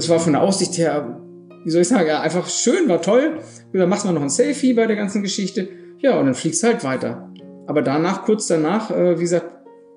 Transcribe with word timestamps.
es 0.00 0.08
war 0.08 0.18
von 0.18 0.32
der 0.32 0.42
Aussicht 0.42 0.78
her, 0.78 1.20
wie 1.64 1.70
soll 1.70 1.82
ich 1.82 1.88
sagen, 1.88 2.08
ja, 2.08 2.20
einfach 2.20 2.48
schön, 2.48 2.88
war 2.88 3.02
toll. 3.02 3.38
Dann 3.72 3.88
machst 3.88 4.06
du 4.06 4.12
noch 4.12 4.22
ein 4.22 4.30
Selfie 4.30 4.72
bei 4.72 4.86
der 4.86 4.96
ganzen 4.96 5.22
Geschichte. 5.22 5.68
Ja, 5.98 6.18
und 6.18 6.26
dann 6.26 6.34
fliegst 6.34 6.62
du 6.62 6.68
halt 6.68 6.84
weiter. 6.84 7.30
Aber 7.66 7.82
danach, 7.82 8.24
kurz 8.24 8.46
danach, 8.46 8.90
äh, 8.90 9.18
wie 9.18 9.22
gesagt, 9.22 9.46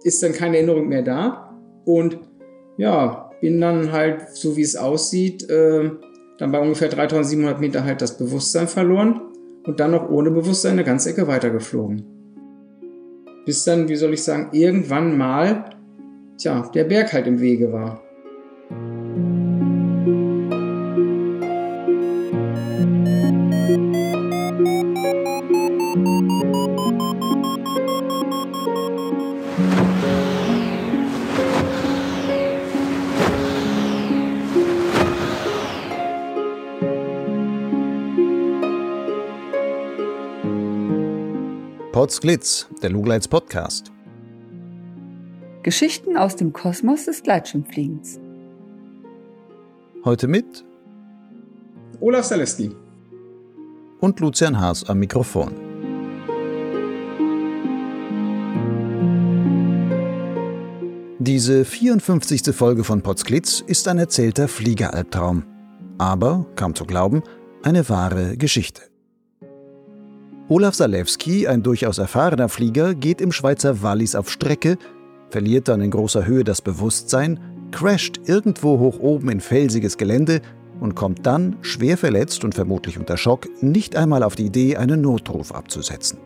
ist 0.04 0.21
dann 0.21 0.34
keine 0.34 0.57
Erinnerung 0.57 0.89
mehr 0.89 1.02
da. 1.02 1.57
Und 1.86 2.20
ja, 2.78 3.32
bin 3.39 3.61
dann 3.61 3.92
halt, 3.92 4.36
so 4.36 4.57
wie 4.57 4.61
es 4.61 4.75
aussieht, 4.75 5.50
äh, 5.50 5.89
dann 6.38 6.51
bei 6.51 6.60
ungefähr 6.60 6.89
3700 6.89 7.60
Meter 7.60 7.83
halt 7.86 8.01
das 8.01 8.18
Bewusstsein 8.18 8.68
verloren 8.68 9.21
und 9.65 9.79
dann 9.79 9.92
noch 9.92 10.10
ohne 10.10 10.32
Bewusstsein 10.32 10.74
eine 10.74 10.83
ganze 10.83 11.11
Ecke 11.11 11.28
weitergeflogen. 11.28 12.04
Bis 13.46 13.64
dann, 13.64 13.88
wie 13.88 13.96
soll 13.96 14.14
ich 14.14 14.24
sagen, 14.24 14.50
irgendwann 14.51 15.18
mal, 15.18 15.70
tja, 16.38 16.70
der 16.74 16.83
Berg 16.83 17.14
halt 17.14 17.28
im 17.28 17.39
Wege 17.39 17.71
war. 17.71 18.03
Potsglitz, 42.03 42.67
der 42.81 42.89
Lugleits 42.89 43.30
Podcast. 43.30 43.89
Geschichten 45.64 46.17
aus 46.17 46.36
dem 46.36 46.52
Kosmos 46.52 47.05
des 47.05 47.23
Gleitschirmfliegens. 47.23 48.19
Heute 50.03 50.27
mit 50.27 50.66
Olaf 52.02 52.27
Zaleski 52.27 52.75
und 54.02 54.19
Lucian 54.19 54.59
Haas 54.59 54.83
am 54.89 55.00
Mikrofon. 55.00 55.53
Diese 61.20 61.64
54. 61.64 62.53
Folge 62.53 62.83
von 62.83 63.02
Potsglitz 63.02 63.64
ist 63.66 63.88
ein 63.88 63.97
erzählter 63.97 64.49
Fliegeralbtraum. 64.49 65.44
Aber, 65.99 66.45
kaum 66.58 66.75
zu 66.75 66.83
glauben, 66.83 67.23
eine 67.61 67.88
wahre 67.88 68.36
Geschichte. 68.36 68.92
Olaf 70.49 70.75
Salewski, 70.75 71.47
ein 71.47 71.63
durchaus 71.63 71.99
erfahrener 71.99 72.49
Flieger, 72.49 72.95
geht 72.95 73.22
im 73.22 73.31
Schweizer 73.31 73.81
Wallis 73.81 74.13
auf 74.13 74.30
Strecke, 74.30 74.77
verliert 75.30 75.69
dann 75.69 75.80
in 75.80 75.89
großer 75.89 76.25
Höhe 76.25 76.44
das 76.44 76.61
Bewusstsein, 76.61 77.39
crasht 77.72 78.19
irgendwo 78.25 78.77
hoch 78.77 78.99
oben 78.99 79.30
in 79.30 79.39
felsiges 79.39 79.97
Gelände 79.97 80.41
und 80.81 80.95
kommt 80.95 81.25
dann, 81.25 81.55
schwer 81.61 81.97
verletzt 81.97 82.44
und 82.44 82.55
vermutlich 82.55 82.99
unter 82.99 83.16
Schock, 83.16 83.47
nicht 83.61 83.95
einmal 83.95 84.21
auf 84.21 84.36
die 84.36 84.47
Idee, 84.47 84.75
einen 84.75 84.99
Notruf 84.99 85.53
abzusetzen. 85.53 86.19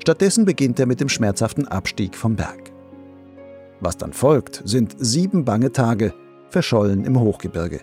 Stattdessen 0.00 0.44
beginnt 0.44 0.78
er 0.78 0.86
mit 0.86 1.00
dem 1.00 1.08
schmerzhaften 1.08 1.66
Abstieg 1.66 2.14
vom 2.14 2.36
Berg. 2.36 2.72
Was 3.80 3.96
dann 3.96 4.12
folgt, 4.12 4.60
sind 4.66 4.96
sieben 4.98 5.46
bange 5.46 5.72
Tage, 5.72 6.12
verschollen 6.50 7.06
im 7.06 7.18
Hochgebirge. 7.18 7.80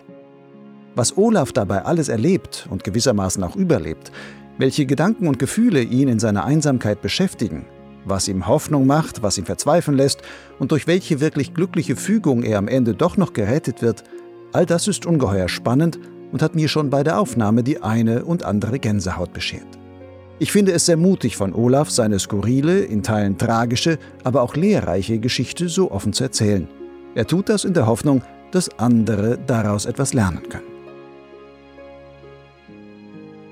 Was 0.94 1.16
Olaf 1.18 1.50
dabei 1.50 1.84
alles 1.84 2.08
erlebt 2.08 2.68
und 2.70 2.84
gewissermaßen 2.84 3.42
auch 3.42 3.56
überlebt, 3.56 4.12
welche 4.58 4.86
Gedanken 4.86 5.26
und 5.26 5.38
Gefühle 5.38 5.82
ihn 5.82 6.08
in 6.08 6.18
seiner 6.18 6.44
Einsamkeit 6.44 7.02
beschäftigen, 7.02 7.66
was 8.04 8.28
ihm 8.28 8.46
Hoffnung 8.46 8.86
macht, 8.86 9.22
was 9.22 9.38
ihn 9.38 9.44
verzweifeln 9.44 9.96
lässt 9.96 10.22
und 10.58 10.72
durch 10.72 10.86
welche 10.86 11.20
wirklich 11.20 11.54
glückliche 11.54 11.96
Fügung 11.96 12.42
er 12.42 12.58
am 12.58 12.68
Ende 12.68 12.94
doch 12.94 13.16
noch 13.16 13.32
gerettet 13.32 13.82
wird, 13.82 14.04
all 14.52 14.66
das 14.66 14.88
ist 14.88 15.06
ungeheuer 15.06 15.48
spannend 15.48 15.98
und 16.32 16.42
hat 16.42 16.54
mir 16.54 16.68
schon 16.68 16.90
bei 16.90 17.02
der 17.02 17.18
Aufnahme 17.18 17.62
die 17.62 17.82
eine 17.82 18.24
und 18.24 18.44
andere 18.44 18.78
Gänsehaut 18.78 19.32
beschert. 19.32 19.66
Ich 20.40 20.50
finde 20.50 20.72
es 20.72 20.86
sehr 20.86 20.96
mutig 20.96 21.36
von 21.36 21.54
Olaf, 21.54 21.90
seine 21.90 22.18
skurrile, 22.18 22.80
in 22.80 23.02
Teilen 23.02 23.38
tragische, 23.38 23.98
aber 24.24 24.42
auch 24.42 24.56
lehrreiche 24.56 25.18
Geschichte 25.18 25.68
so 25.68 25.92
offen 25.92 26.12
zu 26.12 26.24
erzählen. 26.24 26.68
Er 27.14 27.26
tut 27.26 27.48
das 27.48 27.64
in 27.64 27.74
der 27.74 27.86
Hoffnung, 27.86 28.22
dass 28.50 28.78
andere 28.78 29.38
daraus 29.46 29.86
etwas 29.86 30.12
lernen 30.12 30.48
können. 30.48 30.73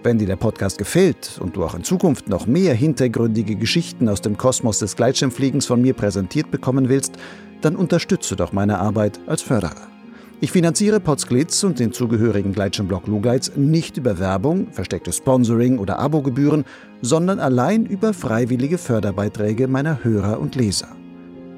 Wenn 0.05 0.19
dir 0.19 0.27
der 0.27 0.37
Podcast 0.37 0.79
gefällt 0.79 1.39
und 1.41 1.55
du 1.55 1.63
auch 1.63 1.77
in 1.77 1.85
Zukunft 1.85 2.29
noch 2.29 2.47
mehr 2.49 2.75
hintergründige 2.75 3.55
Geschichten 3.55 4.09
aus 4.09 4.21
dem 4.21 4.37
Kosmos 4.37 4.81
des 4.81 4.97
Gleitschirmfliegens 4.97 5.67
von 5.67 5.81
mir 5.81 5.95
präsentiert 5.95 6.51
bekommen 6.51 6.89
willst, 6.89 7.15
dann 7.61 7.77
unterstütze 7.77 8.35
doch 8.35 8.53
meine 8.53 8.81
Arbeit 8.81 9.21
als 9.29 9.43
Förderer. 9.43 9.87
Ich 10.41 10.51
finanziere 10.51 10.99
Potsglitz 10.99 11.63
und 11.63 11.79
den 11.79 11.93
zugehörigen 11.93 12.53
Gleitschirmblog 12.53 13.07
Lugleits 13.07 13.53
nicht 13.55 13.97
über 13.97 14.19
Werbung, 14.19 14.73
versteckte 14.73 15.13
Sponsoring 15.13 15.79
oder 15.79 16.01
Abogebühren, 16.01 16.65
sondern 17.01 17.39
allein 17.39 17.87
über 17.87 18.13
freiwillige 18.13 18.79
Förderbeiträge 18.79 19.69
meiner 19.69 20.03
Hörer 20.03 20.41
und 20.41 20.57
Leser. 20.57 20.89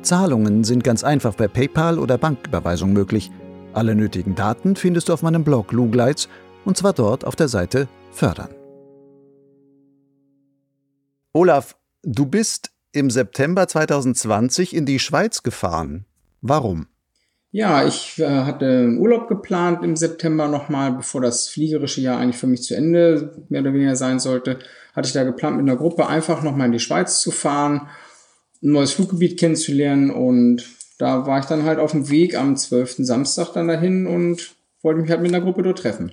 Zahlungen 0.02 0.64
sind 0.64 0.84
ganz 0.84 1.02
einfach 1.02 1.34
per 1.34 1.48
PayPal 1.48 1.98
oder 1.98 2.18
Banküberweisung 2.18 2.92
möglich. 2.92 3.30
Alle 3.72 3.94
nötigen 3.94 4.34
Daten 4.34 4.76
findest 4.76 5.08
du 5.08 5.14
auf 5.14 5.22
meinem 5.22 5.44
Blog 5.44 5.72
Lugleits 5.72 6.28
und 6.64 6.76
zwar 6.76 6.92
dort 6.92 7.24
auf 7.24 7.36
der 7.36 7.48
Seite 7.48 7.88
fördern. 8.12 8.54
Olaf, 11.32 11.76
du 12.02 12.26
bist 12.26 12.70
im 12.92 13.10
September 13.10 13.66
2020 13.66 14.74
in 14.74 14.86
die 14.86 14.98
Schweiz 14.98 15.42
gefahren. 15.42 16.06
Warum? 16.40 16.86
Ja, 17.50 17.86
ich 17.86 18.18
äh, 18.18 18.26
hatte 18.26 18.66
einen 18.66 18.98
Urlaub 18.98 19.28
geplant 19.28 19.84
im 19.84 19.94
September 19.96 20.48
nochmal, 20.48 20.92
bevor 20.92 21.20
das 21.20 21.48
fliegerische 21.48 22.00
Jahr 22.00 22.18
eigentlich 22.18 22.36
für 22.36 22.48
mich 22.48 22.62
zu 22.62 22.74
Ende 22.74 23.44
mehr 23.48 23.60
oder 23.60 23.72
weniger 23.72 23.96
sein 23.96 24.18
sollte. 24.18 24.58
Hatte 24.92 25.06
ich 25.06 25.12
da 25.12 25.22
geplant, 25.22 25.56
mit 25.56 25.68
einer 25.68 25.78
Gruppe 25.78 26.06
einfach 26.06 26.42
nochmal 26.42 26.66
in 26.66 26.72
die 26.72 26.80
Schweiz 26.80 27.20
zu 27.20 27.30
fahren, 27.30 27.88
ein 28.62 28.72
neues 28.72 28.92
Fluggebiet 28.92 29.38
kennenzulernen 29.38 30.10
und 30.10 30.64
da 30.98 31.26
war 31.26 31.38
ich 31.38 31.44
dann 31.44 31.64
halt 31.64 31.78
auf 31.78 31.92
dem 31.92 32.10
Weg 32.10 32.36
am 32.36 32.56
12. 32.56 32.96
Samstag 32.98 33.52
dann 33.52 33.68
dahin 33.68 34.06
und 34.06 34.56
wollte 34.82 35.00
mich 35.00 35.10
halt 35.10 35.22
mit 35.22 35.32
einer 35.32 35.44
Gruppe 35.44 35.62
dort 35.62 35.78
treffen. 35.78 36.12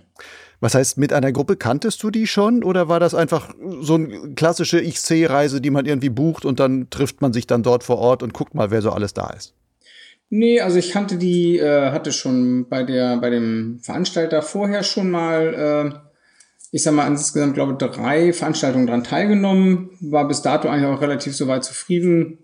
Was 0.62 0.76
heißt, 0.76 1.00
mit 1.00 1.12
einer 1.12 1.32
Gruppe 1.32 1.58
kanntest 1.58 2.04
du 2.04 2.12
die 2.12 2.28
schon 2.28 2.64
oder 2.64 2.88
war 2.88 3.00
das 3.00 3.16
einfach 3.16 3.54
so 3.82 3.96
eine 3.96 4.36
klassische 4.36 4.80
Ich-C-Reise, 4.80 5.60
die 5.60 5.72
man 5.72 5.88
irgendwie 5.88 6.10
bucht 6.10 6.46
und 6.46 6.60
dann 6.60 6.92
trifft 6.92 7.20
man 7.20 7.34
sich 7.34 7.48
dann 7.48 7.64
dort 7.64 7.84
vor 7.84 7.98
Ort 7.98 8.22
und 8.22 8.34
guckt 8.34 8.54
mal, 8.54 8.70
wer 8.70 8.84
so 8.84 8.92
alles 8.92 9.16
da 9.16 9.32
ist? 9.32 9.56
Nee, 10.30 10.62
also 10.62 10.78
ich 10.78 10.92
kannte 10.92 11.18
die, 11.18 11.58
äh, 11.58 11.90
hatte 11.90 12.12
schon 12.12 12.70
bei 12.70 12.84
der, 12.84 13.18
bei 13.18 13.32
dem 13.32 13.80
Veranstalter 13.82 14.44
vorher 14.44 14.84
schon 14.84 15.10
mal, 15.10 15.92
äh, 15.94 16.00
ich 16.72 16.84
sag 16.84 16.94
mal, 16.94 17.08
insgesamt 17.08 17.56
glaube 17.56 17.74
ich 17.74 17.78
drei 17.80 18.32
Veranstaltungen 18.32 18.86
dran 18.86 19.04
teilgenommen, 19.04 19.90
war 20.00 20.28
bis 20.28 20.44
dato 20.44 20.70
eigentlich 20.70 20.86
auch 20.86 21.02
relativ 21.02 21.36
soweit 21.36 21.64
zufrieden 21.64 22.38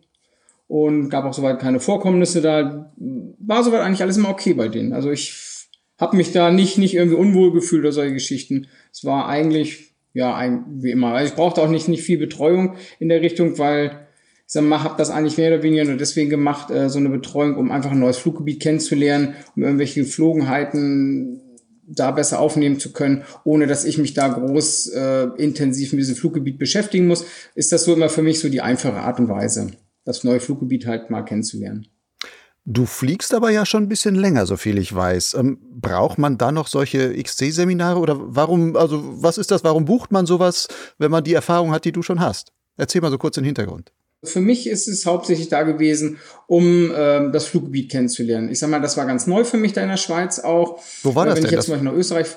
und 0.67 1.09
gab 1.09 1.23
auch 1.23 1.33
soweit 1.33 1.59
keine 1.59 1.79
Vorkommnisse 1.79 2.41
da, 2.41 2.91
war 2.97 3.63
soweit 3.63 3.81
eigentlich 3.81 4.01
alles 4.01 4.17
immer 4.17 4.29
okay 4.29 4.55
bei 4.55 4.69
denen. 4.69 4.91
Also 4.91 5.11
ich 5.11 5.56
habe 5.97 6.17
mich 6.17 6.31
da 6.31 6.51
nicht, 6.51 6.77
nicht 6.77 6.95
irgendwie 6.95 7.17
unwohl 7.17 7.51
gefühlt 7.51 7.81
oder 7.81 7.91
solche 7.91 8.13
Geschichten. 8.13 8.67
Es 8.91 9.03
war 9.03 9.27
eigentlich, 9.27 9.95
ja, 10.13 10.35
ein, 10.35 10.65
wie 10.81 10.91
immer. 10.91 11.13
Also 11.13 11.31
ich 11.31 11.35
brauchte 11.35 11.61
auch 11.61 11.69
nicht, 11.69 11.87
nicht 11.87 12.03
viel 12.03 12.17
Betreuung 12.17 12.75
in 12.99 13.09
der 13.09 13.21
Richtung, 13.21 13.57
weil 13.57 14.07
ich 14.47 14.53
sag 14.53 14.63
mal, 14.63 14.83
habe 14.83 14.95
das 14.97 15.09
eigentlich 15.09 15.37
mehr 15.37 15.53
oder 15.53 15.63
weniger 15.63 15.83
nur 15.83 15.97
deswegen 15.97 16.29
gemacht, 16.29 16.71
äh, 16.71 16.89
so 16.89 16.99
eine 16.99 17.09
Betreuung, 17.09 17.57
um 17.57 17.71
einfach 17.71 17.91
ein 17.91 17.99
neues 17.99 18.17
Fluggebiet 18.17 18.61
kennenzulernen, 18.61 19.35
um 19.55 19.63
irgendwelche 19.63 20.01
Geflogenheiten 20.01 21.41
da 21.87 22.11
besser 22.11 22.39
aufnehmen 22.39 22.79
zu 22.79 22.91
können, 22.91 23.23
ohne 23.43 23.65
dass 23.67 23.85
ich 23.85 23.97
mich 23.97 24.13
da 24.13 24.27
groß 24.27 24.87
äh, 24.87 25.27
intensiv 25.37 25.93
mit 25.93 26.01
diesem 26.01 26.15
Fluggebiet 26.15 26.59
beschäftigen 26.59 27.07
muss, 27.07 27.25
ist 27.55 27.71
das 27.71 27.85
so 27.85 27.93
immer 27.93 28.09
für 28.09 28.21
mich 28.21 28.39
so 28.39 28.49
die 28.49 28.61
einfache 28.61 28.99
Art 28.99 29.19
und 29.19 29.29
Weise, 29.29 29.71
das 30.03 30.23
neue 30.23 30.39
Fluggebiet 30.39 30.85
halt 30.85 31.09
mal 31.09 31.23
kennenzulernen. 31.23 31.87
Du 32.69 32.85
fliegst 32.85 33.33
aber 33.33 33.49
ja 33.49 33.65
schon 33.65 33.83
ein 33.83 33.87
bisschen 33.87 34.13
länger, 34.13 34.45
so 34.45 34.57
viel 34.57 34.77
ich 34.77 34.93
weiß. 34.93 35.35
Ähm, 35.35 35.57
braucht 35.71 36.17
man 36.17 36.37
da 36.37 36.51
noch 36.51 36.67
solche 36.67 37.13
XC-Seminare 37.13 37.97
oder 37.97 38.17
warum, 38.19 38.75
also 38.75 39.01
was 39.23 39.37
ist 39.37 39.51
das, 39.51 39.63
warum 39.63 39.85
bucht 39.85 40.11
man 40.11 40.25
sowas, 40.25 40.67
wenn 40.97 41.09
man 41.09 41.23
die 41.23 41.33
Erfahrung 41.33 41.71
hat, 41.71 41.85
die 41.85 41.93
du 41.93 42.01
schon 42.01 42.19
hast? 42.19 42.51
Erzähl 42.75 42.99
mal 42.99 43.09
so 43.09 43.17
kurz 43.17 43.35
den 43.35 43.45
Hintergrund. 43.45 43.93
Für 44.21 44.41
mich 44.41 44.67
ist 44.67 44.89
es 44.89 45.05
hauptsächlich 45.05 45.47
da 45.47 45.63
gewesen, 45.63 46.19
um 46.47 46.91
äh, 46.91 47.31
das 47.31 47.45
Fluggebiet 47.45 47.89
kennenzulernen. 47.89 48.49
Ich 48.51 48.59
sag 48.59 48.69
mal, 48.69 48.81
das 48.81 48.97
war 48.97 49.05
ganz 49.05 49.27
neu 49.27 49.45
für 49.45 49.57
mich 49.57 49.71
da 49.71 49.81
in 49.81 49.89
der 49.89 49.95
Schweiz 49.95 50.39
auch. 50.39 50.81
Wo 51.03 51.15
war 51.15 51.25
das 51.25 51.35
wenn 51.35 51.43
denn? 51.43 51.49
ich 51.49 51.55
jetzt 51.55 51.69
das 51.69 51.77
mal 51.77 51.81
nach 51.81 51.93
Österreich 51.93 52.27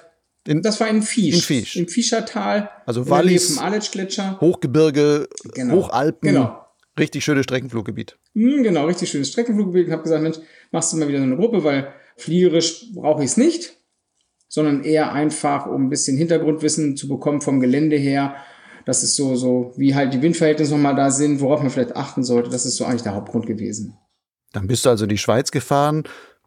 in, 0.46 0.62
das 0.62 0.78
war 0.80 0.88
in 0.88 1.02
Fisch. 1.02 1.34
In 1.34 1.40
Fisch. 1.40 1.76
Im 1.76 1.88
Fischertal. 1.88 2.70
Also 2.86 3.08
Wallis, 3.10 3.54
vom 3.56 3.64
Aletsch-Gletscher. 3.64 4.40
Hochgebirge, 4.40 5.28
Genau. 5.54 5.74
Hochalpen. 5.74 6.20
Genau. 6.32 6.64
Richtig 6.98 7.24
schönes 7.24 7.44
Streckenfluggebiet. 7.44 8.18
Hm, 8.34 8.62
genau, 8.62 8.86
richtig 8.86 9.10
schönes 9.10 9.28
Streckenfluggebiet. 9.28 9.86
Ich 9.86 9.92
habe 9.92 10.02
gesagt, 10.02 10.22
Mensch, 10.22 10.38
machst 10.70 10.92
du 10.92 10.96
mal 10.96 11.08
wieder 11.08 11.18
so 11.18 11.24
eine 11.24 11.36
Gruppe, 11.36 11.64
weil 11.64 11.92
fliegerisch 12.16 12.92
brauche 12.94 13.22
ich 13.22 13.30
es 13.30 13.36
nicht, 13.36 13.76
sondern 14.48 14.82
eher 14.84 15.12
einfach, 15.12 15.66
um 15.66 15.86
ein 15.86 15.90
bisschen 15.90 16.16
Hintergrundwissen 16.16 16.96
zu 16.96 17.08
bekommen 17.08 17.40
vom 17.40 17.60
Gelände 17.60 17.96
her. 17.96 18.36
Das 18.84 19.02
ist 19.02 19.14
so, 19.14 19.36
so, 19.36 19.72
wie 19.76 19.94
halt 19.94 20.12
die 20.12 20.22
Windverhältnisse 20.22 20.72
nochmal 20.72 20.96
da 20.96 21.10
sind, 21.10 21.40
worauf 21.40 21.60
man 21.60 21.70
vielleicht 21.70 21.96
achten 21.96 22.24
sollte. 22.24 22.50
Das 22.50 22.66
ist 22.66 22.76
so 22.76 22.84
eigentlich 22.84 23.02
der 23.02 23.14
Hauptgrund 23.14 23.46
gewesen. 23.46 23.96
Dann 24.52 24.66
bist 24.66 24.84
du 24.84 24.90
also 24.90 25.04
in 25.04 25.10
die 25.10 25.18
Schweiz 25.18 25.50
gefahren 25.50 26.04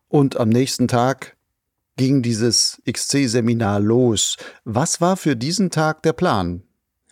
und 0.10 0.38
am 0.38 0.50
nächsten 0.50 0.88
Tag 0.88 1.38
ging 1.96 2.22
dieses 2.22 2.82
XC-Seminar 2.90 3.80
los. 3.80 4.38
Was 4.66 5.00
war 5.00 5.16
für 5.16 5.36
diesen 5.36 5.70
Tag 5.70 6.04
der 6.04 6.14
Plan? 6.14 6.64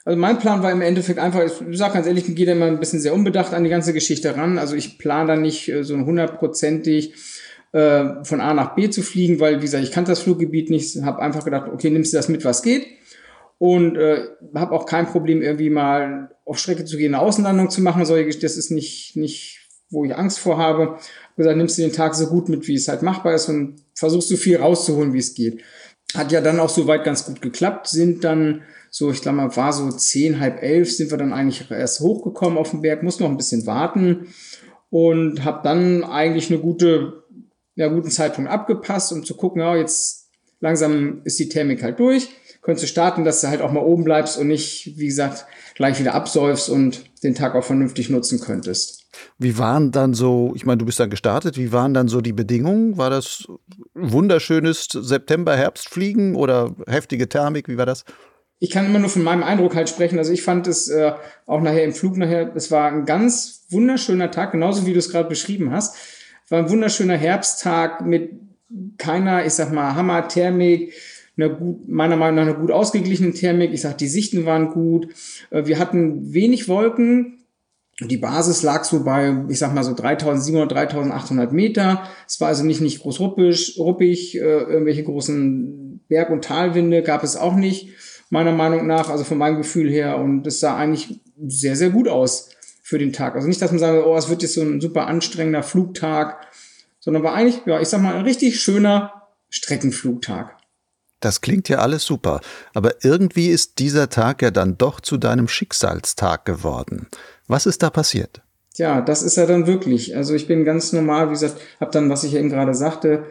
Also 0.04 0.18
mein 0.18 0.40
Plan 0.40 0.64
war 0.64 0.72
im 0.72 0.82
Endeffekt 0.82 1.20
einfach, 1.20 1.44
ich 1.44 1.78
sage 1.78 1.94
ganz 1.94 2.08
ehrlich, 2.08 2.28
ich 2.28 2.36
gehe 2.36 2.46
da 2.46 2.54
immer 2.54 2.66
ein 2.66 2.80
bisschen 2.80 3.00
sehr 3.00 3.14
unbedacht 3.14 3.54
an 3.54 3.64
die 3.64 3.70
ganze 3.70 3.94
Geschichte 3.94 4.36
ran. 4.36 4.58
Also 4.58 4.76
ich 4.76 4.98
plane 4.98 5.28
da 5.28 5.36
nicht 5.36 5.70
äh, 5.70 5.84
so 5.84 5.96
hundertprozentig 5.96 7.14
äh, 7.72 8.24
von 8.24 8.42
A 8.42 8.54
nach 8.54 8.76
B 8.76 8.90
zu 8.90 9.04
fliegen, 9.04 9.40
weil, 9.40 9.58
wie 9.58 9.66
gesagt, 9.66 9.84
ich 9.84 9.92
kannte 9.92 10.12
das 10.12 10.22
Fluggebiet 10.22 10.70
nicht, 10.70 11.02
habe 11.04 11.22
einfach 11.22 11.46
gedacht, 11.46 11.70
okay, 11.72 11.90
nimmst 11.90 12.14
du 12.14 12.18
das 12.18 12.30
mit, 12.30 12.44
was 12.46 12.64
geht. 12.64 12.88
Und 13.60 13.96
äh, 13.96 14.24
habe 14.56 14.74
auch 14.74 14.88
kein 14.88 15.06
Problem, 15.06 15.44
irgendwie 15.44 15.70
mal 15.70 16.32
auf 16.46 16.58
Strecke 16.58 16.84
zu 16.84 16.98
gehen, 16.98 17.14
eine 17.14 17.24
Außenlandung 17.24 17.70
zu 17.70 17.82
machen. 17.82 18.02
das 18.02 18.58
ist 18.58 18.72
nicht, 18.72 19.16
nicht, 19.16 19.60
wo 19.92 20.04
ich 20.04 20.16
Angst 20.16 20.40
vor 20.40 20.58
habe. 20.58 20.98
Hab 20.98 21.36
gesagt, 21.38 21.58
nimmst 21.58 21.78
du 21.78 21.84
den 21.84 21.94
Tag 21.94 22.16
so 22.16 22.26
gut 22.26 22.50
mit, 22.50 22.68
wie 22.68 22.74
es 22.74 22.88
halt 22.88 23.04
machbar 23.04 23.36
ist 23.36 23.50
und 23.50 23.76
versuchst 23.94 24.30
so 24.30 24.36
viel 24.36 24.58
rauszuholen, 24.58 25.14
wie 25.14 25.20
es 25.20 25.36
geht. 25.36 25.62
Hat 26.16 26.32
ja 26.32 26.42
dann 26.42 26.60
auch 26.60 26.70
soweit 26.70 27.04
ganz 27.04 27.26
gut 27.26 27.40
geklappt, 27.42 27.88
sind 27.88 28.24
dann 28.24 28.64
so, 28.94 29.10
ich 29.10 29.22
glaube 29.22 29.38
mal, 29.38 29.56
war 29.56 29.74
so 29.74 29.90
zehn, 29.90 30.40
halb 30.40 30.62
elf, 30.62 30.92
sind 30.92 31.10
wir 31.10 31.18
dann 31.18 31.34
eigentlich 31.34 31.72
erst 31.72 32.02
hochgekommen 32.02 32.60
auf 32.60 32.70
den 32.70 32.82
Berg, 32.82 33.02
muss 33.02 33.20
noch 33.20 33.30
ein 33.30 33.38
bisschen 33.38 33.66
warten 33.66 34.28
und 34.92 35.44
habe 35.44 35.62
dann 35.64 36.04
eigentlich 36.04 36.52
eine 36.52 36.60
gute, 36.60 37.24
ja, 37.74 37.88
guten 37.88 38.12
Zeitpunkt 38.12 38.52
abgepasst, 38.52 39.12
um 39.12 39.24
zu 39.24 39.36
gucken, 39.36 39.62
ja, 39.62 39.76
jetzt 39.76 40.30
langsam 40.60 41.22
ist 41.24 41.40
die 41.40 41.50
Thermik 41.50 41.82
halt 41.82 42.00
durch 42.00 42.30
könntest 42.62 42.84
du 42.84 42.88
starten, 42.88 43.24
dass 43.24 43.42
du 43.42 43.48
halt 43.48 43.62
auch 43.62 43.72
mal 43.72 43.84
oben 43.84 44.04
bleibst 44.04 44.38
und 44.38 44.48
nicht, 44.48 44.94
wie 44.98 45.08
gesagt, 45.08 45.46
gleich 45.76 46.00
wieder 46.00 46.14
absäufst 46.14 46.70
und 46.70 47.04
den 47.24 47.36
Tag 47.36 47.56
auch 47.56 47.64
vernünftig 47.64 48.10
nutzen 48.10 48.40
könntest. 48.40 49.06
Wie 49.38 49.58
waren 49.58 49.92
dann 49.92 50.14
so, 50.14 50.54
ich 50.56 50.66
meine, 50.66 50.78
du 50.78 50.86
bist 50.86 51.00
dann 51.00 51.10
gestartet, 51.10 51.58
wie 51.58 51.72
waren 51.72 51.94
dann 51.94 52.08
so 52.08 52.22
die 52.22 52.34
Bedingungen? 52.34 52.98
War 52.98 53.10
das 53.10 53.46
wunderschönes 53.94 54.88
September-Herbstfliegen 54.92 56.36
oder 56.36 56.76
heftige 56.88 57.28
Thermik? 57.28 57.68
Wie 57.68 57.78
war 57.78 57.86
das? 57.86 58.06
Ich 58.62 58.70
kann 58.70 58.86
immer 58.86 59.00
nur 59.00 59.10
von 59.10 59.24
meinem 59.24 59.44
Eindruck 59.44 59.76
halt 59.76 59.90
sprechen. 59.90 60.20
Also 60.20 60.32
ich 60.32 60.44
fand 60.44 60.68
es 60.68 60.88
äh, 60.88 61.12
auch 61.48 61.62
nachher 61.62 61.84
im 61.84 61.94
Flug 61.94 62.16
nachher, 62.16 62.56
es 62.56 62.72
war 62.72 62.90
ein 62.90 63.06
ganz 63.06 63.66
wunderschöner 63.70 64.32
Tag, 64.32 64.54
genauso 64.54 64.86
wie 64.86 64.94
du 64.94 65.00
es 65.00 65.10
gerade 65.10 65.28
beschrieben 65.28 65.72
hast. 65.72 65.98
War 66.48 66.60
ein 66.60 66.70
wunderschöner 66.70 67.18
Herbsttag 67.18 68.06
mit 68.06 68.32
keiner, 68.98 69.46
ich 69.46 69.54
sag 69.54 69.74
mal, 69.74 69.96
Hammer-Thermik 69.96 70.94
gut, 71.50 71.88
meiner 71.88 72.16
Meinung 72.16 72.36
nach 72.36 72.44
eine 72.44 72.56
gut 72.56 72.72
ausgeglichene 72.72 73.34
Thermik. 73.34 73.74
Ich 73.74 73.82
sag, 73.82 73.98
die 73.98 74.08
Sichten 74.08 74.46
waren 74.46 74.70
gut. 74.70 75.08
Äh, 75.50 75.66
wir 75.66 75.80
hatten 75.80 76.34
wenig 76.34 76.68
Wolken. 76.68 77.38
Die 78.00 78.18
Basis 78.18 78.64
lag 78.64 78.84
so 78.84 79.04
bei, 79.04 79.46
ich 79.50 79.60
sag 79.60 79.74
mal 79.74 79.84
so 79.84 79.94
3700, 79.94 80.72
3800 80.72 81.52
Meter. 81.52 82.04
Es 82.28 82.42
war 82.42 82.48
also 82.48 82.64
nicht, 82.64 82.82
nicht 82.82 83.02
groß 83.02 83.20
ruppig, 83.20 83.76
ruppig. 83.78 84.36
Äh, 84.36 84.40
irgendwelche 84.40 85.04
großen 85.04 86.02
Berg- 86.08 86.32
und 86.32 86.44
Talwinde 86.44 87.04
gab 87.04 87.24
es 87.24 87.38
auch 87.38 87.56
nicht, 87.56 87.90
meiner 88.32 88.52
Meinung 88.52 88.88
nach, 88.88 89.10
also 89.10 89.24
von 89.24 89.38
meinem 89.38 89.58
Gefühl 89.58 89.92
her. 89.92 90.18
Und 90.18 90.48
es 90.48 90.60
sah 90.60 90.76
eigentlich 90.76 91.22
sehr, 91.46 91.76
sehr 91.76 91.92
gut 91.92 92.08
aus 92.08 92.50
für 92.82 92.98
den 92.98 93.14
Tag. 93.14 93.36
Also 93.36 93.48
nicht, 93.48 93.62
dass 93.62 93.72
man 93.72 93.80
sagt, 93.80 94.04
oh, 94.04 94.18
es 94.18 94.30
wird 94.30 94.42
jetzt 94.42 94.56
so 94.56 94.62
ein 94.62 94.82
super 94.82 95.06
anstrengender 95.06 95.62
Flugtag, 95.62 96.48
sondern 97.00 97.24
war 97.24 97.34
eigentlich, 97.34 97.62
ja, 97.66 97.80
ich 97.80 97.90
sag 97.90 98.02
mal, 98.02 98.16
ein 98.16 98.24
richtig 98.24 98.60
schöner 98.60 99.28
Streckenflugtag. 99.50 100.58
Das 101.20 101.42
klingt 101.42 101.70
ja 101.70 101.78
alles 101.78 102.04
super, 102.04 102.42
aber 102.74 103.04
irgendwie 103.04 103.50
ist 103.50 103.78
dieser 103.78 104.10
Tag 104.10 104.42
ja 104.42 104.50
dann 104.50 104.80
doch 104.80 105.00
zu 105.00 105.18
deinem 105.18 105.48
Schicksalstag 105.48 106.46
geworden. 106.46 107.08
Was 107.48 107.68
ist 107.68 107.84
da 107.84 107.92
passiert? 107.92 108.42
Ja, 108.76 109.02
das 109.02 109.22
ist 109.22 109.38
er 109.38 109.46
dann 109.46 109.68
wirklich. 109.68 110.16
Also 110.16 110.34
ich 110.34 110.48
bin 110.48 110.66
ganz 110.66 110.94
normal, 110.94 111.28
wie 111.28 111.34
gesagt, 111.34 111.58
habe 111.80 111.92
dann, 111.92 112.10
was 112.10 112.24
ich 112.24 112.34
eben 112.34 112.50
gerade 112.50 112.74
sagte, 112.74 113.26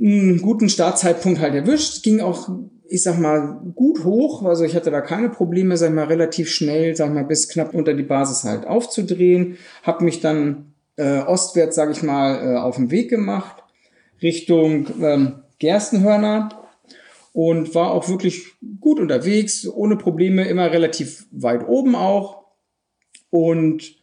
einen 0.00 0.40
guten 0.40 0.68
Startzeitpunkt 0.68 1.40
halt 1.40 1.54
erwischt. 1.54 2.02
Ging 2.04 2.20
auch, 2.20 2.48
ich 2.88 3.02
sag 3.02 3.18
mal, 3.18 3.60
gut 3.74 4.04
hoch. 4.04 4.44
Also 4.44 4.64
ich 4.64 4.74
hatte 4.74 4.90
da 4.90 5.00
keine 5.00 5.28
Probleme, 5.28 5.76
sag 5.76 5.92
mal, 5.92 6.06
relativ 6.06 6.50
schnell, 6.50 6.96
sag 6.96 7.12
mal, 7.12 7.24
bis 7.24 7.48
knapp 7.48 7.74
unter 7.74 7.94
die 7.94 8.02
Basis 8.02 8.44
halt 8.44 8.66
aufzudrehen. 8.66 9.58
Hab 9.82 10.00
mich 10.00 10.20
dann 10.20 10.72
äh, 10.96 11.20
ostwärts, 11.20 11.76
sag 11.76 11.90
ich 11.90 12.02
mal, 12.02 12.54
äh, 12.54 12.56
auf 12.56 12.76
den 12.76 12.90
Weg 12.90 13.10
gemacht 13.10 13.62
Richtung 14.22 14.88
ähm, 15.00 15.42
Gerstenhörner 15.58 16.48
und 17.32 17.74
war 17.74 17.92
auch 17.92 18.08
wirklich 18.08 18.46
gut 18.80 18.98
unterwegs, 18.98 19.66
ohne 19.66 19.96
Probleme, 19.96 20.48
immer 20.48 20.72
relativ 20.72 21.26
weit 21.30 21.68
oben 21.68 21.94
auch. 21.94 22.44
Und 23.30 23.96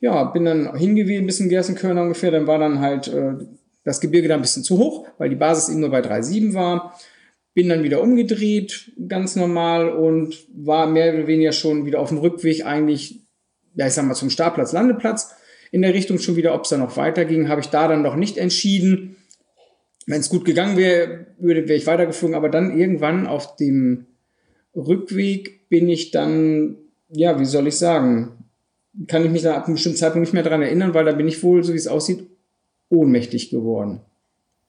ja, 0.00 0.24
bin 0.24 0.44
dann 0.44 0.76
hingewiesen, 0.76 1.26
bis 1.26 1.40
in 1.40 1.48
Gerstenkörner 1.48 2.02
ungefähr. 2.02 2.30
Dann 2.30 2.46
war 2.46 2.58
dann 2.58 2.80
halt 2.80 3.08
äh, 3.08 3.34
das 3.84 4.00
Gebirge 4.00 4.28
da 4.28 4.34
ein 4.34 4.42
bisschen 4.42 4.62
zu 4.62 4.78
hoch, 4.78 5.06
weil 5.18 5.28
die 5.28 5.36
Basis 5.36 5.68
eben 5.68 5.80
nur 5.80 5.90
bei 5.90 6.00
3,7 6.00 6.54
war. 6.54 6.94
Bin 7.58 7.68
dann 7.68 7.82
wieder 7.82 8.00
umgedreht, 8.00 8.92
ganz 9.08 9.34
normal, 9.34 9.90
und 9.90 10.46
war 10.54 10.86
mehr 10.86 11.12
oder 11.12 11.26
weniger 11.26 11.50
schon 11.50 11.86
wieder 11.86 11.98
auf 11.98 12.10
dem 12.10 12.18
Rückweg 12.18 12.64
eigentlich, 12.64 13.26
ja, 13.74 13.88
ich 13.88 13.94
sag 13.94 14.06
mal, 14.06 14.14
zum 14.14 14.30
Startplatz, 14.30 14.72
Landeplatz. 14.72 15.34
In 15.72 15.82
der 15.82 15.92
Richtung 15.92 16.18
schon 16.18 16.36
wieder, 16.36 16.54
ob 16.54 16.62
es 16.62 16.70
da 16.70 16.76
noch 16.76 16.96
weiterging, 16.96 17.48
habe 17.48 17.60
ich 17.60 17.66
da 17.66 17.88
dann 17.88 18.02
noch 18.02 18.14
nicht 18.14 18.38
entschieden 18.38 19.16
wenn 20.08 20.20
es 20.20 20.30
gut 20.30 20.46
gegangen 20.46 20.78
wäre, 20.78 21.26
wäre 21.38 21.74
ich 21.74 21.86
weitergeflogen. 21.86 22.34
Aber 22.34 22.48
dann 22.48 22.76
irgendwann 22.76 23.26
auf 23.26 23.56
dem 23.56 24.06
Rückweg 24.74 25.68
bin 25.68 25.88
ich 25.88 26.10
dann, 26.10 26.78
ja, 27.10 27.38
wie 27.38 27.44
soll 27.44 27.66
ich 27.66 27.76
sagen, 27.76 28.44
kann 29.06 29.24
ich 29.24 29.30
mich 29.30 29.42
da 29.42 29.54
ab 29.54 29.66
einem 29.66 29.74
bestimmten 29.74 29.98
Zeitpunkt 29.98 30.26
nicht 30.26 30.32
mehr 30.32 30.42
daran 30.42 30.62
erinnern, 30.62 30.94
weil 30.94 31.04
da 31.04 31.12
bin 31.12 31.28
ich 31.28 31.42
wohl, 31.42 31.62
so 31.62 31.74
wie 31.74 31.76
es 31.78 31.86
aussieht, 31.86 32.26
ohnmächtig 32.88 33.50
geworden. 33.50 34.00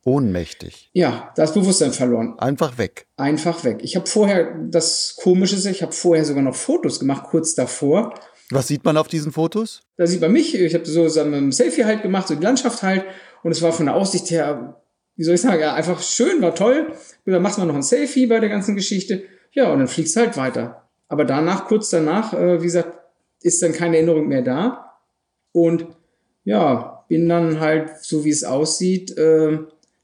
Ohnmächtig. 0.06 0.90
Ja, 0.94 1.32
das 1.36 1.54
Bewusstsein 1.54 1.92
verloren. 1.92 2.40
Einfach 2.40 2.78
weg. 2.78 3.08
Einfach 3.18 3.64
weg. 3.64 3.80
Ich 3.82 3.96
habe 3.96 4.08
vorher, 4.08 4.56
das 4.70 5.18
Komische 5.22 5.56
ist, 5.56 5.66
ich 5.66 5.82
habe 5.82 5.92
vorher 5.92 6.26
sogar 6.26 6.44
noch 6.44 6.56
Fotos 6.56 7.00
gemacht, 7.00 7.26
kurz 7.30 7.54
davor. 7.54 8.14
Was 8.50 8.68
sieht 8.68 8.84
man 8.84 8.98
auf 8.98 9.08
diesen 9.08 9.32
Fotos? 9.32 9.82
Da 9.98 10.08
sieht 10.08 10.22
man 10.22 10.32
mich, 10.32 10.56
ich 10.56 10.74
habe 10.74 10.86
so, 10.86 11.08
so 11.08 11.22
ein 11.22 11.52
Selfie 11.52 11.86
halt 11.86 12.02
gemacht, 12.02 12.28
so 12.28 12.36
die 12.36 12.44
Landschaft 12.44 12.82
halt. 12.82 13.04
Und 13.44 13.52
es 13.52 13.62
war 13.62 13.72
von 13.72 13.86
der 13.86 13.96
Aussicht 13.96 14.32
her 14.32 14.80
wie 15.20 15.26
soll 15.26 15.36
ich 15.36 15.42
sagen, 15.42 15.60
ja, 15.60 15.74
einfach 15.74 16.02
schön, 16.02 16.42
war 16.42 16.56
toll. 16.56 16.94
Dann 17.26 17.42
machst 17.42 17.58
du 17.58 17.66
noch 17.66 17.76
ein 17.76 17.82
Selfie 17.82 18.26
bei 18.26 18.40
der 18.40 18.48
ganzen 18.48 18.78
Geschichte. 18.78 19.24
Ja, 19.52 19.70
und 19.70 19.80
dann 19.80 19.90
fliegst 19.90 20.16
du 20.16 20.22
halt 20.22 20.38
weiter. 20.38 20.88
Aber 21.10 21.26
danach, 21.26 21.68
kurz 21.68 21.90
danach, 21.90 22.34
äh, 22.34 22.62
wie 22.62 22.68
gesagt, 22.68 22.98
ist 23.42 23.62
dann 23.62 23.74
keine 23.74 23.98
Erinnerung 23.98 24.30
mehr 24.30 24.44
da. 24.44 24.94
Und 25.52 25.88
ja, 26.46 27.04
bin 27.10 27.28
dann 27.28 27.60
halt, 27.60 28.02
so 28.02 28.24
wie 28.24 28.30
es 28.30 28.46
aussieht, 28.46 29.18
äh, 29.18 29.60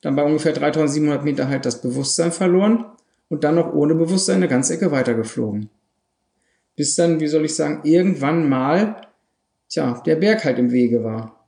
dann 0.06 0.16
bei 0.16 0.24
ungefähr 0.24 0.54
3700 0.54 1.24
Meter 1.24 1.50
halt 1.50 1.66
das 1.66 1.82
Bewusstsein 1.82 2.32
verloren 2.32 2.86
und 3.28 3.44
dann 3.44 3.56
noch 3.56 3.74
ohne 3.74 3.96
Bewusstsein 3.96 4.36
eine 4.36 4.48
ganze 4.48 4.76
Ecke 4.76 4.92
weitergeflogen. 4.92 5.72
Bis 6.76 6.94
dann, 6.94 7.20
wie 7.20 7.26
soll 7.26 7.44
ich 7.44 7.56
sagen, 7.56 7.80
irgendwann 7.84 8.48
mal, 8.48 9.02
tja, 9.68 10.00
der 10.06 10.18
Berg 10.18 10.46
halt 10.46 10.60
im 10.60 10.72
Wege 10.72 11.04
war. 11.04 11.48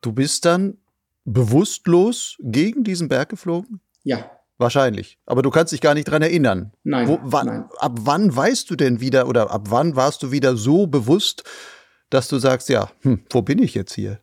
Du 0.00 0.12
bist 0.12 0.46
dann 0.46 0.78
bewusstlos 1.26 2.38
gegen 2.40 2.84
diesen 2.84 3.10
Berg 3.10 3.28
geflogen? 3.28 3.80
Ja. 4.02 4.30
Wahrscheinlich. 4.56 5.18
Aber 5.26 5.42
du 5.42 5.50
kannst 5.50 5.74
dich 5.74 5.82
gar 5.82 5.92
nicht 5.92 6.06
dran 6.06 6.22
erinnern. 6.22 6.72
Nein, 6.84 7.06
Wo, 7.06 7.18
wann, 7.22 7.46
nein. 7.46 7.64
Ab 7.76 7.98
wann 8.00 8.34
weißt 8.34 8.70
du 8.70 8.76
denn 8.76 9.00
wieder 9.00 9.28
oder 9.28 9.50
ab 9.50 9.66
wann 9.68 9.94
warst 9.94 10.22
du 10.22 10.32
wieder 10.32 10.56
so 10.56 10.86
bewusst, 10.86 11.44
dass 12.08 12.28
du 12.28 12.38
sagst, 12.38 12.70
ja, 12.70 12.90
hm, 13.02 13.26
wo 13.28 13.42
bin 13.42 13.58
ich 13.58 13.74
jetzt 13.74 13.92
hier? 13.92 14.21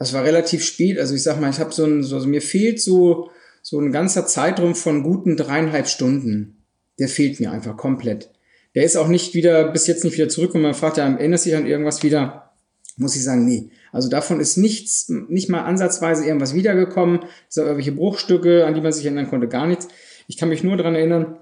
Das 0.00 0.14
war 0.14 0.24
relativ 0.24 0.64
spät. 0.64 0.98
Also 0.98 1.14
ich 1.14 1.22
sag 1.22 1.38
mal, 1.38 1.50
ich 1.50 1.60
habe 1.60 1.74
so 1.74 1.84
ein, 1.84 2.02
so, 2.02 2.16
also 2.16 2.26
mir 2.26 2.40
fehlt 2.40 2.80
so, 2.80 3.30
so 3.60 3.78
ein 3.78 3.92
ganzer 3.92 4.26
Zeitraum 4.26 4.74
von 4.74 5.02
guten 5.02 5.36
dreieinhalb 5.36 5.86
Stunden. 5.88 6.64
Der 6.98 7.06
fehlt 7.06 7.38
mir 7.38 7.52
einfach 7.52 7.76
komplett. 7.76 8.30
Der 8.74 8.84
ist 8.84 8.96
auch 8.96 9.08
nicht 9.08 9.34
wieder, 9.34 9.70
bis 9.70 9.86
jetzt 9.86 10.02
nicht 10.02 10.14
wieder 10.14 10.30
zurück 10.30 10.54
und 10.54 10.62
man 10.62 10.72
fragt 10.72 10.96
ja, 10.96 11.06
erinnerst 11.06 11.44
du 11.44 11.50
dich 11.50 11.58
an 11.58 11.66
irgendwas 11.66 12.02
wieder? 12.02 12.50
Muss 12.96 13.14
ich 13.14 13.22
sagen, 13.22 13.44
nee. 13.44 13.72
Also 13.92 14.08
davon 14.08 14.40
ist 14.40 14.56
nichts, 14.56 15.10
nicht 15.28 15.50
mal 15.50 15.64
ansatzweise 15.64 16.24
irgendwas 16.24 16.54
wiedergekommen. 16.54 17.20
So 17.50 17.60
irgendwelche 17.60 17.92
Bruchstücke, 17.92 18.64
an 18.64 18.72
die 18.72 18.80
man 18.80 18.92
sich 18.92 19.04
erinnern 19.04 19.28
konnte, 19.28 19.48
gar 19.48 19.66
nichts. 19.66 19.86
Ich 20.28 20.38
kann 20.38 20.48
mich 20.48 20.64
nur 20.64 20.78
daran 20.78 20.94
erinnern, 20.94 21.36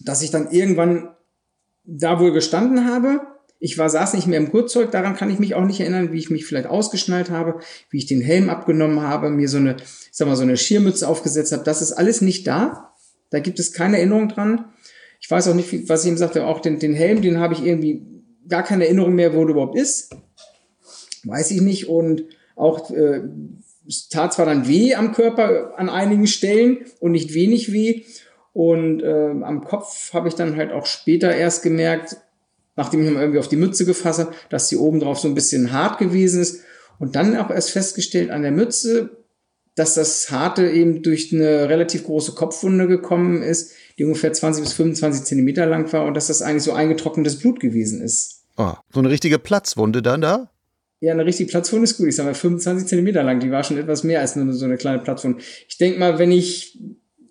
dass 0.00 0.20
ich 0.20 0.30
dann 0.30 0.50
irgendwann 0.50 1.14
da 1.84 2.20
wohl 2.20 2.32
gestanden 2.32 2.86
habe. 2.86 3.22
Ich 3.58 3.78
war, 3.78 3.88
saß 3.88 4.14
nicht 4.14 4.26
mehr 4.26 4.38
im 4.38 4.50
Kurzzeug, 4.50 4.90
daran 4.90 5.16
kann 5.16 5.30
ich 5.30 5.38
mich 5.38 5.54
auch 5.54 5.64
nicht 5.64 5.80
erinnern, 5.80 6.12
wie 6.12 6.18
ich 6.18 6.30
mich 6.30 6.44
vielleicht 6.44 6.66
ausgeschnallt 6.66 7.30
habe, 7.30 7.60
wie 7.90 7.98
ich 7.98 8.06
den 8.06 8.20
Helm 8.20 8.50
abgenommen 8.50 9.00
habe, 9.00 9.30
mir 9.30 9.48
so 9.48 9.56
eine, 9.56 9.76
ich 9.76 10.08
sag 10.12 10.28
mal, 10.28 10.36
so 10.36 10.42
eine 10.42 10.56
Schirmmütze 10.56 11.08
aufgesetzt 11.08 11.52
habe. 11.52 11.64
Das 11.64 11.82
ist 11.82 11.92
alles 11.92 12.20
nicht 12.20 12.46
da. 12.46 12.94
Da 13.30 13.40
gibt 13.40 13.58
es 13.58 13.72
keine 13.72 13.96
Erinnerung 13.96 14.28
dran. 14.28 14.66
Ich 15.20 15.30
weiß 15.30 15.48
auch 15.48 15.54
nicht, 15.54 15.88
was 15.88 16.04
ich 16.04 16.10
ihm 16.10 16.18
sagte, 16.18 16.46
auch 16.46 16.60
den, 16.60 16.78
den 16.78 16.94
Helm, 16.94 17.22
den 17.22 17.40
habe 17.40 17.54
ich 17.54 17.64
irgendwie 17.64 18.02
gar 18.48 18.62
keine 18.62 18.84
Erinnerung 18.84 19.14
mehr, 19.14 19.34
wo 19.34 19.44
der 19.44 19.54
überhaupt 19.54 19.76
ist 19.76 20.14
weiß 21.26 21.50
ich 21.50 21.60
nicht. 21.60 21.88
Und 21.88 22.24
auch 22.54 22.90
äh, 22.90 23.22
es 23.86 24.08
tat 24.08 24.32
zwar 24.32 24.46
dann 24.46 24.68
weh 24.68 24.94
am 24.94 25.12
Körper 25.12 25.78
an 25.78 25.88
einigen 25.88 26.26
Stellen 26.26 26.86
und 27.00 27.12
nicht 27.12 27.34
wenig 27.34 27.72
weh. 27.72 28.02
Und 28.52 29.02
äh, 29.02 29.30
am 29.42 29.64
Kopf 29.64 30.14
habe 30.14 30.28
ich 30.28 30.34
dann 30.34 30.56
halt 30.56 30.72
auch 30.72 30.86
später 30.86 31.34
erst 31.34 31.62
gemerkt, 31.62 32.16
nachdem 32.76 33.02
ich 33.02 33.10
mal 33.10 33.20
irgendwie 33.20 33.40
auf 33.40 33.48
die 33.48 33.56
Mütze 33.56 33.84
gefasst 33.84 34.20
habe, 34.20 34.34
dass 34.50 34.68
die 34.68 34.76
oben 34.76 35.00
drauf 35.00 35.18
so 35.18 35.28
ein 35.28 35.34
bisschen 35.34 35.72
hart 35.72 35.98
gewesen 35.98 36.40
ist. 36.40 36.60
Und 36.98 37.16
dann 37.16 37.36
auch 37.36 37.50
erst 37.50 37.70
festgestellt, 37.70 38.30
an 38.30 38.42
der 38.42 38.52
Mütze 38.52 39.10
dass 39.76 39.94
das 39.94 40.30
Harte 40.30 40.68
eben 40.68 41.02
durch 41.02 41.32
eine 41.32 41.68
relativ 41.68 42.04
große 42.04 42.32
Kopfwunde 42.32 42.88
gekommen 42.88 43.42
ist, 43.42 43.72
die 43.98 44.04
ungefähr 44.04 44.32
20 44.32 44.64
bis 44.64 44.72
25 44.72 45.24
Zentimeter 45.24 45.66
lang 45.66 45.92
war 45.92 46.06
und 46.06 46.14
dass 46.14 46.26
das 46.26 46.42
eigentlich 46.42 46.64
so 46.64 46.72
eingetrocknetes 46.72 47.38
Blut 47.38 47.60
gewesen 47.60 48.00
ist. 48.00 48.46
Oh, 48.56 48.72
so 48.92 49.00
eine 49.00 49.10
richtige 49.10 49.38
Platzwunde 49.38 50.00
dann 50.00 50.22
da? 50.22 50.50
Ja, 51.00 51.12
eine 51.12 51.26
richtige 51.26 51.50
Platzwunde 51.50 51.84
ist 51.84 51.98
gut. 51.98 52.08
Ich 52.08 52.16
sage 52.16 52.30
mal 52.30 52.34
25 52.34 52.88
Zentimeter 52.88 53.22
lang. 53.22 53.38
Die 53.38 53.50
war 53.50 53.62
schon 53.62 53.76
etwas 53.76 54.02
mehr 54.02 54.20
als 54.20 54.34
nur 54.34 54.50
so 54.54 54.64
eine 54.64 54.78
kleine 54.78 55.00
Platzwunde. 55.00 55.42
Ich 55.68 55.76
denke 55.76 55.98
mal, 55.98 56.18
wenn 56.18 56.32
ich, 56.32 56.78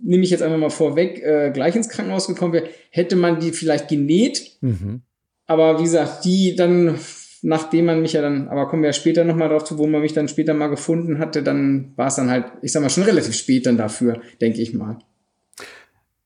nehme 0.04 0.24
ich 0.24 0.30
jetzt 0.30 0.44
einfach 0.44 0.60
mal 0.60 0.70
vorweg, 0.70 1.24
äh, 1.24 1.50
gleich 1.52 1.75
ins 1.75 1.90
Krankenhaus 1.90 2.28
gekommen 2.28 2.54
wäre, 2.54 2.70
hätte 2.92 3.16
man 3.16 3.40
die 3.40 3.54
vielleicht 3.54 3.88
genäht. 3.88 4.60
Mhm. 4.62 5.02
Aber 5.48 5.80
wie 5.80 5.84
gesagt, 5.84 6.25
die 6.25 6.56
dann 6.56 6.98
nachdem 7.46 7.86
man 7.86 8.02
mich 8.02 8.14
ja 8.14 8.24
dann, 8.24 8.48
aber 8.48 8.68
kommen 8.68 8.82
wir 8.82 8.90
ja 8.90 8.94
später 8.94 9.24
nochmal 9.24 9.50
drauf 9.50 9.64
zu, 9.64 9.78
wo 9.78 9.86
man 9.86 10.02
mich 10.02 10.14
dann 10.14 10.28
später 10.28 10.56
mal 10.56 10.68
gefunden 10.68 11.20
hatte, 11.20 11.44
dann 11.44 11.94
war 11.96 12.08
es 12.08 12.16
dann 12.16 12.32
halt, 12.32 12.46
ich 12.64 12.72
sag 12.72 12.82
mal, 12.82 12.90
schon 12.90 13.04
relativ 13.04 13.36
spät 13.36 13.68
dann 13.68 13.78
dafür, 13.78 14.20
denke 14.42 14.62
ich 14.62 14.74
mal. 14.74 14.98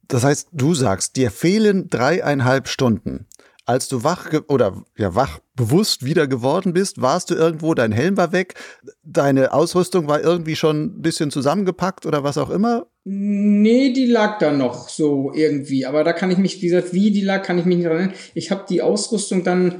Das 0.07 0.23
heißt, 0.23 0.47
du 0.53 0.73
sagst, 0.73 1.17
dir 1.17 1.29
fehlen 1.29 1.89
dreieinhalb 1.89 2.69
Stunden. 2.69 3.27
Als 3.69 3.87
du 3.87 4.03
wach 4.03 4.31
oder 4.47 4.83
ja 4.97 5.13
wach 5.13 5.37
bewusst 5.55 6.03
wieder 6.03 6.25
geworden 6.25 6.73
bist, 6.73 7.03
warst 7.03 7.29
du 7.29 7.35
irgendwo, 7.35 7.75
dein 7.75 7.91
Helm 7.91 8.17
war 8.17 8.31
weg, 8.31 8.55
deine 9.03 9.53
Ausrüstung 9.53 10.07
war 10.07 10.23
irgendwie 10.23 10.55
schon 10.55 10.85
ein 10.85 11.01
bisschen 11.03 11.29
zusammengepackt 11.29 12.07
oder 12.07 12.23
was 12.23 12.39
auch 12.39 12.49
immer? 12.49 12.87
Nee, 13.03 13.93
die 13.93 14.07
lag 14.07 14.39
da 14.39 14.51
noch 14.51 14.89
so 14.89 15.31
irgendwie. 15.35 15.85
Aber 15.85 16.03
da 16.03 16.13
kann 16.13 16.31
ich 16.31 16.39
mich, 16.39 16.63
wie 16.63 16.69
gesagt, 16.69 16.93
wie 16.93 17.11
die 17.11 17.21
lag, 17.21 17.43
kann 17.43 17.59
ich 17.59 17.65
mich 17.65 17.77
nicht 17.77 17.85
erinnern. 17.85 18.13
Ich 18.33 18.49
habe 18.49 18.65
die 18.67 18.81
Ausrüstung 18.81 19.43
dann 19.43 19.75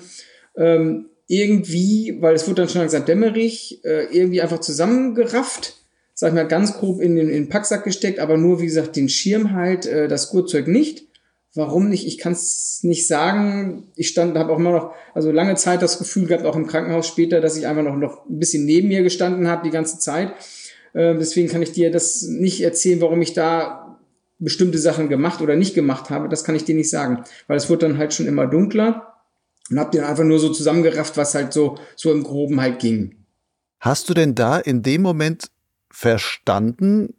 ähm, 0.55 1.08
irgendwie, 1.25 2.15
weil 2.22 2.36
es 2.36 2.48
wurde 2.48 2.62
dann 2.62 2.69
schon 2.69 2.81
langsam 2.81 3.05
dämmerig, 3.05 3.84
äh, 3.86 4.03
irgendwie 4.15 4.43
einfach 4.43 4.60
zusammengerafft, 4.60 5.77
sag 6.13 6.27
ich 6.27 6.36
mal, 6.36 6.48
ganz 6.48 6.77
grob 6.77 7.01
in 7.01 7.15
den, 7.15 7.27
in 7.27 7.46
den 7.46 7.50
Packsack 7.50 7.86
gesteckt, 7.86 8.19
aber 8.19 8.38
nur, 8.38 8.62
wie 8.62 8.67
gesagt, 8.67 8.96
den 8.96 9.10
Schirm 9.10 9.53
halt, 9.53 9.88
äh, 9.88 10.08
das 10.08 10.29
Gurtzeug 10.29 10.67
nicht. 10.67 11.08
Warum 11.56 11.89
nicht? 11.89 12.06
Ich 12.06 12.20
kann 12.20 12.34
es 12.34 12.79
nicht 12.84 13.08
sagen. 13.08 13.91
Ich 13.96 14.10
stand, 14.10 14.38
habe 14.38 14.53
auch 14.53 14.60
immer 14.60 14.72
noch, 14.72 14.94
also 15.13 15.32
lange 15.32 15.56
Zeit 15.56 15.82
das 15.82 15.98
Gefühl 15.98 16.27
gehabt, 16.27 16.46
auch 16.46 16.56
im 16.56 16.68
Krankenhaus 16.68 17.08
später, 17.08 17.41
dass 17.41 17.58
ich 17.58 17.65
einfach 17.65 17.84
noch, 17.84 17.96
noch 17.96 18.29
ein 18.29 18.38
bisschen 18.39 18.65
neben 18.65 18.88
mir 18.88 19.01
gestanden 19.01 19.48
habe 19.48 19.63
die 19.63 19.72
ganze 19.72 19.98
Zeit. 19.98 20.34
Äh, 20.94 21.15
deswegen 21.15 21.50
kann 21.50 21.63
ich 21.63 21.72
dir 21.72 21.91
das 21.91 22.22
nicht 22.22 22.62
erzählen, 22.62 23.01
warum 23.01 23.22
ich 23.22 23.34
da 23.34 24.00
bestimmte 24.38 24.77
Sachen 24.77 25.10
gemacht 25.10 25.41
oder 25.41 25.56
nicht 25.56 25.74
gemacht 25.74 26.10
habe. 26.10 26.29
Das 26.29 26.44
kann 26.44 26.56
ich 26.56 26.65
dir 26.65 26.75
nicht 26.75 26.89
sagen, 26.89 27.24
weil 27.48 27.58
es 27.58 27.70
wird 27.70 27.84
dann 27.84 27.98
halt 27.98 28.13
schon 28.13 28.27
immer 28.27 28.48
dunkler 28.48 29.15
und 29.70 29.79
hab 29.79 29.91
den 29.91 30.03
einfach 30.03 30.24
nur 30.24 30.39
so 30.39 30.50
zusammengerafft, 30.50 31.18
was 31.18 31.36
halt 31.36 31.51
so, 31.51 31.77
so 31.96 32.12
im 32.12 32.24
Groben 32.24 32.62
halt 32.62 32.79
ging. 32.79 33.25
Hast 33.79 34.10
du 34.10 34.13
denn 34.13 34.36
da 34.36 34.58
in 34.58 34.82
dem 34.82 35.01
Moment 35.01 35.51
verstanden, 35.91 37.15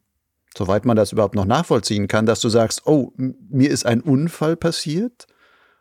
soweit 0.60 0.84
man 0.84 0.94
das 0.94 1.12
überhaupt 1.12 1.34
noch 1.34 1.46
nachvollziehen 1.46 2.06
kann, 2.06 2.26
dass 2.26 2.40
du 2.40 2.50
sagst, 2.50 2.82
oh, 2.84 3.14
mir 3.16 3.70
ist 3.70 3.86
ein 3.86 4.02
Unfall 4.02 4.56
passiert? 4.56 5.26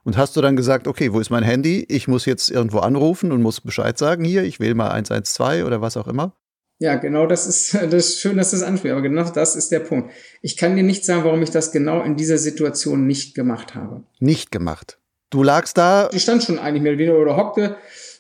Und 0.05 0.15
hast 0.15 0.38
du 0.38 0.41
dann 0.41 0.55
gesagt, 0.55 0.88
okay, 0.88 1.12
wo 1.12 1.19
ist 1.19 1.29
mein 1.29 1.43
Handy? 1.43 1.86
Ich 1.89 2.07
muss 2.07 2.25
jetzt 2.25 2.50
irgendwo 2.50 2.79
anrufen 2.79 3.33
und 3.33 3.41
muss 3.41 3.59
Bescheid 3.59 3.98
sagen 3.98 4.24
hier, 4.24 4.43
ich 4.43 4.62
wähle 4.62 4.75
mal 4.75 4.91
112 4.91 5.65
oder 5.65 5.81
was 5.81 5.98
auch 5.98 6.07
immer? 6.07 6.33
Ja, 6.77 6.95
genau, 6.95 7.27
das 7.27 7.45
ist, 7.45 7.74
das 7.91 7.93
ist 7.93 8.21
schön, 8.21 8.38
dass 8.38 8.51
du 8.51 8.55
das 8.55 8.65
ansprichst, 8.65 8.93
aber 8.93 9.01
genau 9.01 9.29
das 9.29 9.57
ist 9.57 9.69
der 9.74 9.81
Punkt. 9.81 10.12
Ich 10.41 10.55
kann 10.55 10.77
dir 10.77 10.83
nicht 10.83 11.03
sagen, 11.03 11.25
warum 11.25 11.41
ich 11.41 11.51
das 11.51 11.74
genau 11.74 12.01
in 12.01 12.15
dieser 12.15 12.38
Situation 12.38 13.05
nicht 13.05 13.36
gemacht 13.36 13.75
habe. 13.75 14.03
Nicht 14.21 14.50
gemacht. 14.50 14.98
Du 15.29 15.43
lagst 15.43 15.77
da. 15.77 16.09
Ich 16.13 16.24
stand 16.24 16.41
schon 16.41 16.57
eigentlich 16.57 16.83
mehr 16.83 16.93
oder 16.93 17.00
weniger 17.00 17.19
oder 17.19 17.36
hockte. 17.36 17.75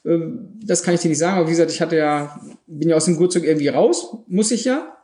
Ähm, 0.05 0.59
das 0.61 0.83
kann 0.83 0.93
ich 0.93 0.99
dir 0.99 1.07
nicht 1.07 1.19
sagen, 1.19 1.37
aber 1.37 1.47
wie 1.47 1.51
gesagt, 1.51 1.71
ich 1.71 1.81
hatte 1.81 1.95
ja, 1.95 2.37
bin 2.67 2.89
ja 2.89 2.97
aus 2.97 3.05
dem 3.05 3.15
Gurtzug 3.15 3.45
irgendwie 3.45 3.69
raus, 3.69 4.17
muss 4.27 4.51
ich 4.51 4.65
ja. 4.65 4.98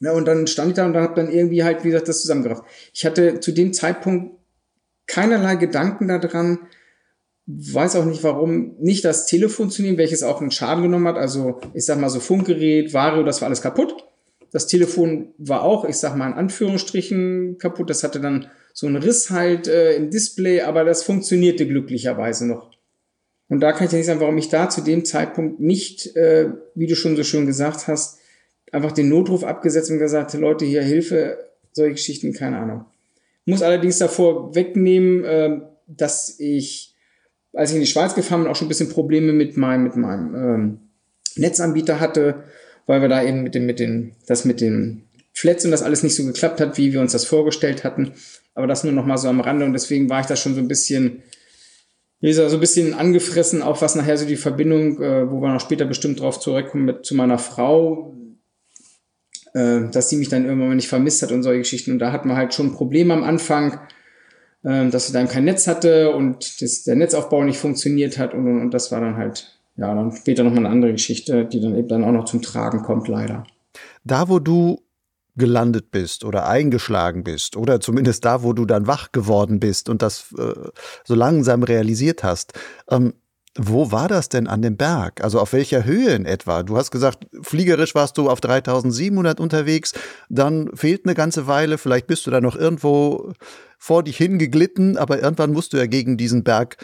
Ja, 0.00 0.12
und 0.12 0.26
dann 0.26 0.46
stand 0.46 0.70
ich 0.70 0.74
da 0.74 0.84
und 0.84 0.92
dann 0.92 1.02
habe 1.02 1.14
dann 1.14 1.30
irgendwie 1.30 1.64
halt, 1.64 1.84
wie 1.84 1.88
gesagt, 1.88 2.08
das 2.08 2.20
zusammengerafft. 2.20 2.64
Ich 2.92 3.06
hatte 3.06 3.40
zu 3.40 3.52
dem 3.52 3.72
Zeitpunkt 3.72 4.36
keinerlei 5.06 5.56
Gedanken 5.56 6.08
daran, 6.08 6.58
weiß 7.46 7.96
auch 7.96 8.04
nicht 8.04 8.24
warum, 8.24 8.76
nicht 8.78 9.04
das 9.04 9.26
Telefon 9.26 9.70
zu 9.70 9.82
nehmen, 9.82 9.98
welches 9.98 10.22
auch 10.22 10.40
einen 10.40 10.50
Schaden 10.50 10.82
genommen 10.82 11.06
hat. 11.06 11.16
Also 11.16 11.60
ich 11.74 11.86
sag 11.86 11.98
mal 11.98 12.10
so 12.10 12.20
Funkgerät, 12.20 12.92
Vario, 12.92 13.22
das 13.22 13.40
war 13.40 13.46
alles 13.46 13.62
kaputt. 13.62 13.94
Das 14.50 14.66
Telefon 14.66 15.34
war 15.38 15.62
auch, 15.62 15.84
ich 15.84 15.96
sag 15.96 16.16
mal 16.16 16.26
in 16.28 16.34
Anführungsstrichen 16.34 17.58
kaputt. 17.58 17.88
Das 17.88 18.02
hatte 18.02 18.20
dann 18.20 18.48
so 18.72 18.86
ein 18.86 18.96
Riss 18.96 19.30
halt 19.30 19.68
äh, 19.68 19.94
im 19.94 20.10
Display, 20.10 20.60
aber 20.62 20.84
das 20.84 21.02
funktionierte 21.02 21.66
glücklicherweise 21.66 22.46
noch. 22.46 22.70
Und 23.48 23.60
da 23.60 23.72
kann 23.72 23.84
ich 23.84 23.90
dir 23.90 23.96
nicht 23.96 24.06
sagen, 24.06 24.20
warum 24.20 24.38
ich 24.38 24.48
da 24.48 24.68
zu 24.68 24.80
dem 24.80 25.04
Zeitpunkt 25.04 25.60
nicht, 25.60 26.16
äh, 26.16 26.50
wie 26.74 26.86
du 26.86 26.96
schon 26.96 27.16
so 27.16 27.22
schön 27.22 27.46
gesagt 27.46 27.86
hast, 27.86 28.18
einfach 28.72 28.92
den 28.92 29.08
Notruf 29.08 29.44
abgesetzt 29.44 29.90
und 29.90 29.98
gesagt, 29.98 30.34
Leute, 30.34 30.64
hier 30.64 30.82
Hilfe, 30.82 31.38
solche 31.72 31.92
Geschichten, 31.92 32.32
keine 32.32 32.58
Ahnung. 32.58 32.84
Muss 33.44 33.62
allerdings 33.62 33.98
davor 33.98 34.54
wegnehmen, 34.54 35.24
äh, 35.24 35.60
dass 35.86 36.40
ich, 36.40 36.94
als 37.52 37.70
ich 37.70 37.76
in 37.76 37.82
die 37.82 37.86
Schweiz 37.86 38.14
gefahren 38.14 38.42
bin, 38.42 38.50
auch 38.50 38.56
schon 38.56 38.66
ein 38.66 38.70
bisschen 38.70 38.88
Probleme 38.88 39.32
mit 39.32 39.56
meinem, 39.56 39.84
mit 39.84 39.96
meinem 39.96 40.34
ähm, 40.34 40.80
Netzanbieter 41.36 42.00
hatte, 42.00 42.42
weil 42.86 43.02
wir 43.02 43.08
da 43.08 43.22
eben 43.22 43.42
mit 43.42 43.54
dem, 43.54 43.66
mit 43.66 43.78
den, 43.78 44.16
das 44.26 44.44
mit 44.44 44.60
den 44.60 45.04
Flats 45.32 45.64
und 45.64 45.70
das 45.70 45.82
alles 45.82 46.02
nicht 46.02 46.16
so 46.16 46.24
geklappt 46.24 46.60
hat, 46.60 46.78
wie 46.78 46.92
wir 46.92 47.00
uns 47.00 47.12
das 47.12 47.24
vorgestellt 47.24 47.84
hatten. 47.84 48.12
Aber 48.54 48.66
das 48.66 48.84
nur 48.84 48.92
noch 48.92 49.04
mal 49.04 49.18
so 49.18 49.28
am 49.28 49.40
Rande 49.40 49.64
und 49.64 49.74
deswegen 49.74 50.08
war 50.08 50.20
ich 50.20 50.26
da 50.26 50.34
schon 50.34 50.54
so 50.54 50.60
ein 50.60 50.68
bisschen, 50.68 51.22
wie 52.20 52.28
gesagt, 52.28 52.50
so 52.50 52.56
ein 52.56 52.60
bisschen 52.60 52.94
angefressen, 52.94 53.62
auch 53.62 53.82
was 53.82 53.94
nachher 53.94 54.16
so 54.16 54.26
die 54.26 54.36
Verbindung, 54.36 55.00
äh, 55.02 55.30
wo 55.30 55.40
wir 55.40 55.52
noch 55.52 55.60
später 55.60 55.84
bestimmt 55.84 56.20
drauf 56.20 56.40
zurückkommen, 56.40 56.86
mit 56.86 57.04
zu 57.04 57.14
meiner 57.14 57.38
Frau, 57.38 58.16
äh, 59.56 59.88
dass 59.90 60.10
sie 60.10 60.16
mich 60.16 60.28
dann 60.28 60.44
irgendwann 60.44 60.76
nicht 60.76 60.88
vermisst 60.88 61.22
hat 61.22 61.32
und 61.32 61.42
solche 61.42 61.60
Geschichten. 61.60 61.92
Und 61.92 61.98
da 61.98 62.12
hatten 62.12 62.28
wir 62.28 62.36
halt 62.36 62.52
schon 62.52 62.74
Probleme 62.74 63.14
am 63.14 63.24
Anfang, 63.24 63.80
äh, 64.62 64.88
dass 64.90 65.06
sie 65.06 65.14
dann 65.14 65.28
kein 65.28 65.44
Netz 65.44 65.66
hatte 65.66 66.10
und 66.10 66.60
das, 66.60 66.84
der 66.84 66.94
Netzaufbau 66.94 67.42
nicht 67.42 67.58
funktioniert 67.58 68.18
hat 68.18 68.34
und, 68.34 68.46
und, 68.46 68.60
und 68.60 68.74
das 68.74 68.92
war 68.92 69.00
dann 69.00 69.16
halt, 69.16 69.58
ja, 69.76 69.94
dann 69.94 70.12
später 70.12 70.44
nochmal 70.44 70.66
eine 70.66 70.68
andere 70.68 70.92
Geschichte, 70.92 71.46
die 71.46 71.60
dann 71.60 71.74
eben 71.74 71.88
dann 71.88 72.04
auch 72.04 72.12
noch 72.12 72.26
zum 72.26 72.42
Tragen 72.42 72.82
kommt, 72.82 73.08
leider. 73.08 73.44
Da, 74.04 74.28
wo 74.28 74.40
du 74.40 74.82
gelandet 75.38 75.90
bist 75.90 76.24
oder 76.24 76.48
eingeschlagen 76.48 77.24
bist 77.24 77.56
oder 77.56 77.80
zumindest 77.80 78.24
da, 78.24 78.42
wo 78.42 78.52
du 78.52 78.66
dann 78.66 78.86
wach 78.86 79.12
geworden 79.12 79.60
bist 79.60 79.88
und 79.88 80.02
das 80.02 80.34
äh, 80.38 80.52
so 81.04 81.14
langsam 81.14 81.62
realisiert 81.62 82.24
hast. 82.24 82.52
Ähm, 82.90 83.14
wo 83.58 83.90
war 83.92 84.08
das 84.08 84.28
denn 84.28 84.46
an 84.46 84.62
dem 84.62 84.76
Berg? 84.76 85.22
Also 85.22 85.40
auf 85.40 85.52
welcher 85.52 85.84
Höhe 85.84 86.10
in 86.10 86.26
etwa? 86.26 86.62
Du 86.62 86.76
hast 86.76 86.90
gesagt, 86.90 87.26
fliegerisch 87.42 87.94
warst 87.94 88.18
du 88.18 88.28
auf 88.28 88.40
3700 88.40 89.40
unterwegs, 89.40 89.92
dann 90.28 90.70
fehlt 90.74 91.04
eine 91.04 91.14
ganze 91.14 91.46
Weile, 91.46 91.78
vielleicht 91.78 92.06
bist 92.06 92.26
du 92.26 92.30
da 92.30 92.40
noch 92.40 92.56
irgendwo 92.56 93.32
vor 93.78 94.02
dich 94.02 94.16
hingeglitten, 94.16 94.96
aber 94.96 95.22
irgendwann 95.22 95.52
musst 95.52 95.72
du 95.72 95.76
ja 95.76 95.86
gegen 95.86 96.16
diesen 96.16 96.44
Berg 96.44 96.76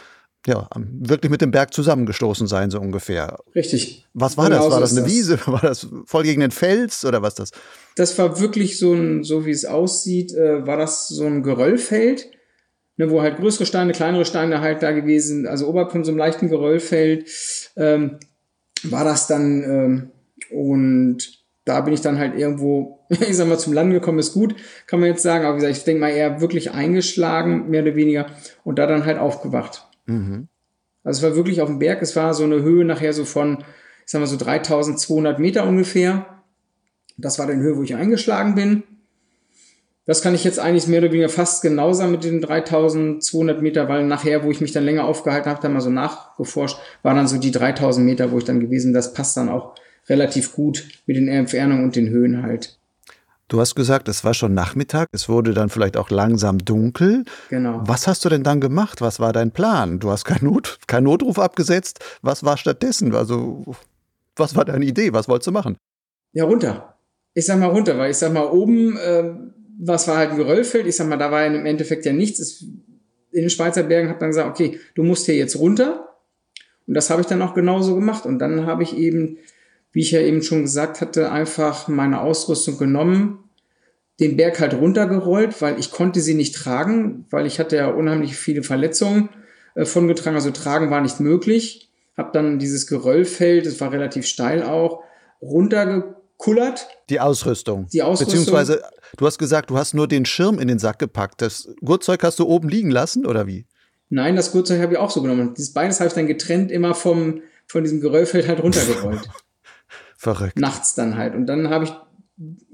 ja, 0.47 0.69
wirklich 0.75 1.31
mit 1.31 1.41
dem 1.41 1.53
Berg 1.53 1.73
zusammengestoßen 1.73 2.49
sein, 2.49 2.71
so 2.71 2.81
ungefähr. 2.81 3.39
Richtig. 3.55 4.09
Was 4.13 4.37
war 4.37 4.49
genau 4.49 4.65
das? 4.65 4.73
War 4.73 4.81
das 4.81 4.97
eine 4.97 5.07
Wiese? 5.07 5.39
War 5.47 5.61
das 5.61 5.87
voll 6.07 6.25
gegen 6.25 6.41
den 6.41 6.51
Fels 6.51 7.05
oder 7.05 7.23
was 7.23 7.37
das? 7.37 7.53
Das 7.95 8.19
war 8.19 8.41
wirklich 8.41 8.79
so 8.79 8.93
ein, 8.93 9.23
so 9.23 9.47
wie 9.47 9.53
es 9.53 9.65
aussieht, 9.65 10.33
äh, 10.35 10.67
war 10.67 10.77
das 10.77 11.07
so 11.09 11.25
ein 11.25 11.43
Geröllfeld, 11.43 12.29
ne, 13.03 13.11
wo 13.11 13.23
halt 13.23 13.37
größere 13.37 13.67
Steine, 13.67 13.93
kleinere 13.93 14.25
Steine 14.25 14.61
halt 14.61 14.83
da 14.83 14.93
gewesen, 14.93 15.47
also 15.47 15.69
oberhalb 15.69 15.93
von 15.93 16.05
so 16.05 16.11
einem 16.11 16.19
leichten 16.19 16.49
Geröllfeld 16.49 17.29
ähm, 17.77 18.19
war 18.85 19.05
das 19.05 19.27
dann 19.27 19.63
ähm, 19.63 20.11
und 20.51 21.43
da 21.65 21.81
bin 21.81 21.95
ich 21.95 22.01
dann 22.01 22.19
halt 22.19 22.37
irgendwo, 22.37 23.01
ich 23.09 23.37
sag 23.37 23.49
mal, 23.49 23.59
zum 23.59 23.73
Landen 23.73 23.93
gekommen, 23.93 24.19
ist 24.19 24.35
gut, 24.35 24.55
kann 24.87 25.01
man 25.01 25.09
jetzt 25.09 25.23
sagen, 25.23 25.45
aber 25.45 25.57
wie 25.57 25.61
gesagt, 25.61 25.79
ich 25.79 25.85
denke 25.85 26.01
mal 26.01 26.11
eher 26.11 26.41
wirklich 26.41 26.73
eingeschlagen, 26.73 27.71
mehr 27.71 27.83
oder 27.83 27.95
weniger, 27.95 28.27
und 28.65 28.79
da 28.79 28.87
dann 28.87 29.05
halt 29.05 29.19
aufgewacht. 29.19 29.87
Mhm. 30.07 30.49
Also 31.05 31.19
es 31.19 31.31
war 31.31 31.37
wirklich 31.37 31.61
auf 31.61 31.69
dem 31.69 31.79
Berg, 31.79 32.01
es 32.03 32.15
war 32.15 32.35
so 32.35 32.45
eine 32.45 32.63
Höhe 32.63 32.85
nachher 32.85 33.13
so 33.13 33.25
von, 33.25 33.59
ich 34.05 34.11
sag 34.11 34.21
mal 34.21 34.27
so 34.27 34.37
3200 34.37 35.39
Meter 35.39 35.67
ungefähr. 35.67 36.27
Das 37.17 37.39
war 37.39 37.47
die 37.47 37.55
Höhe, 37.55 37.77
wo 37.77 37.83
ich 37.83 37.95
eingeschlagen 37.95 38.55
bin. 38.55 38.85
Das 40.05 40.21
kann 40.21 40.35
ich 40.35 40.43
jetzt 40.43 40.59
eigentlich 40.59 40.89
mehr 40.89 41.01
oder 41.01 41.13
weniger 41.13 41.29
fast 41.29 41.63
genau 41.63 41.93
sagen 41.93 42.11
mit 42.11 42.25
den 42.25 42.41
3200 42.41 43.63
Meter, 43.63 43.89
weil 43.89 44.05
nachher, 44.05 44.43
wo 44.43 44.51
ich 44.51 44.61
mich 44.61 44.73
dann 44.73 44.85
länger 44.85 45.05
aufgehalten 45.05 45.49
habe, 45.49 45.63
dann 45.63 45.73
mal 45.73 45.81
so 45.81 45.91
nachgeforscht, 45.91 46.79
war 47.03 47.15
dann 47.15 47.29
so 47.29 47.39
die 47.39 47.53
3000 47.53 48.05
Meter, 48.05 48.33
wo 48.33 48.39
ich 48.39 48.45
dann 48.45 48.59
gewesen. 48.59 48.93
Das 48.93 49.15
passt 49.15 49.37
dann 49.37 49.49
auch 49.49 49.75
relativ 50.09 50.53
gut 50.53 50.89
mit 51.07 51.17
den 51.17 51.29
Entfernungen 51.29 51.85
und 51.85 51.95
den 51.95 52.09
Höhen 52.09 52.43
halt. 52.43 52.79
Du 53.47 53.61
hast 53.61 53.75
gesagt, 53.75 54.09
es 54.09 54.25
war 54.25 54.33
schon 54.33 54.55
Nachmittag, 54.55 55.09
es 55.13 55.29
wurde 55.29 55.53
dann 55.53 55.69
vielleicht 55.69 55.97
auch 55.97 56.11
langsam 56.11 56.59
dunkel. 56.59 57.25
Genau. 57.51 57.83
Was 57.85 58.07
hast 58.07 58.25
du 58.25 58.29
denn 58.29 58.43
dann 58.43 58.61
gemacht? 58.61 59.03
Was 59.03 59.21
war 59.21 59.33
dein 59.33 59.51
Plan? 59.51 60.01
Du 60.01 60.11
hast 60.11 60.25
keinen 60.25 60.47
Not, 60.47 60.79
kein 60.87 61.05
Notruf 61.05 61.39
abgesetzt. 61.39 62.01
Was 62.23 62.45
war 62.45 62.57
stattdessen? 62.57 63.15
Also, 63.15 63.77
was 64.37 64.57
war 64.57 64.65
deine 64.65 64.85
Idee? 64.85 65.13
Was 65.13 65.29
wolltest 65.29 65.49
du 65.49 65.53
machen? 65.53 65.77
Ja, 66.33 66.45
runter. 66.45 66.97
Ich 67.35 67.45
sag 67.45 67.59
mal 67.59 67.67
runter, 67.67 67.99
weil 67.99 68.11
ich 68.11 68.17
sag 68.17 68.33
mal 68.33 68.47
oben, 68.47 68.97
äh, 68.97 69.35
was 69.85 70.09
war 70.09 70.17
halt 70.17 70.31
ein 70.31 70.37
Geröllfeld? 70.37 70.87
Ich 70.87 70.97
sag 70.97 71.09
mal, 71.09 71.17
da 71.17 71.31
war 71.31 71.45
im 71.47 71.67
Endeffekt 71.67 72.05
ja 72.05 72.13
nichts. 72.13 72.63
In 73.33 73.43
den 73.43 73.51
Schweizer 73.51 73.83
Bergen 73.83 74.09
hat 74.09 74.21
dann 74.21 74.31
gesagt, 74.31 74.49
okay, 74.49 74.79
du 74.95 75.03
musst 75.03 75.27
hier 75.27 75.37
jetzt 75.37 75.59
runter. 75.59 76.17
Und 76.87 76.95
das 76.95 77.11
habe 77.11 77.21
ich 77.21 77.27
dann 77.27 77.43
auch 77.43 77.55
genauso 77.55 77.95
gemacht. 77.95 78.27
Und 78.27 78.39
dann 78.39 78.67
habe 78.67 78.83
ich 78.83 78.97
eben 78.97 79.39
wie 79.93 80.01
ich 80.01 80.11
ja 80.11 80.21
eben 80.21 80.43
schon 80.43 80.63
gesagt 80.63 81.01
hatte, 81.01 81.31
einfach 81.31 81.87
meine 81.89 82.21
Ausrüstung 82.21 82.79
genommen, 82.79 83.39
den 84.21 84.37
Berg 84.37 84.61
halt 84.61 84.75
runtergerollt, 84.75 85.61
weil 85.61 85.79
ich 85.79 85.91
konnte 85.91 86.21
sie 86.21 86.35
nicht 86.35 86.55
tragen, 86.55 87.27
weil 87.31 87.47
ich 87.47 87.59
hatte 87.59 87.77
ja 87.77 87.89
unheimlich 87.89 88.37
viele 88.37 88.63
Verletzungen 88.63 89.29
äh, 89.75 89.85
von 89.85 90.09
getragen, 90.09 90.37
also 90.37 90.51
tragen 90.51 90.91
war 90.91 91.01
nicht 91.01 91.21
möglich. 91.21 91.91
Hab 92.17 92.33
dann 92.33 92.59
dieses 92.59 92.87
Geröllfeld, 92.87 93.67
das 93.67 93.81
war 93.81 93.93
relativ 93.93 94.27
steil 94.27 94.63
auch, 94.63 95.03
runtergekullert. 96.47 96.89
Die 97.09 97.21
Ausrüstung. 97.21 97.87
Die 97.93 98.03
Ausrüstung. 98.03 98.39
Beziehungsweise, 98.41 98.83
du 99.17 99.27
hast 99.27 99.39
gesagt, 99.39 99.71
du 99.71 99.79
hast 99.79 99.95
nur 99.95 100.09
den 100.09 100.25
Schirm 100.25 100.59
in 100.59 100.69
den 100.69 100.79
Sack 100.79 100.99
gepackt. 100.99 101.41
Das 101.43 101.69
Gurtzeug 101.85 102.23
hast 102.23 102.39
du 102.39 102.47
oben 102.47 102.69
liegen 102.69 102.91
lassen, 102.91 103.27
oder 103.27 103.47
wie? 103.47 103.67
Nein, 104.09 104.37
das 104.37 104.53
Gurtzeug 104.53 104.81
habe 104.81 104.95
ich 104.95 104.99
auch 104.99 105.11
so 105.11 105.23
genommen. 105.23 105.55
Dieses 105.57 105.73
beides 105.73 106.01
habe 106.01 106.09
ich 106.09 106.15
dann 106.15 106.27
getrennt 106.27 106.71
immer 106.71 106.95
vom, 106.95 107.43
von 107.67 107.83
diesem 107.83 108.01
Geröllfeld 108.01 108.49
halt 108.49 108.63
runtergerollt. 108.63 109.29
Verrückt. 110.17 110.59
Nachts 110.59 110.95
dann 110.95 111.17
halt. 111.17 111.35
Und 111.35 111.47
dann 111.47 111.71
habe 111.71 111.85
ich 111.85 111.93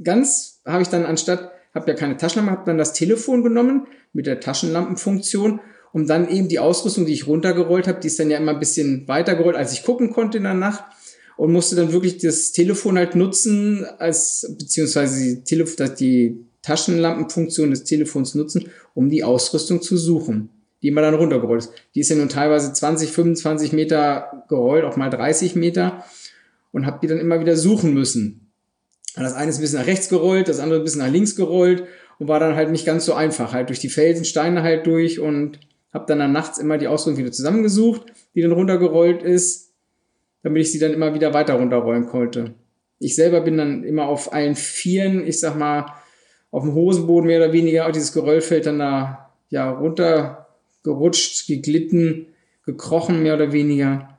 ganz, 0.02 0.60
habe 0.66 0.82
ich 0.82 0.88
dann 0.88 1.06
anstatt, 1.06 1.50
habe 1.75 1.90
ja 1.90 1.96
keine 1.96 2.16
Taschenlampe, 2.16 2.52
habe 2.52 2.66
dann 2.66 2.78
das 2.78 2.92
Telefon 2.92 3.42
genommen 3.42 3.87
mit 4.12 4.26
der 4.26 4.40
Taschenlampenfunktion, 4.40 5.60
um 5.92 6.06
dann 6.06 6.28
eben 6.28 6.48
die 6.48 6.58
Ausrüstung, 6.58 7.06
die 7.06 7.14
ich 7.14 7.26
runtergerollt 7.26 7.88
habe, 7.88 8.00
die 8.00 8.08
ist 8.08 8.18
dann 8.18 8.30
ja 8.30 8.38
immer 8.38 8.52
ein 8.52 8.58
bisschen 8.58 9.08
weiter 9.08 9.34
gerollt, 9.34 9.56
als 9.56 9.72
ich 9.72 9.84
gucken 9.84 10.12
konnte 10.12 10.38
in 10.38 10.44
der 10.44 10.54
Nacht 10.54 10.84
und 11.38 11.52
musste 11.52 11.76
dann 11.76 11.92
wirklich 11.92 12.18
das 12.18 12.50
Telefon 12.50 12.99
halt 12.99 13.14
nutzen, 13.14 13.87
als 13.99 14.57
beziehungsweise 14.59 15.37
die, 15.37 15.45
Telef 15.45 15.76
die 15.97 16.45
Taschenlampenfunktion 16.62 17.71
des 17.71 17.85
Telefons 17.85 18.35
nutzen, 18.35 18.71
um 18.92 19.09
die 19.09 19.23
Ausrüstung 19.23 19.80
zu 19.80 19.97
suchen, 19.97 20.50
die 20.83 20.88
immer 20.88 21.00
dann 21.00 21.14
runtergerollt 21.14 21.62
ist. 21.62 21.73
Die 21.95 22.00
ist 22.00 22.09
ja 22.09 22.16
nun 22.16 22.28
teilweise 22.28 22.73
20, 22.73 23.12
25 23.12 23.73
Meter 23.73 24.45
gerollt, 24.49 24.85
auch 24.85 24.97
mal 24.97 25.11
30 25.11 25.54
Meter 25.54 26.04
und 26.73 26.87
habe 26.87 26.99
die 27.00 27.07
dann 27.07 27.21
immer 27.21 27.38
wieder 27.38 27.57
suchen 27.57 27.95
müssen. 27.95 28.50
Das 29.14 29.35
eine 29.35 29.50
ist 29.50 29.59
ein 29.59 29.62
bisschen 29.62 29.78
nach 29.78 29.87
rechts 29.87 30.09
gerollt, 30.09 30.49
das 30.49 30.59
andere 30.59 30.80
ein 30.80 30.85
bisschen 30.85 31.02
nach 31.02 31.11
links 31.11 31.37
gerollt 31.37 31.85
und 32.18 32.26
war 32.26 32.40
dann 32.40 32.57
halt 32.57 32.73
nicht 32.73 32.85
ganz 32.85 33.04
so 33.04 33.14
einfach, 33.14 33.52
halt 33.52 33.68
durch 33.68 33.78
die 33.78 33.90
Felsen, 33.90 34.25
Steine 34.25 34.64
halt 34.64 34.88
durch 34.88 35.21
und 35.21 35.61
habe 35.92 36.07
dann, 36.09 36.18
dann 36.18 36.33
nachts 36.33 36.59
immer 36.59 36.78
die 36.78 36.88
Ausrüstung 36.88 37.16
wieder 37.16 37.30
zusammengesucht, 37.30 38.07
die 38.35 38.42
dann 38.42 38.50
runtergerollt 38.50 39.23
ist, 39.23 39.67
damit 40.42 40.62
ich 40.62 40.73
sie 40.73 40.78
dann 40.78 40.92
immer 40.92 41.14
wieder 41.14 41.35
weiter 41.35 41.54
runterrollen 41.54 42.07
konnte. 42.07 42.54
Ich 42.99 43.14
selber 43.14 43.40
bin 43.40 43.59
dann 43.59 43.85
immer 43.85 44.07
auf 44.07 44.33
allen 44.33 44.57
Vieren, 44.57 45.26
ich 45.26 45.40
sag 45.40 45.57
mal, 45.57 45.87
auf 46.50 46.62
dem 46.62 46.75
Hosenboden 46.75 47.26
mehr 47.26 47.38
oder 47.42 47.52
weniger, 47.52 47.87
auf 47.87 47.92
dieses 47.92 48.12
Geröllfeld 48.12 48.66
dann 48.66 48.78
da 48.78 49.30
ja 49.50 49.71
runtergerutscht, 49.71 51.47
geglitten, 51.47 52.26
gekrochen 52.64 53.23
mehr 53.23 53.35
oder 53.35 53.52
weniger 53.52 54.18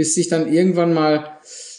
bis 0.00 0.14
sich 0.14 0.28
dann 0.28 0.50
irgendwann 0.50 0.94
mal, 0.94 1.28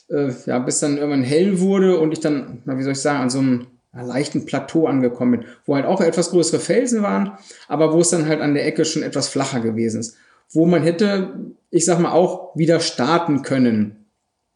äh, 0.09 0.31
ja, 0.45 0.59
bis 0.59 0.79
dann 0.79 0.97
irgendwann 0.97 1.23
hell 1.23 1.59
wurde 1.59 1.99
und 1.99 2.11
ich 2.11 2.19
dann, 2.19 2.61
na, 2.65 2.77
wie 2.77 2.83
soll 2.83 2.91
ich 2.91 2.99
sagen, 2.99 3.19
an 3.19 3.29
so 3.31 3.39
einem 3.39 3.67
leichten 3.93 4.45
Plateau 4.45 4.85
angekommen 4.85 5.39
bin, 5.39 5.49
wo 5.65 5.73
halt 5.73 5.85
auch 5.85 6.01
etwas 6.01 6.29
größere 6.29 6.59
Felsen 6.59 7.01
waren, 7.01 7.31
aber 7.67 7.93
wo 7.93 7.99
es 7.99 8.11
dann 8.11 8.27
halt 8.27 8.41
an 8.41 8.53
der 8.53 8.67
Ecke 8.67 8.85
schon 8.85 9.01
etwas 9.01 9.27
flacher 9.27 9.59
gewesen 9.59 10.01
ist. 10.01 10.17
Wo 10.53 10.65
man 10.65 10.83
hätte, 10.83 11.33
ich 11.69 11.85
sag 11.85 11.99
mal, 11.99 12.11
auch 12.11 12.55
wieder 12.55 12.79
starten 12.79 13.41
können, 13.41 14.05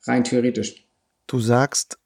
rein 0.04 0.24
theoretisch. 0.24 0.86
Du 1.28 1.40
sagst, 1.40 1.98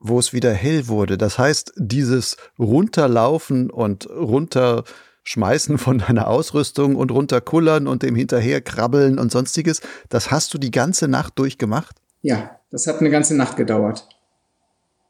wo 0.00 0.18
es 0.18 0.32
wieder 0.32 0.52
hell 0.52 0.88
wurde. 0.88 1.18
Das 1.18 1.38
heißt, 1.38 1.72
dieses 1.76 2.36
Runterlaufen 2.58 3.70
und 3.70 4.08
runter 4.08 4.84
Schmeißen 5.24 5.76
von 5.76 5.98
deiner 5.98 6.28
Ausrüstung 6.28 6.96
und 6.96 7.10
runterkullern 7.10 7.86
und 7.86 8.02
dem 8.02 8.14
hinterher 8.14 8.62
krabbeln 8.62 9.18
und 9.18 9.30
sonstiges, 9.30 9.82
das 10.08 10.30
hast 10.30 10.54
du 10.54 10.58
die 10.58 10.70
ganze 10.70 11.06
Nacht 11.06 11.38
durchgemacht? 11.38 11.96
Ja, 12.22 12.58
das 12.70 12.86
hat 12.86 13.00
eine 13.00 13.10
ganze 13.10 13.36
Nacht 13.36 13.56
gedauert. 13.56 14.08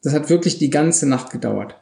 Das 0.02 0.12
hat 0.12 0.28
wirklich 0.28 0.58
die 0.58 0.70
ganze 0.70 1.08
Nacht 1.08 1.30
gedauert. 1.30 1.76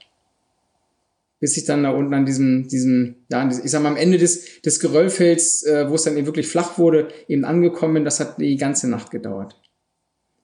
Bis 1.46 1.56
ich 1.56 1.64
dann 1.64 1.85
da 1.85 1.90
unten 1.90 2.12
an 2.12 2.26
diesem, 2.26 2.66
diesem, 2.66 3.14
ja, 3.30 3.48
ich 3.48 3.70
sag 3.70 3.80
mal, 3.80 3.90
am 3.90 3.96
Ende 3.96 4.18
des, 4.18 4.61
des 4.62 4.80
Geröllfelds, 4.80 5.64
äh, 5.64 5.88
wo 5.88 5.94
es 5.94 6.02
dann 6.02 6.16
eben 6.16 6.26
wirklich 6.26 6.48
flach 6.48 6.76
wurde, 6.76 7.06
eben 7.28 7.44
angekommen 7.44 7.94
bin, 7.94 8.04
das 8.04 8.18
hat 8.18 8.40
die 8.40 8.56
ganze 8.56 8.90
Nacht 8.90 9.12
gedauert. 9.12 9.54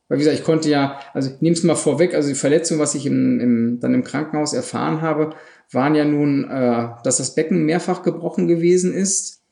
Weil 0.07 0.19
wie 0.19 0.23
gesagt, 0.23 0.39
ich 0.39 0.45
konnte 0.45 0.71
ja, 0.71 1.01
also 1.13 1.29
ich 1.29 1.41
nehme 1.41 1.55
es 1.55 1.65
mal 1.65 1.75
vorweg, 1.75 2.15
also 2.15 2.29
die 2.29 2.37
Verletzung, 2.37 2.79
was 2.79 2.95
ich 2.95 3.05
im, 3.05 3.41
im, 3.41 3.81
dann 3.81 3.95
im 3.95 4.05
Krankenhaus 4.05 4.53
erfahren 4.53 5.01
habe, 5.01 5.35
waren 5.73 5.97
ja 5.97 6.05
nun, 6.05 6.49
äh, 6.49 6.91
dass 7.03 7.17
das 7.17 7.35
Becken 7.35 7.65
mehrfach 7.65 8.05
gebrochen 8.05 8.47
gewesen 8.47 8.95
ist, 8.95 9.43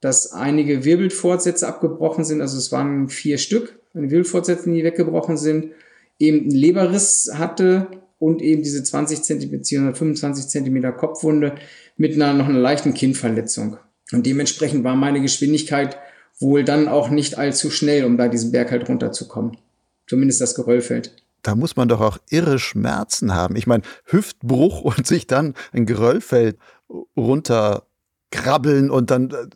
dass 0.00 0.32
einige 0.32 0.84
Wirbelfortsätze 0.84 1.68
abgebrochen 1.68 2.24
sind, 2.24 2.40
also 2.40 2.58
es 2.58 2.72
waren 2.72 3.08
vier 3.08 3.38
Stück, 3.38 3.78
Wirbelfortsätze, 3.94 4.68
die 4.68 4.82
weggebrochen 4.82 5.36
sind, 5.36 5.70
eben 6.18 6.40
einen 6.40 6.50
Leberriss 6.50 7.30
hatte 7.34 7.86
und 8.18 8.42
eben 8.42 8.62
diese 8.62 8.82
20 8.82 9.22
cm 9.22 9.50
bzw. 9.50 9.94
25 9.94 10.48
cm 10.48 10.96
Kopfwunde 10.96 11.54
mit 11.96 12.14
einer 12.14 12.34
noch 12.34 12.48
einer 12.48 12.58
leichten 12.58 12.94
Kinnverletzung. 12.94 13.76
Und 14.12 14.26
dementsprechend 14.26 14.84
war 14.84 14.96
meine 14.96 15.20
Geschwindigkeit 15.20 15.96
wohl 16.40 16.64
dann 16.64 16.88
auch 16.88 17.10
nicht 17.10 17.36
allzu 17.36 17.70
schnell, 17.70 18.04
um 18.04 18.16
da 18.16 18.28
diesen 18.28 18.52
Berg 18.52 18.70
halt 18.70 18.88
runterzukommen 18.88 19.56
zumindest 20.08 20.40
das 20.40 20.54
Geröllfeld. 20.54 21.14
Da 21.42 21.54
muss 21.54 21.76
man 21.76 21.88
doch 21.88 22.00
auch 22.00 22.18
irre 22.30 22.58
Schmerzen 22.58 23.34
haben. 23.34 23.54
Ich 23.54 23.68
meine, 23.68 23.84
Hüftbruch 24.06 24.80
und 24.96 25.06
sich 25.06 25.26
dann 25.28 25.54
ein 25.72 25.86
Geröllfeld 25.86 26.58
runterkrabbeln 27.16 28.90
und 28.90 29.10
dann 29.10 29.30
äh, 29.30 29.46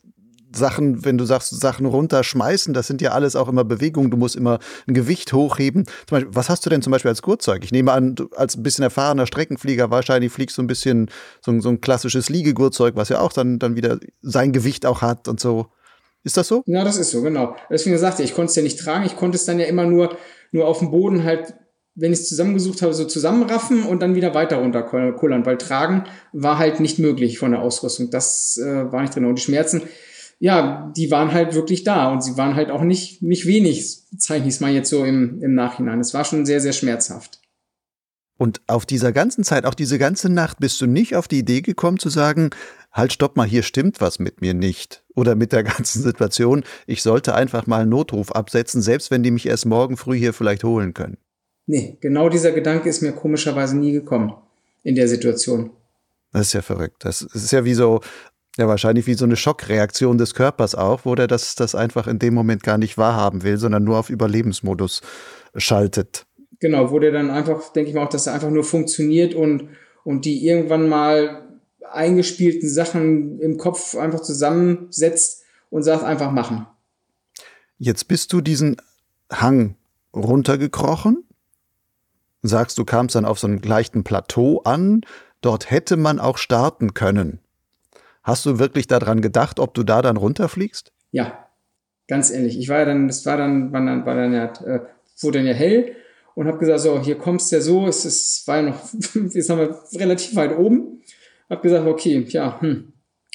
Sachen, 0.54 1.04
wenn 1.04 1.18
du 1.18 1.24
sagst, 1.24 1.58
Sachen 1.60 1.86
runterschmeißen, 1.86 2.74
das 2.74 2.86
sind 2.86 3.00
ja 3.00 3.12
alles 3.12 3.36
auch 3.36 3.48
immer 3.48 3.64
Bewegungen. 3.64 4.10
Du 4.10 4.16
musst 4.16 4.36
immer 4.36 4.58
ein 4.86 4.94
Gewicht 4.94 5.32
hochheben. 5.32 5.84
Zum 6.06 6.16
Beispiel, 6.16 6.34
was 6.34 6.48
hast 6.48 6.64
du 6.66 6.70
denn 6.70 6.82
zum 6.82 6.90
Beispiel 6.90 7.10
als 7.10 7.22
Gurtzeug? 7.22 7.64
Ich 7.64 7.72
nehme 7.72 7.92
an, 7.92 8.14
als 8.36 8.56
ein 8.56 8.62
bisschen 8.62 8.82
erfahrener 8.82 9.26
Streckenflieger 9.26 9.90
wahrscheinlich 9.90 10.32
fliegst 10.32 10.58
du 10.58 10.62
ein 10.62 10.66
bisschen 10.66 11.10
so, 11.40 11.58
so 11.60 11.68
ein 11.68 11.80
klassisches 11.80 12.28
Liegegurtzeug, 12.28 12.96
was 12.96 13.08
ja 13.08 13.20
auch 13.20 13.32
dann, 13.32 13.58
dann 13.58 13.76
wieder 13.76 13.98
sein 14.22 14.52
Gewicht 14.52 14.86
auch 14.86 15.02
hat 15.02 15.28
und 15.28 15.40
so. 15.40 15.66
Ist 16.24 16.36
das 16.36 16.46
so? 16.48 16.62
Ja, 16.66 16.84
das 16.84 16.98
ist 16.98 17.10
so, 17.10 17.20
genau. 17.22 17.56
Deswegen 17.68 17.98
sagte 17.98 18.22
ich, 18.22 18.30
ich 18.30 18.36
konnte 18.36 18.50
es 18.50 18.56
ja 18.56 18.62
nicht 18.62 18.78
tragen. 18.78 19.04
Ich 19.04 19.16
konnte 19.16 19.36
es 19.36 19.44
dann 19.44 19.58
ja 19.58 19.66
immer 19.66 19.86
nur 19.86 20.16
nur 20.52 20.66
auf 20.66 20.78
dem 20.78 20.90
Boden 20.90 21.24
halt, 21.24 21.54
wenn 21.94 22.12
ich 22.12 22.20
es 22.20 22.28
zusammengesucht 22.28 22.82
habe, 22.82 22.94
so 22.94 23.04
zusammenraffen 23.04 23.84
und 23.84 24.00
dann 24.00 24.14
wieder 24.14 24.34
weiter 24.34 24.58
runterkullern, 24.58 25.44
weil 25.44 25.58
tragen 25.58 26.04
war 26.32 26.58
halt 26.58 26.78
nicht 26.78 26.98
möglich 26.98 27.38
von 27.38 27.50
der 27.50 27.62
Ausrüstung. 27.62 28.10
Das 28.10 28.58
äh, 28.58 28.92
war 28.92 29.02
nicht 29.02 29.14
drin. 29.14 29.24
Und 29.24 29.36
die 29.38 29.42
Schmerzen, 29.42 29.82
ja, 30.42 30.92
die 30.96 31.12
waren 31.12 31.32
halt 31.32 31.54
wirklich 31.54 31.84
da 31.84 32.10
und 32.10 32.20
sie 32.20 32.36
waren 32.36 32.56
halt 32.56 32.72
auch 32.72 32.82
nicht, 32.82 33.22
nicht 33.22 33.46
wenig, 33.46 34.02
zeichne 34.18 34.48
ich 34.48 34.54
es 34.54 34.60
mal 34.60 34.72
jetzt 34.72 34.90
so 34.90 35.04
im, 35.04 35.40
im 35.40 35.54
Nachhinein. 35.54 36.00
Es 36.00 36.14
war 36.14 36.24
schon 36.24 36.44
sehr, 36.46 36.60
sehr 36.60 36.72
schmerzhaft. 36.72 37.40
Und 38.38 38.60
auf 38.66 38.84
dieser 38.84 39.12
ganzen 39.12 39.44
Zeit, 39.44 39.64
auch 39.64 39.74
diese 39.74 40.00
ganze 40.00 40.28
Nacht, 40.28 40.58
bist 40.58 40.80
du 40.80 40.86
nicht 40.86 41.14
auf 41.14 41.28
die 41.28 41.38
Idee 41.38 41.60
gekommen 41.60 42.00
zu 42.00 42.08
sagen, 42.08 42.50
halt, 42.90 43.12
stopp 43.12 43.36
mal, 43.36 43.46
hier 43.46 43.62
stimmt 43.62 44.00
was 44.00 44.18
mit 44.18 44.40
mir 44.40 44.52
nicht. 44.52 45.04
Oder 45.14 45.36
mit 45.36 45.52
der 45.52 45.62
ganzen 45.62 46.02
Situation, 46.02 46.64
ich 46.88 47.04
sollte 47.04 47.36
einfach 47.36 47.68
mal 47.68 47.82
einen 47.82 47.90
Notruf 47.90 48.32
absetzen, 48.32 48.82
selbst 48.82 49.12
wenn 49.12 49.22
die 49.22 49.30
mich 49.30 49.46
erst 49.46 49.66
morgen 49.66 49.96
früh 49.96 50.18
hier 50.18 50.32
vielleicht 50.32 50.64
holen 50.64 50.92
können. 50.92 51.18
Nee, 51.66 51.98
genau 52.00 52.28
dieser 52.28 52.50
Gedanke 52.50 52.88
ist 52.88 53.00
mir 53.00 53.12
komischerweise 53.12 53.76
nie 53.76 53.92
gekommen 53.92 54.34
in 54.82 54.96
der 54.96 55.06
Situation. 55.06 55.70
Das 56.32 56.48
ist 56.48 56.54
ja 56.54 56.62
verrückt. 56.62 57.04
Das 57.04 57.22
ist 57.22 57.52
ja 57.52 57.64
wie 57.64 57.74
so, 57.74 58.00
ja, 58.58 58.68
wahrscheinlich 58.68 59.06
wie 59.06 59.14
so 59.14 59.24
eine 59.24 59.36
Schockreaktion 59.36 60.18
des 60.18 60.34
Körpers 60.34 60.74
auch, 60.74 61.04
wo 61.04 61.14
der 61.14 61.26
das, 61.26 61.54
das 61.54 61.74
einfach 61.74 62.06
in 62.06 62.18
dem 62.18 62.34
Moment 62.34 62.62
gar 62.62 62.78
nicht 62.78 62.98
wahrhaben 62.98 63.42
will, 63.42 63.56
sondern 63.56 63.84
nur 63.84 63.98
auf 63.98 64.10
Überlebensmodus 64.10 65.00
schaltet. 65.56 66.26
Genau, 66.60 66.90
wo 66.90 66.98
der 66.98 67.12
dann 67.12 67.30
einfach, 67.30 67.72
denke 67.72 67.90
ich 67.90 67.96
mal 67.96 68.04
auch, 68.04 68.10
dass 68.10 68.26
er 68.26 68.34
einfach 68.34 68.50
nur 68.50 68.64
funktioniert 68.64 69.34
und, 69.34 69.70
und 70.04 70.24
die 70.24 70.46
irgendwann 70.46 70.88
mal 70.88 71.48
eingespielten 71.90 72.68
Sachen 72.68 73.40
im 73.40 73.56
Kopf 73.58 73.96
einfach 73.96 74.20
zusammensetzt 74.20 75.42
und 75.70 75.82
sagt 75.82 76.04
einfach 76.04 76.30
machen. 76.30 76.66
Jetzt 77.78 78.06
bist 78.06 78.32
du 78.32 78.40
diesen 78.40 78.76
Hang 79.30 79.76
runtergekrochen, 80.14 81.24
sagst, 82.42 82.78
du 82.78 82.84
kamst 82.84 83.16
dann 83.16 83.24
auf 83.24 83.38
so 83.38 83.46
einem 83.46 83.60
leichten 83.60 84.04
Plateau 84.04 84.60
an, 84.62 85.00
dort 85.40 85.70
hätte 85.70 85.96
man 85.96 86.20
auch 86.20 86.38
starten 86.38 86.94
können. 86.94 87.41
Hast 88.22 88.46
du 88.46 88.58
wirklich 88.58 88.86
daran 88.86 89.20
gedacht, 89.20 89.58
ob 89.58 89.74
du 89.74 89.82
da 89.82 90.02
dann 90.02 90.16
runterfliegst? 90.16 90.92
Ja, 91.10 91.46
ganz 92.08 92.30
ehrlich. 92.30 92.58
Ich 92.58 92.68
war 92.68 92.80
ja 92.80 92.84
dann, 92.84 93.08
das 93.08 93.26
war 93.26 93.36
dann, 93.36 93.72
war 93.72 93.84
dann, 93.84 94.06
war 94.06 94.14
dann 94.14 94.32
ja, 94.32 94.44
äh, 94.64 94.80
wurde 95.20 95.38
dann 95.38 95.46
ja 95.46 95.54
hell 95.54 95.96
und 96.34 96.46
habe 96.46 96.58
gesagt, 96.58 96.80
so, 96.80 97.00
hier 97.00 97.16
kommst 97.16 97.50
du 97.50 97.56
ja 97.56 97.62
so, 97.62 97.86
es 97.86 98.04
ist, 98.04 98.46
war 98.46 98.56
ja 98.56 98.62
noch, 98.62 98.78
jetzt 99.32 99.50
haben 99.50 99.58
wir 99.58 99.78
relativ 99.94 100.34
weit 100.36 100.56
oben. 100.56 101.02
Hab 101.50 101.62
gesagt, 101.62 101.86
okay, 101.86 102.24
ja, 102.28 102.60
hm, 102.60 102.92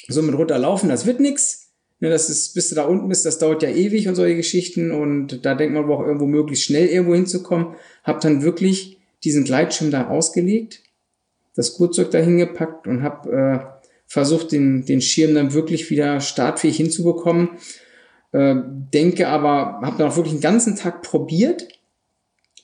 so 0.08 0.22
mit 0.22 0.34
runterlaufen, 0.34 0.88
das 0.88 1.06
wird 1.06 1.20
nix. 1.20 1.66
Ne, 2.00 2.10
das 2.10 2.30
ist, 2.30 2.54
bis 2.54 2.68
du 2.68 2.76
da 2.76 2.84
unten 2.84 3.08
bist, 3.08 3.26
das 3.26 3.38
dauert 3.38 3.62
ja 3.62 3.70
ewig 3.70 4.06
und 4.06 4.14
solche 4.14 4.36
Geschichten 4.36 4.92
und 4.92 5.44
da 5.44 5.56
denkt 5.56 5.74
man 5.74 5.84
aber 5.84 5.96
auch 5.96 6.06
irgendwo 6.06 6.26
möglichst 6.26 6.64
schnell 6.64 6.86
irgendwo 6.86 7.14
hinzukommen. 7.14 7.74
Hab 8.04 8.20
dann 8.20 8.42
wirklich 8.42 8.98
diesen 9.24 9.42
Gleitschirm 9.42 9.90
da 9.90 10.08
ausgelegt, 10.08 10.82
das 11.56 11.74
Gurtzeug 11.74 12.12
da 12.12 12.18
hingepackt 12.18 12.86
und 12.86 13.02
hab 13.02 13.26
äh, 13.26 13.58
versucht, 14.08 14.52
den, 14.52 14.84
den 14.86 15.00
Schirm 15.00 15.34
dann 15.34 15.52
wirklich 15.52 15.90
wieder 15.90 16.20
startfähig 16.20 16.76
hinzubekommen. 16.76 17.50
Äh, 18.32 18.56
denke 18.92 19.28
aber, 19.28 19.80
habe 19.82 19.98
dann 19.98 20.08
auch 20.10 20.16
wirklich 20.16 20.32
einen 20.32 20.40
ganzen 20.40 20.76
Tag 20.76 21.02
probiert, 21.02 21.68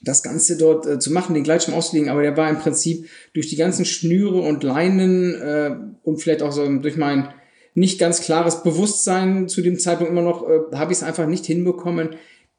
das 0.03 0.23
Ganze 0.23 0.57
dort 0.57 0.87
äh, 0.87 0.99
zu 0.99 1.13
machen, 1.13 1.35
den 1.35 1.45
Gleitschirm 1.45 1.75
auszulegen, 1.75 2.11
aber 2.11 2.23
der 2.23 2.37
war 2.37 2.51
im 2.51 2.59
Prinzip 2.59 3.09
durch 3.35 3.49
die 3.49 3.57
ganzen 3.57 3.85
Schnüre 3.85 4.41
und 4.41 4.63
Leinen 4.63 5.35
äh, 5.35 5.77
und 6.03 6.19
vielleicht 6.19 6.43
auch 6.43 6.53
so 6.53 6.67
durch 6.79 6.97
mein 6.97 7.29
nicht 7.75 7.99
ganz 7.99 8.21
klares 8.21 8.63
Bewusstsein 8.63 9.49
zu 9.49 9.61
dem 9.61 9.79
Zeitpunkt 9.79 10.13
immer 10.13 10.23
noch, 10.23 10.49
äh, 10.49 10.77
habe 10.77 10.93
ich 10.93 10.99
es 10.99 11.05
einfach 11.05 11.27
nicht 11.27 11.45
hinbekommen, 11.47 12.11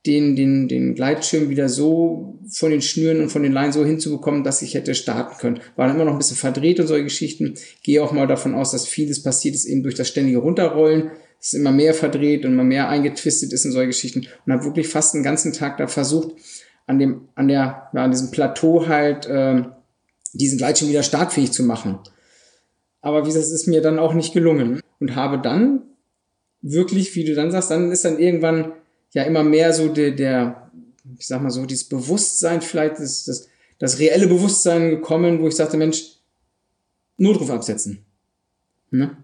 den, 0.05 0.35
den, 0.35 0.67
den 0.67 0.95
Gleitschirm 0.95 1.49
wieder 1.49 1.67
so 1.67 2.39
von 2.51 2.71
den 2.71 2.81
Schnüren 2.81 3.21
und 3.21 3.29
von 3.29 3.43
den 3.43 3.51
Leinen 3.51 3.71
so 3.71 3.83
hinzubekommen, 3.83 4.43
dass 4.43 4.61
ich 4.61 4.75
hätte 4.75 4.93
starten 4.93 5.37
können. 5.37 5.59
War 5.75 5.89
immer 5.89 6.05
noch 6.05 6.13
ein 6.13 6.17
bisschen 6.17 6.37
verdreht 6.37 6.79
und 6.79 6.87
solche 6.87 7.05
Geschichten. 7.05 7.55
Gehe 7.83 8.03
auch 8.03 8.11
mal 8.11 8.27
davon 8.27 8.53
aus, 8.53 8.71
dass 8.71 8.87
vieles 8.87 9.23
passiert 9.23 9.55
ist 9.55 9.65
eben 9.65 9.83
durch 9.83 9.95
das 9.95 10.07
ständige 10.07 10.37
Runterrollen. 10.39 11.11
Es 11.41 11.53
immer 11.53 11.71
mehr 11.71 11.93
verdreht 11.93 12.45
und 12.45 12.53
immer 12.53 12.63
mehr 12.63 12.89
eingetwistet 12.89 13.51
ist 13.53 13.65
in 13.65 13.71
solche 13.71 13.87
Geschichten. 13.87 14.27
Und 14.45 14.53
habe 14.53 14.65
wirklich 14.65 14.87
fast 14.87 15.13
den 15.13 15.23
ganzen 15.23 15.53
Tag 15.53 15.77
da 15.77 15.87
versucht, 15.87 16.35
an 16.87 16.99
dem, 16.99 17.29
an 17.35 17.47
der, 17.47 17.89
ja, 17.93 18.03
an 18.03 18.11
diesem 18.11 18.31
Plateau 18.31 18.87
halt, 18.87 19.25
äh, 19.25 19.63
diesen 20.33 20.57
Gleitschirm 20.57 20.89
wieder 20.89 21.03
startfähig 21.03 21.51
zu 21.51 21.63
machen. 21.63 21.99
Aber 23.01 23.23
wie 23.23 23.27
gesagt, 23.27 23.45
es 23.45 23.51
ist 23.51 23.67
mir 23.67 23.81
dann 23.81 23.99
auch 23.99 24.13
nicht 24.13 24.33
gelungen 24.33 24.81
und 24.99 25.15
habe 25.15 25.39
dann 25.39 25.83
wirklich, 26.61 27.15
wie 27.15 27.23
du 27.23 27.35
dann 27.35 27.51
sagst, 27.51 27.71
dann 27.71 27.91
ist 27.91 28.05
dann 28.05 28.19
irgendwann 28.19 28.71
ja 29.15 29.23
immer 29.23 29.43
mehr 29.43 29.73
so 29.73 29.87
der, 29.87 30.11
der 30.11 30.65
ich 31.17 31.27
sag 31.27 31.41
mal 31.41 31.51
so, 31.51 31.65
dieses 31.65 31.87
Bewusstsein 31.87 32.61
vielleicht, 32.61 32.99
das, 32.99 33.25
das, 33.25 33.47
das 33.79 33.99
reelle 33.99 34.27
Bewusstsein 34.27 34.89
gekommen, 34.89 35.41
wo 35.41 35.47
ich 35.47 35.55
sagte, 35.55 35.77
Mensch, 35.77 36.03
Notruf 37.17 37.49
absetzen. 37.49 38.05
Ne? 38.91 39.15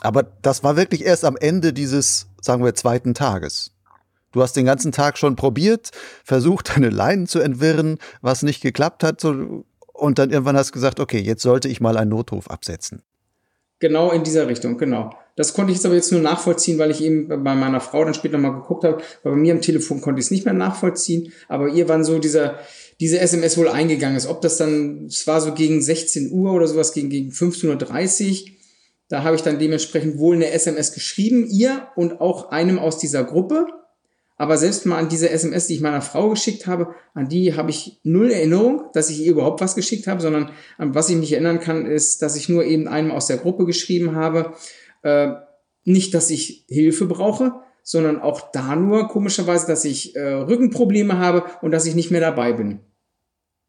Aber 0.00 0.22
das 0.42 0.62
war 0.62 0.76
wirklich 0.76 1.04
erst 1.04 1.24
am 1.24 1.36
Ende 1.36 1.72
dieses, 1.72 2.26
sagen 2.40 2.64
wir, 2.64 2.74
zweiten 2.74 3.14
Tages. 3.14 3.72
Du 4.32 4.42
hast 4.42 4.54
den 4.56 4.66
ganzen 4.66 4.92
Tag 4.92 5.16
schon 5.16 5.36
probiert, 5.36 5.90
versucht, 6.24 6.70
deine 6.76 6.90
Leinen 6.90 7.26
zu 7.26 7.40
entwirren, 7.40 7.98
was 8.20 8.42
nicht 8.42 8.60
geklappt 8.60 9.02
hat, 9.02 9.20
so, 9.20 9.64
und 9.92 10.18
dann 10.18 10.30
irgendwann 10.30 10.56
hast 10.56 10.70
du 10.70 10.74
gesagt, 10.74 11.00
okay, 11.00 11.20
jetzt 11.20 11.42
sollte 11.42 11.68
ich 11.68 11.80
mal 11.80 11.96
einen 11.96 12.10
Notruf 12.10 12.50
absetzen. 12.50 13.02
Genau 13.78 14.10
in 14.10 14.24
dieser 14.24 14.48
Richtung, 14.48 14.76
genau. 14.76 15.14
Das 15.36 15.52
konnte 15.52 15.72
ich 15.72 15.78
jetzt 15.78 15.86
aber 15.86 15.96
jetzt 15.96 16.12
nur 16.12 16.20
nachvollziehen, 16.20 16.78
weil 16.78 16.92
ich 16.92 17.02
eben 17.02 17.28
bei 17.28 17.54
meiner 17.54 17.80
Frau 17.80 18.04
dann 18.04 18.14
später 18.14 18.38
mal 18.38 18.50
geguckt 18.50 18.84
habe. 18.84 19.02
Bei 19.24 19.30
mir 19.30 19.52
am 19.52 19.60
Telefon 19.60 20.00
konnte 20.00 20.20
ich 20.20 20.26
es 20.26 20.30
nicht 20.30 20.44
mehr 20.44 20.54
nachvollziehen. 20.54 21.32
Aber 21.48 21.68
ihr 21.68 21.88
wann 21.88 22.04
so 22.04 22.18
dieser, 22.18 22.60
diese 23.00 23.18
SMS 23.18 23.58
wohl 23.58 23.68
eingegangen 23.68 24.16
ist. 24.16 24.28
Ob 24.28 24.42
das 24.42 24.58
dann, 24.58 25.06
es 25.06 25.26
war 25.26 25.40
so 25.40 25.52
gegen 25.52 25.82
16 25.82 26.30
Uhr 26.30 26.52
oder 26.52 26.68
sowas, 26.68 26.92
gegen, 26.92 27.10
gegen 27.10 27.30
15.30 27.30 28.30
Uhr. 28.30 28.48
Da 29.08 29.24
habe 29.24 29.34
ich 29.34 29.42
dann 29.42 29.58
dementsprechend 29.58 30.18
wohl 30.18 30.36
eine 30.36 30.50
SMS 30.50 30.92
geschrieben, 30.92 31.46
ihr 31.50 31.88
und 31.96 32.20
auch 32.20 32.50
einem 32.50 32.78
aus 32.78 32.98
dieser 32.98 33.24
Gruppe. 33.24 33.66
Aber 34.36 34.56
selbst 34.56 34.84
mal 34.86 34.98
an 34.98 35.08
diese 35.08 35.30
SMS, 35.30 35.68
die 35.68 35.74
ich 35.74 35.80
meiner 35.80 36.02
Frau 36.02 36.30
geschickt 36.30 36.66
habe, 36.66 36.94
an 37.12 37.28
die 37.28 37.54
habe 37.54 37.70
ich 37.70 38.00
null 38.02 38.30
Erinnerung, 38.30 38.86
dass 38.92 39.10
ich 39.10 39.20
ihr 39.20 39.30
überhaupt 39.30 39.60
was 39.60 39.76
geschickt 39.76 40.08
habe, 40.08 40.20
sondern 40.20 40.50
an 40.76 40.94
was 40.94 41.08
ich 41.08 41.16
mich 41.16 41.32
erinnern 41.32 41.60
kann, 41.60 41.86
ist, 41.86 42.20
dass 42.20 42.34
ich 42.34 42.48
nur 42.48 42.64
eben 42.64 42.88
einem 42.88 43.12
aus 43.12 43.28
der 43.28 43.36
Gruppe 43.36 43.64
geschrieben 43.64 44.16
habe, 44.16 44.54
äh, 45.04 45.34
nicht, 45.84 46.14
dass 46.14 46.30
ich 46.30 46.64
Hilfe 46.68 47.06
brauche, 47.06 47.52
sondern 47.82 48.20
auch 48.20 48.50
da 48.50 48.74
nur 48.74 49.08
komischerweise, 49.08 49.66
dass 49.66 49.84
ich 49.84 50.16
äh, 50.16 50.20
Rückenprobleme 50.20 51.18
habe 51.18 51.44
und 51.60 51.70
dass 51.70 51.86
ich 51.86 51.94
nicht 51.94 52.10
mehr 52.10 52.22
dabei 52.22 52.52
bin. 52.54 52.80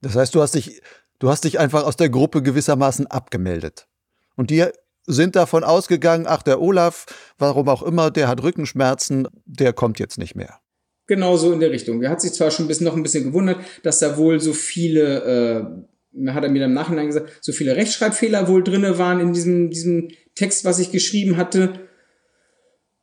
Das 0.01 0.15
heißt, 0.15 0.33
du 0.33 0.41
hast 0.41 0.55
dich, 0.55 0.81
du 1.19 1.29
hast 1.29 1.43
dich 1.43 1.59
einfach 1.59 1.83
aus 1.83 1.97
der 1.97 2.09
Gruppe 2.09 2.41
gewissermaßen 2.41 3.07
abgemeldet. 3.07 3.87
Und 4.35 4.49
die 4.49 4.65
sind 5.05 5.35
davon 5.35 5.63
ausgegangen, 5.63 6.25
ach, 6.27 6.41
der 6.41 6.61
Olaf, 6.61 7.05
warum 7.37 7.67
auch 7.69 7.83
immer, 7.83 8.09
der 8.09 8.27
hat 8.27 8.41
Rückenschmerzen, 8.41 9.27
der 9.45 9.73
kommt 9.73 9.99
jetzt 9.99 10.17
nicht 10.17 10.35
mehr. 10.35 10.59
Genau 11.07 11.37
so 11.37 11.51
in 11.51 11.59
der 11.59 11.69
Richtung. 11.69 12.01
Er 12.01 12.09
hat 12.09 12.21
sich 12.21 12.33
zwar 12.33 12.49
schon 12.49 12.65
ein 12.65 12.67
bisschen, 12.67 12.85
noch 12.85 12.95
ein 12.95 13.03
bisschen 13.03 13.25
gewundert, 13.25 13.59
dass 13.83 13.99
da 13.99 14.17
wohl 14.17 14.39
so 14.39 14.53
viele, 14.53 15.83
äh, 16.15 16.31
hat 16.31 16.43
er 16.43 16.49
mir 16.49 16.61
dann 16.61 16.71
im 16.71 16.75
Nachhinein 16.75 17.07
gesagt, 17.07 17.37
so 17.41 17.51
viele 17.51 17.75
Rechtschreibfehler 17.75 18.47
wohl 18.47 18.63
drinne 18.63 18.97
waren 18.97 19.19
in 19.19 19.33
diesem, 19.33 19.69
diesem 19.69 20.09
Text, 20.35 20.65
was 20.65 20.79
ich 20.79 20.91
geschrieben 20.91 21.37
hatte. 21.37 21.87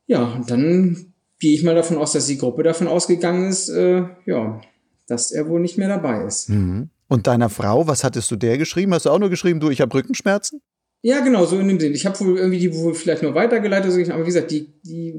Ja, 0.05 0.23
und 0.23 0.49
dann 0.49 1.13
gehe 1.39 1.53
ich 1.53 1.63
mal 1.63 1.75
davon 1.75 1.97
aus, 1.97 2.13
dass 2.13 2.27
die 2.27 2.37
Gruppe 2.37 2.63
davon 2.63 2.87
ausgegangen 2.87 3.49
ist, 3.49 3.69
äh, 3.69 4.03
ja, 4.25 4.61
dass 5.07 5.31
er 5.31 5.47
wohl 5.49 5.59
nicht 5.59 5.77
mehr 5.77 5.89
dabei 5.89 6.23
ist. 6.23 6.49
Mhm. 6.49 6.89
Und 7.07 7.27
deiner 7.27 7.49
Frau, 7.49 7.85
was 7.87 8.03
hattest 8.03 8.31
du 8.31 8.35
der 8.35 8.57
geschrieben? 8.57 8.93
Hast 8.93 9.05
du 9.05 9.09
auch 9.09 9.19
nur 9.19 9.29
geschrieben, 9.29 9.59
du, 9.59 9.69
ich 9.69 9.81
habe 9.81 9.93
Rückenschmerzen? 9.93 10.61
Ja, 11.01 11.19
genau, 11.19 11.45
so 11.45 11.59
in 11.59 11.67
dem 11.67 11.79
Sinn. 11.79 11.93
Ich 11.93 12.05
habe 12.05 12.17
wohl 12.21 12.37
irgendwie 12.37 12.59
die 12.59 12.73
wohl 12.73 12.95
vielleicht 12.95 13.23
nur 13.23 13.35
weitergeleitet, 13.35 14.09
aber 14.09 14.21
wie 14.21 14.27
gesagt, 14.27 14.51
die, 14.51 14.69
die 14.83 15.13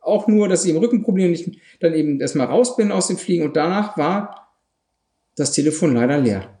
auch 0.00 0.28
nur, 0.28 0.48
dass 0.48 0.64
ich 0.64 0.70
im 0.70 0.76
Rückenproblem 0.76 1.30
nicht 1.30 1.50
dann 1.80 1.94
eben 1.94 2.20
erstmal 2.20 2.46
raus 2.46 2.76
bin 2.76 2.92
aus 2.92 3.08
dem 3.08 3.16
Fliegen 3.16 3.44
und 3.44 3.56
danach 3.56 3.96
war 3.96 4.54
das 5.34 5.52
Telefon 5.52 5.94
leider 5.94 6.18
leer. 6.18 6.60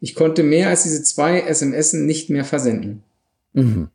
Ich 0.00 0.14
konnte 0.14 0.42
mehr 0.42 0.68
als 0.68 0.84
diese 0.84 1.02
zwei 1.02 1.40
SMS 1.40 1.92
nicht 1.92 2.30
mehr 2.30 2.44
versenden. 2.44 3.02
Mhm. 3.52 3.88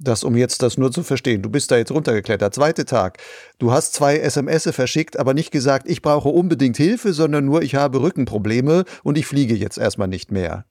Das, 0.00 0.22
um 0.22 0.36
jetzt 0.36 0.62
das 0.62 0.78
nur 0.78 0.92
zu 0.92 1.02
verstehen. 1.02 1.42
Du 1.42 1.50
bist 1.50 1.70
da 1.72 1.76
jetzt 1.76 1.90
runtergeklettert. 1.90 2.54
Zweiter 2.54 2.86
Tag. 2.86 3.18
Du 3.58 3.72
hast 3.72 3.94
zwei 3.94 4.18
SMS 4.18 4.68
verschickt, 4.70 5.18
aber 5.18 5.34
nicht 5.34 5.50
gesagt, 5.50 5.90
ich 5.90 6.02
brauche 6.02 6.28
unbedingt 6.28 6.76
Hilfe, 6.76 7.12
sondern 7.12 7.44
nur, 7.44 7.62
ich 7.62 7.74
habe 7.74 8.00
Rückenprobleme 8.00 8.84
und 9.02 9.18
ich 9.18 9.26
fliege 9.26 9.56
jetzt 9.56 9.76
erstmal 9.76 10.06
nicht 10.06 10.30
mehr. 10.30 10.66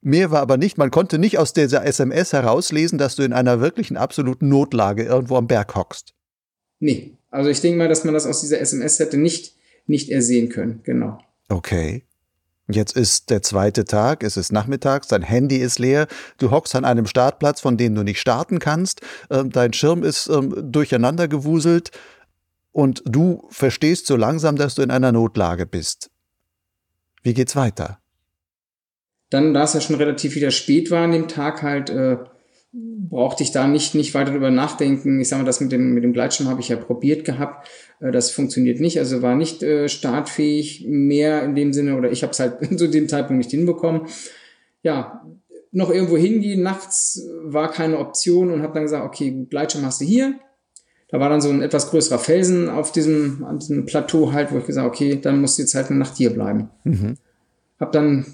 Mehr 0.00 0.30
war 0.30 0.40
aber 0.40 0.56
nicht. 0.56 0.78
Man 0.78 0.90
konnte 0.90 1.18
nicht 1.18 1.38
aus 1.38 1.52
dieser 1.52 1.84
SMS 1.84 2.32
herauslesen, 2.32 2.98
dass 2.98 3.14
du 3.14 3.22
in 3.22 3.32
einer 3.32 3.60
wirklichen 3.60 3.96
absoluten 3.96 4.48
Notlage 4.48 5.04
irgendwo 5.04 5.36
am 5.36 5.46
Berg 5.46 5.74
hockst. 5.74 6.14
Nee. 6.80 7.18
Also 7.30 7.50
ich 7.50 7.60
denke 7.60 7.78
mal, 7.78 7.88
dass 7.88 8.04
man 8.04 8.14
das 8.14 8.26
aus 8.26 8.40
dieser 8.40 8.60
SMS 8.60 8.98
hätte 8.98 9.16
nicht, 9.16 9.54
nicht 9.86 10.10
ersehen 10.10 10.48
können. 10.48 10.80
Genau. 10.82 11.18
Okay. 11.48 12.04
Jetzt 12.68 12.96
ist 12.96 13.30
der 13.30 13.42
zweite 13.42 13.84
Tag, 13.84 14.22
es 14.22 14.36
ist 14.36 14.52
nachmittags, 14.52 15.08
dein 15.08 15.22
Handy 15.22 15.56
ist 15.56 15.78
leer, 15.78 16.06
du 16.38 16.50
hockst 16.50 16.76
an 16.76 16.84
einem 16.84 17.06
Startplatz, 17.06 17.60
von 17.60 17.76
dem 17.76 17.94
du 17.94 18.02
nicht 18.04 18.20
starten 18.20 18.60
kannst, 18.60 19.00
ähm, 19.30 19.50
dein 19.50 19.72
Schirm 19.72 20.04
ist 20.04 20.28
ähm, 20.28 20.54
durcheinander 20.70 21.26
gewuselt 21.26 21.90
und 22.70 23.02
du 23.04 23.46
verstehst 23.50 24.06
so 24.06 24.16
langsam, 24.16 24.56
dass 24.56 24.76
du 24.76 24.82
in 24.82 24.90
einer 24.92 25.10
Notlage 25.12 25.66
bist. 25.66 26.10
Wie 27.22 27.34
geht's 27.34 27.56
weiter? 27.56 27.98
Dann, 29.30 29.54
da 29.54 29.64
es 29.64 29.74
ja 29.74 29.80
schon 29.80 29.96
relativ 29.96 30.34
wieder 30.34 30.50
spät 30.50 30.90
war 30.90 31.04
an 31.04 31.12
dem 31.12 31.26
Tag, 31.26 31.62
halt 31.62 31.90
äh, 31.90 32.18
brauchte 32.72 33.42
ich 33.42 33.52
da 33.52 33.66
nicht, 33.66 33.94
nicht 33.94 34.14
weiter 34.14 34.32
drüber 34.32 34.50
nachdenken. 34.50 35.20
Ich 35.20 35.28
sage 35.28 35.42
mal, 35.42 35.46
das 35.46 35.60
mit 35.60 35.72
dem, 35.72 35.92
mit 35.92 36.04
dem 36.04 36.12
Gleitschirm 36.12 36.48
habe 36.48 36.60
ich 36.60 36.68
ja 36.68 36.76
probiert 36.76 37.24
gehabt. 37.24 37.68
Äh, 38.00 38.10
das 38.10 38.30
funktioniert 38.30 38.80
nicht, 38.80 38.98
also 38.98 39.22
war 39.22 39.34
nicht 39.34 39.62
äh, 39.62 39.88
startfähig 39.88 40.86
mehr 40.88 41.42
in 41.42 41.54
dem 41.54 41.72
Sinne 41.72 41.96
oder 41.96 42.10
ich 42.10 42.22
habe 42.22 42.32
es 42.32 42.40
halt 42.40 42.78
zu 42.78 42.88
dem 42.88 43.08
Zeitpunkt 43.08 43.38
nicht 43.38 43.50
hinbekommen. 43.50 44.02
Ja, 44.82 45.26
noch 45.70 45.90
irgendwo 45.90 46.16
hingehen 46.16 46.62
nachts 46.62 47.26
war 47.44 47.70
keine 47.70 47.98
Option 47.98 48.50
und 48.50 48.62
habe 48.62 48.74
dann 48.74 48.82
gesagt, 48.84 49.06
okay, 49.06 49.46
Gleitschirm 49.48 49.84
hast 49.84 50.00
du 50.00 50.04
hier. 50.04 50.34
Da 51.08 51.20
war 51.20 51.28
dann 51.28 51.42
so 51.42 51.50
ein 51.50 51.60
etwas 51.60 51.90
größerer 51.90 52.18
Felsen 52.18 52.70
auf 52.70 52.90
diesem, 52.90 53.44
an 53.44 53.58
diesem 53.58 53.84
Plateau 53.84 54.32
halt, 54.32 54.50
wo 54.50 54.58
ich 54.58 54.66
gesagt 54.66 54.88
okay, 54.88 55.18
dann 55.20 55.42
musst 55.42 55.58
du 55.58 55.62
jetzt 55.62 55.74
halt 55.74 55.90
eine 55.90 55.98
Nacht 55.98 56.16
hier 56.16 56.30
bleiben. 56.30 56.70
Mhm. 56.84 57.16
Hab 57.78 57.92
dann 57.92 58.24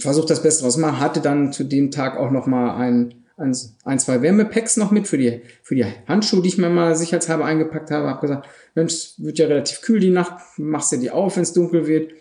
versucht, 0.00 0.30
das 0.30 0.42
Beste 0.42 0.62
draus 0.62 0.74
zu 0.74 0.80
machen, 0.80 1.00
hatte 1.00 1.20
dann 1.20 1.52
zu 1.52 1.64
dem 1.64 1.90
Tag 1.90 2.16
auch 2.16 2.30
noch 2.30 2.46
mal 2.46 2.76
ein 2.76 3.14
ein, 3.38 3.56
ein, 3.84 3.98
zwei 3.98 4.20
Wärmepacks 4.20 4.76
noch 4.76 4.90
mit 4.90 5.06
für 5.06 5.16
die, 5.16 5.40
für 5.62 5.74
die 5.74 5.86
Handschuhe, 6.06 6.42
die 6.42 6.48
ich 6.48 6.58
mir 6.58 6.70
mal 6.70 6.96
sicherheitshalber 6.96 7.44
eingepackt 7.44 7.90
habe. 7.90 8.08
Habe 8.08 8.20
gesagt, 8.20 8.48
Mensch, 8.74 8.92
es 8.92 9.14
wird 9.18 9.38
ja 9.38 9.46
relativ 9.46 9.80
kühl 9.80 10.00
die 10.00 10.10
Nacht, 10.10 10.34
machst 10.56 10.92
du 10.92 10.96
die 10.96 11.10
auf, 11.10 11.36
wenn 11.36 11.44
es 11.44 11.52
dunkel 11.52 11.86
wird 11.86 12.12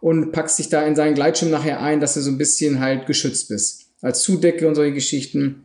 und 0.00 0.30
packst 0.32 0.58
dich 0.58 0.68
da 0.68 0.82
in 0.82 0.94
seinen 0.94 1.14
Gleitschirm 1.14 1.50
nachher 1.50 1.80
ein, 1.80 2.00
dass 2.00 2.14
du 2.14 2.20
so 2.20 2.30
ein 2.30 2.38
bisschen 2.38 2.80
halt 2.80 3.06
geschützt 3.06 3.48
bist. 3.48 3.86
Als 4.00 4.22
Zudecke 4.22 4.68
und 4.68 4.74
solche 4.74 4.94
Geschichten. 4.94 5.64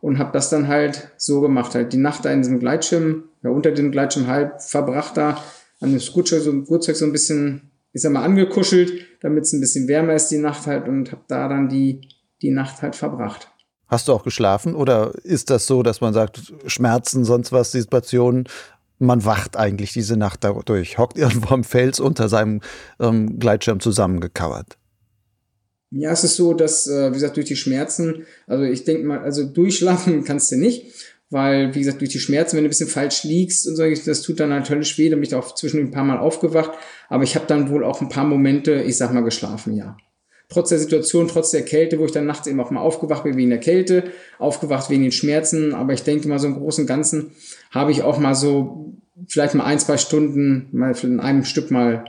Und 0.00 0.18
habe 0.18 0.32
das 0.32 0.48
dann 0.48 0.68
halt 0.68 1.10
so 1.16 1.40
gemacht, 1.40 1.74
halt 1.74 1.92
die 1.92 1.98
Nacht 1.98 2.24
da 2.24 2.30
in 2.30 2.42
diesem 2.42 2.60
Gleitschirm, 2.60 3.24
ja, 3.42 3.50
unter 3.50 3.72
dem 3.72 3.90
Gleitschirm 3.90 4.28
halb 4.28 4.62
verbracht 4.62 5.16
da, 5.16 5.42
an 5.80 5.90
dem 5.92 6.00
Gurtzeug 6.12 6.42
so, 6.42 6.64
so 6.64 7.04
ein 7.04 7.12
bisschen, 7.12 7.67
ich 7.92 8.02
sag 8.02 8.12
mal, 8.12 8.22
angekuschelt, 8.24 8.92
damit 9.20 9.44
es 9.44 9.52
ein 9.52 9.60
bisschen 9.60 9.88
wärmer 9.88 10.14
ist 10.14 10.28
die 10.28 10.38
Nacht 10.38 10.66
halt 10.66 10.88
und 10.88 11.10
habe 11.12 11.22
da 11.28 11.48
dann 11.48 11.68
die, 11.68 12.08
die 12.42 12.50
Nacht 12.50 12.82
halt 12.82 12.96
verbracht. 12.96 13.48
Hast 13.86 14.08
du 14.08 14.12
auch 14.12 14.22
geschlafen 14.22 14.74
oder 14.74 15.12
ist 15.24 15.50
das 15.50 15.66
so, 15.66 15.82
dass 15.82 16.00
man 16.00 16.12
sagt, 16.12 16.52
Schmerzen, 16.66 17.24
sonst 17.24 17.52
was, 17.52 17.72
Situationen, 17.72 18.44
man 18.98 19.24
wacht 19.24 19.56
eigentlich 19.56 19.92
diese 19.92 20.16
Nacht 20.16 20.44
dadurch, 20.44 20.98
hockt 20.98 21.18
irgendwo 21.18 21.54
am 21.54 21.64
Fels 21.64 22.00
unter 22.00 22.28
seinem 22.28 22.60
ähm, 23.00 23.38
Gleitschirm 23.38 23.80
zusammengekauert? 23.80 24.76
Ja, 25.90 26.10
es 26.10 26.22
ist 26.22 26.36
so, 26.36 26.52
dass, 26.52 26.86
äh, 26.86 27.10
wie 27.10 27.14
gesagt, 27.14 27.36
durch 27.36 27.46
die 27.46 27.56
Schmerzen, 27.56 28.26
also 28.46 28.64
ich 28.64 28.84
denke 28.84 29.06
mal, 29.06 29.20
also 29.20 29.44
durchschlafen 29.44 30.22
kannst 30.26 30.52
du 30.52 30.56
nicht, 30.56 30.92
weil, 31.30 31.74
wie 31.74 31.80
gesagt, 31.80 32.00
durch 32.00 32.10
die 32.10 32.18
Schmerzen, 32.18 32.56
wenn 32.56 32.64
du 32.64 32.68
ein 32.68 32.70
bisschen 32.70 32.88
falsch 32.88 33.24
liegst 33.24 33.66
und 33.66 33.76
so, 33.76 33.84
das 33.84 34.22
tut 34.22 34.40
dann 34.40 34.48
natürlich 34.48 34.96
weh, 34.98 35.10
da 35.10 35.16
bin 35.16 35.24
ich 35.24 35.34
auch 35.34 35.54
zwischendurch 35.54 35.90
ein 35.90 35.94
paar 35.94 36.04
Mal 36.04 36.18
aufgewacht, 36.18 36.72
aber 37.08 37.24
ich 37.24 37.34
habe 37.34 37.46
dann 37.46 37.70
wohl 37.70 37.84
auch 37.84 38.00
ein 38.00 38.08
paar 38.08 38.24
Momente, 38.24 38.82
ich 38.82 38.96
sag 38.96 39.12
mal, 39.12 39.22
geschlafen, 39.22 39.76
ja 39.76 39.96
trotz 40.48 40.70
der 40.70 40.78
Situation, 40.78 41.28
trotz 41.28 41.50
der 41.50 41.64
Kälte, 41.64 41.98
wo 41.98 42.06
ich 42.06 42.12
dann 42.12 42.26
nachts 42.26 42.46
eben 42.46 42.60
auch 42.60 42.70
mal 42.70 42.80
aufgewacht 42.80 43.24
bin 43.24 43.36
wegen 43.36 43.50
der 43.50 43.60
Kälte, 43.60 44.04
aufgewacht 44.38 44.90
wegen 44.90 45.02
den 45.02 45.12
Schmerzen. 45.12 45.74
Aber 45.74 45.92
ich 45.92 46.02
denke 46.02 46.28
mal 46.28 46.38
so 46.38 46.48
im 46.48 46.54
Großen 46.54 46.82
und 46.82 46.88
Ganzen 46.88 47.32
habe 47.70 47.92
ich 47.92 48.02
auch 48.02 48.18
mal 48.18 48.34
so 48.34 48.94
vielleicht 49.26 49.54
mal 49.54 49.64
ein, 49.64 49.78
zwei 49.78 49.98
Stunden 49.98 50.68
mal 50.72 50.94
in 51.02 51.20
einem 51.20 51.44
Stück 51.44 51.70
mal 51.70 52.04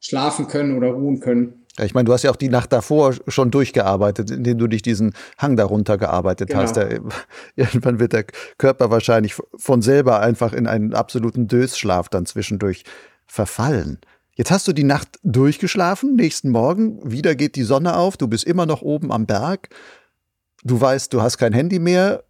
schlafen 0.00 0.48
können 0.48 0.76
oder 0.76 0.88
ruhen 0.88 1.20
können. 1.20 1.57
Ja, 1.78 1.84
ich 1.84 1.94
meine, 1.94 2.06
du 2.06 2.12
hast 2.12 2.24
ja 2.24 2.30
auch 2.30 2.36
die 2.36 2.48
Nacht 2.48 2.72
davor 2.72 3.14
schon 3.28 3.50
durchgearbeitet, 3.50 4.30
indem 4.30 4.58
du 4.58 4.66
dich 4.66 4.82
diesen 4.82 5.14
Hang 5.38 5.56
darunter 5.56 5.96
gearbeitet 5.96 6.48
genau. 6.48 6.62
hast. 6.62 6.76
Der, 6.76 7.00
irgendwann 7.56 8.00
wird 8.00 8.12
der 8.12 8.24
Körper 8.58 8.90
wahrscheinlich 8.90 9.36
von 9.56 9.80
selber 9.80 10.20
einfach 10.20 10.52
in 10.52 10.66
einen 10.66 10.94
absoluten 10.94 11.46
Dösschlaf 11.46 12.08
dann 12.08 12.26
zwischendurch 12.26 12.84
verfallen. 13.26 13.98
Jetzt 14.34 14.50
hast 14.50 14.68
du 14.68 14.72
die 14.72 14.84
Nacht 14.84 15.18
durchgeschlafen, 15.24 16.14
nächsten 16.14 16.50
Morgen, 16.50 17.00
wieder 17.10 17.34
geht 17.34 17.56
die 17.56 17.64
Sonne 17.64 17.96
auf, 17.96 18.16
du 18.16 18.28
bist 18.28 18.44
immer 18.44 18.66
noch 18.66 18.82
oben 18.82 19.10
am 19.12 19.26
Berg. 19.26 19.68
Du 20.62 20.80
weißt, 20.80 21.12
du 21.12 21.22
hast 21.22 21.38
kein 21.38 21.52
Handy 21.52 21.78
mehr. 21.78 22.24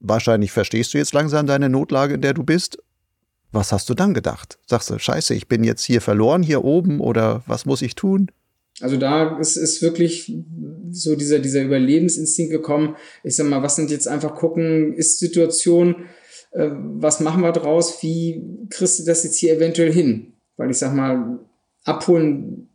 Wahrscheinlich 0.00 0.50
verstehst 0.50 0.94
du 0.94 0.98
jetzt 0.98 1.12
langsam 1.12 1.46
deine 1.46 1.68
Notlage, 1.68 2.14
in 2.14 2.20
der 2.20 2.34
du 2.34 2.42
bist. 2.42 2.78
Was 3.52 3.70
hast 3.70 3.88
du 3.90 3.94
dann 3.94 4.14
gedacht? 4.14 4.58
Sagst 4.66 4.90
du, 4.90 4.98
scheiße, 4.98 5.34
ich 5.34 5.46
bin 5.46 5.62
jetzt 5.62 5.84
hier 5.84 6.00
verloren, 6.00 6.42
hier 6.42 6.64
oben, 6.64 7.00
oder 7.00 7.42
was 7.46 7.66
muss 7.66 7.82
ich 7.82 7.94
tun? 7.94 8.30
Also 8.82 8.96
da 8.96 9.38
ist, 9.38 9.56
ist 9.56 9.80
wirklich 9.80 10.32
so 10.90 11.14
dieser, 11.16 11.38
dieser 11.38 11.62
Überlebensinstinkt 11.62 12.52
gekommen. 12.52 12.96
Ich 13.22 13.36
sag 13.36 13.46
mal, 13.46 13.62
was 13.62 13.76
sind 13.76 13.90
jetzt 13.90 14.08
einfach 14.08 14.34
gucken, 14.34 14.94
ist 14.94 15.18
Situation, 15.18 16.06
äh, 16.52 16.68
was 16.70 17.20
machen 17.20 17.42
wir 17.42 17.52
draus, 17.52 18.02
wie 18.02 18.42
kriegst 18.70 18.98
du 18.98 19.04
das 19.04 19.24
jetzt 19.24 19.36
hier 19.36 19.54
eventuell 19.54 19.92
hin? 19.92 20.34
Weil 20.56 20.70
ich 20.70 20.78
sag 20.78 20.94
mal, 20.94 21.38
abholen 21.84 22.68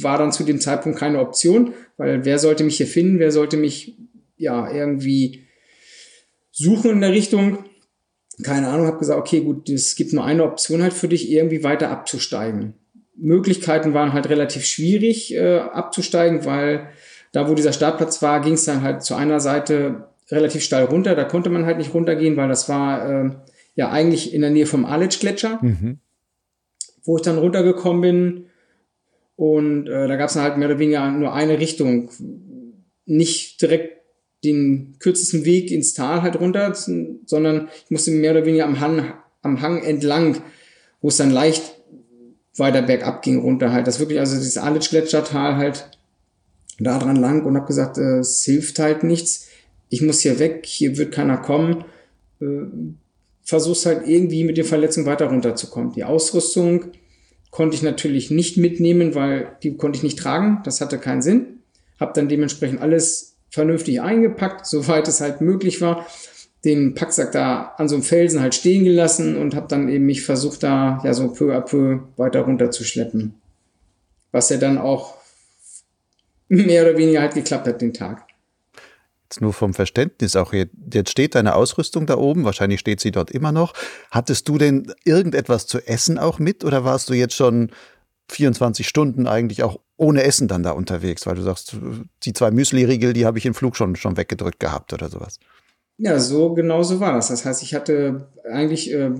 war 0.00 0.18
dann 0.18 0.32
zu 0.32 0.44
dem 0.44 0.60
Zeitpunkt 0.60 0.98
keine 0.98 1.20
Option, 1.20 1.72
weil 1.96 2.24
wer 2.24 2.38
sollte 2.38 2.64
mich 2.64 2.76
hier 2.76 2.86
finden, 2.86 3.18
wer 3.18 3.30
sollte 3.30 3.56
mich 3.56 3.96
ja 4.36 4.70
irgendwie 4.70 5.46
suchen 6.52 6.90
in 6.90 7.00
der 7.00 7.12
Richtung? 7.12 7.64
Keine 8.42 8.68
Ahnung, 8.68 8.86
habe 8.86 8.98
gesagt, 8.98 9.20
okay, 9.20 9.40
gut, 9.40 9.68
es 9.68 9.94
gibt 9.94 10.12
nur 10.12 10.24
eine 10.24 10.44
Option 10.44 10.82
halt 10.82 10.92
für 10.92 11.08
dich, 11.08 11.30
irgendwie 11.30 11.62
weiter 11.64 11.90
abzusteigen. 11.90 12.74
Möglichkeiten 13.16 13.94
waren 13.94 14.12
halt 14.12 14.28
relativ 14.28 14.64
schwierig 14.64 15.34
äh, 15.34 15.58
abzusteigen, 15.58 16.44
weil 16.44 16.88
da, 17.32 17.48
wo 17.48 17.54
dieser 17.54 17.72
Startplatz 17.72 18.22
war, 18.22 18.40
ging 18.40 18.54
es 18.54 18.64
dann 18.64 18.82
halt 18.82 19.02
zu 19.02 19.14
einer 19.14 19.40
Seite 19.40 20.08
relativ 20.30 20.62
steil 20.62 20.84
runter. 20.84 21.14
Da 21.14 21.24
konnte 21.24 21.50
man 21.50 21.66
halt 21.66 21.78
nicht 21.78 21.94
runtergehen, 21.94 22.36
weil 22.36 22.48
das 22.48 22.68
war 22.68 23.08
äh, 23.08 23.30
ja 23.74 23.90
eigentlich 23.90 24.32
in 24.32 24.40
der 24.40 24.50
Nähe 24.50 24.66
vom 24.66 24.84
Aletsch-Gletscher, 24.84 25.58
mhm. 25.62 25.98
wo 27.04 27.16
ich 27.16 27.22
dann 27.22 27.38
runtergekommen 27.38 28.00
bin. 28.00 28.46
Und 29.36 29.88
äh, 29.88 30.06
da 30.06 30.16
gab 30.16 30.30
es 30.30 30.36
halt 30.36 30.58
mehr 30.58 30.68
oder 30.68 30.78
weniger 30.78 31.10
nur 31.10 31.34
eine 31.34 31.58
Richtung. 31.58 32.10
Nicht 33.04 33.60
direkt 33.60 34.02
den 34.44 34.96
kürzesten 34.98 35.44
Weg 35.44 35.70
ins 35.70 35.94
Tal 35.94 36.22
halt 36.22 36.38
runter, 36.38 36.74
sondern 36.74 37.68
ich 37.84 37.90
musste 37.90 38.10
mehr 38.10 38.32
oder 38.32 38.46
weniger 38.46 38.66
am 38.66 38.80
Hang, 38.80 39.12
am 39.42 39.60
Hang 39.60 39.82
entlang, 39.82 40.42
wo 41.00 41.08
es 41.08 41.16
dann 41.16 41.30
leicht 41.30 41.73
weiter 42.56 42.82
bergab 42.82 43.22
ging 43.22 43.40
runter 43.40 43.72
halt. 43.72 43.86
Das 43.86 43.98
wirklich, 43.98 44.20
also 44.20 44.36
dieses 44.36 44.58
Alitsch-Gletschertal 44.58 45.56
halt 45.56 45.88
da 46.78 46.98
dran 46.98 47.16
lang 47.16 47.44
und 47.44 47.56
habe 47.56 47.66
gesagt, 47.66 47.98
äh, 47.98 48.18
es 48.18 48.44
hilft 48.44 48.78
halt 48.78 49.04
nichts. 49.04 49.48
Ich 49.88 50.02
muss 50.02 50.20
hier 50.20 50.38
weg, 50.38 50.66
hier 50.66 50.96
wird 50.96 51.12
keiner 51.12 51.36
kommen. 51.36 51.84
Äh, 52.40 52.46
versuch's 53.44 53.86
halt 53.86 54.06
irgendwie 54.06 54.44
mit 54.44 54.56
den 54.56 54.64
Verletzungen 54.64 55.06
weiter 55.06 55.26
runterzukommen. 55.26 55.92
Die 55.92 56.04
Ausrüstung 56.04 56.86
konnte 57.50 57.76
ich 57.76 57.82
natürlich 57.82 58.30
nicht 58.30 58.56
mitnehmen, 58.56 59.14
weil 59.14 59.56
die 59.62 59.76
konnte 59.76 59.98
ich 59.98 60.02
nicht 60.02 60.18
tragen. 60.18 60.60
Das 60.64 60.80
hatte 60.80 60.98
keinen 60.98 61.22
Sinn. 61.22 61.60
Hab 62.00 62.14
dann 62.14 62.28
dementsprechend 62.28 62.80
alles 62.80 63.36
vernünftig 63.50 64.00
eingepackt, 64.00 64.66
soweit 64.66 65.06
es 65.08 65.20
halt 65.20 65.40
möglich 65.40 65.80
war 65.80 66.06
den 66.64 66.94
Packsack 66.94 67.32
da 67.32 67.74
an 67.76 67.88
so 67.88 67.96
einem 67.96 68.04
Felsen 68.04 68.40
halt 68.40 68.54
stehen 68.54 68.84
gelassen 68.84 69.36
und 69.36 69.54
habe 69.54 69.68
dann 69.68 69.88
eben 69.88 70.06
mich 70.06 70.22
versucht, 70.22 70.62
da 70.62 71.00
ja 71.04 71.12
so 71.12 71.28
peu 71.32 71.54
à 71.54 71.60
peu 71.60 72.00
weiter 72.16 72.40
runter 72.40 72.70
zu 72.70 72.84
schleppen. 72.84 73.34
Was 74.32 74.48
ja 74.48 74.56
dann 74.56 74.78
auch 74.78 75.16
mehr 76.48 76.82
oder 76.82 76.96
weniger 76.96 77.20
halt 77.20 77.34
geklappt 77.34 77.66
hat 77.66 77.80
den 77.80 77.94
Tag. 77.94 78.26
Jetzt 79.24 79.40
nur 79.40 79.52
vom 79.52 79.74
Verständnis 79.74 80.36
auch 80.36 80.52
hier. 80.52 80.68
Jetzt 80.92 81.10
steht 81.10 81.34
deine 81.34 81.54
Ausrüstung 81.56 82.06
da 82.06 82.16
oben, 82.16 82.44
wahrscheinlich 82.44 82.80
steht 82.80 83.00
sie 83.00 83.10
dort 83.10 83.30
immer 83.30 83.52
noch. 83.52 83.74
Hattest 84.10 84.48
du 84.48 84.58
denn 84.58 84.92
irgendetwas 85.04 85.66
zu 85.66 85.86
essen 85.86 86.18
auch 86.18 86.38
mit 86.38 86.64
oder 86.64 86.84
warst 86.84 87.08
du 87.08 87.14
jetzt 87.14 87.34
schon 87.34 87.70
24 88.30 88.86
Stunden 88.86 89.26
eigentlich 89.26 89.62
auch 89.62 89.80
ohne 89.96 90.22
Essen 90.24 90.48
dann 90.48 90.62
da 90.62 90.72
unterwegs, 90.72 91.26
weil 91.26 91.36
du 91.36 91.42
sagst, 91.42 91.76
die 92.24 92.32
zwei 92.32 92.50
Müsli-Riegel, 92.50 93.12
die 93.12 93.26
habe 93.26 93.38
ich 93.38 93.46
im 93.46 93.54
Flug 93.54 93.76
schon, 93.76 93.96
schon 93.96 94.16
weggedrückt 94.16 94.60
gehabt 94.60 94.92
oder 94.92 95.08
sowas? 95.08 95.38
Ja, 95.98 96.18
so 96.18 96.54
genau 96.54 96.82
so 96.82 97.00
war 97.00 97.12
das. 97.12 97.28
Das 97.28 97.44
heißt, 97.44 97.62
ich 97.62 97.74
hatte 97.74 98.28
eigentlich, 98.50 98.92
äh, 98.92 99.12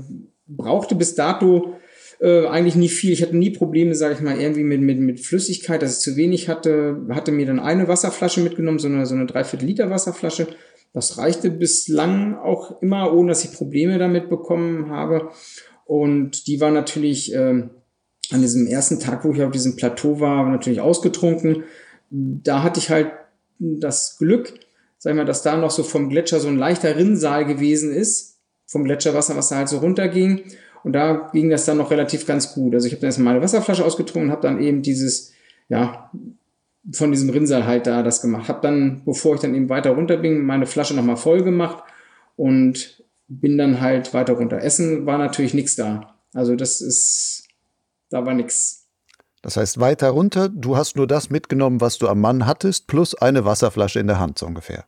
brauchte 0.47 0.95
bis 0.95 1.15
dato 1.15 1.75
äh, 2.21 2.47
eigentlich 2.47 2.75
nie 2.75 2.89
viel. 2.89 3.13
Ich 3.13 3.23
hatte 3.23 3.37
nie 3.37 3.51
Probleme, 3.51 3.95
sage 3.95 4.15
ich 4.15 4.21
mal, 4.21 4.39
irgendwie 4.41 4.65
mit, 4.65 4.81
mit, 4.81 4.99
mit 4.99 5.21
Flüssigkeit, 5.21 5.83
dass 5.83 5.99
ich 5.99 6.01
zu 6.01 6.17
wenig 6.17 6.49
hatte. 6.49 7.07
Hatte 7.11 7.33
mir 7.33 7.47
dann 7.47 7.61
eine 7.61 7.89
Wasserflasche 7.89 8.41
mitgenommen, 8.41 8.79
so 8.79 8.89
eine, 8.89 9.07
so 9.07 9.15
eine 9.15 9.27
Dreiviertel 9.27 9.67
Liter 9.67 9.91
Wasserflasche. 9.91 10.49
Das 10.93 11.19
reichte 11.19 11.51
bislang 11.51 12.37
auch 12.37 12.81
immer, 12.83 13.13
ohne 13.13 13.31
dass 13.31 13.45
ich 13.45 13.53
Probleme 13.53 13.99
damit 13.99 14.29
bekommen 14.29 14.91
habe. 14.91 15.31
Und 15.85 16.47
die 16.47 16.61
war 16.61 16.71
natürlich 16.71 17.35
äh, 17.35 17.65
an 18.31 18.41
diesem 18.41 18.67
ersten 18.67 19.01
Tag, 19.01 19.25
wo 19.25 19.33
ich 19.33 19.43
auf 19.43 19.51
diesem 19.51 19.77
Plateau 19.77 20.21
war, 20.21 20.49
natürlich 20.49 20.81
ausgetrunken. 20.81 21.65
Da 22.11 22.63
hatte 22.63 22.81
ich 22.81 22.91
halt 22.91 23.11
das 23.59 24.19
Glück, 24.19 24.55
sag 25.05 25.11
ich 25.11 25.17
mal, 25.19 25.27
dass 25.27 25.43
da 25.43 25.59
noch 25.59 25.71
so 25.71 25.83
vom 25.83 26.09
Gletscher 26.09 26.41
so 26.41 26.49
ein 26.49 26.57
leichter 26.57 26.97
Rinnsal 26.97 27.45
gewesen 27.45 27.93
ist, 27.93 28.39
vom 28.65 28.85
Gletscherwasser, 28.85 29.37
was 29.37 29.51
da 29.51 29.57
halt 29.57 29.69
so 29.69 29.77
runterging. 29.77 30.45
Und 30.83 30.95
da 30.95 31.29
ging 31.31 31.51
das 31.51 31.67
dann 31.67 31.77
noch 31.77 31.91
relativ 31.91 32.27
ganz 32.27 32.55
gut. 32.55 32.73
Also 32.73 32.87
ich 32.87 32.95
habe 32.95 33.03
dann 33.03 33.09
erstmal 33.09 33.35
eine 33.35 33.45
Wasserflasche 33.45 33.85
ausgetrunken 33.85 34.31
und 34.31 34.33
habe 34.33 34.41
dann 34.41 34.63
eben 34.63 34.81
dieses, 34.81 35.33
ja, 35.69 36.11
von 36.91 37.13
diesem 37.13 37.29
Rinnsal 37.29 37.67
halt 37.67 37.87
da 37.87 38.03
das 38.03 38.23
gemacht. 38.23 38.49
Habe 38.49 38.63
dann, 38.63 39.03
bevor 39.05 39.35
ich 39.35 39.43
dann 39.43 39.55
eben 39.55 39.69
weiter 39.69 39.91
runter 39.91 40.17
bin, 40.17 40.41
meine 40.41 40.65
Flasche 40.65 40.95
nochmal 40.95 41.19
voll 41.19 41.43
gemacht 41.45 41.85
und 42.37 43.05
bin 43.29 43.59
dann 43.59 43.83
halt 43.83 44.15
weiter 44.15 44.33
runter. 44.33 44.63
Essen 44.63 45.05
war 45.05 45.19
natürlich 45.19 45.53
nichts 45.53 45.77
da. 45.77 46.15
Also 46.33 46.57
das 46.57 46.81
ist, 46.81 47.47
da 48.09 48.25
war 48.25 48.33
nichts. 48.33 48.87
Das 49.43 49.59
heißt, 49.59 49.81
weiter 49.81 50.09
runter, 50.09 50.49
du 50.49 50.79
hast 50.79 50.97
nur 50.97 51.07
das 51.07 51.29
mitgenommen, 51.29 51.83
was 51.83 51.99
du 51.99 52.09
am 52.09 52.23
Mann 52.23 52.47
hattest, 52.47 52.87
plus 52.87 53.15
eine 53.15 53.45
Wasserflasche 53.45 54.01
in 54.01 54.07
der 54.07 54.19
Hand 54.19 54.39
so 54.39 54.47
ungefähr. 54.47 54.87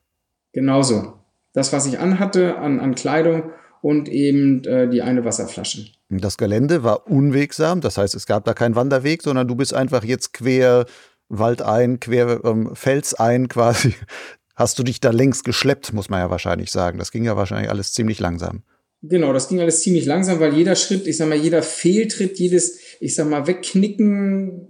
Genauso. 0.57 1.13
Das, 1.53 1.75
was 1.75 1.85
ich 1.85 1.99
anhatte 1.99 2.57
an, 2.57 2.81
an 2.81 2.95
Kleidung 2.95 3.51
und 3.83 4.09
eben 4.09 4.65
äh, 4.65 4.89
die 4.89 5.03
eine 5.03 5.23
Wasserflasche. 5.23 5.85
Das 6.09 6.39
Gelände 6.39 6.83
war 6.83 7.11
unwegsam, 7.11 7.83
das 7.83 7.99
heißt, 7.99 8.15
es 8.15 8.25
gab 8.25 8.47
da 8.47 8.55
keinen 8.55 8.75
Wanderweg, 8.75 9.21
sondern 9.21 9.47
du 9.49 9.55
bist 9.55 9.75
einfach 9.75 10.03
jetzt 10.03 10.33
quer 10.33 10.87
Wald 11.29 11.61
ein, 11.61 12.01
quer 12.01 12.41
ähm, 12.45 12.75
Fels 12.75 13.13
ein 13.13 13.49
quasi. 13.49 13.95
Hast 14.55 14.79
du 14.79 14.83
dich 14.83 14.99
da 14.99 15.11
längst 15.11 15.45
geschleppt, 15.45 15.93
muss 15.93 16.09
man 16.09 16.21
ja 16.21 16.31
wahrscheinlich 16.31 16.71
sagen. 16.71 16.99
Das 16.99 17.13
ging 17.13 17.25
ja 17.25 17.37
wahrscheinlich 17.37 17.69
alles 17.69 17.93
ziemlich 17.93 18.19
langsam. 18.19 18.63
Genau, 19.03 19.35
das 19.35 19.49
ging 19.49 19.61
alles 19.61 19.83
ziemlich 19.83 20.07
langsam, 20.07 20.41
weil 20.41 20.55
jeder 20.55 20.75
Schritt, 20.75 21.07
ich 21.07 21.19
sag 21.19 21.29
mal, 21.29 21.37
jeder 21.37 21.63
Fehltritt, 21.63 22.39
jedes, 22.39 22.79
ich 22.99 23.15
sag 23.15 23.29
mal, 23.29 23.47
Wegknicken 23.47 24.69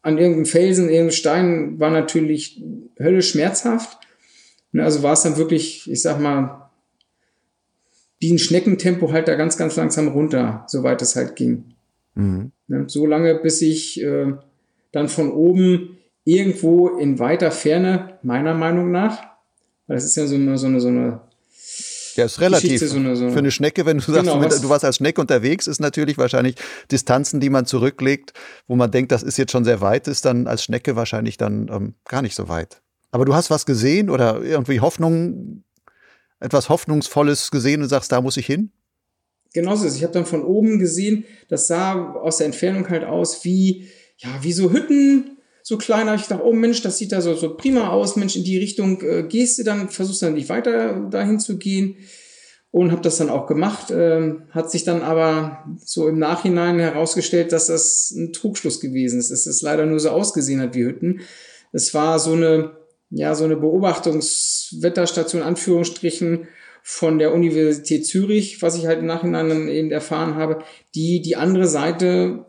an 0.00 0.16
irgendeinem 0.16 0.46
Felsen, 0.46 0.88
irgendeinem 0.88 1.10
Stein 1.10 1.78
war 1.78 1.90
natürlich 1.90 2.64
höllisch 2.98 3.32
schmerzhaft. 3.32 3.98
Ne, 4.72 4.84
also 4.84 5.02
war 5.02 5.12
es 5.12 5.22
dann 5.22 5.36
wirklich, 5.36 5.90
ich 5.90 6.02
sag 6.02 6.20
mal, 6.20 6.70
wie 8.18 8.32
ein 8.32 8.38
Schneckentempo 8.38 9.12
halt 9.12 9.28
da 9.28 9.34
ganz, 9.34 9.56
ganz 9.56 9.76
langsam 9.76 10.08
runter, 10.08 10.64
soweit 10.68 11.02
es 11.02 11.16
halt 11.16 11.36
ging. 11.36 11.74
Mhm. 12.14 12.52
Ne, 12.68 12.84
so 12.88 13.06
lange, 13.06 13.34
bis 13.36 13.60
ich 13.62 14.00
äh, 14.02 14.32
dann 14.92 15.08
von 15.08 15.30
oben 15.30 15.98
irgendwo 16.24 16.88
in 16.88 17.18
weiter 17.18 17.50
Ferne, 17.50 18.18
meiner 18.22 18.54
Meinung 18.54 18.90
nach, 18.90 19.18
weil 19.86 19.96
das 19.96 20.04
ist 20.04 20.16
ja 20.16 20.26
so 20.26 20.36
eine, 20.36 20.56
so 20.56 20.66
eine, 20.66 20.80
so 20.80 20.88
eine 20.88 21.20
ja, 22.16 22.26
ist 22.26 22.40
relativ. 22.40 22.80
So 22.80 22.96
eine, 22.96 23.16
so 23.16 23.30
Für 23.30 23.38
eine 23.38 23.50
Schnecke, 23.50 23.86
wenn 23.86 23.98
du 23.98 24.04
sagst, 24.04 24.30
genau, 24.30 24.40
du, 24.40 24.60
du 24.60 24.68
warst 24.68 24.84
als 24.84 24.96
Schnecke 24.96 25.20
unterwegs, 25.20 25.66
ist 25.66 25.80
natürlich 25.80 26.18
wahrscheinlich 26.18 26.56
Distanzen, 26.90 27.40
die 27.40 27.50
man 27.50 27.66
zurücklegt, 27.66 28.32
wo 28.66 28.76
man 28.76 28.90
denkt, 28.90 29.12
das 29.12 29.22
ist 29.22 29.38
jetzt 29.38 29.52
schon 29.52 29.64
sehr 29.64 29.80
weit, 29.80 30.08
ist 30.08 30.24
dann 30.24 30.46
als 30.46 30.62
Schnecke 30.62 30.94
wahrscheinlich 30.96 31.36
dann 31.36 31.68
ähm, 31.72 31.94
gar 32.06 32.22
nicht 32.22 32.34
so 32.34 32.48
weit. 32.48 32.82
Aber 33.12 33.26
du 33.26 33.34
hast 33.34 33.50
was 33.50 33.66
gesehen 33.66 34.10
oder 34.10 34.42
irgendwie 34.42 34.80
Hoffnung, 34.80 35.62
etwas 36.40 36.68
Hoffnungsvolles 36.70 37.50
gesehen 37.50 37.82
und 37.82 37.88
sagst, 37.88 38.10
da 38.10 38.20
muss 38.20 38.38
ich 38.38 38.46
hin? 38.46 38.72
Genauso 39.52 39.86
ist. 39.86 39.96
Ich 39.96 40.02
habe 40.02 40.14
dann 40.14 40.24
von 40.24 40.42
oben 40.42 40.78
gesehen, 40.78 41.24
das 41.48 41.66
sah 41.66 42.14
aus 42.14 42.38
der 42.38 42.46
Entfernung 42.46 42.88
halt 42.88 43.04
aus 43.04 43.44
wie, 43.44 43.86
ja, 44.16 44.30
wie 44.40 44.52
so 44.52 44.72
Hütten, 44.72 45.36
so 45.62 45.76
klein. 45.76 46.06
habe 46.06 46.16
ich 46.16 46.22
gedacht, 46.22 46.40
oh 46.42 46.54
Mensch, 46.54 46.80
das 46.80 46.96
sieht 46.96 47.12
da 47.12 47.20
so, 47.20 47.34
so 47.34 47.54
prima 47.54 47.90
aus. 47.90 48.16
Mensch, 48.16 48.34
in 48.34 48.44
die 48.44 48.58
Richtung 48.58 49.02
äh, 49.02 49.24
gehst 49.24 49.58
du 49.58 49.62
dann, 49.62 49.90
versuchst 49.90 50.22
dann 50.22 50.34
nicht 50.34 50.48
weiter 50.48 51.08
dahin 51.10 51.38
zu 51.38 51.58
gehen. 51.58 51.96
Und 52.70 52.90
habe 52.90 53.02
das 53.02 53.18
dann 53.18 53.28
auch 53.28 53.46
gemacht. 53.46 53.90
Ähm, 53.90 54.44
hat 54.50 54.70
sich 54.70 54.84
dann 54.84 55.02
aber 55.02 55.62
so 55.84 56.08
im 56.08 56.18
Nachhinein 56.18 56.78
herausgestellt, 56.78 57.52
dass 57.52 57.66
das 57.66 58.10
ein 58.12 58.32
Trugschluss 58.32 58.80
gewesen 58.80 59.18
ist. 59.18 59.30
Dass 59.30 59.44
es 59.44 59.60
leider 59.60 59.84
nur 59.84 60.00
so 60.00 60.08
ausgesehen 60.08 60.62
hat 60.62 60.74
wie 60.74 60.84
Hütten. 60.84 61.20
Es 61.72 61.92
war 61.92 62.18
so 62.18 62.32
eine 62.32 62.81
ja, 63.12 63.34
so 63.34 63.44
eine 63.44 63.56
Beobachtungswetterstation, 63.56 65.42
Anführungsstrichen, 65.42 66.48
von 66.84 67.20
der 67.20 67.32
Universität 67.32 68.04
Zürich, 68.06 68.60
was 68.60 68.76
ich 68.76 68.86
halt 68.86 68.98
im 68.98 69.06
Nachhinein 69.06 69.48
dann 69.48 69.68
eben 69.68 69.92
erfahren 69.92 70.34
habe, 70.34 70.64
die 70.96 71.22
die 71.22 71.36
andere 71.36 71.68
Seite 71.68 72.46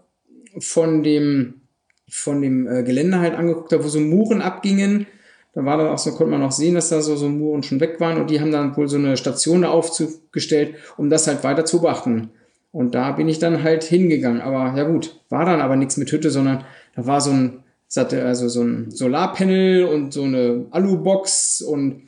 von 0.57 1.03
dem 1.03 1.61
von 2.09 2.41
dem 2.41 2.67
äh, 2.67 2.83
Gelände 2.83 3.19
halt 3.19 3.35
angeguckt 3.35 3.71
habe, 3.73 3.83
wo 3.83 3.87
so 3.87 3.99
Muren 3.99 4.41
abgingen. 4.41 5.07
Da 5.53 5.65
war 5.65 5.77
dann 5.77 5.87
auch 5.87 5.97
so, 5.97 6.11
konnte 6.11 6.31
man 6.31 6.43
auch 6.43 6.51
sehen, 6.51 6.75
dass 6.75 6.89
da 6.89 7.01
so, 7.01 7.15
so 7.15 7.29
Muren 7.29 7.63
schon 7.63 7.79
weg 7.79 7.99
waren 7.99 8.19
und 8.19 8.29
die 8.29 8.39
haben 8.39 8.51
dann 8.51 8.75
wohl 8.75 8.87
so 8.87 8.97
eine 8.97 9.17
Station 9.17 9.63
da 9.63 9.69
aufgestellt, 9.69 10.75
um 10.97 11.09
das 11.09 11.27
halt 11.27 11.43
weiter 11.43 11.65
zu 11.65 11.81
beachten. 11.81 12.29
Und 12.71 12.95
da 12.95 13.11
bin 13.11 13.29
ich 13.29 13.39
dann 13.39 13.63
halt 13.63 13.83
hingegangen. 13.83 14.41
Aber 14.41 14.77
ja 14.77 14.83
gut, 14.83 15.19
war 15.29 15.45
dann 15.45 15.61
aber 15.61 15.75
nichts 15.75 15.97
mit 15.97 16.11
Hütte, 16.11 16.31
sondern 16.31 16.63
da 16.95 17.05
war 17.05 17.21
so 17.21 17.31
ein, 17.31 17.62
also 17.95 18.47
so 18.47 18.63
ein 18.63 18.91
Solarpanel 18.91 19.85
und 19.85 20.13
so 20.13 20.23
eine 20.23 20.65
Alubox 20.71 21.61
und 21.61 22.03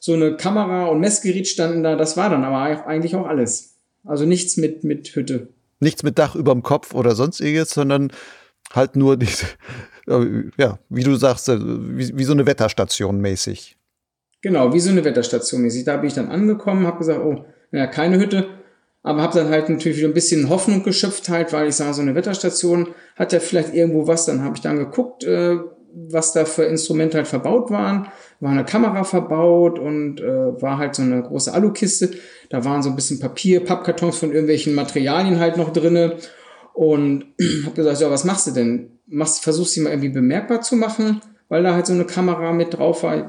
so 0.00 0.12
eine 0.12 0.36
Kamera 0.36 0.86
und 0.86 1.00
Messgerät 1.00 1.48
standen 1.48 1.82
da. 1.82 1.96
Das 1.96 2.16
war 2.16 2.28
dann 2.28 2.44
aber 2.44 2.86
eigentlich 2.86 3.16
auch 3.16 3.26
alles. 3.26 3.76
Also 4.04 4.26
nichts 4.26 4.56
mit, 4.56 4.84
mit 4.84 5.08
Hütte. 5.16 5.48
Nichts 5.80 6.02
mit 6.02 6.18
Dach 6.18 6.34
überm 6.34 6.62
Kopf 6.62 6.94
oder 6.94 7.14
sonstiges, 7.14 7.70
sondern 7.70 8.12
halt 8.72 8.96
nur 8.96 9.16
diese, 9.16 9.46
äh, 10.08 10.44
ja, 10.58 10.78
wie 10.88 11.04
du 11.04 11.16
sagst, 11.16 11.48
äh, 11.48 11.58
wie, 11.58 12.16
wie 12.16 12.24
so 12.24 12.32
eine 12.32 12.46
Wetterstation 12.46 13.20
mäßig. 13.20 13.76
Genau, 14.42 14.74
wie 14.74 14.80
so 14.80 14.90
eine 14.90 15.04
Wetterstation 15.04 15.62
mäßig. 15.62 15.84
Da 15.84 15.96
bin 15.96 16.08
ich 16.08 16.14
dann 16.14 16.28
angekommen, 16.28 16.86
habe 16.86 16.98
gesagt, 16.98 17.20
oh, 17.20 17.46
ja, 17.72 17.86
keine 17.86 18.18
Hütte, 18.18 18.46
aber 19.04 19.20
habe 19.20 19.38
dann 19.38 19.50
halt 19.50 19.68
natürlich 19.68 19.98
wieder 19.98 20.08
ein 20.08 20.14
bisschen 20.14 20.48
Hoffnung 20.48 20.82
geschöpft 20.82 21.28
halt, 21.28 21.52
weil 21.52 21.68
ich 21.68 21.76
sah, 21.76 21.92
so 21.92 22.00
eine 22.00 22.14
Wetterstation 22.14 22.88
hat 23.16 23.34
ja 23.34 23.38
vielleicht 23.38 23.74
irgendwo 23.74 24.06
was. 24.06 24.24
Dann 24.24 24.42
habe 24.42 24.56
ich 24.56 24.62
dann 24.62 24.78
geguckt, 24.78 25.24
äh, 25.24 25.58
was 25.92 26.32
da 26.32 26.46
für 26.46 26.64
Instrumente 26.64 27.18
halt 27.18 27.28
verbaut 27.28 27.70
waren. 27.70 28.08
War 28.40 28.52
eine 28.52 28.64
Kamera 28.64 29.04
verbaut 29.04 29.78
und 29.78 30.22
äh, 30.22 30.60
war 30.60 30.78
halt 30.78 30.94
so 30.94 31.02
eine 31.02 31.22
große 31.22 31.52
Alukiste. 31.52 32.12
Da 32.48 32.64
waren 32.64 32.82
so 32.82 32.88
ein 32.88 32.96
bisschen 32.96 33.20
Papier, 33.20 33.62
Pappkartons 33.62 34.16
von 34.16 34.30
irgendwelchen 34.30 34.74
Materialien 34.74 35.38
halt 35.38 35.58
noch 35.58 35.70
drinne. 35.70 36.16
Und 36.72 37.26
habe 37.66 37.76
gesagt, 37.76 38.00
ja, 38.00 38.10
was 38.10 38.24
machst 38.24 38.46
du 38.46 38.52
denn? 38.52 38.98
Machst, 39.06 39.44
versuchst 39.44 39.74
sie 39.74 39.82
mal 39.82 39.90
irgendwie 39.90 40.08
bemerkbar 40.08 40.62
zu 40.62 40.76
machen, 40.76 41.20
weil 41.50 41.62
da 41.62 41.74
halt 41.74 41.86
so 41.86 41.92
eine 41.92 42.06
Kamera 42.06 42.54
mit 42.54 42.72
drauf 42.72 43.02
war. 43.02 43.16
Ich 43.18 43.24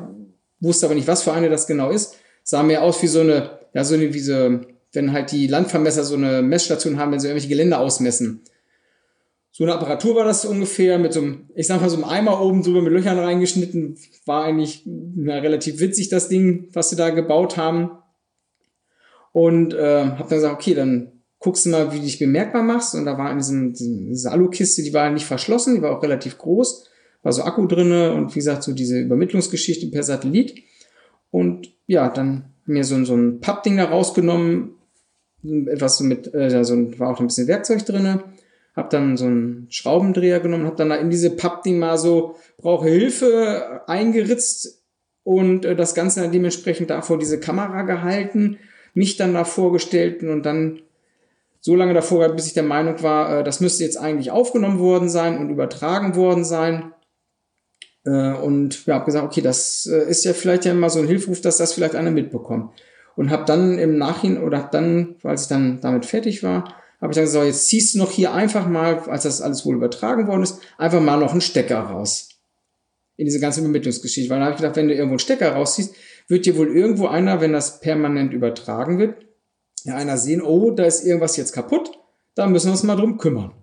wusste 0.62 0.86
aber 0.86 0.96
nicht, 0.96 1.10
was 1.10 1.24
für 1.24 1.34
eine 1.34 1.50
das 1.50 1.68
genau 1.68 1.90
ist. 1.90 2.16
Sah 2.44 2.64
mehr 2.64 2.82
aus 2.82 3.04
wie 3.04 3.08
so 3.08 3.20
eine, 3.20 3.60
ja, 3.74 3.84
so 3.84 3.96
eine, 3.96 4.14
wie 4.14 4.20
so, 4.20 4.62
wenn 4.96 5.12
halt 5.12 5.32
die 5.32 5.48
Landvermesser 5.48 6.04
so 6.04 6.16
eine 6.16 6.42
Messstation 6.42 6.98
haben, 6.98 7.12
wenn 7.12 7.20
sie 7.20 7.28
irgendwelche 7.28 7.50
Gelände 7.50 7.78
ausmessen. 7.78 8.42
So 9.52 9.64
eine 9.64 9.74
Apparatur 9.74 10.16
war 10.16 10.26
das 10.26 10.44
ungefähr 10.44 11.00
mit 11.00 11.14
so 11.14 11.22
einem, 11.22 11.50
ich 11.56 11.68
sag 11.68 11.80
mal, 11.80 11.90
so 11.90 11.96
einem 11.96 12.04
Eimer 12.04 12.42
oben 12.42 12.62
drüber 12.62 12.82
mit 12.82 12.92
Löchern 12.92 13.18
reingeschnitten. 13.18 13.98
War 14.26 14.44
eigentlich 14.44 14.84
na, 14.86 15.38
relativ 15.38 15.80
witzig, 15.80 16.10
das 16.10 16.28
Ding, 16.28 16.68
was 16.74 16.90
sie 16.90 16.98
da 16.98 17.10
gebaut 17.10 17.56
haben. 17.56 17.92
Und 19.32 19.74
äh, 19.74 20.04
hab 20.04 20.28
dann 20.28 20.38
gesagt, 20.38 20.56
okay, 20.56 20.74
dann 20.74 21.16
guckst 21.40 21.66
du 21.66 21.70
mal, 21.70 21.94
wie 21.94 22.00
du 22.00 22.04
dich 22.04 22.20
bemerkbar 22.20 22.64
machst. 22.64 22.96
Und 22.96 23.06
da 23.06 23.18
war 23.18 23.32
in 23.32 23.38
diesem, 23.38 23.74
diese 23.74 24.32
Alukiste, 24.32 24.84
die 24.84 24.94
war 24.94 25.10
nicht 25.10 25.26
verschlossen, 25.26 25.76
die 25.76 25.82
war 25.82 25.98
auch 25.98 26.04
relativ 26.04 26.38
groß, 26.38 26.90
war 27.24 27.32
so 27.32 27.44
Akku 27.44 27.66
drinne 27.66 28.14
und 28.14 28.32
wie 28.36 28.40
gesagt, 28.40 28.64
so 28.64 28.74
diese 28.74 29.00
Übermittlungsgeschichte 29.00 29.88
per 29.88 30.04
Satellit. 30.04 30.56
Und 31.32 31.72
ja, 31.88 32.10
dann 32.10 32.54
mir 32.66 32.84
so, 32.84 33.04
so 33.06 33.16
ein 33.16 33.40
Pappding 33.40 33.78
da 33.78 33.86
rausgenommen, 33.86 34.75
etwas 35.68 35.98
so 35.98 36.04
mit, 36.04 36.34
äh, 36.34 36.64
so 36.64 37.00
war 37.00 37.10
auch 37.10 37.20
ein 37.20 37.28
bisschen 37.28 37.48
Werkzeug 37.48 37.86
drinne, 37.86 38.24
hab 38.76 38.90
dann 38.90 39.18
so 39.18 39.26
einen 39.26 39.68
Schraubendreher 39.70 40.40
genommen, 40.40 40.66
hab 40.66 40.78
dann 40.78 40.90
da 40.90 40.96
in 40.96 41.10
diese 41.10 41.32
Pappding 41.32 41.80
mal 41.80 41.98
so, 41.98 42.36
brauche 42.58 42.88
Hilfe 42.88 43.82
eingeritzt 43.88 44.84
und 45.24 45.66
äh, 45.66 45.76
das 45.76 45.96
Ganze 45.96 46.22
dann 46.22 46.32
dementsprechend 46.32 46.90
davor 46.90 47.18
diese 47.18 47.40
Kamera 47.40 47.84
gehalten, 47.84 48.58
mich 48.94 49.18
dann 49.18 49.34
da 49.34 49.44
vorgestellt 49.44 50.24
und 50.24 50.44
dann 50.44 50.82
so 51.66 51.76
lange 51.76 51.96
davor, 51.96 52.30
bis 52.30 52.46
ich 52.46 52.54
der 52.54 52.62
Meinung 52.62 53.02
war, 53.02 53.40
äh, 53.40 53.44
das 53.44 53.60
müsste 53.60 53.84
jetzt 53.84 53.98
eigentlich 53.98 54.30
aufgenommen 54.30 54.80
worden 54.80 55.10
sein 55.10 55.40
und 55.40 55.50
übertragen 55.50 56.16
worden 56.16 56.46
sein. 56.46 56.94
Äh, 58.06 58.34
und 58.34 58.86
ja, 58.86 58.96
habe 58.96 59.06
gesagt, 59.06 59.26
okay, 59.26 59.42
das 59.42 59.88
äh, 59.92 60.08
ist 60.10 60.24
ja 60.26 60.34
vielleicht 60.34 60.66
ja 60.66 60.72
immer 60.72 60.92
so 60.92 61.00
ein 61.00 61.08
Hilferuf, 61.08 61.42
dass 61.42 61.58
das 61.58 61.74
vielleicht 61.74 61.96
einer 61.96 62.12
mitbekommt. 62.12 62.72
Und 63.16 63.32
habe 63.32 63.46
dann 63.46 63.78
im 63.78 63.98
Nachhinein 63.98 64.44
oder 64.44 64.68
dann, 64.72 65.16
als 65.24 65.44
ich 65.44 65.48
dann 65.48 65.80
damit 65.82 66.06
fertig 66.06 66.44
war, 66.44 66.76
habe 67.02 67.12
ich 67.12 67.16
dann 67.16 67.26
gesagt, 67.26 67.46
jetzt 67.46 67.68
ziehst 67.68 67.96
du 67.96 68.00
noch 68.00 68.12
hier 68.12 68.34
einfach 68.34 68.68
mal, 68.68 69.00
als 69.10 69.24
das 69.24 69.42
alles 69.42 69.66
wohl 69.66 69.76
übertragen 69.76 70.28
worden 70.28 70.44
ist, 70.44 70.60
einfach 70.78 71.02
mal 71.02 71.20
noch 71.20 71.32
einen 71.32 71.42
Stecker 71.42 71.80
raus. 71.80 72.30
In 73.18 73.26
diese 73.26 73.40
ganze 73.40 73.62
Übermittlungsgeschichte. 73.62 74.30
Weil 74.30 74.40
dann 74.40 74.46
habe 74.46 74.56
ich 74.56 74.62
gedacht, 74.62 74.76
wenn 74.76 74.88
du 74.88 74.94
irgendwo 74.94 75.14
einen 75.14 75.20
Stecker 75.20 75.54
rausziehst, 75.54 75.96
wird 76.28 76.46
dir 76.46 76.58
wohl 76.58 76.76
irgendwo 76.76 77.08
einer, 77.08 77.40
wenn 77.40 77.54
das 77.54 77.80
permanent 77.80 78.34
übertragen 78.34 78.98
wird, 78.98 79.26
ja 79.84 79.96
einer 79.96 80.18
sehen, 80.18 80.42
oh, 80.42 80.72
da 80.72 80.84
ist 80.84 81.06
irgendwas 81.06 81.38
jetzt 81.38 81.54
kaputt, 81.54 81.92
da 82.34 82.48
müssen 82.48 82.68
wir 82.68 82.72
uns 82.72 82.84
mal 82.84 82.96
drum 82.96 83.18
kümmern. 83.18 83.54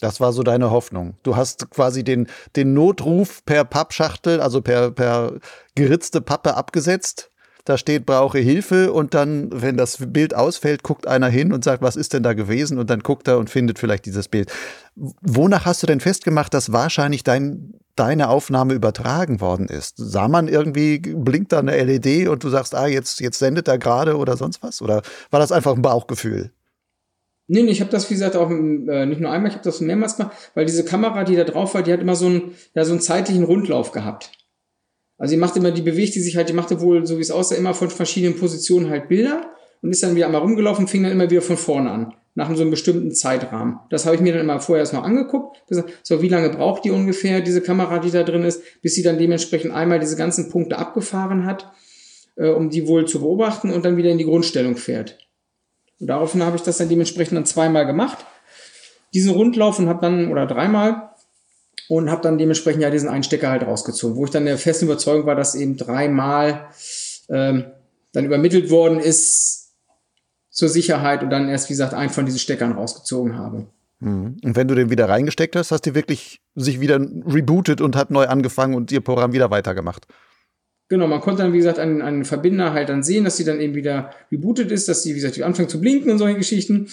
Das 0.00 0.20
war 0.20 0.32
so 0.32 0.44
deine 0.44 0.70
Hoffnung. 0.70 1.16
Du 1.24 1.34
hast 1.34 1.70
quasi 1.70 2.04
den, 2.04 2.28
den 2.54 2.72
Notruf 2.72 3.44
per 3.44 3.64
Pappschachtel, 3.64 4.40
also 4.40 4.62
per, 4.62 4.92
per 4.92 5.40
geritzte 5.74 6.20
Pappe 6.20 6.54
abgesetzt. 6.54 7.30
Da 7.68 7.76
steht, 7.76 8.06
brauche 8.06 8.38
Hilfe 8.38 8.94
und 8.94 9.12
dann, 9.12 9.50
wenn 9.52 9.76
das 9.76 9.98
Bild 10.00 10.34
ausfällt, 10.34 10.82
guckt 10.82 11.06
einer 11.06 11.28
hin 11.28 11.52
und 11.52 11.62
sagt, 11.62 11.82
was 11.82 11.96
ist 11.96 12.14
denn 12.14 12.22
da 12.22 12.32
gewesen? 12.32 12.78
Und 12.78 12.88
dann 12.88 13.00
guckt 13.00 13.28
er 13.28 13.36
und 13.36 13.50
findet 13.50 13.78
vielleicht 13.78 14.06
dieses 14.06 14.26
Bild. 14.26 14.50
Wonach 14.96 15.66
hast 15.66 15.82
du 15.82 15.86
denn 15.86 16.00
festgemacht, 16.00 16.54
dass 16.54 16.72
wahrscheinlich 16.72 17.24
dein, 17.24 17.74
deine 17.94 18.30
Aufnahme 18.30 18.72
übertragen 18.72 19.42
worden 19.42 19.66
ist? 19.66 19.96
Sah 19.98 20.28
man 20.28 20.48
irgendwie, 20.48 20.98
blinkt 20.98 21.52
da 21.52 21.58
eine 21.58 21.76
LED 21.76 22.28
und 22.28 22.42
du 22.42 22.48
sagst, 22.48 22.74
ah, 22.74 22.86
jetzt, 22.86 23.20
jetzt 23.20 23.38
sendet 23.38 23.68
er 23.68 23.76
gerade 23.76 24.16
oder 24.16 24.38
sonst 24.38 24.62
was? 24.62 24.80
Oder 24.80 25.02
war 25.30 25.38
das 25.38 25.52
einfach 25.52 25.74
ein 25.76 25.82
Bauchgefühl? 25.82 26.50
Nee, 27.48 27.64
nee, 27.64 27.70
ich 27.70 27.82
habe 27.82 27.90
das, 27.90 28.08
wie 28.08 28.14
gesagt, 28.14 28.34
auch 28.34 28.50
äh, 28.50 28.54
nicht 29.04 29.20
nur 29.20 29.30
einmal, 29.30 29.50
ich 29.50 29.56
habe 29.56 29.64
das 29.64 29.82
mehrmals 29.82 30.16
gemacht, 30.16 30.34
weil 30.54 30.64
diese 30.64 30.86
Kamera, 30.86 31.24
die 31.24 31.36
da 31.36 31.44
drauf 31.44 31.74
war, 31.74 31.82
die 31.82 31.92
hat 31.92 32.00
immer 32.00 32.16
so 32.16 32.28
einen, 32.28 32.54
ja, 32.72 32.86
so 32.86 32.92
einen 32.92 33.02
zeitlichen 33.02 33.44
Rundlauf 33.44 33.92
gehabt. 33.92 34.32
Also 35.18 35.34
die 35.34 35.40
macht 35.40 35.56
immer, 35.56 35.72
die 35.72 35.82
bewegt 35.82 36.14
die 36.14 36.20
sich 36.20 36.36
halt, 36.36 36.48
die 36.48 36.52
machte 36.52 36.80
wohl, 36.80 37.04
so 37.06 37.18
wie 37.18 37.22
es 37.22 37.30
aussah, 37.30 37.56
immer 37.56 37.74
von 37.74 37.90
verschiedenen 37.90 38.36
Positionen 38.36 38.88
halt 38.88 39.08
Bilder 39.08 39.50
und 39.82 39.90
ist 39.90 40.02
dann 40.02 40.14
wieder 40.14 40.26
einmal 40.26 40.40
rumgelaufen 40.40 40.86
fing 40.86 41.02
dann 41.02 41.12
immer 41.12 41.28
wieder 41.30 41.42
von 41.42 41.56
vorne 41.56 41.90
an, 41.90 42.14
nach 42.34 42.54
so 42.54 42.62
einem 42.62 42.70
bestimmten 42.70 43.12
Zeitrahmen. 43.12 43.80
Das 43.90 44.06
habe 44.06 44.14
ich 44.14 44.22
mir 44.22 44.32
dann 44.32 44.42
immer 44.42 44.60
vorher 44.60 44.82
erstmal 44.82 45.04
angeguckt, 45.04 45.66
gesagt, 45.66 45.92
so 46.02 46.22
wie 46.22 46.28
lange 46.28 46.50
braucht 46.50 46.84
die 46.84 46.90
ungefähr, 46.90 47.40
diese 47.40 47.60
Kamera, 47.60 47.98
die 47.98 48.10
da 48.10 48.22
drin 48.22 48.44
ist, 48.44 48.62
bis 48.80 48.94
sie 48.94 49.02
dann 49.02 49.18
dementsprechend 49.18 49.72
einmal 49.72 49.98
diese 49.98 50.16
ganzen 50.16 50.50
Punkte 50.50 50.78
abgefahren 50.78 51.44
hat, 51.44 51.70
äh, 52.36 52.48
um 52.48 52.70
die 52.70 52.86
wohl 52.86 53.06
zu 53.06 53.20
beobachten 53.20 53.70
und 53.70 53.84
dann 53.84 53.96
wieder 53.96 54.10
in 54.10 54.18
die 54.18 54.24
Grundstellung 54.24 54.76
fährt. 54.76 55.18
Und 56.00 56.06
daraufhin 56.06 56.44
habe 56.44 56.56
ich 56.56 56.62
das 56.62 56.78
dann 56.78 56.88
dementsprechend 56.88 57.36
dann 57.36 57.46
zweimal 57.46 57.86
gemacht, 57.86 58.18
diesen 59.14 59.32
Rundlauf 59.32 59.78
und 59.78 59.88
habe 59.88 60.00
dann, 60.00 60.30
oder 60.30 60.46
dreimal, 60.46 61.07
und 61.88 62.10
habe 62.10 62.22
dann 62.22 62.38
dementsprechend 62.38 62.82
ja 62.82 62.90
diesen 62.90 63.08
einen 63.08 63.22
Stecker 63.22 63.50
halt 63.50 63.62
rausgezogen, 63.62 64.16
wo 64.16 64.24
ich 64.24 64.30
dann 64.30 64.44
der 64.44 64.58
festen 64.58 64.84
Überzeugung 64.84 65.26
war, 65.26 65.34
dass 65.34 65.54
eben 65.54 65.76
dreimal 65.76 66.68
ähm, 67.28 67.64
dann 68.12 68.24
übermittelt 68.24 68.70
worden 68.70 69.00
ist 69.00 69.72
zur 70.50 70.68
Sicherheit 70.68 71.22
und 71.22 71.30
dann 71.30 71.48
erst, 71.48 71.68
wie 71.68 71.72
gesagt, 71.72 71.94
einen 71.94 72.10
von 72.10 72.26
diesen 72.26 72.38
Steckern 72.38 72.72
rausgezogen 72.72 73.38
habe. 73.38 73.66
Mhm. 74.00 74.36
Und 74.44 74.56
wenn 74.56 74.68
du 74.68 74.74
den 74.74 74.90
wieder 74.90 75.08
reingesteckt 75.08 75.56
hast, 75.56 75.70
hast 75.70 75.86
du 75.86 75.94
wirklich 75.94 76.40
sich 76.54 76.80
wieder 76.80 77.00
rebootet 77.00 77.80
und 77.80 77.96
hat 77.96 78.10
neu 78.10 78.26
angefangen 78.26 78.74
und 78.74 78.92
ihr 78.92 79.00
Programm 79.00 79.32
wieder 79.32 79.50
weitergemacht. 79.50 80.06
Genau, 80.88 81.06
man 81.06 81.20
konnte 81.20 81.42
dann, 81.42 81.52
wie 81.52 81.58
gesagt, 81.58 81.78
einen, 81.78 82.00
einen 82.00 82.24
Verbinder 82.24 82.72
halt 82.72 82.88
dann 82.88 83.02
sehen, 83.02 83.24
dass 83.24 83.36
sie 83.36 83.44
dann 83.44 83.60
eben 83.60 83.74
wieder 83.74 84.10
rebootet 84.32 84.70
ist, 84.72 84.88
dass 84.88 85.02
sie, 85.02 85.10
wie 85.14 85.20
gesagt, 85.20 85.40
anfängt 85.42 85.70
zu 85.70 85.80
blinken 85.80 86.10
und 86.10 86.18
solche 86.18 86.38
Geschichten. 86.38 86.88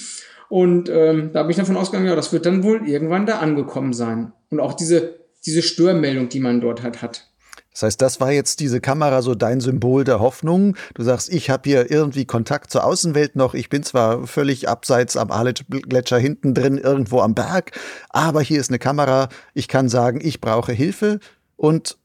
Und 0.49 0.89
ähm, 0.89 1.31
da 1.33 1.43
bin 1.43 1.51
ich 1.51 1.57
davon 1.57 1.77
ausgegangen, 1.77 2.07
ja, 2.07 2.15
das 2.15 2.31
wird 2.31 2.45
dann 2.45 2.63
wohl 2.63 2.87
irgendwann 2.87 3.25
da 3.25 3.39
angekommen 3.39 3.93
sein. 3.93 4.33
Und 4.49 4.59
auch 4.59 4.73
diese, 4.73 5.15
diese 5.45 5.61
Störmeldung, 5.61 6.29
die 6.29 6.39
man 6.39 6.61
dort 6.61 6.83
halt 6.83 7.01
hat. 7.01 7.27
Das 7.75 7.83
heißt, 7.83 8.01
das 8.01 8.21
war 8.21 8.31
jetzt 8.31 8.61
diese 8.61 8.79
Kamera 8.79 9.21
so 9.21 9.35
dein 9.35 9.59
Symbol 9.59 10.05
der 10.05 10.21
Hoffnung. 10.21 10.77
Du 10.93 11.03
sagst, 11.03 11.27
ich 11.27 11.49
habe 11.49 11.69
hier 11.69 11.91
irgendwie 11.91 12.23
Kontakt 12.23 12.71
zur 12.71 12.85
Außenwelt 12.85 13.35
noch. 13.35 13.53
Ich 13.53 13.67
bin 13.67 13.83
zwar 13.83 14.27
völlig 14.27 14.69
abseits 14.69 15.17
am 15.17 15.29
Arlet-Gletscher 15.29 16.17
hinten 16.17 16.53
drin, 16.53 16.77
irgendwo 16.77 17.19
am 17.19 17.35
Berg, 17.35 17.77
aber 18.09 18.41
hier 18.41 18.61
ist 18.61 18.69
eine 18.69 18.79
Kamera. 18.79 19.27
Ich 19.53 19.67
kann 19.67 19.89
sagen, 19.89 20.21
ich 20.23 20.39
brauche 20.39 20.71
Hilfe. 20.71 21.19
Und 21.57 21.97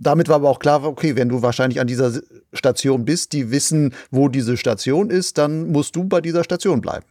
damit 0.00 0.28
war 0.28 0.36
aber 0.36 0.50
auch 0.50 0.58
klar, 0.58 0.82
okay, 0.82 1.14
wenn 1.14 1.28
du 1.28 1.42
wahrscheinlich 1.42 1.80
an 1.80 1.86
dieser 1.86 2.20
Station 2.52 3.04
bist, 3.04 3.32
die 3.34 3.52
wissen, 3.52 3.94
wo 4.10 4.28
diese 4.28 4.56
Station 4.56 5.10
ist, 5.10 5.38
dann 5.38 5.70
musst 5.70 5.94
du 5.94 6.04
bei 6.04 6.20
dieser 6.20 6.42
Station 6.42 6.80
bleiben. 6.80 7.06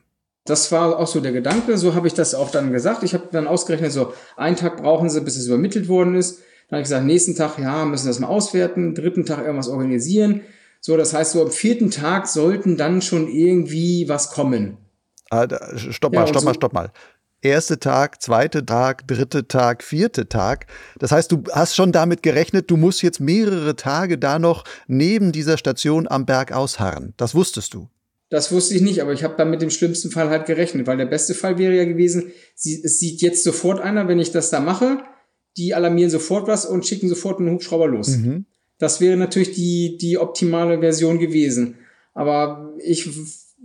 Das 0.47 0.71
war 0.71 0.97
auch 0.97 1.07
so 1.07 1.19
der 1.19 1.33
Gedanke, 1.33 1.77
so 1.77 1.93
habe 1.93 2.07
ich 2.07 2.13
das 2.13 2.33
auch 2.33 2.49
dann 2.49 2.71
gesagt. 2.71 3.03
Ich 3.03 3.13
habe 3.13 3.27
dann 3.31 3.47
ausgerechnet, 3.47 3.91
so 3.91 4.13
einen 4.35 4.55
Tag 4.55 4.77
brauchen 4.77 5.09
sie, 5.09 5.21
bis 5.21 5.37
es 5.37 5.47
übermittelt 5.47 5.87
worden 5.87 6.15
ist. 6.15 6.39
Dann 6.69 6.77
habe 6.77 6.81
ich 6.81 6.85
gesagt, 6.85 7.05
nächsten 7.05 7.35
Tag, 7.35 7.59
ja, 7.59 7.85
müssen 7.85 8.07
das 8.07 8.19
mal 8.19 8.27
auswerten, 8.27 8.95
dritten 8.95 9.25
Tag 9.25 9.39
irgendwas 9.45 9.67
organisieren. 9.69 10.41
So, 10.81 10.95
das 10.97 11.13
heißt, 11.13 11.31
so 11.31 11.41
am 11.41 11.51
vierten 11.51 11.91
Tag 11.91 12.27
sollten 12.27 12.77
dann 12.77 13.01
schon 13.01 13.27
irgendwie 13.27 14.07
was 14.07 14.31
kommen. 14.31 14.77
Ah, 15.29 15.47
stopp 15.75 16.13
mal, 16.13 16.21
ja, 16.21 16.27
stopp 16.27 16.41
so 16.41 16.45
mal, 16.45 16.53
stopp 16.53 16.73
mal. 16.73 16.91
Erste 17.41 17.79
Tag, 17.79 18.21
zweite 18.21 18.65
Tag, 18.65 19.07
dritte 19.07 19.47
Tag, 19.47 19.83
vierte 19.83 20.27
Tag. 20.27 20.65
Das 20.97 21.11
heißt, 21.11 21.31
du 21.31 21.43
hast 21.51 21.75
schon 21.75 21.91
damit 21.91 22.23
gerechnet, 22.23 22.71
du 22.71 22.77
musst 22.77 23.03
jetzt 23.03 23.19
mehrere 23.19 23.75
Tage 23.75 24.17
da 24.17 24.39
noch 24.39 24.63
neben 24.87 25.31
dieser 25.31 25.57
Station 25.57 26.07
am 26.07 26.25
Berg 26.25 26.51
ausharren. 26.51 27.13
Das 27.17 27.35
wusstest 27.35 27.73
du. 27.73 27.89
Das 28.29 28.51
wusste 28.51 28.75
ich 28.75 28.81
nicht, 28.81 29.01
aber 29.01 29.13
ich 29.13 29.23
habe 29.23 29.35
da 29.37 29.45
mit 29.45 29.61
dem 29.61 29.69
schlimmsten 29.69 30.11
Fall 30.11 30.29
halt 30.29 30.45
gerechnet, 30.45 30.85
weil 30.85 30.97
der 30.97 31.05
beste 31.05 31.33
Fall 31.33 31.57
wäre 31.57 31.75
ja 31.75 31.85
gewesen, 31.85 32.31
sie, 32.55 32.81
es 32.83 32.99
sieht 32.99 33.21
jetzt 33.21 33.43
sofort 33.43 33.79
einer, 33.79 34.07
wenn 34.07 34.19
ich 34.19 34.31
das 34.31 34.49
da 34.49 34.59
mache, 34.59 34.99
die 35.55 35.73
alarmieren 35.73 36.11
sofort 36.11 36.47
was 36.47 36.65
und 36.65 36.85
schicken 36.85 37.07
sofort 37.07 37.39
einen 37.39 37.51
Hubschrauber 37.51 37.87
los. 37.87 38.17
Mhm. 38.17 38.45
Das 38.79 39.01
wäre 39.01 39.17
natürlich 39.17 39.53
die, 39.53 39.97
die 39.97 40.17
optimale 40.17 40.79
Version 40.79 41.19
gewesen. 41.19 41.75
Aber 42.13 42.73
ich 42.83 43.09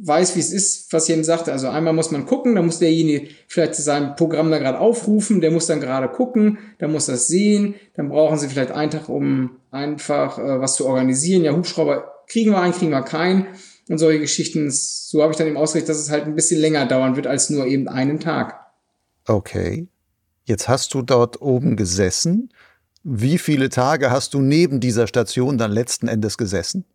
weiß, 0.01 0.37
wie 0.37 0.41
es 0.41 0.53
ist, 0.53 0.93
was 0.93 1.09
ich 1.09 1.15
eben 1.15 1.25
sagte. 1.25 1.53
Also 1.53 1.69
einmal 1.69 1.93
muss 1.93 2.11
man 2.11 2.25
gucken, 2.25 2.55
da 2.55 2.63
muss 2.63 2.79
derjenige 2.79 3.29
vielleicht 3.47 3.75
sein 3.75 4.17
Programm 4.17 4.51
da 4.51 4.59
gerade 4.59 4.79
aufrufen, 4.79 5.41
der 5.41 5.51
muss 5.51 5.67
dann 5.67 5.81
gerade 5.81 6.09
gucken, 6.09 6.59
der 6.81 6.89
muss 6.89 7.07
das 7.07 7.27
sehen, 7.27 7.75
dann 7.95 8.09
brauchen 8.09 8.39
sie 8.39 8.49
vielleicht 8.49 8.71
einen 8.71 8.91
Tag, 8.91 9.09
um 9.09 9.57
einfach 9.71 10.39
äh, 10.39 10.61
was 10.61 10.77
zu 10.77 10.87
organisieren. 10.87 11.45
Ja, 11.45 11.55
Hubschrauber 11.55 12.23
kriegen 12.27 12.53
wir 12.53 12.61
einen, 12.61 12.73
kriegen 12.73 12.91
wir 12.91 13.03
keinen 13.03 13.47
und 13.93 13.99
solche 13.99 14.21
Geschichten. 14.21 14.71
So 14.71 15.23
habe 15.23 15.33
ich 15.33 15.37
dann 15.37 15.47
eben 15.47 15.59
ausgerichtet, 15.59 15.91
dass 15.91 15.99
es 15.99 16.11
halt 16.11 16.25
ein 16.25 16.35
bisschen 16.35 16.59
länger 16.59 16.87
dauern 16.87 17.15
wird 17.15 17.27
als 17.27 17.51
nur 17.51 17.67
eben 17.67 17.89
einen 17.89 18.21
Tag. 18.21 18.59
Okay. 19.27 19.87
Jetzt 20.45 20.67
hast 20.67 20.95
du 20.95 21.03
dort 21.03 21.43
oben 21.43 21.77
gesessen. 21.77 22.49
Wie 23.05 23.37
viele 23.37 23.69
Tage 23.69 24.11
hast 24.11 24.33
du 24.33 24.41
neben 24.41 24.81
dieser 24.81 25.07
Station 25.07 25.59
dann 25.59 25.73
letzten 25.73 26.09
Endes 26.09 26.39
gesessen? 26.39 26.87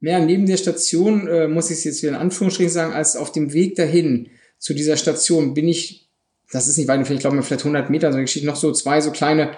Ja, 0.00 0.20
neben 0.20 0.46
der 0.46 0.56
Station, 0.56 1.26
äh, 1.26 1.48
muss 1.48 1.70
ich 1.70 1.78
es 1.78 1.84
jetzt 1.84 2.02
wieder 2.04 2.12
in 2.12 2.18
Anführungsstrichen 2.18 2.72
sagen, 2.72 2.92
als 2.92 3.16
auf 3.16 3.32
dem 3.32 3.52
Weg 3.52 3.74
dahin 3.74 4.28
zu 4.58 4.72
dieser 4.72 4.96
Station 4.96 5.52
bin 5.52 5.66
ich, 5.66 6.08
das 6.52 6.68
ist 6.68 6.78
nicht 6.78 6.86
weit, 6.86 7.10
ich 7.10 7.18
glaube, 7.18 7.42
vielleicht 7.42 7.62
100 7.62 7.90
Meter, 7.90 8.12
so 8.12 8.18
Geschichte, 8.18 8.46
noch 8.46 8.54
so 8.54 8.70
zwei 8.70 9.00
so 9.00 9.10
kleine 9.10 9.50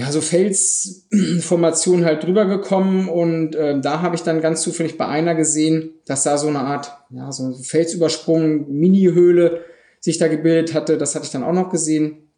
ja, 0.00 0.10
so 0.10 0.22
Felsformationen 0.22 2.06
halt 2.06 2.24
drüber 2.24 2.46
gekommen 2.46 3.10
und 3.10 3.54
äh, 3.54 3.78
da 3.80 4.00
habe 4.00 4.16
ich 4.16 4.22
dann 4.22 4.40
ganz 4.40 4.62
zufällig 4.62 4.96
bei 4.96 5.06
einer 5.06 5.34
gesehen, 5.34 5.90
dass 6.06 6.22
da 6.22 6.38
so 6.38 6.48
eine 6.48 6.60
Art, 6.60 6.90
ja, 7.10 7.30
so 7.30 7.44
ein 7.44 7.54
Felsübersprung, 7.54 8.72
Mini-Höhle 8.72 9.60
sich 10.00 10.16
da 10.16 10.28
gebildet 10.28 10.72
hatte. 10.72 10.96
Das 10.96 11.14
hatte 11.14 11.26
ich 11.26 11.32
dann 11.32 11.44
auch 11.44 11.52
noch 11.52 11.68
gesehen 11.68 12.30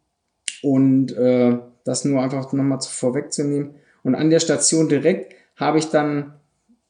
und 0.61 1.15
äh, 1.15 1.57
das 1.85 2.03
nur 2.03 2.21
einfach 2.21 2.51
nochmal 2.51 2.81
vorwegzunehmen. 2.81 3.75
Und 4.03 4.15
an 4.15 4.29
der 4.29 4.41
Station 4.41 4.89
direkt 4.89 5.33
habe 5.55 5.77
ich 5.77 5.85
dann 5.85 6.33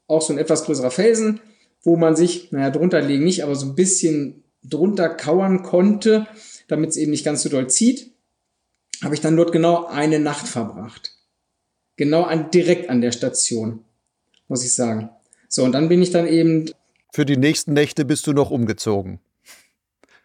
auch 0.08 0.24
so 0.24 0.34
ein 0.34 0.40
etwas 0.40 0.66
größerer 0.66 0.90
Felsen, 0.90 1.40
wo 1.84 1.98
man 1.98 2.16
sich, 2.16 2.52
naja, 2.52 2.72
drunter 2.72 3.00
legen 3.00 3.26
nicht, 3.26 3.44
aber 3.44 3.54
so 3.54 3.68
ein 3.68 3.76
bisschen 3.76 4.44
drunter 4.64 5.10
kauern 5.10 5.62
konnte, 5.62 6.26
damit 6.68 6.90
es 6.90 6.98
eben 6.98 7.12
nicht 7.12 7.26
ganz 7.26 7.44
so 7.44 7.50
doll 7.50 7.68
zieht 7.70 8.13
habe 9.04 9.16
ich 9.16 9.22
dann 9.22 9.36
dort 9.36 9.52
genau 9.52 9.86
eine 9.86 10.20
Nacht 10.20 10.48
verbracht. 10.48 11.12
Genau 11.96 12.24
an, 12.24 12.50
direkt 12.52 12.90
an 12.90 13.02
der 13.02 13.12
Station, 13.12 13.80
muss 14.48 14.64
ich 14.64 14.74
sagen. 14.74 15.10
So, 15.48 15.64
und 15.64 15.74
dann 15.74 15.90
bin 15.90 16.02
ich 16.02 16.10
dann 16.12 16.28
eben. 16.28 16.72
Für 17.12 17.26
die 17.26 17.38
nächsten 17.38 17.74
Nächte 17.74 18.06
bist 18.06 18.26
du 18.26 18.34
noch 18.34 18.50
umgezogen. 18.50 19.20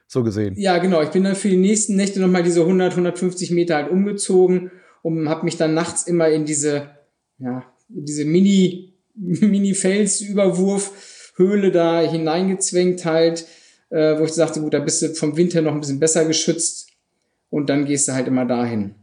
So 0.07 0.23
gesehen. 0.23 0.55
Ja, 0.57 0.79
genau. 0.79 1.03
Ich 1.03 1.11
bin 1.11 1.25
dann 1.25 1.37
für 1.37 1.51
die 1.51 1.59
nächsten 1.59 1.95
Nächte 1.97 2.21
nochmal 2.21 2.43
diese 2.43 2.63
100, 2.63 2.93
150 2.93 3.51
Meter 3.51 3.75
halt 3.75 3.91
umgezogen 3.91 4.71
und 5.03 5.29
habe 5.29 5.45
mich 5.45 5.59
dann 5.59 5.75
nachts 5.75 6.05
immer 6.05 6.31
in 6.31 6.47
diese, 6.47 6.89
ja, 7.39 7.71
diese 7.89 8.25
Mini, 8.25 8.95
Mini-Felsüberwurf-Höhle 9.15 11.71
da 11.73 12.01
hineingezwängt 12.01 13.05
halt, 13.05 13.45
äh, 13.91 14.19
wo 14.19 14.25
ich 14.25 14.33
sagte, 14.33 14.63
gut, 14.63 14.73
da 14.73 14.79
bist 14.79 15.03
du 15.03 15.13
vom 15.15 15.37
Winter 15.37 15.61
noch 15.61 15.75
ein 15.75 15.81
bisschen 15.81 16.01
besser 16.01 16.25
geschützt 16.25 16.88
und 17.51 17.69
dann 17.69 17.85
gehst 17.85 18.09
du 18.09 18.13
halt 18.13 18.27
immer 18.27 18.45
dahin. 18.45 18.95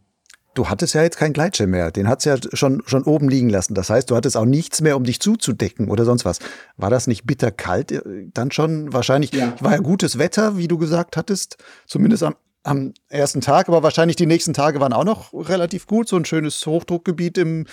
Du 0.56 0.70
hattest 0.70 0.94
ja 0.94 1.04
jetzt 1.04 1.18
keinen 1.18 1.34
Gleitschirm 1.34 1.72
mehr. 1.72 1.92
Den 1.92 2.08
hat's 2.08 2.24
ja 2.24 2.38
schon, 2.54 2.82
schon 2.86 3.04
oben 3.04 3.28
liegen 3.28 3.50
lassen. 3.50 3.76
Das 3.76 3.90
heißt, 3.90 4.10
du 4.10 4.16
hattest 4.16 4.38
auch 4.38 4.46
nichts 4.46 4.80
mehr, 4.80 4.96
um 4.96 5.04
dich 5.04 5.20
zuzudecken 5.20 5.90
oder 5.90 6.06
sonst 6.06 6.24
was. 6.24 6.40
War 6.78 6.90
das 6.90 7.08
nicht 7.08 7.26
bitterkalt 7.26 7.92
äh, 7.92 8.02
dann 8.34 8.52
schon? 8.52 8.94
Wahrscheinlich 8.94 9.34
ja. 9.34 9.54
war 9.60 9.74
ja 9.74 9.80
gutes 9.80 10.18
Wetter, 10.18 10.58
wie 10.58 10.70
du 10.70 10.78
gesagt 10.78 11.18
hattest. 11.18 11.58
Zumindest 11.88 12.24
am, 12.24 12.36
am 12.64 12.94
ersten 13.10 13.42
Tag. 13.42 13.68
Aber 13.68 13.84
wahrscheinlich 13.84 14.16
die 14.16 14.26
nächsten 14.26 14.54
Tage 14.54 14.80
waren 14.80 14.94
auch 14.94 15.04
noch 15.04 15.34
relativ 15.34 15.88
gut. 15.88 16.08
So 16.08 16.16
ein 16.16 16.24
schönes 16.24 16.66
Hochdruckgebiet 16.66 17.38
im, 17.38 17.66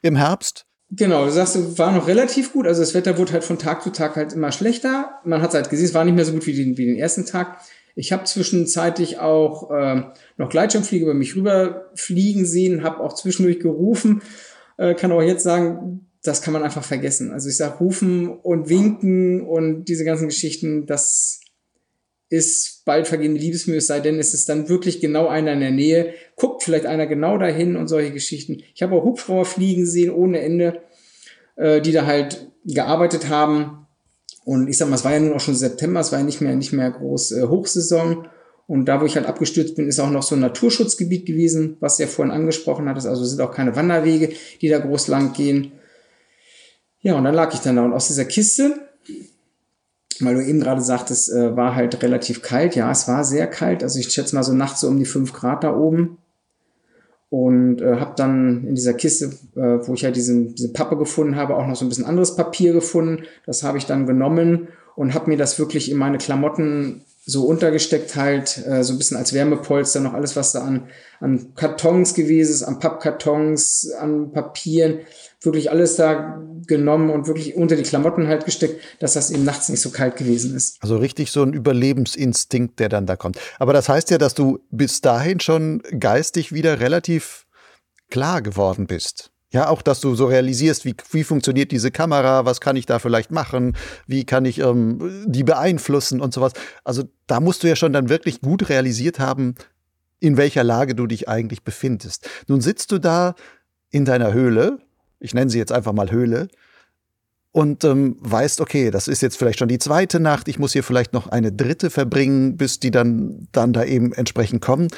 im 0.00 0.16
Herbst. 0.16 0.64
Genau, 0.92 1.26
du 1.26 1.30
sagst, 1.30 1.78
war 1.78 1.92
noch 1.92 2.08
relativ 2.08 2.54
gut. 2.54 2.66
Also 2.66 2.80
das 2.80 2.94
Wetter 2.94 3.18
wurde 3.18 3.34
halt 3.34 3.44
von 3.44 3.58
Tag 3.58 3.82
zu 3.82 3.90
Tag 3.90 4.16
halt 4.16 4.32
immer 4.32 4.50
schlechter. 4.50 5.20
Man 5.24 5.42
hat 5.42 5.50
es 5.50 5.54
halt 5.54 5.68
gesehen, 5.68 5.84
es 5.84 5.94
war 5.94 6.04
nicht 6.04 6.14
mehr 6.14 6.24
so 6.24 6.32
gut 6.32 6.46
wie 6.46 6.54
den, 6.54 6.78
wie 6.78 6.86
den 6.86 6.96
ersten 6.96 7.26
Tag. 7.26 7.58
Ich 7.94 8.12
habe 8.12 8.24
zwischenzeitlich 8.24 9.18
auch 9.18 9.70
äh, 9.70 10.02
noch 10.36 10.48
Gleitschirmflieger 10.48 11.04
über 11.04 11.14
mich 11.14 11.36
rüberfliegen 11.36 12.46
sehen, 12.46 12.82
habe 12.82 13.00
auch 13.00 13.14
zwischendurch 13.14 13.60
gerufen. 13.60 14.22
Äh, 14.76 14.94
kann 14.94 15.12
auch 15.12 15.22
jetzt 15.22 15.42
sagen, 15.42 16.06
das 16.22 16.42
kann 16.42 16.52
man 16.52 16.62
einfach 16.62 16.84
vergessen. 16.84 17.32
Also 17.32 17.48
ich 17.48 17.56
sage 17.56 17.78
rufen 17.78 18.28
und 18.28 18.68
winken 18.68 19.40
und 19.42 19.84
diese 19.84 20.04
ganzen 20.04 20.28
Geschichten, 20.28 20.86
das 20.86 21.40
ist 22.28 22.84
bald 22.84 23.08
vergehende 23.08 23.40
Liebesmühe, 23.40 23.78
es 23.78 23.88
sei 23.88 24.00
denn, 24.00 24.18
es 24.18 24.34
ist 24.34 24.48
dann 24.48 24.68
wirklich 24.68 25.00
genau 25.00 25.26
einer 25.26 25.52
in 25.52 25.60
der 25.60 25.72
Nähe, 25.72 26.14
guckt 26.36 26.62
vielleicht 26.62 26.86
einer 26.86 27.06
genau 27.06 27.38
dahin 27.38 27.76
und 27.76 27.88
solche 27.88 28.12
Geschichten. 28.12 28.62
Ich 28.74 28.82
habe 28.82 28.94
auch 28.94 29.04
Hubschrauber 29.04 29.44
fliegen 29.44 29.84
sehen 29.84 30.10
ohne 30.10 30.40
Ende, 30.40 30.82
äh, 31.56 31.80
die 31.80 31.92
da 31.92 32.06
halt 32.06 32.50
gearbeitet 32.64 33.28
haben 33.28 33.79
und 34.44 34.68
ich 34.68 34.78
sag 34.78 34.88
mal, 34.88 34.96
es 34.96 35.04
war 35.04 35.12
ja 35.12 35.20
nun 35.20 35.34
auch 35.34 35.40
schon 35.40 35.54
September, 35.54 36.00
es 36.00 36.12
war 36.12 36.18
ja 36.18 36.24
nicht 36.24 36.40
mehr, 36.40 36.56
nicht 36.56 36.72
mehr 36.72 36.90
groß 36.90 37.32
äh, 37.32 37.42
Hochsaison. 37.48 38.26
Und 38.66 38.86
da, 38.86 39.00
wo 39.00 39.04
ich 39.04 39.16
halt 39.16 39.26
abgestürzt 39.26 39.74
bin, 39.74 39.88
ist 39.88 39.98
auch 39.98 40.10
noch 40.10 40.22
so 40.22 40.36
ein 40.36 40.40
Naturschutzgebiet 40.40 41.26
gewesen, 41.26 41.76
was 41.80 41.96
du 41.96 42.04
ja 42.04 42.08
vorhin 42.08 42.32
angesprochen 42.32 42.88
hattest. 42.88 43.06
Also 43.06 43.24
sind 43.24 43.40
auch 43.40 43.52
keine 43.52 43.74
Wanderwege, 43.74 44.32
die 44.60 44.68
da 44.68 44.78
groß 44.78 45.08
lang 45.08 45.32
gehen. 45.32 45.72
Ja, 47.00 47.16
und 47.16 47.24
dann 47.24 47.34
lag 47.34 47.52
ich 47.52 47.60
dann 47.60 47.76
da. 47.76 47.84
Und 47.84 47.92
aus 47.92 48.06
dieser 48.06 48.24
Kiste, 48.24 48.76
weil 50.20 50.36
du 50.36 50.44
eben 50.44 50.60
gerade 50.60 50.82
sagtest, 50.82 51.32
äh, 51.32 51.56
war 51.56 51.74
halt 51.74 52.02
relativ 52.02 52.42
kalt. 52.42 52.76
Ja, 52.76 52.90
es 52.90 53.08
war 53.08 53.24
sehr 53.24 53.48
kalt. 53.48 53.82
Also 53.82 53.98
ich 53.98 54.10
schätze 54.10 54.36
mal 54.36 54.44
so 54.44 54.52
nachts 54.52 54.80
so 54.80 54.88
um 54.88 54.98
die 54.98 55.04
fünf 55.04 55.32
Grad 55.32 55.64
da 55.64 55.76
oben 55.76 56.18
und 57.30 57.80
äh, 57.80 57.96
habe 57.96 58.14
dann 58.16 58.66
in 58.66 58.74
dieser 58.74 58.94
Kiste, 58.94 59.26
äh, 59.54 59.86
wo 59.86 59.94
ich 59.94 60.04
halt 60.04 60.16
diesen, 60.16 60.54
diese 60.56 60.72
Pappe 60.72 60.96
gefunden 60.96 61.36
habe, 61.36 61.56
auch 61.56 61.66
noch 61.66 61.76
so 61.76 61.84
ein 61.84 61.88
bisschen 61.88 62.04
anderes 62.04 62.34
Papier 62.34 62.72
gefunden. 62.72 63.24
Das 63.46 63.62
habe 63.62 63.78
ich 63.78 63.86
dann 63.86 64.06
genommen 64.06 64.68
und 64.96 65.14
habe 65.14 65.30
mir 65.30 65.36
das 65.36 65.58
wirklich 65.58 65.90
in 65.90 65.96
meine 65.96 66.18
Klamotten 66.18 67.04
so 67.24 67.44
untergesteckt 67.44 68.16
halt, 68.16 68.66
äh, 68.66 68.82
so 68.82 68.92
ein 68.92 68.98
bisschen 68.98 69.16
als 69.16 69.32
Wärmepolster, 69.32 70.00
noch 70.00 70.14
alles, 70.14 70.34
was 70.34 70.52
da 70.52 70.62
an, 70.62 70.88
an 71.20 71.54
Kartons 71.54 72.14
gewesen 72.14 72.50
ist, 72.50 72.62
an 72.64 72.80
Pappkartons, 72.80 73.92
an 73.98 74.32
Papieren, 74.32 75.00
wirklich 75.42 75.70
alles 75.70 75.96
da 75.96 76.42
genommen 76.66 77.10
und 77.10 77.26
wirklich 77.26 77.56
unter 77.56 77.76
die 77.76 77.82
Klamotten 77.82 78.28
halt 78.28 78.44
gesteckt, 78.44 78.80
dass 79.00 79.14
das 79.14 79.30
eben 79.30 79.44
nachts 79.44 79.68
nicht 79.68 79.80
so 79.80 79.90
kalt 79.90 80.16
gewesen 80.16 80.54
ist. 80.54 80.76
Also 80.80 80.96
richtig 80.96 81.32
so 81.32 81.42
ein 81.42 81.52
Überlebensinstinkt, 81.52 82.78
der 82.78 82.88
dann 82.88 83.06
da 83.06 83.16
kommt. 83.16 83.38
Aber 83.58 83.72
das 83.72 83.88
heißt 83.88 84.10
ja, 84.10 84.18
dass 84.18 84.34
du 84.34 84.60
bis 84.70 85.00
dahin 85.00 85.40
schon 85.40 85.82
geistig 85.98 86.52
wieder 86.52 86.80
relativ 86.80 87.46
klar 88.10 88.42
geworden 88.42 88.86
bist. 88.86 89.30
Ja, 89.52 89.68
auch, 89.68 89.82
dass 89.82 90.00
du 90.00 90.14
so 90.14 90.26
realisierst, 90.26 90.84
wie, 90.84 90.94
wie 91.10 91.24
funktioniert 91.24 91.72
diese 91.72 91.90
Kamera, 91.90 92.44
was 92.44 92.60
kann 92.60 92.76
ich 92.76 92.86
da 92.86 93.00
vielleicht 93.00 93.32
machen, 93.32 93.76
wie 94.06 94.24
kann 94.24 94.44
ich 94.44 94.60
ähm, 94.60 95.24
die 95.26 95.42
beeinflussen 95.42 96.20
und 96.20 96.32
sowas. 96.32 96.52
Also 96.84 97.04
da 97.26 97.40
musst 97.40 97.64
du 97.64 97.68
ja 97.68 97.74
schon 97.74 97.92
dann 97.92 98.08
wirklich 98.08 98.42
gut 98.42 98.68
realisiert 98.68 99.18
haben, 99.18 99.56
in 100.20 100.36
welcher 100.36 100.62
Lage 100.62 100.94
du 100.94 101.08
dich 101.08 101.28
eigentlich 101.28 101.64
befindest. 101.64 102.28
Nun 102.46 102.60
sitzt 102.60 102.92
du 102.92 102.98
da 102.98 103.34
in 103.90 104.04
deiner 104.04 104.32
Höhle, 104.32 104.78
ich 105.20 105.34
nenne 105.34 105.50
sie 105.50 105.58
jetzt 105.58 105.72
einfach 105.72 105.92
mal 105.92 106.10
Höhle, 106.10 106.48
und 107.52 107.82
ähm, 107.84 108.16
weißt, 108.20 108.60
okay, 108.60 108.90
das 108.90 109.08
ist 109.08 109.22
jetzt 109.22 109.36
vielleicht 109.36 109.58
schon 109.58 109.68
die 109.68 109.78
zweite 109.78 110.20
Nacht, 110.20 110.46
ich 110.46 110.58
muss 110.58 110.72
hier 110.72 110.84
vielleicht 110.84 111.12
noch 111.12 111.26
eine 111.26 111.50
dritte 111.50 111.90
verbringen, 111.90 112.56
bis 112.56 112.78
die 112.78 112.92
dann, 112.92 113.48
dann 113.52 113.72
da 113.72 113.84
eben 113.84 114.12
entsprechend 114.12 114.62
kommen. 114.62 114.88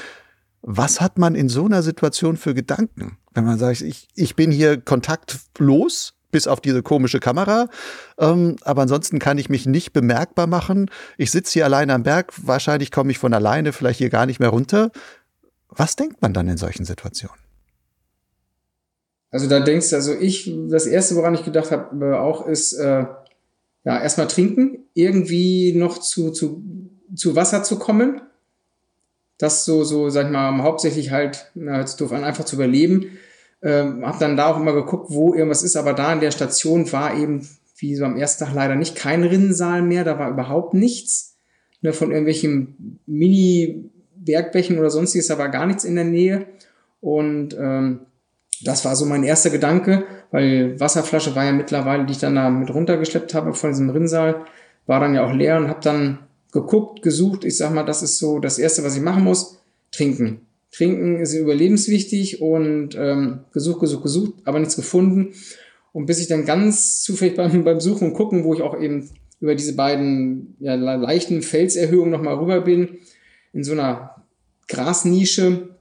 Was 0.60 1.00
hat 1.00 1.18
man 1.18 1.34
in 1.34 1.48
so 1.48 1.64
einer 1.64 1.82
Situation 1.82 2.36
für 2.36 2.54
Gedanken? 2.54 3.16
Wenn 3.32 3.44
man 3.44 3.58
sagt, 3.58 3.80
ich, 3.80 4.08
ich 4.14 4.36
bin 4.36 4.50
hier 4.50 4.80
kontaktlos, 4.80 6.14
bis 6.30 6.46
auf 6.46 6.60
diese 6.60 6.82
komische 6.82 7.20
Kamera. 7.20 7.68
Ähm, 8.18 8.56
aber 8.62 8.82
ansonsten 8.82 9.18
kann 9.18 9.38
ich 9.38 9.48
mich 9.48 9.66
nicht 9.66 9.92
bemerkbar 9.92 10.46
machen. 10.46 10.90
Ich 11.18 11.30
sitze 11.30 11.54
hier 11.54 11.64
alleine 11.64 11.94
am 11.94 12.04
Berg. 12.04 12.32
Wahrscheinlich 12.42 12.90
komme 12.90 13.10
ich 13.10 13.18
von 13.18 13.34
alleine 13.34 13.72
vielleicht 13.72 13.98
hier 13.98 14.10
gar 14.10 14.26
nicht 14.26 14.40
mehr 14.40 14.48
runter. 14.48 14.90
Was 15.68 15.96
denkt 15.96 16.22
man 16.22 16.32
dann 16.32 16.48
in 16.48 16.56
solchen 16.56 16.84
Situationen? 16.84 17.41
Also 19.32 19.48
da 19.48 19.60
denkst 19.60 19.90
du, 19.90 19.96
also 19.96 20.14
ich, 20.14 20.54
das 20.68 20.86
erste, 20.86 21.16
woran 21.16 21.34
ich 21.34 21.44
gedacht 21.44 21.70
habe, 21.70 22.06
äh, 22.06 22.14
auch 22.14 22.46
ist, 22.46 22.74
äh, 22.74 23.06
ja, 23.84 24.00
erstmal 24.00 24.28
trinken, 24.28 24.84
irgendwie 24.94 25.72
noch 25.72 25.98
zu, 25.98 26.30
zu, 26.30 26.62
zu 27.16 27.34
Wasser 27.34 27.64
zu 27.64 27.78
kommen. 27.78 28.20
Das 29.38 29.64
so, 29.64 29.82
so, 29.82 30.10
sag 30.10 30.26
ich 30.26 30.32
mal, 30.32 30.62
hauptsächlich 30.62 31.10
halt, 31.10 31.50
na, 31.54 31.80
jetzt 31.80 32.00
doof 32.00 32.12
an, 32.12 32.24
einfach 32.24 32.44
zu 32.44 32.56
überleben. 32.56 33.18
Ähm, 33.62 34.06
hab 34.06 34.18
dann 34.18 34.36
da 34.36 34.48
auch 34.48 34.60
immer 34.60 34.74
geguckt, 34.74 35.06
wo 35.08 35.34
irgendwas 35.34 35.62
ist, 35.62 35.76
aber 35.76 35.94
da 35.94 36.12
in 36.12 36.20
der 36.20 36.30
Station 36.30 36.92
war 36.92 37.16
eben, 37.16 37.48
wie 37.78 37.96
so 37.96 38.04
am 38.04 38.16
ersten 38.16 38.44
Tag 38.44 38.54
leider 38.54 38.76
nicht 38.76 38.96
kein 38.96 39.24
Rinnensaal 39.24 39.82
mehr, 39.82 40.04
da 40.04 40.18
war 40.18 40.30
überhaupt 40.30 40.74
nichts. 40.74 41.36
Ne, 41.80 41.92
von 41.92 42.10
irgendwelchen 42.10 43.00
Mini-Bergbächen 43.06 44.78
oder 44.78 44.90
sonstiges, 44.90 45.26
da 45.26 45.38
war 45.38 45.48
gar 45.48 45.66
nichts 45.66 45.84
in 45.84 45.96
der 45.96 46.04
Nähe. 46.04 46.46
Und 47.00 47.56
ähm, 47.58 48.00
das 48.64 48.84
war 48.84 48.96
so 48.96 49.06
mein 49.06 49.24
erster 49.24 49.50
Gedanke, 49.50 50.04
weil 50.30 50.78
Wasserflasche 50.78 51.34
war 51.34 51.44
ja 51.44 51.52
mittlerweile, 51.52 52.06
die 52.06 52.12
ich 52.12 52.18
dann 52.18 52.34
da 52.34 52.50
mit 52.50 52.72
runtergeschleppt 52.72 53.34
habe 53.34 53.54
von 53.54 53.70
diesem 53.70 53.90
Rinnsal, 53.90 54.44
war 54.86 55.00
dann 55.00 55.14
ja 55.14 55.26
auch 55.26 55.32
leer 55.32 55.58
und 55.58 55.68
habe 55.68 55.80
dann 55.82 56.18
geguckt, 56.52 57.02
gesucht. 57.02 57.44
Ich 57.44 57.56
sag 57.56 57.72
mal, 57.72 57.84
das 57.84 58.02
ist 58.02 58.18
so 58.18 58.38
das 58.38 58.58
Erste, 58.58 58.84
was 58.84 58.96
ich 58.96 59.02
machen 59.02 59.24
muss. 59.24 59.58
Trinken. 59.90 60.42
Trinken 60.70 61.20
ist 61.20 61.34
überlebenswichtig 61.34 62.40
und 62.40 62.96
ähm, 62.96 63.40
gesucht, 63.52 63.80
gesucht, 63.80 64.02
gesucht, 64.02 64.34
aber 64.44 64.58
nichts 64.58 64.76
gefunden. 64.76 65.34
Und 65.92 66.06
bis 66.06 66.20
ich 66.20 66.28
dann 66.28 66.46
ganz 66.46 67.02
zufällig 67.02 67.36
beim, 67.36 67.64
beim 67.64 67.80
Suchen 67.80 68.08
und 68.08 68.14
Gucken, 68.14 68.44
wo 68.44 68.54
ich 68.54 68.62
auch 68.62 68.80
eben 68.80 69.10
über 69.40 69.54
diese 69.54 69.74
beiden 69.74 70.56
ja, 70.60 70.74
leichten 70.74 71.42
Felserhöhungen 71.42 72.10
nochmal 72.10 72.36
rüber 72.36 72.60
bin, 72.62 72.98
in 73.52 73.64
so 73.64 73.72
einer 73.72 74.22
Grasnische, 74.68 75.71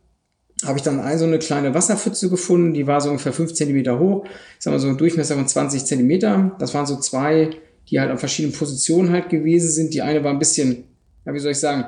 habe 0.65 0.77
ich 0.77 0.83
dann 0.83 0.99
ein, 0.99 1.17
so 1.17 1.25
eine 1.25 1.39
kleine 1.39 1.73
Wasserpfütze 1.73 2.29
gefunden, 2.29 2.73
die 2.73 2.87
war 2.87 3.01
so 3.01 3.09
ungefähr 3.09 3.33
fünf 3.33 3.53
Zentimeter 3.53 3.99
hoch, 3.99 4.25
ich 4.25 4.31
sag 4.63 4.71
mal 4.71 4.79
so 4.79 4.87
ein 4.87 4.97
Durchmesser 4.97 5.35
von 5.35 5.47
20 5.47 5.85
Zentimeter. 5.85 6.55
Das 6.59 6.73
waren 6.73 6.85
so 6.85 6.97
zwei, 6.97 7.49
die 7.89 7.99
halt 7.99 8.11
an 8.11 8.17
verschiedenen 8.17 8.55
Positionen 8.55 9.11
halt 9.11 9.29
gewesen 9.29 9.69
sind. 9.69 9.93
Die 9.93 10.01
eine 10.01 10.23
war 10.23 10.31
ein 10.31 10.39
bisschen, 10.39 10.83
ja, 11.25 11.33
wie 11.33 11.39
soll 11.39 11.51
ich 11.51 11.59
sagen, 11.59 11.85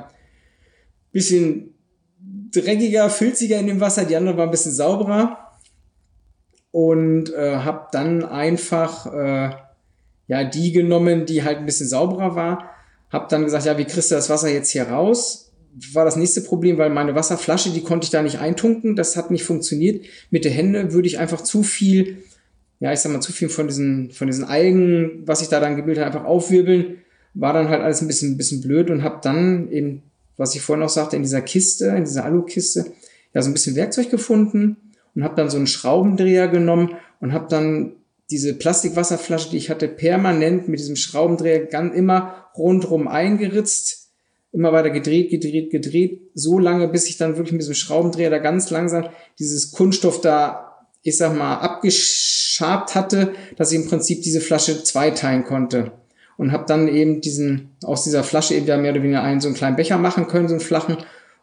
bisschen 1.11 1.75
dreckiger, 2.51 3.09
filziger 3.09 3.59
in 3.59 3.67
dem 3.67 3.79
Wasser, 3.79 4.05
die 4.05 4.15
andere 4.15 4.37
war 4.37 4.45
ein 4.45 4.51
bisschen 4.51 4.73
sauberer. 4.73 5.39
Und 6.71 7.31
äh, 7.33 7.57
habe 7.57 7.87
dann 7.91 8.25
einfach 8.25 9.05
äh, 9.13 9.51
ja 10.27 10.43
die 10.43 10.71
genommen, 10.71 11.25
die 11.25 11.43
halt 11.43 11.59
ein 11.59 11.65
bisschen 11.65 11.87
sauberer 11.87 12.35
war. 12.35 12.69
Habe 13.11 13.27
dann 13.29 13.43
gesagt, 13.43 13.65
ja, 13.65 13.77
wie 13.77 13.85
kriegst 13.85 14.09
du 14.09 14.15
das 14.15 14.29
Wasser 14.31 14.49
jetzt 14.49 14.71
hier 14.71 14.89
raus? 14.89 15.42
War 15.93 16.05
das 16.05 16.15
nächste 16.15 16.41
Problem, 16.41 16.77
weil 16.77 16.89
meine 16.89 17.15
Wasserflasche, 17.15 17.71
die 17.71 17.81
konnte 17.81 18.05
ich 18.05 18.11
da 18.11 18.21
nicht 18.21 18.39
eintunken. 18.39 18.95
Das 18.95 19.17
hat 19.17 19.31
nicht 19.31 19.43
funktioniert. 19.43 20.05
Mit 20.29 20.45
der 20.45 20.51
Hände 20.51 20.93
würde 20.93 21.07
ich 21.07 21.19
einfach 21.19 21.41
zu 21.41 21.63
viel, 21.63 22.17
ja, 22.79 22.93
ich 22.93 22.99
sag 22.99 23.11
mal, 23.11 23.21
zu 23.21 23.31
viel 23.31 23.49
von 23.49 23.67
diesen, 23.67 24.11
von 24.11 24.27
diesen 24.27 24.43
Algen, 24.43 25.23
was 25.25 25.41
ich 25.41 25.49
da 25.49 25.59
dann 25.59 25.75
gebildet 25.75 26.03
habe, 26.03 26.15
einfach 26.15 26.29
aufwirbeln. 26.29 26.97
War 27.33 27.53
dann 27.53 27.69
halt 27.69 27.81
alles 27.81 28.01
ein 28.01 28.07
bisschen, 28.07 28.33
ein 28.33 28.37
bisschen 28.37 28.61
blöd 28.61 28.91
und 28.91 29.03
habe 29.03 29.19
dann 29.23 29.71
eben, 29.71 30.03
was 30.37 30.53
ich 30.53 30.61
vorhin 30.61 30.81
noch 30.81 30.89
sagte, 30.89 31.15
in 31.15 31.23
dieser 31.23 31.41
Kiste, 31.41 31.87
in 31.87 32.03
dieser 32.03 32.25
Alukiste, 32.25 32.85
ja, 33.33 33.41
so 33.41 33.49
ein 33.49 33.53
bisschen 33.53 33.75
Werkzeug 33.75 34.11
gefunden 34.11 34.77
und 35.15 35.23
habe 35.23 35.35
dann 35.35 35.49
so 35.49 35.57
einen 35.57 35.67
Schraubendreher 35.67 36.47
genommen 36.47 36.91
und 37.19 37.33
habe 37.33 37.47
dann 37.49 37.93
diese 38.29 38.53
Plastikwasserflasche, 38.53 39.49
die 39.49 39.57
ich 39.57 39.69
hatte, 39.69 39.87
permanent 39.87 40.67
mit 40.67 40.79
diesem 40.79 40.95
Schraubendreher 40.95 41.65
ganz 41.65 41.95
immer 41.95 42.49
rundrum 42.55 43.07
eingeritzt 43.07 44.02
immer 44.53 44.71
weiter 44.71 44.91
gedreht, 44.91 45.31
gedreht, 45.31 45.71
gedreht, 45.71 46.21
so 46.35 46.59
lange, 46.59 46.87
bis 46.87 47.09
ich 47.09 47.17
dann 47.17 47.37
wirklich 47.37 47.53
mit 47.53 47.61
diesem 47.61 47.73
Schraubendreher 47.73 48.29
da 48.29 48.37
ganz 48.37 48.69
langsam 48.69 49.07
dieses 49.39 49.71
Kunststoff 49.71 50.21
da, 50.21 50.85
ich 51.01 51.17
sag 51.17 51.35
mal, 51.35 51.55
abgeschabt 51.55 52.95
hatte, 52.95 53.33
dass 53.57 53.71
ich 53.71 53.81
im 53.81 53.89
Prinzip 53.89 54.21
diese 54.21 54.41
Flasche 54.41 54.83
zweiteilen 54.83 55.43
konnte. 55.43 55.91
Und 56.37 56.51
habe 56.51 56.65
dann 56.67 56.87
eben 56.87 57.21
diesen, 57.21 57.75
aus 57.83 58.03
dieser 58.03 58.23
Flasche 58.23 58.55
eben 58.55 58.65
ja 58.65 58.77
mehr 58.77 58.91
oder 58.91 59.03
weniger 59.03 59.23
einen 59.23 59.41
so 59.41 59.47
einen 59.47 59.55
kleinen 59.55 59.75
Becher 59.75 59.97
machen 59.97 60.27
können, 60.27 60.47
so 60.47 60.53
einen 60.53 60.61
flachen, 60.61 60.97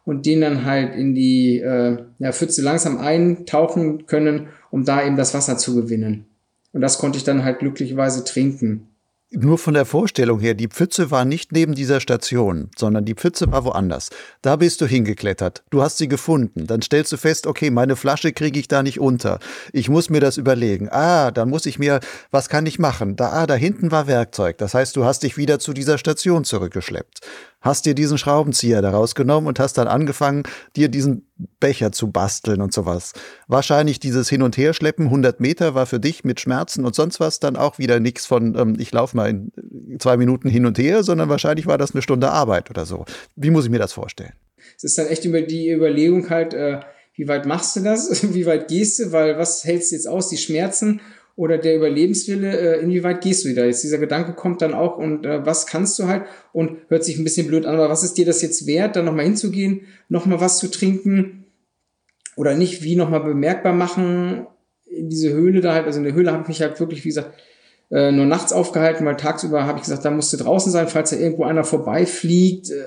und 0.04 0.26
den 0.26 0.40
dann 0.40 0.64
halt 0.64 0.94
in 0.94 1.14
die 1.14 1.58
äh, 1.58 1.98
ja, 2.18 2.32
Pfütze 2.32 2.62
langsam 2.62 2.98
eintauchen 2.98 4.06
können, 4.06 4.48
um 4.70 4.84
da 4.84 5.04
eben 5.04 5.16
das 5.16 5.34
Wasser 5.34 5.58
zu 5.58 5.74
gewinnen. 5.74 6.26
Und 6.72 6.80
das 6.80 6.98
konnte 6.98 7.18
ich 7.18 7.24
dann 7.24 7.44
halt 7.44 7.58
glücklicherweise 7.58 8.24
trinken. 8.24 8.88
Nur 9.33 9.59
von 9.59 9.74
der 9.74 9.85
Vorstellung 9.85 10.41
her, 10.41 10.55
die 10.55 10.66
Pfütze 10.66 11.12
war 11.12 11.24
nicht 11.24 11.53
neben 11.53 11.76
dieser 11.76 12.01
Station, 12.01 12.68
sondern 12.76 13.05
die 13.05 13.14
Pfütze 13.14 13.53
war 13.53 13.64
woanders. 13.64 14.11
Da 14.43 14.57
bist 14.57 14.81
du 14.81 14.87
hingeklettert, 14.87 15.62
du 15.70 15.83
hast 15.83 15.99
sie 15.99 16.09
gefunden, 16.09 16.66
dann 16.66 16.83
stellst 16.83 17.12
du 17.12 17.16
fest, 17.16 17.47
okay, 17.47 17.70
meine 17.70 17.95
Flasche 17.95 18.33
kriege 18.33 18.59
ich 18.59 18.66
da 18.66 18.83
nicht 18.83 18.99
unter. 18.99 19.39
Ich 19.72 19.89
muss 19.89 20.11
mir 20.11 20.18
das 20.18 20.37
überlegen. 20.37 20.89
Ah, 20.91 21.31
dann 21.31 21.49
muss 21.49 21.66
ich 21.66 21.78
mir, 21.78 22.01
was 22.33 22.49
kann 22.49 22.66
ich 22.66 22.81
machen? 22.81 23.14
Da, 23.14 23.31
ah, 23.31 23.47
da 23.47 23.55
hinten 23.55 23.93
war 23.93 24.09
Werkzeug. 24.09 24.59
Das 24.59 24.74
heißt, 24.74 24.97
du 24.97 25.05
hast 25.05 25.22
dich 25.22 25.37
wieder 25.37 25.61
zu 25.61 25.74
dieser 25.74 25.97
Station 25.97 26.43
zurückgeschleppt 26.43 27.20
hast 27.61 27.86
dir 27.86 27.94
diesen 27.94 28.18
Schraubenzieher 28.18 28.82
daraus 28.82 29.14
genommen 29.14 29.46
und 29.46 29.58
hast 29.58 29.74
dann 29.78 29.88
angefangen, 29.88 30.44
dir 30.76 30.88
diesen 30.88 31.26
Becher 31.58 31.92
zu 31.92 32.11
basteln 32.11 32.61
und 32.61 32.72
sowas. 32.72 33.12
Wahrscheinlich 33.48 34.00
dieses 34.00 34.28
Hin- 34.28 34.42
und 34.42 34.56
Herschleppen, 34.56 35.06
100 35.06 35.40
Meter, 35.40 35.74
war 35.74 35.86
für 35.86 36.00
dich 36.00 36.24
mit 36.24 36.40
Schmerzen 36.40 36.84
und 36.84 36.94
sonst 36.94 37.20
was 37.20 37.40
dann 37.40 37.56
auch 37.56 37.78
wieder 37.78 38.00
nichts 38.00 38.26
von, 38.26 38.56
ähm, 38.56 38.76
ich 38.78 38.92
laufe 38.92 39.16
mal 39.16 39.28
in 39.28 39.52
zwei 39.98 40.16
Minuten 40.16 40.48
hin 40.48 40.66
und 40.66 40.78
her, 40.78 41.02
sondern 41.02 41.28
wahrscheinlich 41.28 41.66
war 41.66 41.78
das 41.78 41.92
eine 41.92 42.02
Stunde 42.02 42.30
Arbeit 42.30 42.70
oder 42.70 42.86
so. 42.86 43.04
Wie 43.36 43.50
muss 43.50 43.64
ich 43.64 43.70
mir 43.70 43.78
das 43.78 43.92
vorstellen? 43.92 44.32
Es 44.76 44.84
ist 44.84 44.98
dann 44.98 45.06
echt 45.06 45.24
über 45.24 45.42
die 45.42 45.70
Überlegung 45.70 46.28
halt, 46.30 46.54
äh, 46.54 46.80
wie 47.14 47.28
weit 47.28 47.46
machst 47.46 47.76
du 47.76 47.80
das? 47.80 48.22
wie 48.34 48.46
weit 48.46 48.68
gehst 48.68 48.98
du? 48.98 49.12
Weil 49.12 49.38
was 49.38 49.64
hältst 49.64 49.92
du 49.92 49.96
jetzt 49.96 50.08
aus? 50.08 50.28
Die 50.28 50.38
Schmerzen 50.38 51.00
oder 51.41 51.57
der 51.57 51.74
Überlebenswille, 51.74 52.76
äh, 52.76 52.82
inwieweit 52.82 53.22
gehst 53.22 53.47
du 53.47 53.49
wieder? 53.49 53.64
Jetzt 53.64 53.82
dieser 53.82 53.97
Gedanke 53.97 54.34
kommt 54.34 54.61
dann 54.61 54.74
auch 54.74 54.99
und 54.99 55.24
äh, 55.24 55.47
was 55.47 55.64
kannst 55.64 55.99
du 55.99 56.07
halt 56.07 56.24
und 56.53 56.76
hört 56.88 57.03
sich 57.03 57.16
ein 57.16 57.24
bisschen 57.24 57.47
blöd 57.47 57.64
an, 57.64 57.76
aber 57.76 57.88
was 57.88 58.05
ist 58.05 58.18
dir 58.18 58.26
das 58.26 58.43
jetzt 58.43 58.66
wert, 58.66 58.95
da 58.95 59.01
nochmal 59.01 59.24
hinzugehen, 59.24 59.86
nochmal 60.11 60.43
was 60.43 60.59
zu 60.59 60.70
trinken 60.70 61.47
oder 62.36 62.55
nicht, 62.55 62.82
wie 62.82 62.95
nochmal 62.95 63.20
bemerkbar 63.20 63.72
machen 63.72 64.49
in 64.84 65.09
diese 65.09 65.32
Höhle 65.32 65.62
da 65.62 65.72
halt, 65.72 65.86
also 65.86 65.97
in 65.97 66.05
der 66.05 66.12
Höhle 66.12 66.30
habe 66.30 66.43
ich 66.43 66.49
mich 66.49 66.61
halt 66.61 66.78
wirklich, 66.78 67.07
wie 67.07 67.09
gesagt, 67.09 67.32
äh, 67.91 68.12
nur 68.12 68.26
nachts 68.26 68.53
aufgehalten, 68.53 69.07
weil 69.07 69.16
tagsüber 69.16 69.64
habe 69.64 69.78
ich 69.78 69.84
gesagt, 69.84 70.05
da 70.05 70.11
musst 70.11 70.34
du 70.34 70.36
draußen 70.36 70.70
sein, 70.70 70.88
falls 70.88 71.09
da 71.09 71.16
irgendwo 71.16 71.45
einer 71.45 71.64
vorbeifliegt 71.64 72.68
äh, 72.68 72.84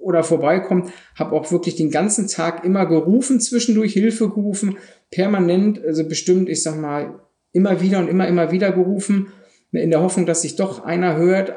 oder 0.00 0.24
vorbeikommt. 0.24 0.90
Habe 1.16 1.36
auch 1.36 1.52
wirklich 1.52 1.76
den 1.76 1.92
ganzen 1.92 2.26
Tag 2.26 2.64
immer 2.64 2.86
gerufen, 2.86 3.38
zwischendurch 3.38 3.92
Hilfe 3.92 4.30
gerufen, 4.30 4.78
permanent, 5.12 5.80
also 5.84 6.02
bestimmt, 6.08 6.48
ich 6.48 6.60
sag 6.64 6.76
mal, 6.76 7.20
immer 7.54 7.80
wieder 7.80 8.00
und 8.00 8.08
immer, 8.08 8.28
immer 8.28 8.50
wieder 8.50 8.72
gerufen, 8.72 9.32
in 9.72 9.90
der 9.90 10.02
Hoffnung, 10.02 10.26
dass 10.26 10.42
sich 10.42 10.56
doch 10.56 10.84
einer 10.84 11.16
hört, 11.16 11.54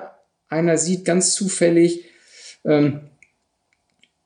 einer 0.48 0.78
sieht, 0.78 1.04
ganz 1.04 1.34
zufällig. 1.34 2.06
Ähm, 2.64 3.02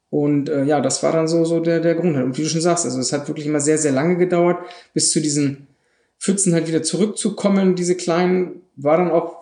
und 0.10 0.50
äh, 0.50 0.66
ja, 0.66 0.82
das 0.82 1.02
war 1.02 1.14
dann 1.14 1.28
so, 1.28 1.44
so 1.46 1.60
der, 1.62 1.80
der 1.80 1.96
Grund. 1.96 2.16
Und 2.18 2.38
wie 2.38 2.44
du 2.44 2.50
schon 2.50 2.62
sagst, 2.62 2.86
also 2.86 3.00
es 3.00 3.12
hat 3.12 3.28
wirklich 3.28 3.48
immer 3.48 3.62
sehr, 3.62 3.78
sehr 3.78 3.92
lange 3.94 4.18
gedauert, 4.18 4.60
bis 4.94 5.12
zu 5.12 5.22
diesen 5.22 5.68
Pfützen 6.20 6.54
halt 6.54 6.68
wieder 6.68 6.84
zurückzukommen. 6.84 7.76
Diese 7.76 7.96
kleinen 7.96 8.62
war 8.76 8.98
dann 8.98 9.10
auch 9.10 9.38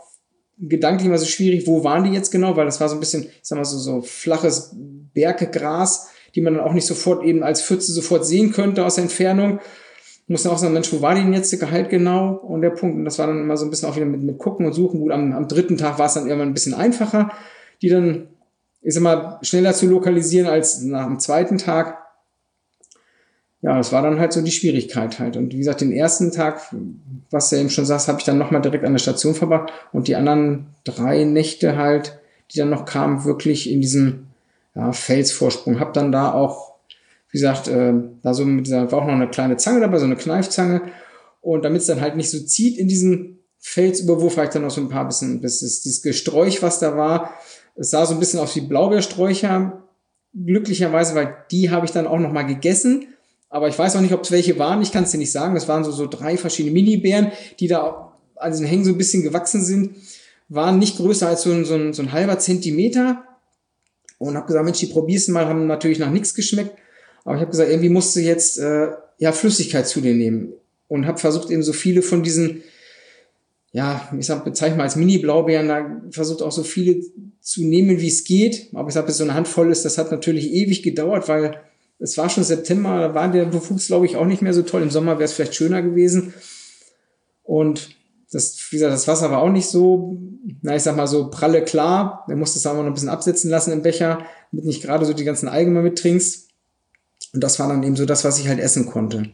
gedanklich 0.59 1.07
immer 1.07 1.17
so 1.17 1.25
schwierig, 1.25 1.65
wo 1.65 1.83
waren 1.83 2.03
die 2.03 2.11
jetzt 2.11 2.31
genau, 2.31 2.55
weil 2.55 2.65
das 2.65 2.79
war 2.79 2.89
so 2.89 2.95
ein 2.95 2.99
bisschen, 2.99 3.23
ich 3.23 3.39
sag 3.41 3.57
mal 3.57 3.65
so, 3.65 3.77
so 3.77 4.01
flaches 4.01 4.75
Berggras, 5.13 6.09
die 6.35 6.41
man 6.41 6.55
dann 6.55 6.63
auch 6.63 6.73
nicht 6.73 6.85
sofort 6.85 7.23
eben 7.23 7.43
als 7.43 7.63
Pfütze 7.63 7.91
sofort 7.91 8.25
sehen 8.25 8.51
könnte 8.51 8.85
aus 8.85 8.95
der 8.95 9.05
Entfernung 9.05 9.59
muss 10.29 10.43
dann 10.43 10.51
auch 10.51 10.57
sagen, 10.57 10.73
Mensch, 10.73 10.93
wo 10.93 11.01
war 11.01 11.15
die 11.15 11.21
denn 11.21 11.33
jetzt 11.33 11.57
Gehalt 11.59 11.89
genau? 11.89 12.33
Und 12.35 12.61
der 12.61 12.69
Punkt, 12.69 12.97
und 12.97 13.05
das 13.05 13.17
war 13.17 13.27
dann 13.27 13.41
immer 13.41 13.57
so 13.57 13.65
ein 13.65 13.71
bisschen 13.71 13.89
auch 13.89 13.95
wieder 13.95 14.05
mit, 14.05 14.21
mit 14.21 14.37
gucken 14.37 14.65
und 14.65 14.73
suchen. 14.73 14.99
Gut, 14.99 15.11
am, 15.11 15.33
am 15.33 15.47
dritten 15.47 15.77
Tag 15.77 15.97
war 15.97 16.05
es 16.05 16.13
dann 16.13 16.27
irgendwann 16.27 16.49
ein 16.49 16.53
bisschen 16.53 16.75
einfacher, 16.75 17.31
die 17.81 17.89
dann, 17.89 18.27
sag 18.83 19.01
mal, 19.01 19.39
schneller 19.41 19.73
zu 19.73 19.87
lokalisieren 19.87 20.47
als 20.47 20.81
nach 20.83 21.07
dem 21.07 21.19
zweiten 21.19 21.57
Tag. 21.57 21.97
Ja, 23.61 23.75
das 23.75 23.91
war 23.91 24.03
dann 24.03 24.19
halt 24.19 24.31
so 24.31 24.41
die 24.41 24.51
Schwierigkeit 24.51 25.19
halt. 25.19 25.35
Und 25.35 25.51
wie 25.51 25.57
gesagt, 25.57 25.81
den 25.81 25.91
ersten 25.91 26.31
Tag, 26.31 26.61
was 27.31 27.49
du 27.49 27.57
eben 27.57 27.69
schon 27.69 27.85
sagst, 27.85 28.07
habe 28.07 28.19
ich 28.19 28.25
dann 28.25 28.37
nochmal 28.37 28.61
direkt 28.61 28.85
an 28.85 28.93
der 28.93 28.99
Station 28.99 29.33
verbracht 29.33 29.73
und 29.91 30.07
die 30.07 30.15
anderen 30.15 30.67
drei 30.83 31.23
Nächte 31.23 31.75
halt, 31.75 32.19
die 32.51 32.59
dann 32.59 32.69
noch 32.69 32.85
kamen, 32.85 33.25
wirklich 33.25 33.69
in 33.69 33.81
diesem 33.81 34.27
ja, 34.75 34.91
Felsvorsprung. 34.91 35.79
Hab 35.79 35.93
dann 35.93 36.11
da 36.11 36.31
auch 36.31 36.68
wie 37.31 37.37
gesagt, 37.37 37.67
äh, 37.67 37.93
da 38.21 38.33
so 38.33 38.45
mit 38.45 38.67
dieser, 38.67 38.91
war 38.91 39.01
auch 39.01 39.05
noch 39.05 39.13
eine 39.13 39.29
kleine 39.29 39.57
Zange 39.57 39.79
dabei, 39.79 39.99
so 39.99 40.05
eine 40.05 40.15
Kneifzange. 40.15 40.81
Und 41.41 41.63
damit 41.63 41.81
es 41.81 41.87
dann 41.87 42.01
halt 42.01 42.15
nicht 42.15 42.29
so 42.29 42.39
zieht 42.39 42.77
in 42.77 42.87
diesen 42.87 43.39
Felsüberwurf, 43.59 44.37
habe 44.37 44.47
ich 44.47 44.53
dann 44.53 44.63
noch 44.63 44.71
so 44.71 44.81
ein 44.81 44.89
paar 44.89 45.07
bisschen, 45.07 45.41
bis 45.41 45.61
es 45.61 45.81
dieses 45.81 46.01
Gesträuch, 46.01 46.61
was 46.61 46.79
da 46.79 46.97
war, 46.97 47.33
es 47.79 47.91
sah 47.91 48.05
so 48.05 48.13
ein 48.13 48.19
bisschen 48.19 48.41
aus 48.41 48.55
wie 48.57 48.61
Blaubeersträucher. 48.61 49.83
Glücklicherweise, 50.33 51.15
weil 51.15 51.37
die 51.49 51.71
habe 51.71 51.85
ich 51.85 51.91
dann 51.91 52.07
auch 52.07 52.19
noch 52.19 52.33
mal 52.33 52.43
gegessen. 52.43 53.07
Aber 53.49 53.69
ich 53.69 53.79
weiß 53.79 53.95
auch 53.95 54.01
nicht, 54.01 54.13
ob 54.13 54.23
es 54.23 54.31
welche 54.31 54.59
waren. 54.59 54.81
Ich 54.81 54.91
kann 54.91 55.05
es 55.05 55.11
dir 55.11 55.17
nicht 55.17 55.31
sagen. 55.31 55.55
Es 55.55 55.69
waren 55.69 55.85
so, 55.85 55.91
so 55.91 56.05
drei 56.05 56.37
verschiedene 56.37 56.73
Mini-Bären, 56.73 57.31
die 57.59 57.67
da 57.67 58.13
an 58.35 58.51
diesen 58.51 58.67
Hängen 58.67 58.83
so 58.83 58.91
ein 58.91 58.97
bisschen 58.97 59.23
gewachsen 59.23 59.63
sind. 59.63 59.95
Waren 60.49 60.77
nicht 60.77 60.97
größer 60.97 61.29
als 61.29 61.43
so 61.43 61.51
ein, 61.51 61.63
so 61.63 61.75
ein, 61.75 61.93
so 61.93 62.01
ein 62.01 62.11
halber 62.11 62.37
Zentimeter. 62.37 63.23
Und 64.17 64.35
habe 64.35 64.47
gesagt, 64.47 64.65
Mensch, 64.65 64.79
die 64.79 64.87
probierst 64.87 65.29
mal, 65.29 65.47
haben 65.47 65.65
natürlich 65.65 65.99
nach 65.99 66.11
nichts 66.11 66.35
geschmeckt. 66.35 66.77
Aber 67.25 67.35
ich 67.35 67.41
habe 67.41 67.51
gesagt, 67.51 67.69
irgendwie 67.69 67.89
musst 67.89 68.15
du 68.15 68.21
jetzt 68.21 68.59
äh, 68.59 68.89
ja 69.17 69.31
Flüssigkeit 69.31 69.87
zu 69.87 70.01
dir 70.01 70.13
nehmen 70.13 70.53
und 70.87 71.05
habe 71.05 71.17
versucht 71.17 71.49
eben 71.51 71.63
so 71.63 71.73
viele 71.73 72.01
von 72.01 72.23
diesen 72.23 72.63
ja, 73.71 74.09
ich 74.17 74.25
sag, 74.25 74.43
bezeichne 74.45 74.77
mal 74.77 74.83
als 74.83 74.95
Mini-Blaubeeren, 74.95 75.67
da 75.67 76.01
versucht 76.09 76.41
auch 76.41 76.51
so 76.51 76.63
viele 76.63 77.01
zu 77.39 77.63
nehmen, 77.63 77.99
wie 77.99 78.07
es 78.07 78.23
geht. 78.23 78.69
Aber 78.73 78.87
ich 78.87 78.95
sag, 78.95 79.05
bis 79.05 79.17
so 79.17 79.23
eine 79.23 79.35
Handvoll 79.35 79.71
ist, 79.71 79.85
das 79.85 79.97
hat 79.97 80.11
natürlich 80.11 80.51
ewig 80.51 80.81
gedauert, 80.81 81.27
weil 81.27 81.61
es 81.99 82.17
war 82.17 82.29
schon 82.29 82.43
September, 82.43 82.99
da 82.99 83.13
war 83.13 83.31
der 83.31 83.45
Befuchs, 83.45 83.87
glaube 83.87 84.05
ich, 84.05 84.15
auch 84.15 84.25
nicht 84.25 84.41
mehr 84.41 84.53
so 84.53 84.63
toll. 84.63 84.81
Im 84.81 84.89
Sommer 84.89 85.13
wäre 85.13 85.25
es 85.25 85.33
vielleicht 85.33 85.55
schöner 85.55 85.81
gewesen. 85.81 86.33
Und 87.43 87.95
das, 88.31 88.57
wie 88.69 88.77
gesagt, 88.77 88.93
das 88.93 89.07
Wasser 89.07 89.29
war 89.31 89.41
auch 89.41 89.49
nicht 89.49 89.67
so, 89.67 90.17
na, 90.61 90.75
ich 90.75 90.83
sag 90.83 90.95
mal 90.95 91.07
so 91.07 91.29
pralle 91.29 91.63
klar. 91.63 92.25
Der 92.27 92.37
musste 92.37 92.57
es 92.57 92.65
auch 92.65 92.75
noch 92.75 92.85
ein 92.85 92.93
bisschen 92.93 93.09
absetzen 93.09 93.51
lassen 93.51 93.71
im 93.71 93.81
Becher, 93.81 94.19
damit 94.51 94.65
nicht 94.65 94.81
gerade 94.81 95.05
so 95.05 95.13
die 95.13 95.23
ganzen 95.25 95.47
Algen 95.47 95.73
mal 95.73 95.83
mittrinkst. 95.83 96.48
Und 97.33 97.43
das 97.43 97.59
war 97.59 97.67
dann 97.67 97.83
eben 97.83 97.95
so 97.95 98.05
das, 98.05 98.23
was 98.23 98.39
ich 98.39 98.47
halt 98.47 98.59
essen 98.59 98.87
konnte. 98.87 99.29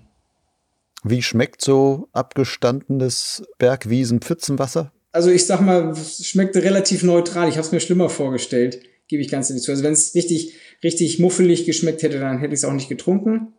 Wie 1.03 1.21
schmeckt 1.21 1.61
so 1.61 2.09
abgestandenes 2.13 3.43
Bergwiesen-Pfützenwasser? 3.59 4.91
Also 5.11 5.29
ich 5.29 5.45
sag 5.45 5.61
mal, 5.61 5.89
es 5.91 6.25
schmeckte 6.25 6.63
relativ 6.63 7.03
neutral. 7.03 7.47
Ich 7.47 7.55
habe 7.55 7.65
es 7.65 7.71
mir 7.71 7.79
schlimmer 7.79 8.09
vorgestellt, 8.09 8.81
gebe 9.07 9.21
ich 9.21 9.29
ganz 9.29 9.49
ehrlich 9.49 9.63
zu. 9.63 9.71
Also 9.71 9.83
wenn 9.83 9.93
es 9.93 10.15
richtig, 10.15 10.55
richtig 10.83 11.19
muffelig 11.19 11.65
geschmeckt 11.65 12.01
hätte, 12.03 12.19
dann 12.19 12.39
hätte 12.39 12.53
ich 12.53 12.59
es 12.59 12.65
auch 12.65 12.73
nicht 12.73 12.89
getrunken 12.89 13.53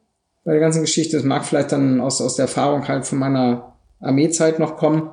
bei 0.45 0.53
der 0.53 0.61
ganzen 0.61 0.83
Geschichte. 0.83 1.17
Das 1.17 1.25
mag 1.25 1.45
vielleicht 1.45 1.73
dann 1.73 2.01
aus, 2.01 2.21
aus 2.21 2.37
der 2.37 2.45
Erfahrung 2.45 2.87
halt 2.89 3.07
von 3.07 3.19
meiner 3.19 3.77
Armeezeit 4.01 4.59
noch 4.59 4.77
kommen. 4.77 5.11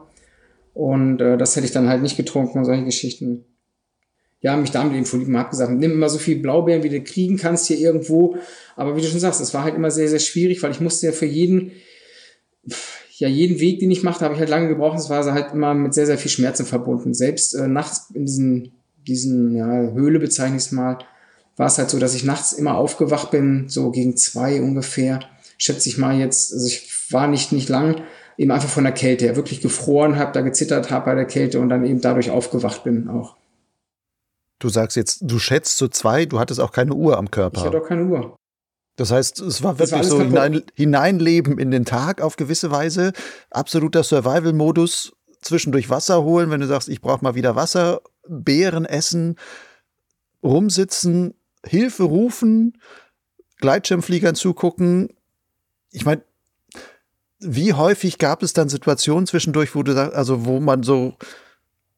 Und 0.74 1.22
äh, 1.22 1.38
das 1.38 1.56
hätte 1.56 1.66
ich 1.66 1.72
dann 1.72 1.88
halt 1.88 2.02
nicht 2.02 2.18
getrunken 2.18 2.58
und 2.58 2.66
solche 2.66 2.84
Geschichten. 2.84 3.46
Ja, 4.44 4.58
mich 4.58 4.72
damit 4.72 4.94
eben 4.94 5.06
verliebt. 5.06 5.30
Man 5.30 5.42
hat 5.42 5.52
gesagt, 5.52 5.72
nimm 5.72 5.94
immer 5.94 6.10
so 6.10 6.20
viel 6.20 6.36
Blaubeeren, 6.36 6.84
wie 6.84 6.90
du 6.90 7.02
kriegen 7.02 7.38
kannst 7.38 7.68
hier 7.68 7.80
irgendwo. 7.80 8.36
Aber 8.76 8.96
wie 8.96 9.02
du 9.02 9.08
schon 9.08 9.22
sagst, 9.22 9.40
es 9.40 9.54
war 9.54 9.64
halt 9.64 9.76
immer 9.76 9.90
sehr, 9.90 10.10
sehr 10.10 10.20
schwierig, 10.20 10.62
weil 10.62 10.72
ich 10.72 10.82
musste 10.82 11.06
ja 11.06 11.12
für 11.14 11.26
jeden, 11.26 11.72
ja, 13.18 13.30
jeden 13.30 13.62
Weg, 13.62 13.80
den 13.80 13.90
ich 13.90 14.04
machte, 14.04 14.26
habe 14.26 14.34
ich 14.34 14.42
halt 14.42 14.50
lange 14.50 14.68
gebraucht. 14.68 15.00
Es 15.00 15.10
war 15.10 15.24
halt 15.32 15.54
immer 15.54 15.74
mit 15.74 15.94
sehr, 15.94 16.06
sehr 16.06 16.18
viel 16.18 16.30
Schmerzen 16.30 16.66
verbunden. 16.66 17.14
Selbst 17.14 17.54
äh, 17.56 17.70
nachts 17.70 18.12
in 18.14 18.26
diesen, 18.26 18.72
diesen 19.08 19.56
ja, 19.56 19.66
Höhle 19.94 20.20
bezeichne 20.20 20.58
ich 20.58 20.64
es 20.64 20.72
mal, 20.74 20.98
war 21.56 21.68
es 21.68 21.78
halt 21.78 21.90
so, 21.90 21.98
dass 21.98 22.14
ich 22.14 22.26
nachts 22.26 22.52
immer 22.52 22.76
aufgewacht 22.76 23.32
bin, 23.32 23.70
so 23.70 23.92
gegen 23.92 24.18
zwei 24.18 24.62
ungefähr, 24.62 25.22
schätze 25.58 25.88
ich 25.88 25.98
mal 25.98 26.20
jetzt, 26.20 26.52
also 26.52 26.68
ich 26.68 26.92
war 27.12 27.28
nicht, 27.28 27.54
nicht 27.54 27.70
lang, 27.70 28.02
eben 28.38 28.52
einfach 28.52 28.70
von 28.70 28.84
der 28.84 28.94
Kälte 28.94 29.24
her, 29.24 29.38
wirklich 29.38 29.62
gefroren 29.62 30.18
habe, 30.18 30.34
da 30.34 30.42
gezittert 30.42 30.92
habe 30.92 31.06
bei 31.06 31.16
der 31.16 31.26
Kälte 31.26 31.62
und 31.62 31.70
dann 31.70 31.86
eben 31.86 32.02
dadurch 32.02 32.30
aufgewacht 32.30 32.84
bin 32.84 33.08
auch. 33.08 33.38
Du 34.64 34.70
sagst 34.70 34.96
jetzt, 34.96 35.20
du 35.24 35.40
schätzt 35.40 35.78
so 35.78 35.90
zwei, 35.90 36.26
du 36.26 36.40
hattest 36.40 36.62
auch 36.62 36.72
keine 36.72 36.94
Uhr 36.94 37.18
am 37.18 37.30
Körper. 37.30 37.60
Ich 37.60 37.66
hatte 37.66 37.82
auch 37.82 37.86
keine 37.86 38.06
Uhr. 38.06 38.38
Das 38.96 39.12
heißt, 39.12 39.42
es 39.42 39.62
war 39.62 39.78
wirklich 39.78 39.92
war 39.92 40.04
so 40.06 40.22
hinein, 40.22 40.64
hineinleben 40.74 41.58
in 41.60 41.70
den 41.70 41.84
Tag 41.84 42.22
auf 42.22 42.38
gewisse 42.38 42.72
Weise, 42.72 43.12
absoluter 43.52 44.04
Survival-Modus, 44.04 45.12
zwischendurch 45.42 45.90
Wasser 45.90 46.24
holen, 46.24 46.50
wenn 46.50 46.62
du 46.62 46.68
sagst, 46.68 46.88
ich 46.88 47.02
brauche 47.02 47.22
mal 47.26 47.36
wieder 47.36 47.58
Wasser, 47.58 48.00
Beeren 48.26 48.86
essen, 48.86 49.36
rumsitzen, 50.42 51.34
Hilfe 51.66 52.04
rufen, 52.04 52.78
Gleitschirmfliegern 53.58 54.36
zugucken. 54.36 55.10
Ich 55.92 56.06
meine, 56.06 56.24
wie 57.40 57.74
häufig 57.74 58.18
gab 58.18 58.42
es 58.42 58.54
dann 58.54 58.70
Situationen 58.70 59.28
zwischendurch, 59.28 59.76
wo 59.76 59.84
du 59.84 59.92
sagst, 59.92 60.16
also 60.16 60.46
wo 60.46 60.62
man 60.62 60.84
so 60.84 61.16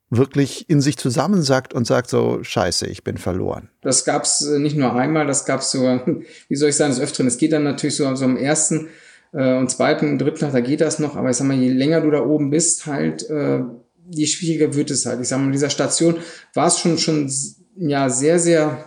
wirklich 0.09 0.69
in 0.69 0.81
sich 0.81 0.97
zusammensackt 0.97 1.73
und 1.73 1.87
sagt 1.87 2.09
so, 2.09 2.39
scheiße, 2.43 2.87
ich 2.87 3.03
bin 3.03 3.17
verloren. 3.17 3.69
Das 3.81 4.05
gab 4.05 4.23
es 4.23 4.41
äh, 4.41 4.59
nicht 4.59 4.77
nur 4.77 4.93
einmal, 4.93 5.25
das 5.25 5.45
gab 5.45 5.61
es 5.61 5.71
so, 5.71 5.79
wie 6.47 6.55
soll 6.55 6.69
ich 6.69 6.75
sagen, 6.75 6.91
das 6.91 7.01
Öfteren. 7.01 7.27
Es 7.27 7.37
geht 7.37 7.53
dann 7.53 7.63
natürlich 7.63 7.95
so, 7.95 8.15
so 8.15 8.25
am 8.25 8.37
ersten 8.37 8.89
äh, 9.33 9.57
und 9.57 9.69
zweiten 9.69 10.09
und 10.11 10.19
dritten 10.19 10.39
Tag, 10.39 10.53
da 10.53 10.61
geht 10.61 10.81
das 10.81 10.99
noch, 10.99 11.15
aber 11.15 11.29
ich 11.29 11.37
sag 11.37 11.47
mal, 11.47 11.57
je 11.57 11.69
länger 11.69 12.01
du 12.01 12.11
da 12.11 12.23
oben 12.23 12.49
bist, 12.49 12.85
halt, 12.85 13.29
äh, 13.29 13.61
je 14.09 14.27
schwieriger 14.27 14.75
wird 14.75 14.91
es 14.91 15.05
halt. 15.05 15.19
Ich 15.21 15.27
sag 15.27 15.39
mal, 15.39 15.47
in 15.47 15.51
dieser 15.51 15.69
Station 15.69 16.17
war 16.53 16.67
es 16.67 16.79
schon, 16.79 16.97
schon 16.97 17.31
ja 17.75 18.09
sehr, 18.09 18.39
sehr 18.39 18.85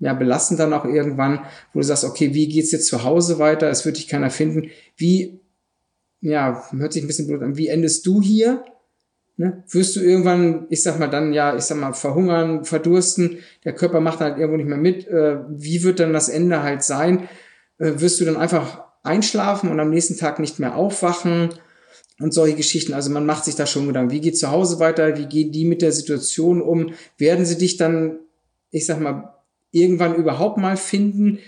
ja, 0.00 0.14
belastend 0.14 0.60
dann 0.60 0.72
auch 0.72 0.84
irgendwann, 0.84 1.40
wo 1.72 1.80
du 1.80 1.84
sagst, 1.84 2.04
okay, 2.04 2.34
wie 2.34 2.48
geht's 2.48 2.70
jetzt 2.70 2.86
zu 2.86 3.04
Hause 3.04 3.38
weiter? 3.38 3.68
Es 3.68 3.84
wird 3.84 3.96
dich 3.96 4.08
keiner 4.08 4.30
finden. 4.30 4.70
Wie, 4.96 5.40
ja, 6.20 6.62
hört 6.70 6.92
sich 6.92 7.02
ein 7.02 7.06
bisschen 7.06 7.26
blöd 7.26 7.42
an, 7.42 7.56
wie 7.56 7.68
endest 7.68 8.06
du 8.06 8.22
hier? 8.22 8.64
Ne? 9.38 9.64
Wirst 9.70 9.96
du 9.96 10.00
irgendwann, 10.00 10.66
ich 10.68 10.82
sag 10.82 10.98
mal, 10.98 11.08
dann 11.08 11.32
ja, 11.32 11.56
ich 11.56 11.62
sag 11.62 11.78
mal, 11.78 11.94
verhungern, 11.94 12.64
verdursten, 12.64 13.38
der 13.64 13.74
Körper 13.74 14.00
macht 14.00 14.20
halt 14.20 14.36
irgendwo 14.36 14.58
nicht 14.58 14.68
mehr 14.68 14.76
mit. 14.76 15.08
Äh, 15.08 15.38
wie 15.48 15.82
wird 15.82 16.00
dann 16.00 16.12
das 16.12 16.28
Ende 16.28 16.62
halt 16.62 16.82
sein? 16.82 17.28
Äh, 17.78 17.92
wirst 17.96 18.20
du 18.20 18.26
dann 18.26 18.36
einfach 18.36 18.84
einschlafen 19.02 19.70
und 19.70 19.80
am 19.80 19.90
nächsten 19.90 20.18
Tag 20.18 20.38
nicht 20.38 20.58
mehr 20.58 20.76
aufwachen? 20.76 21.54
Und 22.20 22.34
solche 22.34 22.56
Geschichten. 22.56 22.94
Also 22.94 23.10
man 23.10 23.24
macht 23.24 23.44
sich 23.44 23.54
da 23.54 23.64
schon 23.64 23.86
Gedanken. 23.86 24.10
Wie 24.10 24.20
geht 24.20 24.36
zu 24.36 24.50
Hause 24.50 24.80
weiter? 24.80 25.16
Wie 25.16 25.26
gehen 25.26 25.52
die 25.52 25.64
mit 25.64 25.82
der 25.82 25.92
Situation 25.92 26.60
um? 26.60 26.92
Werden 27.16 27.46
sie 27.46 27.56
dich 27.56 27.76
dann 27.76 28.18
ich 28.70 28.86
sag 28.86 29.00
mal, 29.00 29.34
irgendwann 29.70 30.14
überhaupt 30.14 30.58
mal 30.58 30.76
finden, 30.76 31.38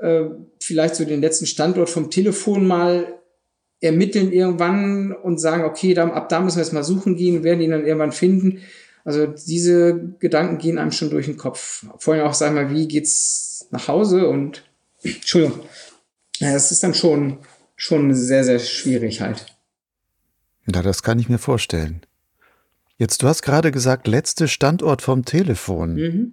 äh, 0.00 0.24
vielleicht 0.60 0.96
so 0.96 1.04
den 1.04 1.20
letzten 1.20 1.46
Standort 1.46 1.90
vom 1.90 2.10
Telefon 2.10 2.66
mal 2.66 3.20
ermitteln 3.80 4.32
irgendwann 4.32 5.12
und 5.12 5.38
sagen, 5.38 5.64
okay, 5.64 5.94
dann, 5.94 6.10
ab 6.10 6.28
da 6.28 6.40
müssen 6.40 6.56
wir 6.56 6.62
jetzt 6.64 6.72
mal 6.72 6.84
suchen 6.84 7.16
gehen, 7.16 7.44
werden 7.44 7.60
ihn 7.60 7.70
dann 7.70 7.86
irgendwann 7.86 8.12
finden. 8.12 8.60
Also 9.04 9.26
diese 9.26 10.14
Gedanken 10.18 10.58
gehen 10.58 10.78
einem 10.78 10.92
schon 10.92 11.10
durch 11.10 11.26
den 11.26 11.36
Kopf. 11.36 11.84
Vorhin 11.98 12.24
auch, 12.24 12.34
sag 12.34 12.54
mal, 12.54 12.70
wie 12.70 12.88
geht's 12.88 13.66
nach 13.70 13.88
Hause 13.88 14.28
und 14.28 14.64
Entschuldigung. 15.02 15.60
Das 16.40 16.72
ist 16.72 16.82
dann 16.82 16.94
schon, 16.94 17.38
schon 17.76 18.14
sehr, 18.14 18.44
sehr 18.44 18.58
schwierig 18.58 19.20
halt. 19.20 19.46
Ja, 20.66 20.82
das 20.82 21.02
kann 21.02 21.18
ich 21.18 21.28
mir 21.28 21.38
vorstellen. 21.38 22.00
Jetzt, 22.96 23.22
du 23.22 23.28
hast 23.28 23.42
gerade 23.42 23.70
gesagt, 23.70 24.06
letzte 24.06 24.48
Standort 24.48 25.02
vom 25.02 25.24
Telefon. 25.24 25.94
Mhm. 25.94 26.32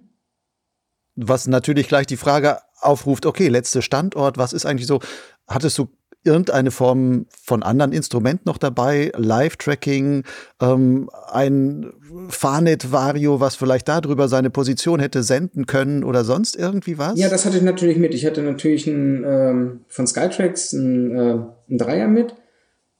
Was 1.14 1.46
natürlich 1.46 1.88
gleich 1.88 2.06
die 2.06 2.16
Frage 2.16 2.60
aufruft, 2.80 3.26
okay, 3.26 3.48
letzter 3.48 3.82
Standort, 3.82 4.38
was 4.38 4.52
ist 4.52 4.64
eigentlich 4.64 4.86
so? 4.86 5.00
Hattest 5.46 5.76
du 5.76 5.88
irgendeine 6.24 6.70
Form 6.70 7.26
von 7.42 7.62
anderen 7.62 7.92
Instrument 7.92 8.46
noch 8.46 8.58
dabei? 8.58 9.12
Live-Tracking, 9.16 10.24
ähm, 10.60 11.10
ein 11.30 11.92
Farnet-Vario, 12.28 13.40
was 13.40 13.56
vielleicht 13.56 13.88
darüber 13.88 14.28
seine 14.28 14.50
Position 14.50 15.00
hätte 15.00 15.22
senden 15.22 15.66
können 15.66 16.04
oder 16.04 16.24
sonst 16.24 16.56
irgendwie 16.56 16.98
was? 16.98 17.18
Ja, 17.18 17.28
das 17.28 17.44
hatte 17.44 17.56
ich 17.56 17.62
natürlich 17.62 17.98
mit. 17.98 18.14
Ich 18.14 18.26
hatte 18.26 18.42
natürlich 18.42 18.86
ein, 18.86 19.24
ähm, 19.26 19.80
von 19.88 20.06
Skytrax 20.06 20.72
ein, 20.72 21.16
äh, 21.16 21.38
ein 21.70 21.78
Dreier 21.78 22.08
mit, 22.08 22.34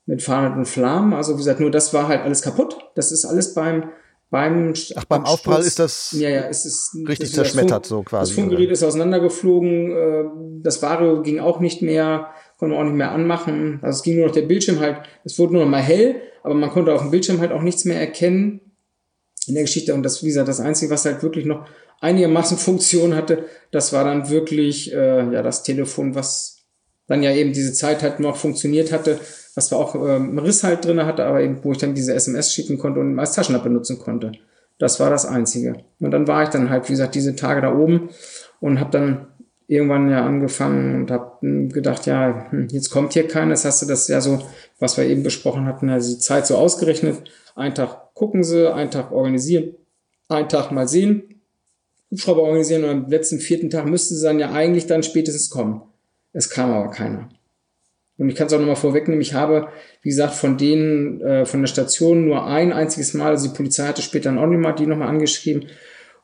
mit 0.06 0.22
Farnet 0.22 0.56
und 0.56 0.66
Flammen. 0.66 1.12
Also 1.12 1.34
wie 1.34 1.38
gesagt, 1.38 1.60
nur 1.60 1.70
das 1.70 1.92
war 1.94 2.08
halt 2.08 2.22
alles 2.22 2.42
kaputt. 2.42 2.76
Das 2.94 3.12
ist 3.12 3.24
alles 3.24 3.54
beim 3.54 3.84
beim 4.32 4.72
Ach, 4.96 5.04
beim 5.04 5.26
Aufprall 5.26 5.60
ist 5.60 5.78
das 5.78 6.12
ja, 6.12 6.30
ja, 6.30 6.40
es 6.48 6.64
ist, 6.64 6.94
richtig 7.06 7.28
das 7.28 7.32
zerschmettert, 7.32 7.84
so 7.84 8.02
quasi. 8.02 8.30
Das 8.30 8.40
Funkgerät 8.40 8.70
ist 8.70 8.82
auseinandergeflogen, 8.82 9.90
äh, 9.90 10.24
das 10.62 10.80
Vario 10.80 11.20
ging 11.20 11.38
auch 11.38 11.60
nicht 11.60 11.82
mehr, 11.82 12.28
konnte 12.62 12.76
man 12.76 12.84
auch 12.84 12.88
nicht 12.88 12.96
mehr 12.96 13.10
anmachen. 13.10 13.80
Also 13.82 13.98
es 13.98 14.02
ging 14.04 14.18
nur 14.18 14.26
noch 14.26 14.34
der 14.34 14.42
Bildschirm 14.42 14.78
halt, 14.78 14.98
es 15.24 15.36
wurde 15.36 15.54
nur 15.54 15.64
noch 15.64 15.70
mal 15.72 15.82
hell, 15.82 16.22
aber 16.44 16.54
man 16.54 16.70
konnte 16.70 16.94
auf 16.94 17.00
dem 17.00 17.10
Bildschirm 17.10 17.40
halt 17.40 17.50
auch 17.50 17.60
nichts 17.60 17.84
mehr 17.84 17.98
erkennen 17.98 18.60
in 19.48 19.54
der 19.54 19.64
Geschichte. 19.64 19.92
Und 19.94 20.04
das, 20.04 20.22
wie 20.22 20.28
gesagt, 20.28 20.46
das 20.46 20.60
Einzige, 20.60 20.92
was 20.92 21.04
halt 21.04 21.24
wirklich 21.24 21.44
noch 21.44 21.66
einigermaßen 22.00 22.56
Funktion 22.56 23.16
hatte, 23.16 23.46
das 23.72 23.92
war 23.92 24.04
dann 24.04 24.30
wirklich 24.30 24.92
äh, 24.92 25.32
ja 25.32 25.42
das 25.42 25.64
Telefon, 25.64 26.14
was 26.14 26.58
dann 27.08 27.24
ja 27.24 27.32
eben 27.32 27.52
diese 27.52 27.72
Zeit 27.72 28.00
halt 28.04 28.20
noch 28.20 28.36
funktioniert 28.36 28.92
hatte, 28.92 29.18
was 29.56 29.66
zwar 29.66 29.80
auch 29.80 29.96
ähm, 29.96 30.38
Riss 30.38 30.62
halt 30.62 30.84
drin 30.84 31.04
hatte, 31.04 31.24
aber 31.24 31.40
eben, 31.40 31.64
wo 31.64 31.72
ich 31.72 31.78
dann 31.78 31.96
diese 31.96 32.14
SMS 32.14 32.52
schicken 32.52 32.78
konnte 32.78 33.00
und 33.00 33.18
als 33.18 33.32
Taschenlampe 33.32 33.70
benutzen 33.70 33.98
konnte. 33.98 34.30
Das 34.78 35.00
war 35.00 35.10
das 35.10 35.26
Einzige. 35.26 35.82
Und 35.98 36.12
dann 36.12 36.28
war 36.28 36.44
ich 36.44 36.50
dann 36.50 36.70
halt, 36.70 36.88
wie 36.88 36.92
gesagt, 36.92 37.16
diese 37.16 37.34
Tage 37.34 37.60
da 37.60 37.74
oben 37.74 38.10
und 38.60 38.78
habe 38.78 38.92
dann 38.92 39.26
irgendwann 39.72 40.10
ja 40.10 40.24
angefangen 40.24 41.02
und 41.02 41.10
habe 41.10 41.32
hm, 41.40 41.70
gedacht, 41.70 42.06
ja, 42.06 42.46
hm, 42.50 42.68
jetzt 42.70 42.90
kommt 42.90 43.14
hier 43.14 43.26
keiner. 43.26 43.50
Jetzt 43.50 43.64
hast 43.64 43.82
du 43.82 43.86
das 43.86 44.08
ja 44.08 44.20
so, 44.20 44.42
was 44.78 44.96
wir 44.96 45.04
eben 45.04 45.22
besprochen 45.22 45.66
hatten, 45.66 45.88
also 45.88 46.14
die 46.14 46.20
Zeit 46.20 46.46
so 46.46 46.56
ausgerechnet. 46.56 47.30
Einen 47.54 47.74
Tag 47.74 48.14
gucken 48.14 48.44
sie, 48.44 48.72
einen 48.72 48.90
Tag 48.90 49.12
organisieren, 49.12 49.74
einen 50.28 50.48
Tag 50.48 50.70
mal 50.70 50.88
sehen, 50.88 51.40
Hubschrauber 52.10 52.42
organisieren 52.42 52.84
und 52.84 52.90
am 52.90 53.10
letzten 53.10 53.40
vierten 53.40 53.70
Tag 53.70 53.86
müssten 53.86 54.14
sie 54.14 54.24
dann 54.24 54.38
ja 54.38 54.52
eigentlich 54.52 54.86
dann 54.86 55.02
spätestens 55.02 55.50
kommen. 55.50 55.82
Es 56.32 56.50
kam 56.50 56.70
aber 56.70 56.90
keiner. 56.90 57.28
Und 58.18 58.28
ich 58.28 58.36
kann 58.36 58.46
es 58.46 58.52
auch 58.52 58.58
nochmal 58.58 58.76
vorwegnehmen, 58.76 59.22
ich 59.22 59.34
habe, 59.34 59.68
wie 60.02 60.10
gesagt, 60.10 60.34
von 60.34 60.58
denen, 60.58 61.20
äh, 61.22 61.46
von 61.46 61.60
der 61.60 61.66
Station 61.66 62.26
nur 62.26 62.46
ein 62.46 62.72
einziges 62.72 63.14
Mal, 63.14 63.30
also 63.30 63.48
die 63.48 63.56
Polizei 63.56 63.86
hatte 63.86 64.02
später 64.02 64.30
auch 64.30 64.46
nochmal 64.46 64.74
die 64.74 64.86
nochmal 64.86 65.08
angeschrieben. 65.08 65.66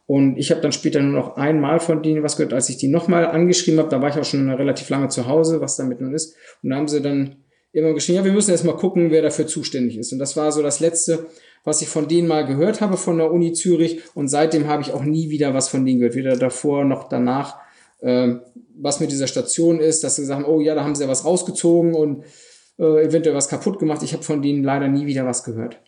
Und 0.09 0.39
ich 0.39 0.51
habe 0.51 0.63
dann 0.63 0.73
später 0.73 1.03
nur 1.03 1.13
noch 1.13 1.37
einmal 1.37 1.81
von 1.81 2.03
denen 2.03 2.23
was 2.23 2.39
gehört, 2.39 2.55
als 2.55 2.71
ich 2.71 2.79
die 2.79 2.89
nochmal 2.89 3.27
angeschrieben 3.27 3.79
habe, 3.79 3.91
da 3.91 4.01
war 4.01 4.09
ich 4.09 4.17
auch 4.17 4.25
schon 4.25 4.49
relativ 4.49 4.89
lange 4.89 5.09
zu 5.09 5.27
Hause, 5.27 5.61
was 5.61 5.77
damit 5.77 6.01
nun 6.01 6.15
ist. 6.15 6.35
Und 6.63 6.71
da 6.71 6.77
haben 6.77 6.89
sie 6.89 7.03
dann 7.03 7.37
immer 7.73 7.93
geschrieben, 7.93 8.17
ja, 8.17 8.25
wir 8.25 8.33
müssen 8.33 8.51
erst 8.51 8.65
mal 8.65 8.75
gucken, 8.75 9.11
wer 9.11 9.21
dafür 9.21 9.47
zuständig 9.47 9.99
ist. 9.99 10.11
Und 10.15 10.19
das 10.19 10.35
war 10.35 10.51
so 10.51 10.63
das 10.63 10.81
Letzte, 10.81 11.27
was 11.63 11.83
ich 11.83 11.89
von 11.89 12.09
denen 12.09 12.27
mal 12.27 12.47
gehört 12.47 12.81
habe 12.81 12.97
von 12.97 13.19
der 13.19 13.31
Uni 13.31 13.53
Zürich. 13.53 14.01
Und 14.15 14.29
seitdem 14.29 14.67
habe 14.67 14.81
ich 14.81 14.93
auch 14.93 15.05
nie 15.05 15.29
wieder 15.29 15.53
was 15.53 15.69
von 15.69 15.85
denen 15.85 15.99
gehört, 15.99 16.17
weder 16.17 16.39
davor 16.39 16.87
noch 16.87 17.11
danach 17.11 17.59
äh, 18.01 18.37
was 18.81 19.01
mit 19.01 19.11
dieser 19.11 19.27
Station 19.27 19.79
ist, 19.79 20.05
dass 20.05 20.17
sie 20.17 20.25
sagen, 20.25 20.47
oh 20.47 20.61
ja, 20.61 20.75
da 20.75 20.85
haben 20.85 20.95
sie 20.95 21.03
ja 21.03 21.09
was 21.11 21.27
rausgezogen 21.27 21.95
und 21.95 22.25
äh, 22.79 23.05
eventuell 23.05 23.35
was 23.35 23.49
kaputt 23.49 23.79
gemacht. 23.79 24.03
Ich 24.03 24.15
habe 24.15 24.23
von 24.23 24.41
denen 24.41 24.65
leider 24.65 24.89
nie 24.89 25.07
wieder 25.07 25.27
was 25.27 25.45
gehört. 25.45 25.83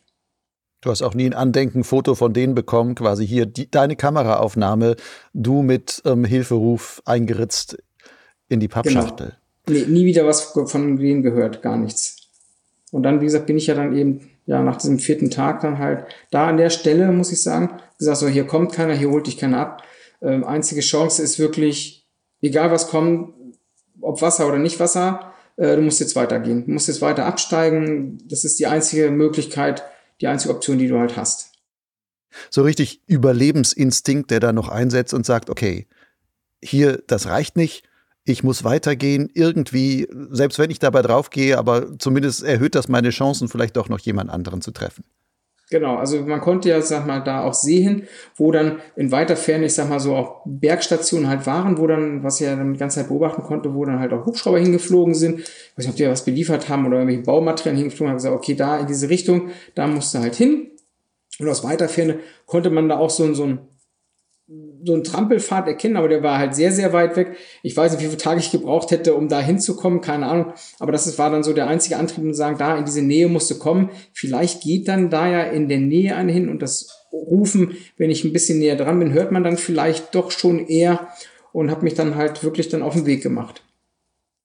Du 0.80 0.90
hast 0.90 1.02
auch 1.02 1.14
nie 1.14 1.26
ein 1.26 1.34
Andenken-Foto 1.34 2.14
von 2.14 2.32
denen 2.32 2.54
bekommen, 2.54 2.94
quasi 2.94 3.26
hier 3.26 3.44
die, 3.44 3.70
deine 3.70 3.96
Kameraaufnahme, 3.96 4.96
du 5.34 5.62
mit 5.62 6.02
ähm, 6.06 6.24
Hilferuf 6.24 7.02
eingeritzt 7.04 7.76
in 8.48 8.60
die 8.60 8.68
Pappschachtel. 8.68 9.36
Genau. 9.66 9.80
Nee, 9.80 9.86
nie 9.86 10.04
wieder 10.06 10.26
was 10.26 10.40
von 10.42 10.96
denen 10.96 11.22
gehört, 11.22 11.62
gar 11.62 11.76
nichts. 11.76 12.16
Und 12.90 13.02
dann, 13.02 13.20
wie 13.20 13.26
gesagt, 13.26 13.46
bin 13.46 13.58
ich 13.58 13.66
ja 13.66 13.74
dann 13.74 13.96
eben, 13.96 14.30
ja, 14.46 14.62
nach 14.62 14.76
diesem 14.76 14.98
vierten 14.98 15.30
Tag 15.30 15.60
dann 15.60 15.78
halt 15.78 16.06
da 16.30 16.48
an 16.48 16.56
der 16.56 16.70
Stelle, 16.70 17.12
muss 17.12 17.30
ich 17.30 17.42
sagen, 17.42 17.78
gesagt, 17.98 18.18
so, 18.18 18.26
hier 18.26 18.46
kommt 18.46 18.72
keiner, 18.72 18.94
hier 18.94 19.10
holt 19.10 19.26
dich 19.26 19.36
keiner 19.36 19.60
ab. 19.60 19.82
Ähm, 20.22 20.44
einzige 20.44 20.80
Chance 20.80 21.22
ist 21.22 21.38
wirklich, 21.38 22.06
egal 22.40 22.70
was 22.70 22.88
kommt, 22.88 23.34
ob 24.00 24.22
Wasser 24.22 24.48
oder 24.48 24.58
nicht 24.58 24.80
Wasser, 24.80 25.32
äh, 25.56 25.76
du 25.76 25.82
musst 25.82 26.00
jetzt 26.00 26.16
weitergehen, 26.16 26.64
du 26.66 26.72
musst 26.72 26.88
jetzt 26.88 27.02
weiter 27.02 27.26
absteigen. 27.26 28.18
Das 28.28 28.44
ist 28.44 28.58
die 28.58 28.66
einzige 28.66 29.10
Möglichkeit, 29.10 29.84
die 30.20 30.26
einzige 30.26 30.54
Option, 30.54 30.78
die 30.78 30.88
du 30.88 30.98
halt 30.98 31.16
hast. 31.16 31.52
So 32.50 32.62
richtig 32.62 33.02
Überlebensinstinkt, 33.06 34.30
der 34.30 34.40
da 34.40 34.52
noch 34.52 34.68
einsetzt 34.68 35.14
und 35.14 35.26
sagt, 35.26 35.50
okay, 35.50 35.86
hier, 36.62 37.02
das 37.06 37.26
reicht 37.26 37.56
nicht, 37.56 37.84
ich 38.24 38.42
muss 38.42 38.64
weitergehen, 38.64 39.30
irgendwie, 39.32 40.06
selbst 40.30 40.58
wenn 40.58 40.70
ich 40.70 40.78
dabei 40.78 41.02
draufgehe, 41.02 41.58
aber 41.58 41.98
zumindest 41.98 42.42
erhöht 42.42 42.74
das 42.74 42.88
meine 42.88 43.10
Chancen, 43.10 43.48
vielleicht 43.48 43.76
doch 43.76 43.88
noch 43.88 43.98
jemand 43.98 44.30
anderen 44.30 44.60
zu 44.60 44.70
treffen. 44.70 45.04
Genau, 45.70 45.96
also 45.96 46.22
man 46.22 46.40
konnte 46.40 46.68
ja, 46.68 46.82
sag 46.82 47.06
mal, 47.06 47.20
da 47.20 47.44
auch 47.44 47.54
sehen, 47.54 48.08
wo 48.34 48.50
dann 48.50 48.80
in 48.96 49.12
weiter 49.12 49.36
Ferne, 49.36 49.66
ich 49.66 49.74
sag 49.74 49.88
mal 49.88 50.00
so, 50.00 50.16
auch 50.16 50.42
Bergstationen 50.44 51.28
halt 51.28 51.46
waren, 51.46 51.78
wo 51.78 51.86
dann, 51.86 52.24
was 52.24 52.40
ich 52.40 52.48
ja 52.48 52.56
dann 52.56 52.72
die 52.72 52.78
ganze 52.78 52.98
Zeit 52.98 53.08
beobachten 53.08 53.42
konnte, 53.44 53.72
wo 53.72 53.84
dann 53.84 54.00
halt 54.00 54.12
auch 54.12 54.26
Hubschrauber 54.26 54.58
hingeflogen 54.58 55.14
sind. 55.14 55.38
Ich 55.38 55.46
weiß 55.76 55.84
nicht, 55.86 55.90
ob 55.90 55.96
die 55.96 56.08
was 56.08 56.24
beliefert 56.24 56.68
haben 56.68 56.86
oder 56.86 56.96
irgendwelche 56.96 57.22
Baumaterialien 57.22 57.82
hingeflogen 57.84 58.10
haben, 58.10 58.16
gesagt, 58.16 58.34
okay, 58.34 58.56
da 58.56 58.78
in 58.78 58.88
diese 58.88 59.08
Richtung, 59.08 59.50
da 59.76 59.86
musste 59.86 60.18
halt 60.18 60.34
hin. 60.34 60.72
Und 61.38 61.48
aus 61.48 61.62
weiter 61.62 61.88
Ferne 61.88 62.18
konnte 62.46 62.70
man 62.70 62.88
da 62.88 62.98
auch 62.98 63.10
so, 63.10 63.32
so 63.32 63.44
ein 63.44 63.60
so 64.84 64.94
einen 64.94 65.04
Trampelpfad 65.04 65.66
erkennen, 65.66 65.96
aber 65.96 66.08
der 66.08 66.22
war 66.22 66.38
halt 66.38 66.54
sehr, 66.54 66.72
sehr 66.72 66.92
weit 66.92 67.16
weg. 67.16 67.36
Ich 67.62 67.76
weiß 67.76 67.92
nicht, 67.92 68.00
wie 68.00 68.06
viele 68.06 68.16
Tage 68.16 68.40
ich 68.40 68.50
gebraucht 68.50 68.90
hätte, 68.90 69.14
um 69.14 69.28
da 69.28 69.40
hinzukommen, 69.40 70.00
keine 70.00 70.26
Ahnung. 70.26 70.52
Aber 70.78 70.92
das 70.92 71.18
war 71.18 71.30
dann 71.30 71.42
so 71.42 71.52
der 71.52 71.66
einzige 71.68 71.96
Antrieb, 71.96 72.24
um 72.24 72.32
zu 72.32 72.38
sagen, 72.38 72.58
da 72.58 72.76
in 72.76 72.84
diese 72.84 73.02
Nähe 73.02 73.28
musste 73.28 73.56
kommen. 73.56 73.90
Vielleicht 74.12 74.62
geht 74.62 74.88
dann 74.88 75.10
da 75.10 75.28
ja 75.28 75.42
in 75.42 75.68
der 75.68 75.80
Nähe 75.80 76.16
eine 76.16 76.32
hin 76.32 76.48
und 76.48 76.62
das 76.62 77.06
Rufen, 77.12 77.76
wenn 77.96 78.10
ich 78.10 78.24
ein 78.24 78.32
bisschen 78.32 78.58
näher 78.58 78.76
dran 78.76 78.98
bin, 78.98 79.12
hört 79.12 79.32
man 79.32 79.42
dann 79.42 79.56
vielleicht 79.56 80.14
doch 80.14 80.30
schon 80.30 80.66
eher 80.66 81.08
und 81.52 81.70
habe 81.70 81.82
mich 81.82 81.94
dann 81.94 82.14
halt 82.14 82.44
wirklich 82.44 82.68
dann 82.68 82.82
auf 82.82 82.94
den 82.94 83.06
Weg 83.06 83.22
gemacht. 83.22 83.64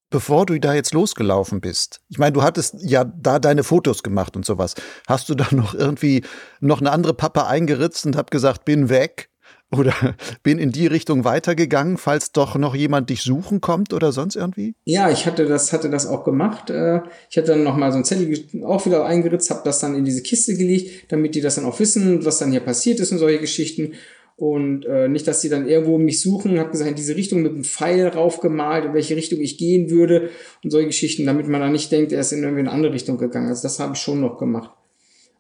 Bevor 0.10 0.46
du 0.46 0.60
da 0.60 0.74
jetzt 0.74 0.94
losgelaufen 0.94 1.62
bist, 1.62 2.02
ich 2.10 2.18
meine, 2.18 2.34
du 2.34 2.44
hattest 2.44 2.76
ja 2.80 3.04
da 3.04 3.40
deine 3.40 3.64
Fotos 3.64 4.02
gemacht 4.02 4.36
und 4.36 4.46
sowas. 4.46 4.76
Hast 5.08 5.30
du 5.30 5.36
da 5.36 5.48
noch 5.52 5.74
irgendwie 5.74 6.24
noch 6.60 6.80
eine 6.80 6.92
andere 6.92 7.14
Pappe 7.14 7.46
eingeritzt 7.48 8.06
und 8.06 8.16
hab 8.16 8.32
gesagt, 8.32 8.66
bin 8.66 8.90
weg? 8.90 9.30
Oder 9.72 9.94
bin 10.44 10.60
in 10.60 10.72
die 10.72 10.88
Richtung 10.88 11.24
weitergegangen, 11.24 11.98
falls 11.98 12.32
doch 12.32 12.56
noch 12.56 12.76
jemand 12.76 13.10
dich 13.10 13.22
suchen 13.22 13.62
kommt 13.62 13.94
oder 13.94 14.12
sonst 14.12 14.36
irgendwie? 14.36 14.76
Ja, 14.86 15.10
ich 15.10 15.26
hatte 15.26 15.46
das, 15.46 15.74
hatte 15.74 15.90
das 15.90 16.08
auch 16.08 16.24
gemacht. 16.24 16.70
Äh, 16.70 17.02
ich 17.30 17.38
hatte 17.38 17.48
dann 17.48 17.64
noch 17.64 17.76
mal 17.76 17.92
so 17.92 17.98
ein 17.98 18.06
Zettel 18.06 18.46
auch 18.64 18.86
wieder 18.86 19.06
eingeritzt, 19.06 19.50
habe 19.50 19.62
das 19.64 19.80
dann 19.80 19.96
in 19.96 20.06
diese 20.06 20.22
Kiste 20.22 20.56
gelegt, 20.56 21.12
damit 21.12 21.36
die 21.36 21.42
das 21.42 21.56
dann 21.56 21.66
auch 21.66 21.80
wissen, 21.80 22.26
was 22.26 22.38
dann 22.38 22.52
hier 22.52 22.62
passiert 22.62 23.00
ist 23.00 23.12
und 23.12 23.18
solche 23.18 23.40
Geschichten. 23.40 23.94
Und 24.38 24.86
äh, 24.86 25.08
nicht, 25.08 25.28
dass 25.28 25.42
sie 25.42 25.48
dann 25.48 25.68
irgendwo 25.68 25.98
mich 25.98 26.20
suchen, 26.20 26.60
habe 26.60 26.72
gesagt, 26.72 26.90
in 26.90 26.98
diese 26.98 27.16
Richtung 27.16 27.42
mit 27.42 27.54
einem 27.54 27.64
Pfeil 27.64 28.08
raufgemalt, 28.10 28.86
in 28.86 28.94
welche 28.94 29.16
Richtung 29.16 29.40
ich 29.40 29.58
gehen 29.58 29.90
würde 29.90 30.30
und 30.62 30.72
solche 30.72 30.88
Geschichten, 30.88 31.26
damit 31.26 31.48
man 31.48 31.62
dann 31.62 31.72
nicht 31.72 31.90
denkt, 31.90 32.12
er 32.12 32.20
ist 32.20 32.34
in 32.34 32.44
irgendwie 32.44 32.60
eine 32.60 32.72
andere 32.72 32.92
Richtung 32.92 33.18
gegangen. 33.18 33.48
Also 33.48 33.64
das 33.64 33.80
habe 33.80 33.94
ich 33.94 34.02
schon 34.02 34.20
noch 34.20 34.38
gemacht. 34.38 34.72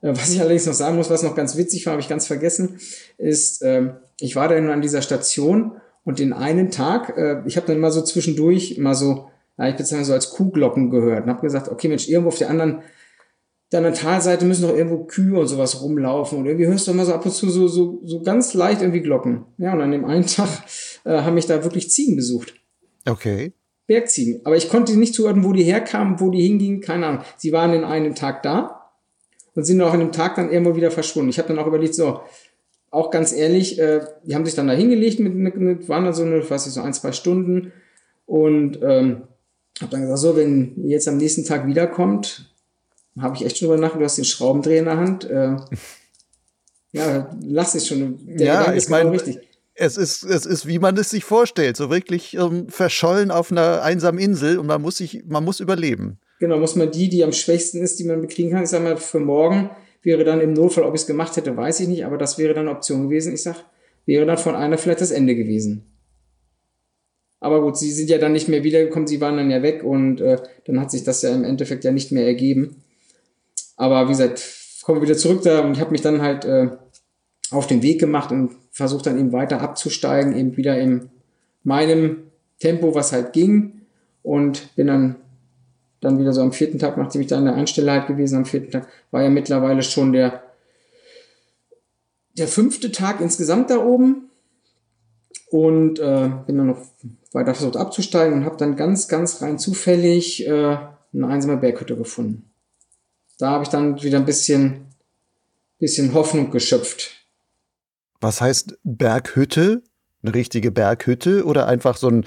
Äh, 0.06 0.16
was 0.16 0.32
ich 0.32 0.39
allerdings 0.39 0.68
noch 0.68 0.74
sagen 0.74 0.95
muss, 0.95 1.10
was 1.10 1.24
noch 1.24 1.36
ganz 1.36 1.58
witzig 1.58 1.86
war, 1.86 1.93
habe 1.93 2.01
ich 2.01 2.10
ganz 2.10 2.28
vergessen, 2.28 2.78
ist, 3.18 3.62
äh, 3.64 3.93
ich 4.20 4.36
war 4.36 4.47
dann 4.47 4.70
an 4.70 4.82
dieser 4.82 5.01
Station 5.01 5.82
und 6.03 6.20
den 6.20 6.32
einen 6.32 6.70
Tag, 6.70 7.18
äh, 7.18 7.41
ich 7.47 7.58
habe 7.58 7.68
dann 7.68 7.78
immer 7.78 7.91
so 7.91 8.01
zwischendurch 8.03 8.78
immer 8.78 8.93
so, 8.93 9.30
ja, 9.58 9.68
ich 9.68 9.76
bezeichne 9.76 10.06
so 10.06 10.14
als 10.14 10.30
Kuhglocken 10.30 10.91
gehört 10.91 11.24
und 11.24 11.30
habe 11.30 11.41
gesagt, 11.41 11.70
okay 11.70 11.88
Mensch, 11.88 12.08
irgendwo 12.08 12.28
auf 12.28 12.38
der 12.38 12.51
anderen, 12.51 12.84
der 13.72 13.80
anderen 13.80 13.95
Talseite 13.95 14.45
müssen 14.45 14.68
doch 14.68 14.76
irgendwo 14.76 15.06
Kühe 15.06 15.39
und 15.39 15.47
sowas 15.47 15.82
rumlaufen 15.82 16.38
und 16.38 16.45
irgendwie 16.45 16.68
hörst 16.68 16.86
du 16.86 16.91
immer 16.91 17.06
so 17.06 17.14
ab 17.14 17.26
und 17.26 17.32
zu 17.32 17.49
so, 17.49 17.68
so, 17.68 17.99
so 18.06 18.22
ganz 18.22 18.53
leicht 18.53 18.82
irgendwie 18.82 19.01
Glocken. 19.01 19.45
Ja, 19.58 19.74
und 19.74 19.82
an 19.82 19.91
dem 19.91 20.06
einen 20.06 20.28
Tag 20.28 20.49
äh, 21.03 21.22
haben 21.22 21.34
mich 21.34 21.47
da 21.47 21.64
wirklich 21.64 21.89
Ziegen 21.89 22.16
besucht. 22.16 22.53
Okay. 23.08 23.53
Bergziegen. 23.88 24.41
Aber 24.45 24.56
ich 24.56 24.70
konnte 24.70 24.97
nicht 24.97 25.14
zuordnen, 25.16 25.43
wo 25.43 25.53
die 25.53 25.64
herkamen, 25.64 26.20
wo 26.20 26.30
die 26.30 26.41
hingingen, 26.41 26.82
keine 26.82 27.08
Ahnung. 27.08 27.22
Sie 27.38 27.51
waren 27.51 27.72
den 27.72 27.84
einen 27.84 28.16
Tag 28.16 28.43
da 28.43 28.85
und 29.56 29.64
sind 29.64 29.82
auch 29.82 29.93
an 29.93 29.99
dem 29.99 30.12
Tag 30.12 30.36
dann 30.36 30.51
irgendwo 30.51 30.76
wieder 30.76 30.91
verschwunden. 30.91 31.30
Ich 31.30 31.39
habe 31.39 31.47
dann 31.47 31.60
auch 31.60 31.68
überlegt, 31.68 31.95
so, 31.95 32.22
auch 32.91 33.10
ganz 33.10 33.34
ehrlich, 33.34 33.80
äh, 33.80 34.01
die 34.24 34.36
haben 34.36 34.45
sich 34.45 34.56
dann 34.56 34.68
da 34.68 34.74
hingelegt 34.74 35.20
mit, 35.20 35.34
mit, 35.34 35.56
mit 35.58 35.89
waren 35.89 36.06
dann 36.06 36.14
so 36.14 36.24
eine, 36.24 36.47
weiß 36.47 36.68
ich, 36.68 36.74
so 36.74 36.82
ein, 36.82 36.93
zwei 36.93 37.12
Stunden 37.12 37.74
und 38.26 38.80
ähm, 38.82 39.24
habe 39.82 39.91
dann 39.91 40.01
gesagt, 40.01 40.20
so, 40.20 40.36
wenn 40.36 40.76
ihr 40.84 40.91
jetzt 40.91 41.08
am 41.08 41.18
nächsten 41.18 41.45
Tag 41.45 41.68
wiederkommt, 41.68 42.53
habe 43.20 43.36
ich 43.36 43.45
echt 43.45 43.58
schon 43.58 43.68
drüber 43.68 43.80
nachgedacht, 43.80 44.01
du 44.01 44.06
hast 44.06 44.18
den 44.18 44.26
Schraubendreher 44.26 44.80
in 44.80 44.86
der 44.86 44.97
Hand. 44.97 45.26
Äh, 45.26 45.56
ja, 46.91 47.30
lass 47.41 47.76
es 47.76 47.88
schon. 47.88 48.20
Der 48.26 48.45
ja, 48.45 48.74
ich 48.74 48.86
genau 48.86 49.12
meine, 49.12 49.41
es 49.78 49.97
ist, 49.97 50.24
es 50.24 50.45
ist, 50.45 50.66
wie 50.68 50.80
man 50.80 50.95
es 50.97 51.10
sich 51.10 51.26
vorstellt, 51.26 51.76
so 51.76 51.89
wirklich 51.89 52.34
ähm, 52.36 52.70
verschollen 52.70 53.30
auf 53.30 53.51
einer 53.51 53.82
einsamen 53.82 54.20
Insel 54.20 54.58
und 54.58 54.68
man 54.68 54.82
muss 54.82 54.97
sich, 54.97 55.24
man 55.28 55.43
muss 55.43 55.60
überleben. 55.60 56.18
Genau, 56.40 56.60
muss 56.60 56.76
man 56.76 56.92
die, 56.92 57.10
die 57.10 57.24
am 57.24 57.32
schwächsten 57.32 57.82
ist, 57.82 58.00
die 58.00 58.04
man 58.04 58.22
bekriegen 58.22 58.52
kann, 58.52 58.64
ich 58.64 58.70
sag 58.70 58.84
mal, 58.84 58.98
für 58.98 59.20
morgen 59.20 59.70
wäre 60.06 60.24
dann 60.24 60.42
im 60.42 60.54
Notfall, 60.54 60.84
ob 60.84 60.94
ich 60.94 61.02
es 61.02 61.08
gemacht 61.08 61.36
hätte, 61.36 61.56
weiß 61.58 61.80
ich 61.80 61.88
nicht, 61.88 62.06
aber 62.06 62.18
das 62.18 62.38
wäre 62.38 62.54
dann 62.54 62.68
eine 62.68 62.76
Option 62.76 63.04
gewesen. 63.04 63.34
Ich 63.34 63.44
sag, 63.44 63.56
wäre 64.06 64.26
dann 64.26 64.38
von 64.38 64.56
einer 64.56 64.78
vielleicht 64.78 65.02
das 65.02 65.12
Ende 65.12 65.36
gewesen. 65.36 65.86
Aber 67.40 67.62
gut, 67.62 67.78
sie 67.78 67.92
sind 67.92 68.10
ja 68.10 68.18
dann 68.18 68.32
nicht 68.32 68.48
mehr 68.48 68.64
wiedergekommen, 68.64 69.08
sie 69.08 69.22
waren 69.22 69.38
dann 69.38 69.52
ja 69.52 69.62
weg 69.62 69.84
und 69.84 70.22
äh, 70.22 70.38
dann 70.66 70.80
hat 70.80 70.92
sich 70.92 71.04
das 71.04 71.22
ja 71.22 71.34
im 71.34 71.44
Endeffekt 71.44 71.84
ja 71.84 71.92
nicht 71.92 72.12
mehr 72.12 72.26
ergeben. 72.26 72.84
Aber 73.78 74.06
wie 74.06 74.12
gesagt, 74.12 74.44
kommen 74.84 75.00
wir 75.00 75.08
wieder 75.08 75.18
zurück 75.18 75.42
da 75.44 75.62
und 75.62 75.74
ich 75.74 75.80
habe 75.80 75.92
mich 75.92 76.02
dann 76.02 76.22
halt 76.22 76.46
äh, 76.46 76.70
auf 77.52 77.68
den 77.68 77.82
Weg 77.82 78.00
gemacht 78.00 78.32
und 78.32 78.52
versucht 78.72 79.06
dann 79.06 79.20
eben 79.20 79.32
weiter 79.32 79.62
abzusteigen, 79.62 80.36
eben 80.36 80.58
wieder 80.58 80.80
in 80.80 81.10
meinem 81.64 82.24
Tempo, 82.60 82.96
was 82.96 83.12
halt 83.12 83.34
ging 83.34 83.82
und 84.24 84.76
bin 84.76 84.88
dann 84.88 85.16
dann 86.06 86.20
wieder 86.20 86.34
so 86.34 86.41
am 86.41 86.51
vierten 86.53 86.80
Tag, 86.80 86.97
nachdem 86.97 87.22
ich 87.22 87.28
da 87.28 87.38
in 87.38 87.45
der 87.45 87.56
Einstellheit 87.56 88.08
gewesen 88.08 88.38
am 88.38 88.45
vierten 88.45 88.72
Tag, 88.72 88.88
war 89.12 89.22
ja 89.22 89.30
mittlerweile 89.30 89.82
schon 89.82 90.14
der, 90.14 90.43
der 92.38 92.47
fünfte 92.47 92.91
Tag 92.91 93.22
insgesamt 93.22 93.70
da 93.70 93.78
oben 93.78 94.30
und 95.49 95.99
äh, 95.99 96.30
bin 96.45 96.58
dann 96.58 96.68
noch 96.68 96.82
weiter 97.32 97.53
versucht 97.53 97.78
abzusteigen 97.78 98.39
und 98.39 98.45
habe 98.45 98.58
dann 98.58 98.76
ganz, 98.76 99.08
ganz 99.08 99.41
rein 99.41 99.60
zufällig 99.60 100.47
äh, 100.47 100.78
eine 101.14 101.28
einsame 101.28 101.58
Berghütte 101.58 101.95
gefunden. 101.95 102.49
Da 103.38 103.51
habe 103.51 103.64
ich 103.64 103.70
dann 103.70 104.01
wieder 104.01 104.18
ein 104.18 104.26
bisschen, 104.26 104.86
bisschen 105.78 106.14
Hoffnung 106.14 106.51
geschöpft. 106.51 107.28
Was 108.22 108.41
heißt 108.41 108.78
Berghütte? 108.84 109.84
Eine 110.24 110.34
richtige 110.34 110.72
Berghütte 110.72 111.45
oder 111.45 111.68
einfach 111.68 111.97
so 111.97 112.08
ein 112.08 112.26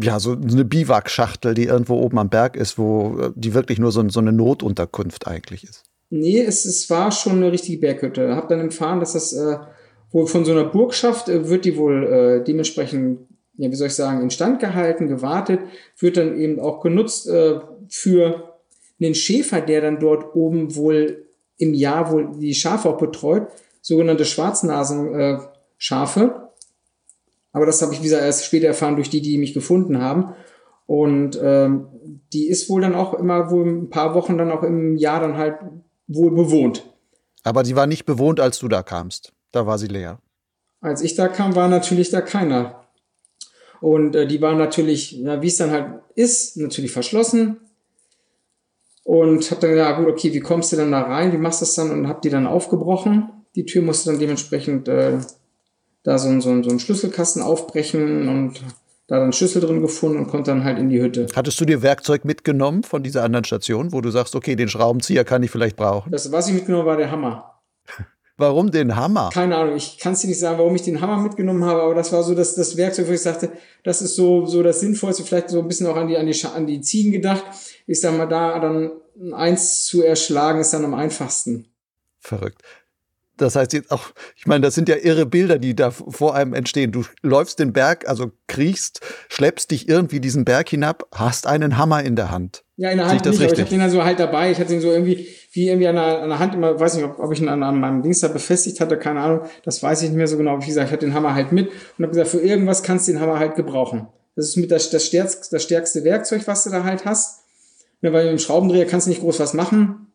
ja, 0.00 0.18
so 0.18 0.32
eine 0.32 0.64
Biwakschachtel, 0.64 1.54
die 1.54 1.64
irgendwo 1.64 1.94
oben 1.94 2.18
am 2.18 2.28
Berg 2.28 2.56
ist, 2.56 2.78
wo 2.78 3.18
äh, 3.20 3.32
die 3.34 3.54
wirklich 3.54 3.78
nur 3.78 3.92
so, 3.92 4.06
so 4.08 4.20
eine 4.20 4.32
Notunterkunft 4.32 5.26
eigentlich 5.26 5.64
ist. 5.64 5.84
Nee, 6.10 6.40
es, 6.40 6.64
es 6.64 6.90
war 6.90 7.12
schon 7.12 7.34
eine 7.34 7.52
richtige 7.52 7.78
Berghütte. 7.78 8.34
Hab 8.34 8.48
dann 8.48 8.60
erfahren, 8.60 8.98
dass 8.98 9.12
das 9.12 9.32
äh, 9.32 9.58
wohl 10.10 10.26
von 10.26 10.44
so 10.44 10.50
einer 10.52 10.64
Burgschaft 10.64 11.28
äh, 11.28 11.48
wird 11.48 11.64
die 11.64 11.76
wohl 11.76 12.04
äh, 12.04 12.44
dementsprechend, 12.44 13.20
ja, 13.56 13.70
wie 13.70 13.76
soll 13.76 13.86
ich 13.86 13.94
sagen, 13.94 14.22
instand 14.22 14.58
gehalten, 14.58 15.06
gewartet, 15.06 15.60
wird 15.98 16.16
dann 16.16 16.36
eben 16.36 16.58
auch 16.58 16.80
genutzt 16.80 17.28
äh, 17.28 17.60
für 17.88 18.58
einen 19.00 19.14
Schäfer, 19.14 19.60
der 19.60 19.82
dann 19.82 20.00
dort 20.00 20.34
oben 20.34 20.74
wohl 20.74 21.26
im 21.58 21.74
Jahr 21.74 22.10
wohl 22.10 22.32
die 22.38 22.54
Schafe 22.54 22.88
auch 22.88 22.98
betreut, 22.98 23.46
sogenannte 23.82 24.24
Schwarznasenschafe. 24.24 26.49
Aber 27.52 27.66
das 27.66 27.82
habe 27.82 27.92
ich, 27.92 28.00
wie 28.00 28.04
gesagt, 28.04 28.22
erst 28.22 28.44
später 28.44 28.68
erfahren 28.68 28.96
durch 28.96 29.10
die, 29.10 29.22
die 29.22 29.38
mich 29.38 29.54
gefunden 29.54 30.00
haben. 30.00 30.34
Und 30.86 31.38
ähm, 31.42 31.86
die 32.32 32.48
ist 32.48 32.68
wohl 32.68 32.80
dann 32.80 32.94
auch 32.94 33.14
immer 33.14 33.50
wohl 33.50 33.66
ein 33.66 33.90
paar 33.90 34.14
Wochen 34.14 34.38
dann 34.38 34.50
auch 34.50 34.62
im 34.62 34.96
Jahr 34.96 35.20
dann 35.20 35.36
halt 35.36 35.56
wohl 36.06 36.32
bewohnt. 36.32 36.84
Aber 37.42 37.64
sie 37.64 37.76
war 37.76 37.86
nicht 37.86 38.04
bewohnt, 38.06 38.40
als 38.40 38.58
du 38.58 38.68
da 38.68 38.82
kamst. 38.82 39.32
Da 39.52 39.66
war 39.66 39.78
sie 39.78 39.86
leer. 39.86 40.18
Als 40.80 41.02
ich 41.02 41.14
da 41.14 41.28
kam, 41.28 41.54
war 41.54 41.68
natürlich 41.68 42.10
da 42.10 42.20
keiner. 42.20 42.86
Und 43.80 44.14
äh, 44.14 44.26
die 44.26 44.40
war 44.42 44.54
natürlich, 44.54 45.12
ja, 45.12 45.40
wie 45.42 45.46
es 45.46 45.56
dann 45.56 45.70
halt 45.70 46.02
ist, 46.14 46.56
natürlich 46.56 46.92
verschlossen. 46.92 47.60
Und 49.04 49.50
hab 49.50 49.60
dann 49.60 49.70
gesagt, 49.70 49.90
ja, 49.90 49.98
gut, 49.98 50.12
okay, 50.12 50.32
wie 50.32 50.40
kommst 50.40 50.72
du 50.72 50.76
dann 50.76 50.92
da 50.92 51.02
rein? 51.02 51.32
Wie 51.32 51.38
machst 51.38 51.60
du 51.60 51.64
das 51.64 51.74
dann? 51.74 51.90
Und 51.90 52.08
hab 52.08 52.22
die 52.22 52.30
dann 52.30 52.46
aufgebrochen. 52.46 53.30
Die 53.54 53.64
Tür 53.64 53.82
musste 53.82 54.10
dann 54.10 54.20
dementsprechend 54.20 54.88
äh, 54.88 55.18
da 56.02 56.18
so, 56.18 56.28
so, 56.40 56.62
so 56.62 56.70
einen 56.70 56.80
Schlüsselkasten 56.80 57.42
aufbrechen 57.42 58.28
und 58.28 58.60
da 59.06 59.18
dann 59.18 59.32
Schlüssel 59.32 59.60
drin 59.60 59.82
gefunden 59.82 60.18
und 60.18 60.28
konnte 60.28 60.52
dann 60.52 60.64
halt 60.64 60.78
in 60.78 60.88
die 60.88 61.00
Hütte. 61.00 61.26
Hattest 61.34 61.60
du 61.60 61.64
dir 61.64 61.82
Werkzeug 61.82 62.24
mitgenommen 62.24 62.84
von 62.84 63.02
dieser 63.02 63.24
anderen 63.24 63.44
Station, 63.44 63.92
wo 63.92 64.00
du 64.00 64.10
sagst, 64.10 64.36
okay, 64.36 64.54
den 64.54 64.68
Schraubenzieher 64.68 65.24
kann 65.24 65.42
ich 65.42 65.50
vielleicht 65.50 65.76
brauchen? 65.76 66.12
Das, 66.12 66.30
was 66.30 66.48
ich 66.48 66.54
mitgenommen 66.54 66.86
war 66.86 66.96
der 66.96 67.10
Hammer. 67.10 67.60
Warum 68.36 68.70
den 68.70 68.96
Hammer? 68.96 69.30
Keine 69.34 69.56
Ahnung, 69.56 69.76
ich 69.76 69.98
kann 69.98 70.14
es 70.14 70.20
dir 70.20 70.28
nicht 70.28 70.38
sagen, 70.38 70.58
warum 70.58 70.74
ich 70.74 70.82
den 70.82 71.00
Hammer 71.00 71.18
mitgenommen 71.18 71.64
habe, 71.64 71.82
aber 71.82 71.94
das 71.94 72.12
war 72.12 72.22
so 72.22 72.34
das, 72.34 72.54
das 72.54 72.76
Werkzeug, 72.76 73.08
wo 73.08 73.12
ich 73.12 73.20
sagte, 73.20 73.50
das 73.82 74.00
ist 74.00 74.14
so, 74.14 74.46
so 74.46 74.62
das 74.62 74.80
Sinnvollste, 74.80 75.24
vielleicht 75.24 75.50
so 75.50 75.58
ein 75.58 75.68
bisschen 75.68 75.88
auch 75.88 75.96
an 75.96 76.06
die, 76.06 76.16
an 76.16 76.26
die, 76.26 76.46
an 76.46 76.66
die 76.66 76.80
Ziegen 76.80 77.12
gedacht. 77.12 77.44
Ich 77.86 78.00
sag 78.00 78.16
mal, 78.16 78.26
da 78.26 78.58
dann 78.60 78.92
eins 79.34 79.84
zu 79.84 80.02
erschlagen 80.02 80.60
ist 80.60 80.72
dann 80.72 80.84
am 80.84 80.94
einfachsten. 80.94 81.66
Verrückt 82.20 82.62
das 83.40 83.56
heißt 83.56 83.72
jetzt 83.72 83.90
auch, 83.90 84.10
ich 84.36 84.46
meine, 84.46 84.62
das 84.62 84.74
sind 84.74 84.88
ja 84.88 84.96
irre 84.96 85.26
Bilder, 85.26 85.58
die 85.58 85.74
da 85.74 85.90
vor 85.90 86.34
einem 86.34 86.54
entstehen. 86.54 86.92
Du 86.92 87.04
läufst 87.22 87.58
den 87.58 87.72
Berg, 87.72 88.08
also 88.08 88.32
kriechst, 88.48 89.00
schleppst 89.28 89.70
dich 89.70 89.88
irgendwie 89.88 90.20
diesen 90.20 90.44
Berg 90.44 90.68
hinab, 90.68 91.06
hast 91.12 91.46
einen 91.46 91.78
Hammer 91.78 92.02
in 92.02 92.16
der 92.16 92.30
Hand. 92.30 92.64
Ja, 92.76 92.90
in 92.90 92.98
der 92.98 93.08
Hand 93.08 93.24
nicht, 93.24 93.26
richtig? 93.26 93.44
aber 93.44 93.52
ich 93.52 93.60
hatte 93.60 93.70
den 93.70 93.80
dann 93.80 93.90
so 93.90 94.04
halt 94.04 94.20
dabei. 94.20 94.50
Ich 94.50 94.58
hatte 94.58 94.74
ihn 94.74 94.80
so 94.80 94.90
irgendwie, 94.90 95.26
wie 95.52 95.68
irgendwie 95.68 95.88
an 95.88 95.96
der, 95.96 96.22
an 96.22 96.28
der 96.28 96.38
Hand 96.38 96.54
immer, 96.54 96.78
weiß 96.78 96.94
nicht, 96.94 97.04
ob, 97.04 97.18
ob 97.18 97.32
ich 97.32 97.40
ihn 97.40 97.48
an, 97.48 97.62
an 97.62 97.78
meinem 97.78 98.02
Dings 98.02 98.20
da 98.20 98.28
befestigt 98.28 98.80
hatte, 98.80 98.98
keine 98.98 99.20
Ahnung. 99.20 99.40
Das 99.64 99.82
weiß 99.82 100.02
ich 100.02 100.08
nicht 100.08 100.16
mehr 100.16 100.26
so 100.26 100.36
genau. 100.36 100.60
Wie 100.62 100.66
gesagt, 100.66 100.88
ich 100.88 100.92
hatte 100.92 101.06
den 101.06 101.14
Hammer 101.14 101.34
halt 101.34 101.52
mit 101.52 101.68
und 101.68 102.04
habe 102.04 102.08
gesagt, 102.08 102.28
für 102.28 102.40
irgendwas 102.40 102.82
kannst 102.82 103.08
du 103.08 103.12
den 103.12 103.20
Hammer 103.20 103.38
halt 103.38 103.54
gebrauchen. 103.54 104.08
Das 104.36 104.48
ist 104.48 104.56
mit 104.56 104.70
das, 104.70 104.90
das, 104.90 105.06
stärkste, 105.06 105.48
das 105.50 105.62
stärkste 105.62 106.04
Werkzeug, 106.04 106.46
was 106.46 106.64
du 106.64 106.70
da 106.70 106.84
halt 106.84 107.04
hast. 107.04 107.40
Ja, 108.00 108.12
weil 108.12 108.24
mit 108.24 108.32
dem 108.32 108.38
Schraubendreher 108.38 108.86
kannst 108.86 109.06
du 109.06 109.10
nicht 109.10 109.20
groß 109.20 109.40
was 109.40 109.52
machen. 109.54 110.06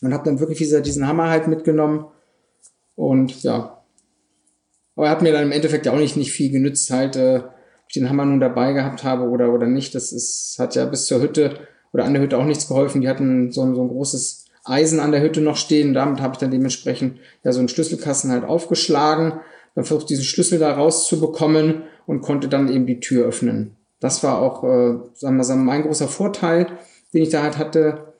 Und 0.00 0.14
habe 0.14 0.24
dann 0.24 0.40
wirklich 0.40 0.58
dieser, 0.58 0.80
diesen 0.80 1.06
Hammer 1.06 1.28
halt 1.28 1.48
mitgenommen. 1.48 2.06
Und 3.00 3.42
ja. 3.44 3.82
Aber 4.94 5.06
er 5.06 5.10
hat 5.10 5.22
mir 5.22 5.32
dann 5.32 5.44
im 5.44 5.52
Endeffekt 5.52 5.86
ja 5.86 5.92
auch 5.92 5.98
nicht, 5.98 6.18
nicht 6.18 6.32
viel 6.32 6.50
genützt, 6.50 6.90
halt, 6.90 7.16
äh, 7.16 7.36
ob 7.36 7.84
ich 7.88 7.94
den 7.94 8.10
Hammer 8.10 8.26
nun 8.26 8.40
dabei 8.40 8.74
gehabt 8.74 9.04
habe 9.04 9.30
oder, 9.30 9.54
oder 9.54 9.66
nicht. 9.66 9.94
Das 9.94 10.12
ist, 10.12 10.56
hat 10.58 10.74
ja 10.74 10.84
bis 10.84 11.06
zur 11.06 11.22
Hütte 11.22 11.60
oder 11.94 12.04
an 12.04 12.12
der 12.12 12.22
Hütte 12.22 12.36
auch 12.36 12.44
nichts 12.44 12.68
geholfen. 12.68 13.00
Die 13.00 13.08
hatten 13.08 13.52
so 13.52 13.62
ein, 13.62 13.74
so 13.74 13.80
ein 13.80 13.88
großes 13.88 14.44
Eisen 14.64 15.00
an 15.00 15.12
der 15.12 15.22
Hütte 15.22 15.40
noch 15.40 15.56
stehen. 15.56 15.94
Damit 15.94 16.20
habe 16.20 16.34
ich 16.34 16.40
dann 16.40 16.50
dementsprechend 16.50 17.20
ja 17.42 17.52
so 17.52 17.60
einen 17.60 17.68
Schlüsselkasten 17.68 18.30
halt 18.32 18.44
aufgeschlagen, 18.44 19.40
dann 19.74 19.84
versucht 19.86 20.10
diesen 20.10 20.24
Schlüssel 20.24 20.58
da 20.58 20.74
rauszubekommen 20.74 21.84
und 22.06 22.20
konnte 22.20 22.48
dann 22.48 22.68
eben 22.68 22.84
die 22.84 23.00
Tür 23.00 23.26
öffnen. 23.26 23.76
Das 23.98 24.22
war 24.22 24.42
auch, 24.42 24.62
äh, 24.62 24.98
sagen 25.14 25.38
wir 25.38 25.44
mal, 25.44 25.56
mein 25.56 25.82
großer 25.84 26.08
Vorteil, 26.08 26.66
den 27.14 27.22
ich 27.22 27.30
da 27.30 27.42
halt 27.42 27.56
hatte 27.56 28.10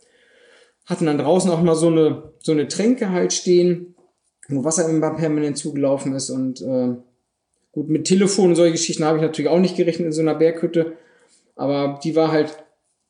hatten 0.91 1.07
dann 1.07 1.19
draußen 1.19 1.51
auch 1.51 1.63
mal 1.63 1.77
so 1.77 1.87
eine, 1.87 2.33
so 2.41 2.51
eine 2.51 2.67
Tränke 2.67 3.11
halt 3.11 3.33
stehen, 3.33 3.90
wo 4.51 4.65
Wasser 4.65 4.89
immer 4.89 5.15
permanent 5.15 5.57
zugelaufen 5.57 6.15
ist 6.15 6.31
und 6.31 6.61
äh, 6.61 6.95
gut, 7.73 7.89
mit 7.89 8.07
Telefon 8.07 8.51
und 8.51 8.57
solche 8.57 8.73
Geschichten 8.73 9.05
habe 9.05 9.19
ich 9.19 9.23
natürlich 9.23 9.51
auch 9.51 9.59
nicht 9.59 9.77
gerechnet 9.77 10.07
in 10.07 10.13
so 10.13 10.21
einer 10.21 10.35
Berghütte, 10.35 10.95
aber 11.57 11.99
die 12.03 12.17
war 12.17 12.33
halt, 12.33 12.57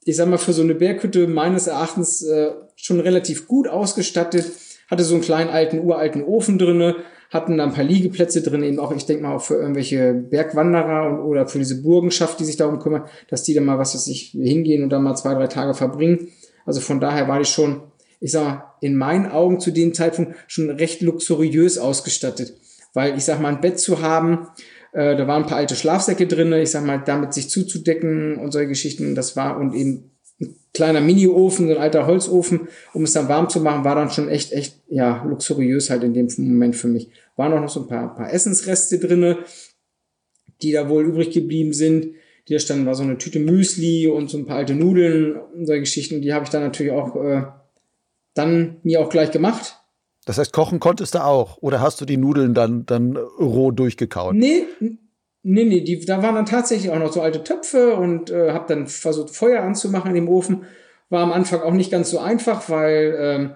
ich 0.04 0.16
sag 0.16 0.28
mal, 0.28 0.38
für 0.38 0.52
so 0.52 0.62
eine 0.62 0.74
Berghütte 0.74 1.26
meines 1.26 1.66
Erachtens 1.66 2.22
äh, 2.22 2.50
schon 2.76 3.00
relativ 3.00 3.46
gut 3.46 3.68
ausgestattet, 3.68 4.50
hatte 4.88 5.04
so 5.04 5.14
einen 5.14 5.22
kleinen 5.22 5.50
alten, 5.50 5.80
uralten 5.80 6.24
Ofen 6.24 6.58
drinne, 6.58 6.96
hatten 7.30 7.56
da 7.56 7.64
ein 7.64 7.72
paar 7.72 7.84
Liegeplätze 7.84 8.42
drin, 8.42 8.64
eben 8.64 8.80
auch, 8.80 8.92
ich 8.92 9.06
denke 9.06 9.22
mal, 9.22 9.36
auch 9.36 9.42
für 9.42 9.54
irgendwelche 9.54 10.14
Bergwanderer 10.14 11.08
und, 11.08 11.20
oder 11.20 11.46
für 11.46 11.58
diese 11.58 11.80
Burgenschaft, 11.80 12.40
die 12.40 12.44
sich 12.44 12.56
darum 12.56 12.80
kümmern, 12.80 13.04
dass 13.28 13.44
die 13.44 13.54
dann 13.54 13.64
mal, 13.64 13.78
was 13.78 13.94
weiß 13.94 14.08
ich, 14.08 14.30
hingehen 14.30 14.82
und 14.82 14.90
dann 14.90 15.04
mal 15.04 15.14
zwei, 15.14 15.34
drei 15.34 15.46
Tage 15.46 15.74
verbringen. 15.74 16.28
Also 16.66 16.80
von 16.80 16.98
daher 16.98 17.28
war 17.28 17.40
ich 17.40 17.48
schon, 17.48 17.82
ich 18.20 18.32
sag 18.32 18.44
mal, 18.44 18.74
in 18.80 18.96
meinen 18.96 19.26
Augen 19.26 19.60
zu 19.60 19.70
dem 19.70 19.94
Zeitpunkt 19.94 20.34
schon 20.46 20.70
recht 20.70 21.00
luxuriös 21.00 21.78
ausgestattet. 21.78 22.54
Weil 22.92 23.16
ich 23.16 23.24
sag 23.24 23.40
mal, 23.40 23.48
ein 23.48 23.60
Bett 23.60 23.78
zu 23.78 24.02
haben, 24.02 24.48
äh, 24.92 25.16
da 25.16 25.26
waren 25.26 25.42
ein 25.42 25.48
paar 25.48 25.58
alte 25.58 25.76
Schlafsäcke 25.76 26.26
drin, 26.26 26.52
ich 26.52 26.70
sag 26.70 26.84
mal, 26.84 26.98
damit 27.04 27.32
sich 27.32 27.48
zuzudecken 27.48 28.36
und 28.36 28.52
solche 28.52 28.68
Geschichten, 28.68 29.14
das 29.14 29.36
war 29.36 29.58
und 29.58 29.74
eben 29.74 30.10
ein 30.40 30.56
kleiner 30.72 31.00
Mini-Ofen, 31.00 31.68
so 31.68 31.74
ein 31.74 31.80
alter 31.80 32.06
Holzofen, 32.06 32.68
um 32.92 33.04
es 33.04 33.12
dann 33.12 33.28
warm 33.28 33.48
zu 33.48 33.60
machen, 33.60 33.84
war 33.84 33.94
dann 33.94 34.10
schon 34.10 34.28
echt, 34.28 34.52
echt, 34.52 34.80
ja, 34.88 35.24
luxuriös 35.24 35.90
halt 35.90 36.02
in 36.02 36.14
dem 36.14 36.28
Moment 36.38 36.76
für 36.76 36.88
mich. 36.88 37.08
Waren 37.36 37.52
auch 37.52 37.60
noch 37.60 37.68
so 37.68 37.82
ein 37.82 37.88
paar, 37.88 38.14
paar 38.14 38.32
Essensreste 38.32 38.98
drinne, 38.98 39.38
die 40.62 40.72
da 40.72 40.88
wohl 40.88 41.04
übrig 41.04 41.30
geblieben 41.30 41.72
sind. 41.72 42.14
Die 42.48 42.54
da 42.54 42.58
standen, 42.58 42.86
war 42.86 42.94
so 42.94 43.02
eine 43.02 43.18
Tüte 43.18 43.38
Müsli 43.38 44.08
und 44.08 44.28
so 44.28 44.38
ein 44.38 44.46
paar 44.46 44.56
alte 44.56 44.74
Nudeln 44.74 45.36
und 45.36 45.66
solche 45.66 45.82
Geschichten. 45.82 46.20
Die 46.20 46.32
habe 46.32 46.44
ich 46.44 46.50
dann 46.50 46.62
natürlich 46.62 46.92
auch 46.92 47.14
äh, 47.16 47.42
dann 48.40 48.76
mir 48.82 49.00
auch 49.00 49.10
gleich 49.10 49.30
gemacht. 49.30 49.76
Das 50.26 50.38
heißt, 50.38 50.52
kochen 50.52 50.80
konntest 50.80 51.14
du 51.14 51.24
auch? 51.24 51.58
Oder 51.60 51.80
hast 51.80 52.00
du 52.00 52.04
die 52.04 52.16
Nudeln 52.16 52.54
dann, 52.54 52.86
dann 52.86 53.16
roh 53.16 53.70
durchgekaut? 53.70 54.34
Nee, 54.34 54.64
nee, 55.42 55.64
nee, 55.64 55.80
die, 55.80 56.04
da 56.04 56.22
waren 56.22 56.34
dann 56.34 56.46
tatsächlich 56.46 56.90
auch 56.90 56.98
noch 56.98 57.12
so 57.12 57.22
alte 57.22 57.42
Töpfe 57.42 57.94
und 57.94 58.30
äh, 58.30 58.52
habe 58.52 58.66
dann 58.68 58.86
versucht, 58.86 59.30
Feuer 59.30 59.62
anzumachen 59.62 60.10
in 60.10 60.14
dem 60.14 60.28
Ofen. 60.28 60.64
War 61.08 61.22
am 61.22 61.32
Anfang 61.32 61.62
auch 61.62 61.72
nicht 61.72 61.90
ganz 61.90 62.10
so 62.10 62.18
einfach, 62.18 62.68
weil 62.68 63.16
ähm, 63.18 63.50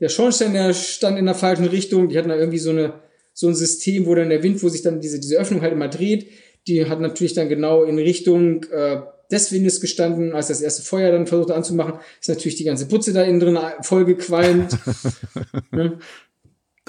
der 0.00 0.08
Schornstein, 0.08 0.52
der 0.52 0.72
stand 0.72 1.18
in 1.18 1.26
der 1.26 1.34
falschen 1.34 1.66
Richtung. 1.66 2.08
Die 2.08 2.18
hatten 2.18 2.28
da 2.28 2.36
irgendwie 2.36 2.58
so, 2.58 2.70
eine, 2.70 2.94
so 3.32 3.48
ein 3.48 3.54
System, 3.54 4.06
wo 4.06 4.14
dann 4.14 4.30
der 4.30 4.42
Wind, 4.42 4.62
wo 4.62 4.68
sich 4.68 4.82
dann 4.82 5.00
diese, 5.00 5.20
diese 5.20 5.36
Öffnung 5.36 5.62
halt 5.62 5.72
immer 5.72 5.88
dreht. 5.88 6.28
Die 6.68 6.86
hat 6.88 7.00
natürlich 7.00 7.34
dann 7.34 7.48
genau 7.48 7.82
in 7.82 7.98
Richtung 7.98 8.64
äh, 8.64 9.00
des 9.30 9.52
Windes 9.52 9.80
gestanden, 9.80 10.34
als 10.34 10.48
das 10.48 10.60
erste 10.60 10.82
Feuer 10.82 11.10
dann 11.10 11.26
versucht 11.26 11.50
anzumachen, 11.50 11.94
ist 12.20 12.28
natürlich 12.28 12.56
die 12.56 12.64
ganze 12.64 12.86
Putze 12.86 13.12
da 13.12 13.22
innen 13.22 13.40
drin 13.40 13.58
vollgequalmt. 13.82 14.78
ne? 15.70 15.98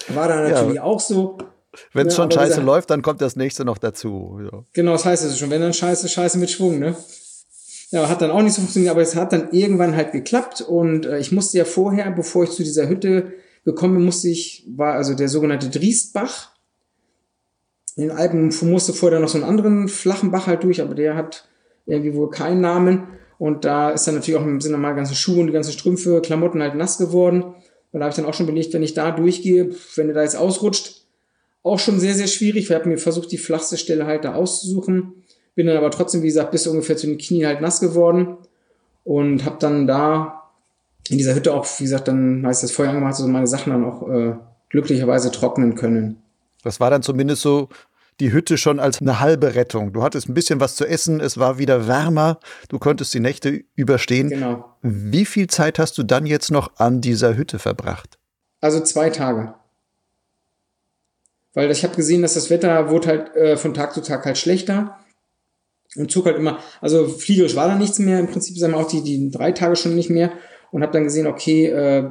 War 0.09 0.27
da 0.27 0.41
natürlich 0.41 0.75
ja. 0.75 0.83
auch 0.83 0.99
so. 0.99 1.37
Wenn 1.93 2.07
es 2.07 2.13
ja, 2.13 2.23
schon 2.23 2.31
scheiße 2.31 2.47
gesagt, 2.47 2.65
läuft, 2.65 2.89
dann 2.89 3.01
kommt 3.01 3.21
das 3.21 3.35
nächste 3.35 3.65
noch 3.65 3.77
dazu. 3.77 4.39
Ja. 4.41 4.63
Genau, 4.73 4.93
das 4.93 5.05
heißt 5.05 5.23
es 5.25 5.37
schon. 5.37 5.49
Wenn 5.49 5.61
dann 5.61 5.73
scheiße, 5.73 6.07
scheiße 6.07 6.37
mit 6.37 6.49
Schwung, 6.49 6.79
ne? 6.79 6.95
Ja, 7.91 8.07
hat 8.07 8.21
dann 8.21 8.31
auch 8.31 8.41
nicht 8.41 8.53
so 8.53 8.61
funktioniert, 8.61 8.91
aber 8.91 9.01
es 9.01 9.15
hat 9.15 9.33
dann 9.33 9.51
irgendwann 9.51 9.95
halt 9.95 10.11
geklappt 10.11 10.61
und 10.61 11.05
äh, 11.05 11.19
ich 11.19 11.31
musste 11.31 11.57
ja 11.57 11.65
vorher, 11.65 12.11
bevor 12.11 12.43
ich 12.43 12.51
zu 12.51 12.63
dieser 12.63 12.87
Hütte 12.87 13.33
gekommen 13.65 13.95
bin, 13.95 14.05
musste 14.05 14.29
ich, 14.29 14.63
war 14.67 14.93
also 14.93 15.15
der 15.15 15.27
sogenannte 15.27 15.69
Driestbach. 15.69 16.48
In 17.99 18.07
den 18.07 18.17
Alpen 18.17 18.49
musste 18.61 18.93
vorher 18.93 19.19
noch 19.19 19.27
so 19.27 19.37
einen 19.37 19.43
anderen 19.43 19.89
flachen 19.89 20.31
Bach 20.31 20.47
halt 20.47 20.63
durch, 20.63 20.81
aber 20.81 20.95
der 20.95 21.17
hat 21.17 21.49
irgendwie 21.85 22.15
wohl 22.15 22.29
keinen 22.29 22.61
Namen. 22.61 23.09
Und 23.37 23.65
da 23.65 23.89
ist 23.89 24.07
dann 24.07 24.15
natürlich 24.15 24.39
auch 24.39 24.45
im 24.45 24.61
Sinne 24.61 24.77
mal 24.77 24.95
ganze 24.95 25.15
Schuhe 25.15 25.41
und 25.41 25.47
die 25.47 25.53
ganzen 25.53 25.73
Strümpfe, 25.73 26.21
Klamotten 26.21 26.61
halt 26.61 26.75
nass 26.75 26.97
geworden. 26.97 27.43
Und 27.43 27.99
da 27.99 28.05
habe 28.05 28.11
ich 28.11 28.15
dann 28.15 28.23
auch 28.23 28.33
schon 28.33 28.45
belegt, 28.45 28.73
wenn 28.73 28.83
ich 28.83 28.93
da 28.93 29.11
durchgehe, 29.11 29.71
wenn 29.95 30.07
der 30.07 30.15
da 30.15 30.23
jetzt 30.23 30.37
ausrutscht, 30.37 31.01
auch 31.61 31.77
schon 31.77 31.99
sehr, 31.99 32.13
sehr 32.13 32.27
schwierig. 32.27 32.69
Wir 32.69 32.77
haben 32.77 32.89
mir 32.89 32.97
versucht, 32.97 33.33
die 33.33 33.37
flachste 33.37 33.75
Stelle 33.75 34.05
halt 34.05 34.23
da 34.23 34.33
auszusuchen. 34.33 35.15
Bin 35.55 35.67
dann 35.67 35.75
aber 35.75 35.91
trotzdem, 35.91 36.21
wie 36.21 36.27
gesagt, 36.27 36.51
bis 36.51 36.67
ungefähr 36.67 36.95
zu 36.95 37.05
den 37.05 37.17
Knien 37.17 37.47
halt 37.47 37.59
nass 37.59 37.81
geworden. 37.81 38.37
Und 39.03 39.43
habe 39.43 39.57
dann 39.59 39.87
da 39.87 40.43
in 41.09 41.17
dieser 41.17 41.35
Hütte 41.35 41.53
auch, 41.53 41.67
wie 41.79 41.83
gesagt, 41.83 42.07
dann, 42.07 42.45
als 42.45 42.61
das 42.61 42.71
Feuer 42.71 42.91
angemacht, 42.91 43.17
so 43.17 43.27
meine 43.27 43.47
Sachen 43.47 43.73
dann 43.73 43.83
auch 43.83 44.07
äh, 44.07 44.35
glücklicherweise 44.69 45.31
trocknen 45.31 45.75
können. 45.75 46.21
Das 46.63 46.79
war 46.79 46.89
dann 46.89 47.01
zumindest 47.01 47.41
so 47.41 47.69
die 48.19 48.33
Hütte 48.33 48.57
schon 48.57 48.79
als 48.79 49.01
eine 49.01 49.19
halbe 49.19 49.55
Rettung. 49.55 49.93
Du 49.93 50.03
hattest 50.03 50.27
ein 50.27 50.33
bisschen 50.33 50.59
was 50.59 50.75
zu 50.75 50.85
essen, 50.85 51.21
es 51.21 51.37
war 51.37 51.57
wieder 51.57 51.87
wärmer, 51.87 52.39
du 52.67 52.79
konntest 52.79 53.13
die 53.13 53.19
Nächte 53.19 53.63
überstehen. 53.75 54.29
Genau. 54.29 54.75
Wie 54.81 55.25
viel 55.25 55.47
Zeit 55.47 55.79
hast 55.79 55.97
du 55.97 56.03
dann 56.03 56.25
jetzt 56.25 56.51
noch 56.51 56.75
an 56.77 57.01
dieser 57.01 57.35
Hütte 57.35 57.59
verbracht? 57.59 58.17
Also 58.61 58.81
zwei 58.81 59.09
Tage. 59.09 59.53
Weil 61.53 61.71
ich 61.71 61.83
habe 61.83 61.95
gesehen, 61.95 62.21
dass 62.21 62.33
das 62.33 62.49
Wetter 62.49 62.89
wurde 62.89 63.07
halt 63.07 63.35
äh, 63.35 63.57
von 63.57 63.73
Tag 63.73 63.93
zu 63.93 64.01
Tag 64.01 64.25
halt 64.25 64.37
schlechter 64.37 64.97
und 65.95 66.11
zog 66.11 66.25
halt 66.25 66.37
immer, 66.37 66.59
also 66.81 67.07
fliegerisch 67.07 67.55
war 67.55 67.67
da 67.67 67.75
nichts 67.75 67.99
mehr, 67.99 68.19
im 68.19 68.27
Prinzip 68.27 68.57
sagen 68.57 68.73
wir 68.73 68.79
auch 68.79 68.87
die, 68.87 69.01
die 69.01 69.31
drei 69.31 69.51
Tage 69.51 69.75
schon 69.75 69.95
nicht 69.95 70.09
mehr 70.09 70.31
und 70.71 70.83
habe 70.83 70.93
dann 70.93 71.05
gesehen, 71.05 71.25
okay, 71.25 71.67
äh, 71.67 72.09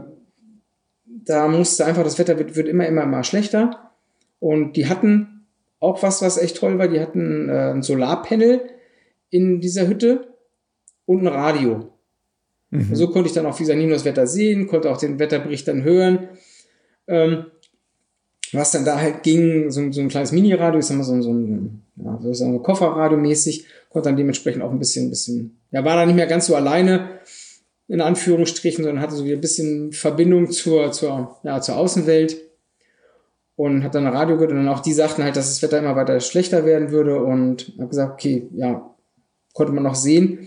da 1.05 1.47
musste 1.49 1.85
einfach, 1.85 2.03
das 2.03 2.19
Wetter 2.19 2.39
wird, 2.39 2.57
wird 2.57 2.69
immer, 2.69 2.87
immer, 2.87 3.03
immer 3.03 3.23
schlechter 3.23 3.93
und 4.41 4.73
die 4.73 4.89
hatten 4.89 5.38
auch 5.81 6.03
was, 6.03 6.23
was 6.23 6.39
echt 6.39 6.57
toll 6.57 6.79
war, 6.79 6.89
die 6.89 7.01
hatten 7.01 7.49
äh, 7.49 7.73
ein 7.73 7.83
Solarpanel 7.83 8.63
in 9.31 9.61
dieser 9.61 9.87
Hütte 9.87 10.35
und 11.07 11.21
ein 11.21 11.29
Radio. 11.29 11.93
Mhm. 12.71 12.95
So 12.95 13.09
konnte 13.09 13.29
ich 13.29 13.35
dann 13.35 13.47
auch, 13.47 13.59
das 13.59 14.05
Wetter 14.05 14.27
sehen, 14.27 14.67
konnte 14.67 14.91
auch 14.91 14.99
den 14.99 15.19
Wetterbericht 15.19 15.69
dann 15.69 15.83
hören. 15.83 16.29
Ähm, 17.07 17.47
was 18.53 18.73
dann 18.73 18.85
da 18.85 18.99
halt 18.99 19.23
ging, 19.23 19.71
so, 19.71 19.93
so 19.93 20.01
ein 20.01 20.09
kleines 20.09 20.33
Mini-Radio, 20.33 20.81
ich 20.81 20.87
sag 20.87 20.97
mal 20.97 21.05
so, 21.05 21.21
so 21.21 21.33
ein 21.33 21.83
ja, 22.03 22.19
so 22.33 22.45
ein 22.45 22.63
Kofferradio 22.63 23.19
mäßig, 23.19 23.67
konnte 23.91 24.09
dann 24.09 24.17
dementsprechend 24.17 24.63
auch 24.63 24.71
ein 24.71 24.79
bisschen, 24.79 25.07
ein 25.07 25.11
bisschen, 25.11 25.59
ja, 25.71 25.85
war 25.85 25.97
da 25.97 26.07
nicht 26.07 26.17
mehr 26.17 26.27
ganz 26.27 26.47
so 26.47 26.55
alleine, 26.55 27.21
in 27.89 28.01
Anführungsstrichen, 28.01 28.85
sondern 28.85 29.03
hatte 29.03 29.15
so 29.15 29.25
wieder 29.25 29.37
ein 29.37 29.41
bisschen 29.41 29.93
Verbindung 29.93 30.51
zur, 30.51 30.93
zur, 30.93 31.39
ja, 31.43 31.61
zur 31.61 31.77
Außenwelt 31.77 32.37
und 33.59 33.83
habe 33.83 33.93
dann 33.93 34.07
Radio 34.07 34.37
gehört 34.37 34.53
und 34.53 34.59
dann 34.59 34.69
auch 34.69 34.79
die 34.79 34.93
sagten 34.93 35.25
halt, 35.25 35.35
dass 35.35 35.49
das 35.49 35.63
Wetter 35.63 35.81
immer 35.81 35.97
weiter 35.97 36.21
schlechter 36.21 36.65
werden 36.65 36.93
würde 36.93 37.21
und 37.21 37.73
habe 37.77 37.89
gesagt, 37.89 38.13
okay, 38.13 38.49
ja, 38.55 38.95
konnte 39.53 39.73
man 39.73 39.83
noch 39.83 39.97
sehen 39.97 40.47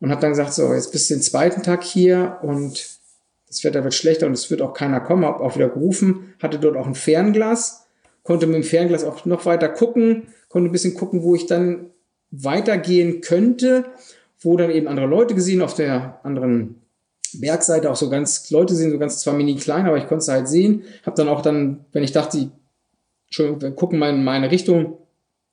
und 0.00 0.10
habe 0.10 0.20
dann 0.20 0.32
gesagt, 0.32 0.52
so, 0.52 0.74
jetzt 0.74 0.90
bist 0.90 1.08
du 1.08 1.14
den 1.14 1.22
zweiten 1.22 1.62
Tag 1.62 1.84
hier 1.84 2.38
und 2.42 2.98
das 3.46 3.62
Wetter 3.62 3.84
wird 3.84 3.94
schlechter 3.94 4.26
und 4.26 4.32
es 4.32 4.50
wird 4.50 4.60
auch 4.60 4.74
keiner 4.74 4.98
kommen, 4.98 5.24
habe 5.24 5.38
auch 5.38 5.54
wieder 5.54 5.68
gerufen, 5.68 6.34
hatte 6.42 6.58
dort 6.58 6.76
auch 6.76 6.88
ein 6.88 6.96
Fernglas, 6.96 7.86
konnte 8.24 8.48
mit 8.48 8.56
dem 8.56 8.64
Fernglas 8.64 9.04
auch 9.04 9.24
noch 9.24 9.46
weiter 9.46 9.68
gucken, 9.68 10.26
konnte 10.48 10.68
ein 10.68 10.72
bisschen 10.72 10.94
gucken, 10.94 11.22
wo 11.22 11.36
ich 11.36 11.46
dann 11.46 11.90
weitergehen 12.32 13.20
könnte, 13.20 13.84
wo 14.40 14.56
dann 14.56 14.72
eben 14.72 14.88
andere 14.88 15.06
Leute 15.06 15.36
gesehen 15.36 15.62
auf 15.62 15.74
der 15.74 16.18
anderen 16.24 16.81
Bergseite 17.40 17.90
auch 17.90 17.96
so 17.96 18.10
ganz, 18.10 18.50
Leute 18.50 18.74
sehen 18.74 18.90
so 18.90 18.98
ganz 18.98 19.20
zwar 19.20 19.34
mini 19.34 19.56
klein, 19.56 19.86
aber 19.86 19.96
ich 19.96 20.06
konnte 20.06 20.22
es 20.22 20.28
halt 20.28 20.48
sehen. 20.48 20.84
Hab 21.04 21.14
dann 21.14 21.28
auch 21.28 21.42
dann, 21.42 21.84
wenn 21.92 22.04
ich 22.04 22.12
dachte, 22.12 22.38
die 22.38 22.50
schon 23.30 23.58
gucken 23.76 23.98
mal 23.98 24.10
in 24.10 24.24
meine 24.24 24.50
Richtung, 24.50 24.98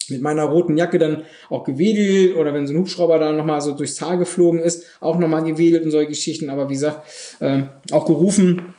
mit 0.10 0.22
meiner 0.22 0.44
roten 0.44 0.78
Jacke 0.78 0.98
dann 0.98 1.24
auch 1.50 1.64
gewedelt 1.64 2.36
oder 2.36 2.54
wenn 2.54 2.68
so 2.68 2.74
ein 2.74 2.80
Hubschrauber 2.80 3.20
dann 3.20 3.38
nochmal 3.38 3.62
so 3.62 3.74
durchs 3.74 3.96
Tal 3.96 4.18
geflogen 4.18 4.60
ist, 4.60 4.86
auch 5.00 5.18
nochmal 5.18 5.44
gewedelt 5.44 5.84
und 5.84 5.92
solche 5.92 6.10
Geschichten. 6.10 6.50
Aber 6.50 6.70
wie 6.70 6.74
gesagt, 6.74 7.08
äh, 7.40 7.64
auch 7.92 8.06
gerufen. 8.06 8.74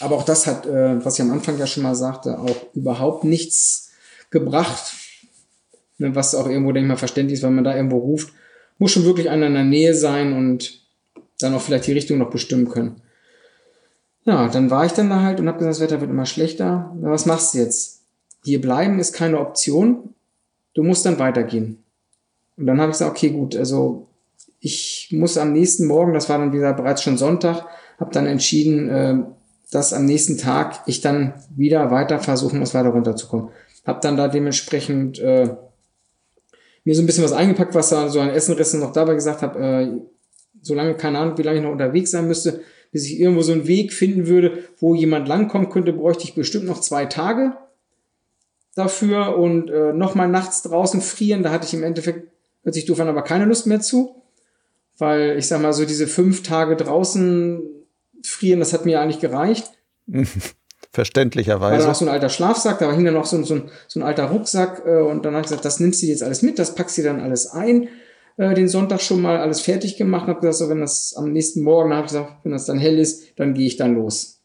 Aber 0.00 0.16
auch 0.16 0.24
das 0.24 0.46
hat, 0.46 0.66
äh, 0.66 1.04
was 1.04 1.14
ich 1.18 1.22
am 1.22 1.32
Anfang 1.32 1.58
ja 1.58 1.66
schon 1.66 1.82
mal 1.82 1.94
sagte, 1.94 2.38
auch 2.38 2.74
überhaupt 2.74 3.24
nichts 3.24 3.90
gebracht, 4.30 4.94
ne, 5.98 6.14
was 6.14 6.34
auch 6.34 6.48
irgendwo, 6.48 6.72
denke 6.72 6.86
ich 6.86 6.88
mal, 6.88 6.96
verständlich 6.96 7.38
ist, 7.38 7.42
weil 7.44 7.50
man 7.50 7.64
da 7.64 7.76
irgendwo 7.76 7.98
ruft. 7.98 8.32
Muss 8.78 8.92
schon 8.92 9.04
wirklich 9.04 9.30
einer 9.30 9.46
in 9.46 9.54
der 9.54 9.64
Nähe 9.64 9.94
sein 9.94 10.32
und 10.32 10.81
dann 11.42 11.54
auch 11.54 11.60
vielleicht 11.60 11.86
die 11.86 11.92
Richtung 11.92 12.18
noch 12.18 12.30
bestimmen 12.30 12.68
können. 12.68 13.00
Ja, 14.24 14.48
dann 14.48 14.70
war 14.70 14.86
ich 14.86 14.92
dann 14.92 15.10
da 15.10 15.22
halt 15.22 15.40
und 15.40 15.48
habe 15.48 15.58
gesagt, 15.58 15.74
das 15.74 15.80
Wetter 15.80 16.00
wird 16.00 16.10
immer 16.10 16.26
schlechter. 16.26 16.94
Na, 17.00 17.10
was 17.10 17.26
machst 17.26 17.54
du 17.54 17.58
jetzt? 17.58 18.02
Hier 18.44 18.60
bleiben 18.60 18.98
ist 18.98 19.12
keine 19.12 19.40
Option. 19.40 20.14
Du 20.74 20.82
musst 20.82 21.04
dann 21.04 21.18
weitergehen. 21.18 21.82
Und 22.56 22.66
dann 22.66 22.80
habe 22.80 22.90
ich 22.90 22.98
gesagt, 22.98 23.10
okay, 23.10 23.30
gut, 23.30 23.56
also 23.56 24.06
ich 24.60 25.08
muss 25.10 25.38
am 25.38 25.52
nächsten 25.52 25.86
Morgen, 25.86 26.14
das 26.14 26.28
war 26.28 26.38
dann 26.38 26.52
wieder 26.52 26.72
bereits 26.72 27.02
schon 27.02 27.18
Sonntag, 27.18 27.66
habe 27.98 28.12
dann 28.12 28.26
entschieden, 28.26 28.88
äh, 28.88 29.18
dass 29.72 29.92
am 29.92 30.04
nächsten 30.04 30.38
Tag 30.38 30.82
ich 30.86 31.00
dann 31.00 31.34
wieder 31.56 31.90
weiter 31.90 32.20
versuchen 32.20 32.60
muss, 32.60 32.74
weiter 32.74 32.90
runterzukommen. 32.90 33.48
Hab 33.84 34.02
dann 34.02 34.16
da 34.16 34.28
dementsprechend 34.28 35.18
äh, 35.18 35.56
mir 36.84 36.94
so 36.94 37.02
ein 37.02 37.06
bisschen 37.06 37.24
was 37.24 37.32
eingepackt, 37.32 37.74
was 37.74 37.88
da 37.88 38.08
so 38.08 38.20
an 38.20 38.30
Essenrissen 38.30 38.80
noch 38.80 38.92
dabei 38.92 39.14
gesagt 39.14 39.42
habe, 39.42 39.58
äh, 39.58 40.00
solange, 40.62 40.94
keine 40.94 41.18
Ahnung, 41.18 41.36
wie 41.36 41.42
lange 41.42 41.58
ich 41.58 41.64
noch 41.64 41.72
unterwegs 41.72 42.10
sein 42.10 42.28
müsste, 42.28 42.62
bis 42.90 43.06
ich 43.06 43.20
irgendwo 43.20 43.42
so 43.42 43.52
einen 43.52 43.66
Weg 43.66 43.92
finden 43.92 44.26
würde, 44.26 44.58
wo 44.78 44.94
jemand 44.94 45.28
langkommen 45.28 45.68
könnte, 45.68 45.92
bräuchte 45.92 46.24
ich 46.24 46.34
bestimmt 46.34 46.66
noch 46.66 46.80
zwei 46.80 47.06
Tage 47.06 47.52
dafür 48.74 49.36
und 49.36 49.70
äh, 49.70 49.92
nochmal 49.92 50.28
nachts 50.28 50.62
draußen 50.62 51.00
frieren. 51.00 51.42
Da 51.42 51.50
hatte 51.50 51.66
ich 51.66 51.74
im 51.74 51.82
Endeffekt, 51.82 52.28
hört 52.62 52.74
sich 52.74 52.86
doof 52.86 53.00
an, 53.00 53.08
aber 53.08 53.22
keine 53.22 53.44
Lust 53.44 53.66
mehr 53.66 53.80
zu. 53.80 54.22
Weil 54.98 55.36
ich 55.38 55.48
sag 55.48 55.60
mal, 55.60 55.72
so 55.72 55.84
diese 55.84 56.06
fünf 56.06 56.42
Tage 56.42 56.76
draußen 56.76 57.62
frieren, 58.22 58.60
das 58.60 58.72
hat 58.72 58.84
mir 58.84 59.00
eigentlich 59.00 59.20
gereicht. 59.20 59.70
Verständlicherweise. 60.92 61.84
War 61.84 61.92
auch 61.92 61.96
so 61.96 62.04
ein 62.04 62.10
alter 62.10 62.28
Schlafsack, 62.28 62.78
da 62.78 62.92
hing 62.92 63.06
dann 63.06 63.14
noch 63.14 63.24
so, 63.24 63.42
so, 63.42 63.54
ein, 63.54 63.70
so 63.88 63.98
ein 63.98 64.02
alter 64.02 64.24
Rucksack 64.26 64.82
äh, 64.84 65.00
und 65.00 65.24
dann 65.24 65.32
habe 65.32 65.40
ich 65.40 65.48
gesagt, 65.48 65.64
das 65.64 65.80
nimmst 65.80 66.02
du 66.02 66.06
jetzt 66.06 66.22
alles 66.22 66.42
mit, 66.42 66.58
das 66.58 66.74
packst 66.74 66.98
du 66.98 67.02
dann 67.02 67.20
alles 67.20 67.46
ein 67.46 67.88
äh, 68.36 68.54
den 68.54 68.68
Sonntag 68.68 69.00
schon 69.00 69.22
mal 69.22 69.38
alles 69.38 69.60
fertig 69.60 69.96
gemacht 69.96 70.24
und 70.24 70.30
habe 70.30 70.40
gesagt, 70.40 70.56
so, 70.56 70.68
wenn 70.68 70.80
das 70.80 71.14
am 71.16 71.32
nächsten 71.32 71.62
Morgen, 71.62 71.92
habe 71.92 72.06
ich 72.06 72.12
gesagt, 72.12 72.44
wenn 72.44 72.52
das 72.52 72.66
dann 72.66 72.78
hell 72.78 72.98
ist, 72.98 73.38
dann 73.38 73.54
gehe 73.54 73.66
ich 73.66 73.76
dann 73.76 73.94
los. 73.94 74.40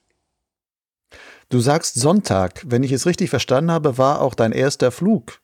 Du 1.49 1.59
sagst 1.59 1.95
Sonntag. 1.95 2.63
Wenn 2.67 2.83
ich 2.83 2.91
es 2.91 3.05
richtig 3.05 3.29
verstanden 3.29 3.71
habe, 3.71 3.97
war 3.97 4.21
auch 4.21 4.35
dein 4.35 4.51
erster 4.51 4.91
Flug 4.91 5.39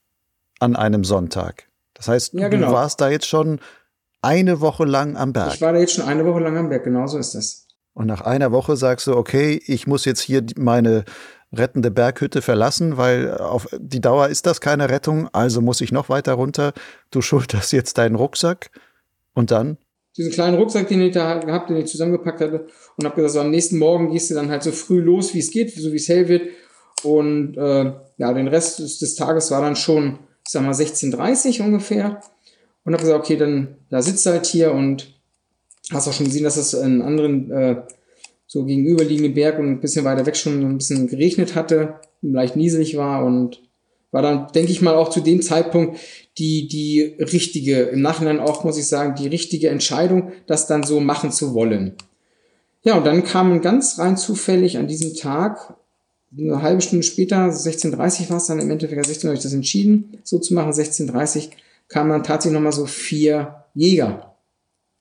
an 0.60 0.76
einem 0.76 1.04
Sonntag. 1.04 1.70
Das 1.94 2.08
heißt, 2.08 2.34
ja, 2.34 2.50
genau. 2.50 2.68
du 2.68 2.74
warst 2.74 3.00
da 3.00 3.10
jetzt 3.10 3.28
schon 3.28 3.60
eine 4.22 4.60
Woche 4.60 4.86
lang 4.86 5.16
am 5.16 5.34
Berg. 5.34 5.54
Ich 5.54 5.62
war 5.62 5.74
da 5.74 5.80
jetzt 5.80 5.94
schon 5.94 6.06
eine 6.06 6.26
Woche 6.26 6.40
lang 6.40 6.58
am 6.58 6.70
Berg, 6.70 6.84
genau 6.84 7.08
so 7.08 7.18
ist 7.18 7.36
das. 7.36 7.68
Und 7.94 8.08
nach 8.08 8.22
einer 8.22 8.52
Woche 8.52 8.76
sagst 8.76 9.08
du, 9.08 9.16
okay, 9.16 9.62
ich 9.66 9.88
muss 9.88 10.06
jetzt 10.06 10.22
hier 10.22 10.44
meine 10.58 11.06
rettende 11.54 11.92
Berghütte 11.92 12.42
verlassen, 12.42 12.98
weil 12.98 13.38
auf 13.38 13.68
die 13.78 14.02
Dauer 14.02 14.28
ist 14.28 14.46
das 14.46 14.62
keine 14.62 14.90
Rettung, 14.90 15.30
also 15.34 15.62
muss 15.62 15.82
ich 15.82 15.92
noch 15.92 16.10
weiter 16.10 16.34
runter. 16.34 16.74
Du 17.12 17.22
schulterst 17.22 17.72
jetzt 17.74 17.98
deinen 17.98 18.16
Rucksack 18.16 18.72
und 19.34 19.52
dann? 19.52 19.78
Diesen 20.18 20.32
kleinen 20.32 20.58
Rucksack, 20.58 20.88
den 20.88 21.02
ich 21.02 21.14
da 21.14 21.40
gehabt, 21.40 21.70
den 21.70 21.78
ich 21.78 21.88
zusammengepackt 21.88 22.42
hatte 22.42 22.68
und 22.98 23.06
habe 23.06 23.16
gesagt, 23.16 23.34
so 23.34 23.40
am 23.40 23.50
nächsten 23.52 23.80
Morgen 23.80 24.12
gehst 24.12 24.30
du 24.30 24.36
dann 24.36 24.50
halt 24.50 24.64
so 24.64 24.72
früh 24.72 25.00
los, 25.00 25.34
wie 25.34 25.40
es 25.40 25.52
geht, 25.52 25.74
so 25.74 25.92
wie 25.92 25.98
es 25.98 26.08
hell 26.08 26.28
wird. 26.28 26.50
Und 27.04 27.58
äh, 27.58 27.94
ja, 28.18 28.34
den 28.34 28.48
Rest 28.48 28.80
des, 28.80 29.00
des, 29.00 29.16
Tages 29.16 29.52
war 29.52 29.62
dann 29.62 29.76
schon, 29.76 30.20
ich 30.46 30.52
sag 30.52 30.62
mal, 30.62 30.72
16.30 30.72 31.64
ungefähr. 31.64 32.22
Und 32.86 32.94
habe 32.94 33.04
gesagt, 33.04 33.24
okay, 33.24 33.38
dann 33.38 33.78
da 33.90 34.02
sitzt 34.02 34.26
halt 34.26 34.46
hier 34.46 34.72
und 34.74 35.14
hast 35.92 36.08
auch 36.08 36.14
schon 36.14 36.28
gesehen, 36.28 36.44
dass 36.44 36.58
es 36.58 36.74
in 36.74 37.02
anderen 37.02 37.52
äh, 37.52 37.82
so 38.54 38.66
gegenüberliegenden 38.66 39.34
Berg 39.34 39.58
und 39.58 39.68
ein 39.68 39.80
bisschen 39.80 40.06
weiter 40.06 40.28
weg 40.28 40.38
schon 40.38 40.62
ein 40.62 40.78
bisschen 40.78 41.08
geregnet 41.08 41.56
hatte, 41.56 41.96
leicht 42.22 42.56
nieselig 42.56 42.96
war 42.98 43.26
und 43.26 43.64
war 44.12 44.22
dann, 44.22 44.48
denke 44.54 44.72
ich 44.72 44.80
mal, 44.80 44.94
auch 44.94 45.10
zu 45.10 45.22
dem 45.22 45.42
Zeitpunkt 45.42 45.98
die, 46.38 46.68
die 46.68 47.16
richtige, 47.18 47.80
im 47.80 48.04
Nachhinein 48.04 48.40
auch, 48.40 48.64
muss 48.64 48.78
ich 48.78 48.86
sagen, 48.86 49.16
die 49.16 49.28
richtige 49.28 49.70
Entscheidung, 49.70 50.34
das 50.46 50.68
dann 50.68 50.84
so 50.84 51.00
machen 51.00 51.32
zu 51.32 51.56
wollen. 51.56 51.96
Ja, 52.84 52.96
und 52.96 53.08
dann 53.08 53.24
kam 53.24 53.60
ganz 53.62 53.98
rein 53.98 54.18
zufällig 54.18 54.78
an 54.78 54.88
diesem 54.88 55.16
Tag, 55.16 55.76
eine 56.38 56.62
halbe 56.62 56.82
Stunde 56.82 57.02
später, 57.02 57.48
16.30 57.48 58.30
war 58.30 58.38
es 58.38 58.46
dann 58.46 58.60
im 58.60 58.70
Endeffekt, 58.70 59.04
16 59.04 59.30
habe 59.30 59.36
ich 59.36 59.44
das 59.44 59.54
entschieden, 59.54 60.20
so 60.24 60.38
zu 60.38 60.54
machen, 60.54 60.74
16.30 60.74 61.50
kamen 61.88 62.12
dann 62.12 62.24
tatsächlich 62.24 62.54
nochmal 62.54 62.72
so 62.72 62.86
vier 62.86 63.64
Jäger, 63.74 64.36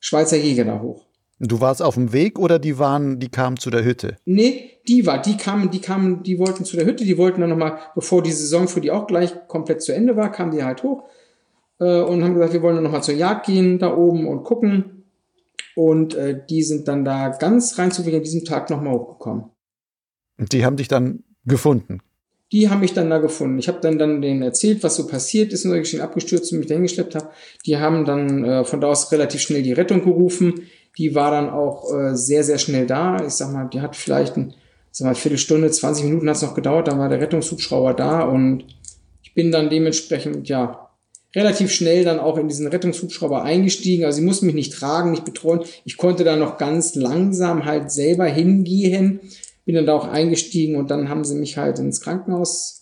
Schweizer 0.01 0.39
Jäger 0.39 0.65
da 0.65 0.81
hoch. 0.81 1.05
Du 1.45 1.61
warst 1.61 1.82
auf 1.82 1.95
dem 1.95 2.12
Weg 2.12 2.38
oder 2.38 2.61
die 2.61 2.78
waren, 2.78 3.18
die 3.18 3.28
kamen 3.28 3.57
zu 3.57 3.70
der 3.70 3.84
Hütte? 3.84 4.16
Nee, 4.24 4.78
die 4.86 5.07
war, 5.07 5.20
die 5.20 5.36
kamen, 5.36 5.72
die 5.72 5.80
kamen, 5.80 6.22
die 6.22 6.38
wollten 6.38 6.64
zu 6.64 6.76
der 6.76 6.86
Hütte, 6.86 7.05
die 7.05 7.18
wollten 7.18 7.40
dann 7.40 7.51
nochmal, 7.51 7.78
bevor 7.97 8.22
die 8.22 8.30
Saison 8.30 8.68
für 8.68 8.80
die 8.80 8.93
auch 8.93 9.09
gleich 9.09 9.34
komplett 9.49 9.82
zu 9.82 9.93
Ende 9.93 10.16
war, 10.16 10.30
kamen 10.30 10.53
die 10.53 10.62
halt 10.62 10.84
hoch 10.84 11.03
äh, 11.80 12.01
und 12.01 12.22
haben 12.22 12.34
gesagt, 12.34 12.53
wir 12.53 12.62
wollen 12.62 12.76
dann 12.76 12.84
nochmal 12.84 13.03
zur 13.03 13.14
Jagd 13.14 13.47
gehen 13.47 13.80
da 13.80 13.93
oben 13.97 14.28
und 14.28 14.45
gucken. 14.45 15.05
Und 15.74 16.14
äh, 16.14 16.38
die 16.49 16.62
sind 16.62 16.86
dann 16.86 17.05
da 17.05 17.30
ganz 17.30 17.76
rein 17.76 17.90
zufällig 17.90 18.18
an 18.18 18.22
diesem 18.22 18.45
Tag 18.45 18.70
nochmal 18.70 18.95
hochgekommen. 18.95 19.47
Und 20.38 20.53
die 20.53 20.64
haben 20.64 20.76
dich 20.76 20.86
dann 20.86 21.24
gefunden? 21.45 22.03
Die 22.53 22.68
haben 22.68 22.80
mich 22.80 22.93
dann 22.93 23.11
da 23.11 23.18
gefunden. 23.18 23.59
Ich 23.59 23.66
habe 23.66 23.80
dann, 23.80 23.99
dann 23.99 24.20
denen 24.20 24.43
erzählt, 24.43 24.82
was 24.84 24.95
so 24.95 25.07
passiert 25.07 25.53
ist 25.53 25.64
und 25.64 25.74
ich 25.74 25.90
bin 25.90 26.03
abgestürzt 26.03 26.53
und 26.53 26.59
mich 26.59 26.68
dahin 26.68 26.82
geschleppt 26.82 27.16
habe. 27.16 27.30
Die 27.66 27.78
haben 27.78 28.05
dann 28.05 28.45
äh, 28.45 28.64
von 28.64 28.80
da 28.80 28.88
aus 28.88 29.11
relativ 29.11 29.40
schnell 29.40 29.62
die 29.62 29.72
Rettung 29.72 30.05
gerufen. 30.05 30.66
Die 30.99 31.14
war 31.14 31.30
dann 31.30 31.51
auch 31.51 31.93
äh, 31.93 32.14
sehr, 32.16 32.45
sehr 32.45 32.59
schnell 32.59 32.86
da. 32.86 33.24
Ich 33.24 33.34
sag 33.34 33.53
mal, 33.53 33.68
die 33.68 33.80
hat 33.80 33.97
vielleicht 33.97 34.36
ein, 34.36 34.55
sag 34.90 35.07
mal, 35.07 35.14
Viertelstunde, 35.14 35.70
20 35.70 36.05
Minuten 36.05 36.28
hat 36.28 36.36
es 36.36 36.43
noch 36.43 36.55
gedauert, 36.55 36.88
dann 36.88 36.99
war 36.99 37.09
der 37.09 37.20
Rettungshubschrauber 37.20 37.95
da 37.95 38.22
und 38.22 38.64
ich 39.22 39.34
bin 39.34 39.51
dann 39.51 39.70
dementsprechend, 39.70 40.49
ja, 40.49 40.90
relativ 41.34 41.70
schnell 41.70 42.05
dann 42.05 42.20
auch 42.20 42.36
in 42.36 42.49
diesen 42.49 42.66
Rettungshubschrauber 42.66 43.43
eingestiegen. 43.43 44.05
Also 44.05 44.16
sie 44.16 44.26
mussten 44.26 44.47
mich 44.47 44.55
nicht 44.55 44.74
tragen, 44.74 45.11
nicht 45.11 45.24
betreuen. 45.24 45.61
Ich 45.84 45.97
konnte 45.97 46.24
da 46.24 46.36
noch 46.36 46.59
ganz 46.59 46.95
langsam 46.95 47.64
halt 47.64 47.90
selber 47.90 48.26
hingehen. 48.26 49.20
Bin 49.64 49.74
dann 49.74 49.86
da 49.86 49.95
auch 49.95 50.09
eingestiegen 50.09 50.76
und 50.76 50.90
dann 50.90 51.09
haben 51.09 51.24
sie 51.24 51.36
mich 51.36 51.57
halt 51.57 51.78
ins 51.78 52.01
Krankenhaus 52.01 52.82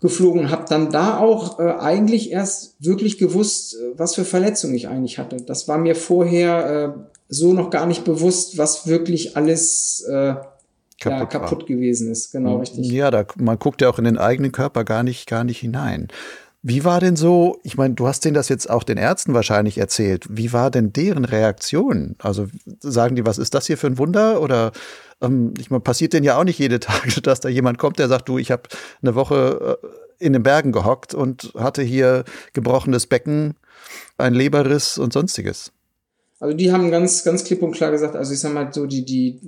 geflogen 0.00 0.42
und 0.42 0.50
habe 0.50 0.64
dann 0.68 0.90
da 0.90 1.18
auch 1.18 1.58
äh, 1.58 1.72
eigentlich 1.78 2.30
erst 2.30 2.76
wirklich 2.78 3.18
gewusst, 3.18 3.74
äh, 3.74 3.98
was 3.98 4.14
für 4.14 4.24
Verletzungen 4.24 4.74
ich 4.74 4.88
eigentlich 4.88 5.18
hatte. 5.18 5.38
Das 5.38 5.66
war 5.66 5.78
mir 5.78 5.96
vorher 5.96 6.94
äh, 6.96 7.00
so 7.28 7.52
noch 7.52 7.70
gar 7.70 7.86
nicht 7.86 8.04
bewusst, 8.04 8.58
was 8.58 8.86
wirklich 8.86 9.36
alles 9.36 10.06
äh, 10.08 10.34
kaputt, 11.00 11.18
ja, 11.18 11.26
kaputt 11.26 11.66
gewesen 11.66 12.10
ist. 12.10 12.30
Genau, 12.32 12.58
richtig. 12.58 12.90
Ja, 12.90 13.10
da, 13.10 13.24
man 13.36 13.58
guckt 13.58 13.80
ja 13.82 13.88
auch 13.88 13.98
in 13.98 14.04
den 14.04 14.18
eigenen 14.18 14.52
Körper 14.52 14.84
gar 14.84 15.02
nicht, 15.02 15.26
gar 15.26 15.44
nicht 15.44 15.58
hinein. 15.58 16.08
Wie 16.68 16.84
war 16.84 17.00
denn 17.00 17.16
so, 17.16 17.58
ich 17.62 17.78
meine, 17.78 17.94
du 17.94 18.06
hast 18.06 18.26
denen 18.26 18.34
das 18.34 18.50
jetzt 18.50 18.68
auch 18.68 18.84
den 18.84 18.98
Ärzten 18.98 19.32
wahrscheinlich 19.32 19.78
erzählt. 19.78 20.26
Wie 20.28 20.52
war 20.52 20.70
denn 20.70 20.92
deren 20.92 21.24
Reaktion? 21.24 22.14
Also 22.18 22.46
sagen 22.80 23.16
die, 23.16 23.24
was 23.24 23.38
ist 23.38 23.54
das 23.54 23.66
hier 23.66 23.78
für 23.78 23.86
ein 23.86 23.96
Wunder? 23.96 24.42
Oder 24.42 24.72
ähm, 25.22 25.54
ich 25.58 25.70
meine, 25.70 25.80
passiert 25.80 26.12
denn 26.12 26.24
ja 26.24 26.38
auch 26.38 26.44
nicht 26.44 26.58
jede 26.58 26.78
Tag, 26.80 27.22
dass 27.22 27.40
da 27.40 27.48
jemand 27.48 27.78
kommt, 27.78 27.98
der 27.98 28.08
sagt, 28.08 28.28
du, 28.28 28.36
ich 28.36 28.50
habe 28.50 28.64
eine 29.00 29.14
Woche 29.14 29.78
äh, 29.82 29.86
in 30.22 30.34
den 30.34 30.42
Bergen 30.42 30.72
gehockt 30.72 31.14
und 31.14 31.54
hatte 31.56 31.80
hier 31.80 32.24
gebrochenes 32.52 33.06
Becken, 33.06 33.54
ein 34.18 34.34
Leberriss 34.34 34.98
und 34.98 35.14
sonstiges. 35.14 35.72
Also 36.38 36.54
die 36.54 36.70
haben 36.70 36.90
ganz, 36.90 37.24
ganz 37.24 37.44
klipp 37.44 37.62
und 37.62 37.72
klar 37.72 37.92
gesagt, 37.92 38.14
also 38.14 38.34
ich 38.34 38.40
sag 38.40 38.52
mal 38.52 38.74
so, 38.74 38.84
die, 38.84 39.06
die, 39.06 39.40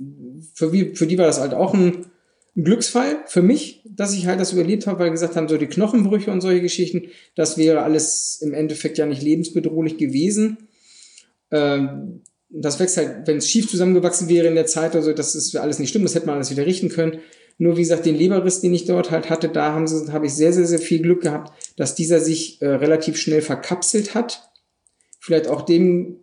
für, 0.55 0.73
wie, 0.73 0.95
für 0.95 1.05
die 1.05 1.19
war 1.19 1.27
das 1.27 1.39
halt 1.39 1.53
auch 1.53 1.75
ein, 1.75 2.07
ein 2.55 2.63
Glücksfall 2.63 3.23
für 3.27 3.41
mich, 3.41 3.81
dass 3.85 4.13
ich 4.13 4.25
halt 4.25 4.39
das 4.39 4.51
überlebt 4.51 4.85
habe, 4.85 4.99
weil 4.99 5.11
gesagt 5.11 5.35
haben, 5.35 5.47
so 5.47 5.57
die 5.57 5.67
Knochenbrüche 5.67 6.31
und 6.31 6.41
solche 6.41 6.61
Geschichten, 6.61 7.09
das 7.35 7.57
wäre 7.57 7.83
alles 7.83 8.41
im 8.41 8.53
Endeffekt 8.53 8.97
ja 8.97 9.05
nicht 9.05 9.21
lebensbedrohlich 9.21 9.97
gewesen. 9.97 10.67
Ähm, 11.49 12.21
das 12.49 12.79
wächst 12.79 12.97
halt, 12.97 13.27
wenn 13.27 13.37
es 13.37 13.49
schief 13.49 13.69
zusammengewachsen 13.69 14.27
wäre 14.27 14.47
in 14.47 14.55
der 14.55 14.65
Zeit 14.65 14.91
oder 14.91 15.03
so, 15.03 15.13
das 15.13 15.35
ist 15.35 15.55
alles 15.55 15.79
nicht 15.79 15.91
schlimm, 15.91 16.03
das 16.03 16.15
hätte 16.15 16.25
man 16.25 16.35
alles 16.35 16.51
wieder 16.51 16.65
richten 16.65 16.89
können. 16.89 17.19
Nur 17.57 17.77
wie 17.77 17.81
gesagt, 17.81 18.05
den 18.05 18.15
Leberriss, 18.15 18.59
den 18.59 18.73
ich 18.73 18.85
dort 18.85 19.11
halt 19.11 19.29
hatte, 19.29 19.47
da 19.47 19.73
haben 19.73 19.87
sie, 19.87 20.11
habe 20.11 20.25
ich 20.25 20.33
sehr, 20.33 20.51
sehr, 20.51 20.65
sehr 20.65 20.79
viel 20.79 21.01
Glück 21.01 21.21
gehabt, 21.21 21.53
dass 21.77 21.95
dieser 21.95 22.19
sich 22.19 22.61
äh, 22.61 22.67
relativ 22.67 23.17
schnell 23.17 23.41
verkapselt 23.41 24.13
hat. 24.13 24.49
Vielleicht 25.19 25.47
auch 25.47 25.61
dem, 25.61 26.17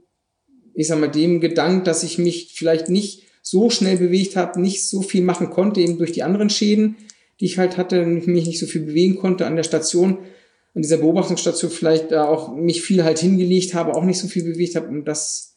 ich 0.74 0.88
sag 0.88 0.98
mal, 0.98 1.10
dem 1.10 1.40
Gedank, 1.40 1.84
dass 1.84 2.02
ich 2.02 2.18
mich 2.18 2.54
vielleicht 2.54 2.88
nicht 2.88 3.27
so 3.50 3.70
schnell 3.70 3.98
bewegt 3.98 4.36
habe, 4.36 4.60
nicht 4.60 4.88
so 4.88 5.02
viel 5.02 5.22
machen 5.22 5.50
konnte, 5.50 5.80
eben 5.80 5.98
durch 5.98 6.12
die 6.12 6.22
anderen 6.22 6.50
Schäden, 6.50 6.96
die 7.40 7.46
ich 7.46 7.58
halt 7.58 7.76
hatte, 7.76 8.04
mich 8.04 8.46
nicht 8.46 8.58
so 8.58 8.66
viel 8.66 8.82
bewegen 8.82 9.16
konnte 9.16 9.46
an 9.46 9.56
der 9.56 9.62
Station, 9.62 10.18
an 10.74 10.82
dieser 10.82 10.98
Beobachtungsstation 10.98 11.70
vielleicht 11.70 12.12
da 12.12 12.24
auch 12.24 12.54
mich 12.54 12.82
viel 12.82 13.04
halt 13.04 13.18
hingelegt 13.18 13.74
habe, 13.74 13.94
auch 13.94 14.04
nicht 14.04 14.18
so 14.18 14.28
viel 14.28 14.44
bewegt 14.44 14.76
habe 14.76 14.88
und 14.88 15.06
das 15.06 15.48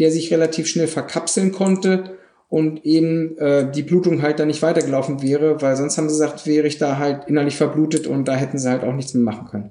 der 0.00 0.10
sich 0.10 0.32
relativ 0.32 0.66
schnell 0.66 0.88
verkapseln 0.88 1.52
konnte 1.52 2.16
und 2.48 2.84
eben 2.86 3.36
äh, 3.36 3.70
die 3.70 3.82
Blutung 3.82 4.22
halt 4.22 4.40
da 4.40 4.46
nicht 4.46 4.62
weitergelaufen 4.62 5.22
wäre, 5.22 5.60
weil 5.60 5.76
sonst 5.76 5.98
haben 5.98 6.08
sie 6.08 6.14
gesagt, 6.14 6.46
wäre 6.46 6.66
ich 6.66 6.78
da 6.78 6.96
halt 6.96 7.28
innerlich 7.28 7.56
verblutet 7.56 8.06
und 8.06 8.26
da 8.26 8.34
hätten 8.34 8.58
sie 8.58 8.68
halt 8.68 8.82
auch 8.82 8.94
nichts 8.94 9.12
mehr 9.12 9.22
machen 9.22 9.46
können. 9.48 9.70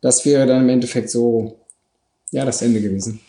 Das 0.00 0.24
wäre 0.24 0.46
dann 0.46 0.62
im 0.62 0.68
Endeffekt 0.70 1.10
so, 1.10 1.60
ja, 2.30 2.44
das 2.46 2.62
Ende 2.62 2.80
gewesen. 2.80 3.20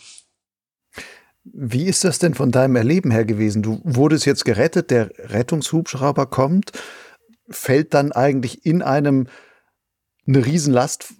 Wie 1.53 1.85
ist 1.85 2.03
das 2.03 2.19
denn 2.19 2.33
von 2.33 2.51
deinem 2.51 2.75
Erleben 2.75 3.11
her 3.11 3.25
gewesen? 3.25 3.61
Du 3.61 3.81
wurdest 3.83 4.25
jetzt 4.25 4.45
gerettet, 4.45 4.91
der 4.91 5.11
Rettungshubschrauber 5.17 6.27
kommt, 6.27 6.71
fällt 7.49 7.93
dann 7.93 8.11
eigentlich 8.11 8.65
in 8.65 8.81
einem 8.81 9.27
eine 10.27 10.45
Riesenlast 10.45 11.13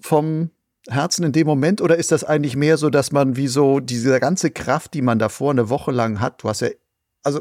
vom 0.00 0.50
Herzen 0.88 1.24
in 1.24 1.32
dem 1.32 1.46
Moment 1.46 1.80
oder 1.80 1.96
ist 1.96 2.12
das 2.12 2.22
eigentlich 2.22 2.56
mehr 2.56 2.76
so, 2.76 2.90
dass 2.90 3.10
man 3.10 3.36
wie 3.36 3.48
so 3.48 3.80
diese 3.80 4.20
ganze 4.20 4.50
Kraft, 4.50 4.94
die 4.94 5.02
man 5.02 5.18
davor 5.18 5.50
eine 5.50 5.68
Woche 5.68 5.90
lang 5.90 6.20
hat, 6.20 6.42
du 6.42 6.48
hast 6.48 6.60
ja, 6.60 6.68
also 7.22 7.40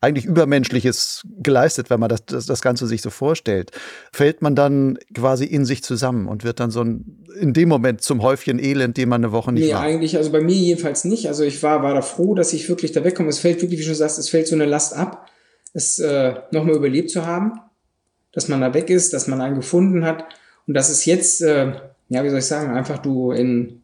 eigentlich 0.00 0.24
Übermenschliches 0.24 1.26
geleistet, 1.42 1.90
wenn 1.90 2.00
man 2.00 2.08
das, 2.08 2.24
das, 2.24 2.46
das 2.46 2.62
Ganze 2.62 2.86
sich 2.86 3.02
so 3.02 3.10
vorstellt, 3.10 3.72
fällt 4.12 4.42
man 4.42 4.54
dann 4.54 4.98
quasi 5.14 5.44
in 5.44 5.64
sich 5.64 5.82
zusammen 5.82 6.28
und 6.28 6.44
wird 6.44 6.60
dann 6.60 6.70
so 6.70 6.82
ein, 6.82 7.24
in 7.40 7.52
dem 7.52 7.68
Moment 7.68 8.00
zum 8.02 8.22
Häufchen 8.22 8.58
Elend, 8.58 8.96
dem 8.96 9.08
man 9.08 9.22
eine 9.22 9.32
Woche 9.32 9.52
nicht 9.52 9.66
nee, 9.66 9.74
war. 9.74 9.82
Nee, 9.82 9.94
eigentlich, 9.94 10.16
also 10.16 10.30
bei 10.30 10.40
mir 10.40 10.54
jedenfalls 10.54 11.04
nicht. 11.04 11.28
Also 11.28 11.44
ich 11.44 11.62
war, 11.62 11.82
war 11.82 11.94
da 11.94 12.02
froh, 12.02 12.34
dass 12.34 12.52
ich 12.52 12.68
wirklich 12.68 12.92
da 12.92 13.04
wegkomme. 13.04 13.28
Es 13.28 13.38
fällt 13.38 13.60
wirklich, 13.62 13.80
wie 13.80 13.84
du 13.84 13.94
sagst, 13.94 14.18
es 14.18 14.28
fällt 14.28 14.46
so 14.46 14.54
eine 14.54 14.66
Last 14.66 14.94
ab, 14.94 15.28
es 15.74 15.98
äh, 15.98 16.34
nochmal 16.50 16.76
überlebt 16.76 17.10
zu 17.10 17.26
haben, 17.26 17.60
dass 18.32 18.48
man 18.48 18.60
da 18.60 18.74
weg 18.74 18.90
ist, 18.90 19.12
dass 19.12 19.26
man 19.26 19.40
einen 19.40 19.56
gefunden 19.56 20.04
hat 20.04 20.24
und 20.66 20.74
dass 20.74 20.90
es 20.90 21.04
jetzt, 21.04 21.42
äh, 21.42 21.72
ja, 22.08 22.24
wie 22.24 22.30
soll 22.30 22.38
ich 22.38 22.46
sagen, 22.46 22.70
einfach 22.70 22.98
du 22.98 23.32
in 23.32 23.82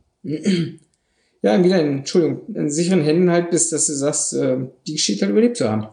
ja, 1.44 1.62
wieder 1.62 1.78
in, 1.78 1.98
Entschuldigung, 1.98 2.40
in 2.54 2.70
sicheren 2.70 3.02
Händen 3.02 3.30
halt 3.30 3.50
bist, 3.50 3.70
dass 3.70 3.86
du 3.86 3.92
sagst, 3.92 4.32
äh, 4.32 4.56
die 4.86 4.94
Geschichte 4.94 5.26
halt 5.26 5.32
überlebt 5.32 5.58
zu 5.58 5.68
haben. 5.68 5.88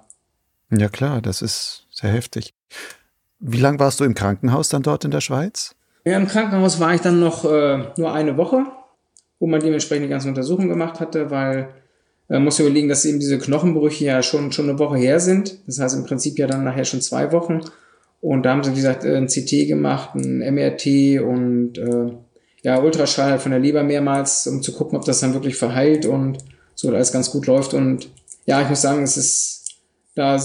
Ja 0.71 0.87
klar, 0.87 1.21
das 1.21 1.41
ist 1.41 1.87
sehr 1.91 2.09
heftig. 2.09 2.53
Wie 3.39 3.59
lange 3.59 3.77
warst 3.77 3.99
du 3.99 4.05
im 4.05 4.15
Krankenhaus 4.15 4.69
dann 4.69 4.81
dort 4.81 5.03
in 5.03 5.11
der 5.11 5.19
Schweiz? 5.19 5.75
Ja, 6.05 6.15
im 6.15 6.29
Krankenhaus 6.29 6.79
war 6.79 6.95
ich 6.95 7.01
dann 7.01 7.19
noch 7.19 7.43
äh, 7.43 7.83
nur 7.97 8.13
eine 8.13 8.37
Woche, 8.37 8.63
wo 9.39 9.47
man 9.47 9.59
dementsprechend 9.59 10.05
die 10.05 10.09
ganzen 10.09 10.29
Untersuchungen 10.29 10.69
gemacht 10.69 11.01
hatte, 11.01 11.29
weil 11.31 11.67
man 12.29 12.41
äh, 12.41 12.43
muss 12.45 12.57
überlegen, 12.59 12.87
dass 12.87 13.03
eben 13.03 13.19
diese 13.19 13.37
Knochenbrüche 13.37 14.05
ja 14.05 14.23
schon, 14.23 14.53
schon 14.53 14.69
eine 14.69 14.79
Woche 14.79 14.99
her 14.99 15.19
sind. 15.19 15.57
Das 15.67 15.81
heißt 15.81 15.97
im 15.97 16.05
Prinzip 16.05 16.39
ja 16.39 16.47
dann 16.47 16.63
nachher 16.63 16.85
schon 16.85 17.01
zwei 17.01 17.33
Wochen. 17.33 17.59
Und 18.21 18.43
da 18.43 18.51
haben 18.51 18.63
sie, 18.63 18.71
wie 18.71 18.75
gesagt, 18.75 19.03
ein 19.03 19.27
CT 19.27 19.67
gemacht, 19.67 20.15
ein 20.15 20.37
MRT 20.37 21.19
und 21.19 21.77
äh, 21.77 22.13
ja, 22.63 22.79
Ultraschall 22.81 23.39
von 23.39 23.51
der 23.51 23.59
Leber 23.59 23.83
mehrmals, 23.83 24.47
um 24.47 24.61
zu 24.61 24.73
gucken, 24.73 24.97
ob 24.97 25.05
das 25.05 25.19
dann 25.19 25.33
wirklich 25.33 25.55
verheilt 25.55 26.05
und 26.05 26.37
so 26.75 26.89
alles 26.89 27.11
ganz 27.11 27.31
gut 27.31 27.47
läuft. 27.47 27.73
Und 27.73 28.09
ja, 28.45 28.61
ich 28.61 28.69
muss 28.69 28.81
sagen, 28.81 29.03
es 29.03 29.17
ist 29.17 29.75
da 30.15 30.39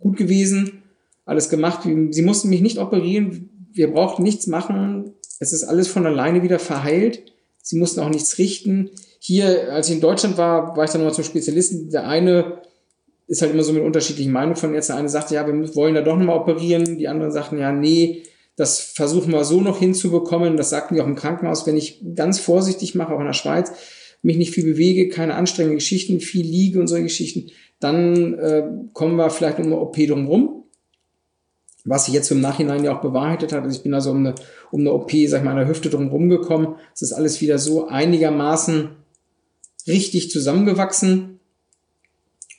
gut 0.00 0.16
gewesen, 0.16 0.82
alles 1.24 1.48
gemacht. 1.48 1.82
Sie 1.84 2.22
mussten 2.22 2.48
mich 2.48 2.60
nicht 2.60 2.78
operieren, 2.78 3.50
wir 3.72 3.92
brauchten 3.92 4.22
nichts 4.22 4.46
machen. 4.46 5.12
Es 5.38 5.52
ist 5.52 5.64
alles 5.64 5.88
von 5.88 6.06
alleine 6.06 6.42
wieder 6.42 6.58
verheilt. 6.58 7.22
Sie 7.62 7.78
mussten 7.78 8.00
auch 8.00 8.08
nichts 8.08 8.38
richten. 8.38 8.90
Hier, 9.20 9.72
als 9.72 9.88
ich 9.88 9.94
in 9.94 10.00
Deutschland 10.00 10.38
war, 10.38 10.76
war 10.76 10.84
ich 10.84 10.90
dann 10.90 11.00
nochmal 11.02 11.14
zum 11.14 11.24
Spezialisten. 11.24 11.90
Der 11.90 12.08
eine 12.08 12.62
ist 13.26 13.42
halt 13.42 13.52
immer 13.52 13.62
so 13.62 13.72
mit 13.72 13.84
unterschiedlichen 13.84 14.32
Meinungen 14.32 14.56
von 14.56 14.74
jetzt. 14.74 14.88
Der 14.88 14.96
eine 14.96 15.08
sagte, 15.08 15.34
ja, 15.34 15.46
wir 15.46 15.74
wollen 15.76 15.94
da 15.94 16.02
doch 16.02 16.16
nochmal 16.16 16.38
operieren. 16.38 16.98
Die 16.98 17.06
anderen 17.06 17.30
sagten, 17.30 17.58
ja, 17.58 17.70
nee, 17.70 18.24
das 18.60 18.78
versuchen 18.78 19.32
wir 19.32 19.44
so 19.44 19.62
noch 19.62 19.78
hinzubekommen. 19.78 20.58
Das 20.58 20.68
sagten 20.68 20.94
die 20.94 21.00
auch 21.00 21.06
im 21.06 21.14
Krankenhaus, 21.14 21.66
wenn 21.66 21.78
ich 21.78 22.02
ganz 22.14 22.38
vorsichtig 22.38 22.94
mache, 22.94 23.14
auch 23.14 23.20
in 23.20 23.26
der 23.26 23.32
Schweiz, 23.32 23.72
mich 24.20 24.36
nicht 24.36 24.52
viel 24.52 24.64
bewege, 24.64 25.08
keine 25.08 25.34
anstrengenden 25.34 25.78
Geschichten, 25.78 26.20
viel 26.20 26.44
liege 26.44 26.78
und 26.78 26.86
solche 26.86 27.04
Geschichten, 27.04 27.50
dann 27.78 28.34
äh, 28.34 28.64
kommen 28.92 29.16
wir 29.16 29.30
vielleicht 29.30 29.60
um 29.60 29.64
eine 29.64 29.80
OP 29.80 29.96
drumherum. 29.96 30.64
Was 31.86 32.04
sich 32.04 32.12
jetzt 32.12 32.30
im 32.30 32.42
Nachhinein 32.42 32.84
ja 32.84 32.94
auch 32.94 33.00
bewahrheitet 33.00 33.54
hat. 33.54 33.62
Also 33.62 33.74
ich 33.74 33.82
bin 33.82 33.94
also 33.94 34.10
um 34.10 34.18
eine, 34.18 34.34
um 34.70 34.80
eine 34.80 34.92
OP, 34.92 35.10
sag 35.10 35.38
ich 35.38 35.44
mal, 35.44 35.52
an 35.52 35.56
der 35.56 35.68
Hüfte 35.68 35.88
drumherum 35.88 36.28
gekommen. 36.28 36.74
Es 36.92 37.00
ist 37.00 37.14
alles 37.14 37.40
wieder 37.40 37.58
so 37.58 37.88
einigermaßen 37.88 38.90
richtig 39.86 40.30
zusammengewachsen. 40.30 41.40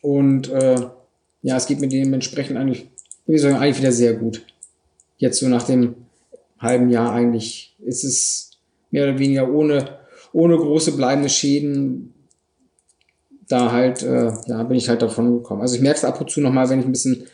Und 0.02 0.50
äh, 0.50 0.78
ja, 1.44 1.58
es 1.58 1.68
geht 1.68 1.80
mir 1.80 1.90
dementsprechend 1.90 2.58
eigentlich, 2.58 2.90
wie 3.28 3.38
soll 3.38 3.52
ich 3.52 3.54
sagen, 3.54 3.64
eigentlich 3.64 3.78
wieder 3.78 3.92
sehr 3.92 4.16
gut 4.16 4.44
jetzt 5.22 5.40
so 5.40 5.48
nach 5.48 5.64
dem 5.64 5.96
halben 6.60 6.90
Jahr 6.90 7.14
eigentlich 7.14 7.76
ist 7.86 8.04
es 8.04 8.52
mehr 8.90 9.04
oder 9.04 9.20
weniger 9.20 9.50
ohne, 9.50 10.00
ohne 10.34 10.58
große 10.58 10.94
bleibende 10.94 11.30
Schäden 11.30 12.14
da 13.48 13.72
halt, 13.72 14.02
äh, 14.02 14.32
ja, 14.48 14.64
bin 14.64 14.78
ich 14.78 14.90
halt 14.90 15.02
davon 15.02 15.38
gekommen. 15.38 15.62
Also 15.62 15.76
ich 15.76 15.82
merke 15.82 15.98
es 15.98 16.06
ab 16.06 16.20
und 16.20 16.30
zu 16.30 16.42
nochmal, 16.42 16.70
wenn 16.70 16.80
ich 16.80 16.86
ein 16.86 16.92
bisschen 16.92 17.28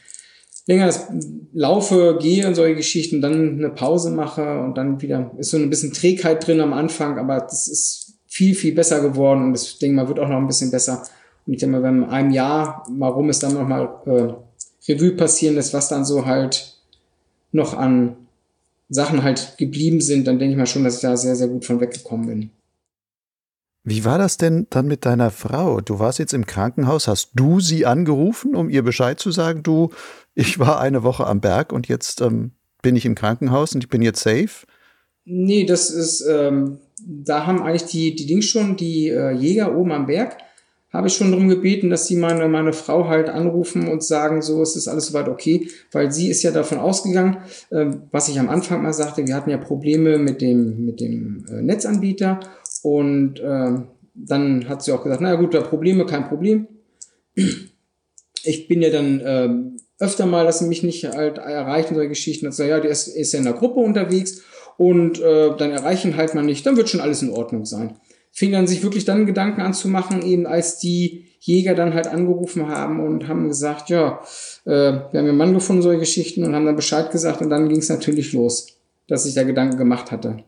länger 0.65 0.93
laufe, 1.53 2.17
gehe 2.21 2.45
und 2.45 2.55
solche 2.55 2.75
Geschichten, 2.75 3.21
dann 3.21 3.57
eine 3.57 3.69
Pause 3.69 4.11
mache 4.11 4.59
und 4.59 4.77
dann 4.77 5.01
wieder 5.01 5.31
ist 5.37 5.51
so 5.51 5.57
ein 5.57 5.69
bisschen 5.69 5.93
Trägheit 5.93 6.45
drin 6.45 6.59
am 6.59 6.73
Anfang, 6.73 7.17
aber 7.17 7.39
das 7.39 7.67
ist 7.67 8.15
viel, 8.27 8.53
viel 8.53 8.73
besser 8.73 8.99
geworden 8.99 9.43
und 9.43 9.53
das 9.53 9.77
Ding 9.79 9.95
mal 9.95 10.09
wird 10.09 10.19
auch 10.19 10.27
noch 10.27 10.37
ein 10.37 10.47
bisschen 10.47 10.71
besser. 10.71 11.03
Und 11.45 11.53
ich 11.53 11.59
denke 11.59 11.77
mal, 11.77 11.83
wenn 11.83 12.03
in 12.03 12.09
einem 12.09 12.31
Jahr 12.31 12.85
mal 12.89 13.07
rum 13.07 13.29
ist, 13.29 13.43
dann 13.43 13.53
nochmal 13.53 13.89
äh, 14.05 14.91
Revue 14.91 15.11
passieren 15.11 15.55
lässt, 15.55 15.73
was 15.73 15.87
dann 15.87 16.03
so 16.03 16.25
halt 16.25 16.76
noch 17.51 17.73
an 17.73 18.15
Sachen 18.89 19.23
halt 19.23 19.57
geblieben 19.57 20.01
sind, 20.01 20.27
dann 20.27 20.39
denke 20.39 20.53
ich 20.53 20.57
mal 20.57 20.65
schon, 20.65 20.83
dass 20.83 20.95
ich 20.95 21.01
da 21.01 21.17
sehr, 21.17 21.35
sehr 21.35 21.47
gut 21.47 21.65
von 21.65 21.81
weggekommen 21.81 22.27
bin. 22.27 22.49
Wie 23.83 24.03
war 24.03 24.17
das 24.17 24.35
denn 24.35 24.67
dann 24.69 24.87
mit 24.87 25.05
deiner 25.05 25.31
Frau? 25.31 25.79
Du 25.79 25.99
warst 25.99 26.19
jetzt 26.19 26.33
im 26.33 26.45
Krankenhaus, 26.45 27.07
hast 27.07 27.31
du 27.35 27.61
sie 27.61 27.85
angerufen, 27.85 28.53
um 28.53 28.69
ihr 28.69 28.83
Bescheid 28.83 29.17
zu 29.17 29.31
sagen, 29.31 29.63
du, 29.63 29.91
ich 30.35 30.59
war 30.59 30.81
eine 30.81 31.03
Woche 31.03 31.25
am 31.25 31.39
Berg 31.39 31.71
und 31.71 31.87
jetzt 31.87 32.19
ähm, 32.21 32.51
bin 32.81 32.97
ich 32.97 33.05
im 33.05 33.15
Krankenhaus 33.15 33.73
und 33.73 33.83
ich 33.83 33.89
bin 33.89 34.01
jetzt 34.01 34.21
safe? 34.21 34.67
Nee, 35.23 35.65
das 35.65 35.89
ist, 35.89 36.21
ähm, 36.29 36.79
da 37.01 37.45
haben 37.45 37.63
eigentlich 37.63 37.85
die, 37.85 38.15
die 38.15 38.25
Dings 38.25 38.45
schon, 38.45 38.75
die 38.75 39.07
äh, 39.07 39.31
Jäger 39.31 39.75
oben 39.75 39.91
am 39.91 40.05
Berg, 40.05 40.37
habe 40.91 41.07
ich 41.07 41.13
schon 41.13 41.31
darum 41.31 41.49
gebeten, 41.49 41.89
dass 41.89 42.07
sie 42.07 42.15
meine, 42.15 42.47
meine 42.47 42.73
Frau 42.73 43.07
halt 43.07 43.29
anrufen 43.29 43.87
und 43.87 44.03
sagen, 44.03 44.41
so 44.41 44.61
es 44.61 44.75
ist 44.75 44.87
alles 44.87 45.07
soweit 45.07 45.27
okay, 45.27 45.67
weil 45.91 46.11
sie 46.11 46.29
ist 46.29 46.43
ja 46.43 46.51
davon 46.51 46.77
ausgegangen, 46.77 47.37
äh, 47.71 47.87
was 48.11 48.29
ich 48.29 48.39
am 48.39 48.49
Anfang 48.49 48.81
mal 48.81 48.93
sagte, 48.93 49.27
wir 49.27 49.35
hatten 49.35 49.49
ja 49.49 49.57
Probleme 49.57 50.17
mit 50.17 50.41
dem, 50.41 50.85
mit 50.85 51.01
dem 51.01 51.45
äh, 51.49 51.61
Netzanbieter 51.61 52.39
und 52.83 53.39
äh, 53.39 53.73
dann 54.13 54.69
hat 54.69 54.81
sie 54.83 54.93
auch 54.93 55.03
gesagt, 55.03 55.21
naja 55.21 55.35
gut, 55.35 55.53
da 55.53 55.61
Probleme, 55.61 56.05
kein 56.05 56.27
Problem. 56.27 56.67
Ich 58.43 58.67
bin 58.67 58.81
ja 58.81 58.89
dann 58.89 59.19
äh, 59.19 59.49
öfter 60.03 60.25
mal, 60.25 60.45
dass 60.45 60.59
sie 60.59 60.67
mich 60.67 60.83
nicht 60.83 61.03
halt 61.05 61.37
erreichen, 61.37 61.95
solche 61.95 62.09
Geschichten. 62.09 62.45
Und 62.45 62.53
so, 62.53 62.63
ja, 62.63 62.79
der 62.79 62.91
ist, 62.91 63.07
ist 63.07 63.33
ja 63.33 63.39
in 63.39 63.45
der 63.45 63.53
Gruppe 63.53 63.79
unterwegs 63.79 64.41
und 64.77 65.19
äh, 65.19 65.55
dann 65.57 65.71
erreichen 65.71 66.15
halt 66.15 66.33
man 66.33 66.45
nicht, 66.45 66.65
dann 66.65 66.77
wird 66.77 66.89
schon 66.89 67.01
alles 67.01 67.21
in 67.21 67.31
Ordnung 67.31 67.65
sein 67.65 67.97
fing 68.37 68.51
dann 68.51 68.67
sich 68.67 68.83
wirklich 68.83 69.03
dann 69.03 69.25
Gedanken 69.25 69.61
anzumachen, 69.61 70.21
eben 70.21 70.45
als 70.45 70.77
die 70.77 71.25
Jäger 71.39 71.73
dann 71.73 71.95
halt 71.95 72.05
angerufen 72.05 72.67
haben 72.67 72.99
und 72.99 73.27
haben 73.27 73.47
gesagt, 73.47 73.89
ja, 73.89 74.21
äh, 74.65 74.69
wir 74.69 75.09
haben 75.11 75.27
einen 75.27 75.37
Mann 75.37 75.55
gefunden, 75.55 75.81
solche 75.81 76.01
Geschichten 76.01 76.43
und 76.43 76.53
haben 76.53 76.67
dann 76.67 76.75
Bescheid 76.75 77.09
gesagt 77.09 77.41
und 77.41 77.49
dann 77.49 77.67
ging 77.67 77.79
es 77.79 77.89
natürlich 77.89 78.33
los, 78.33 78.77
dass 79.07 79.25
ich 79.25 79.33
da 79.33 79.41
Gedanken 79.41 79.79
gemacht 79.79 80.11
hatte. 80.11 80.43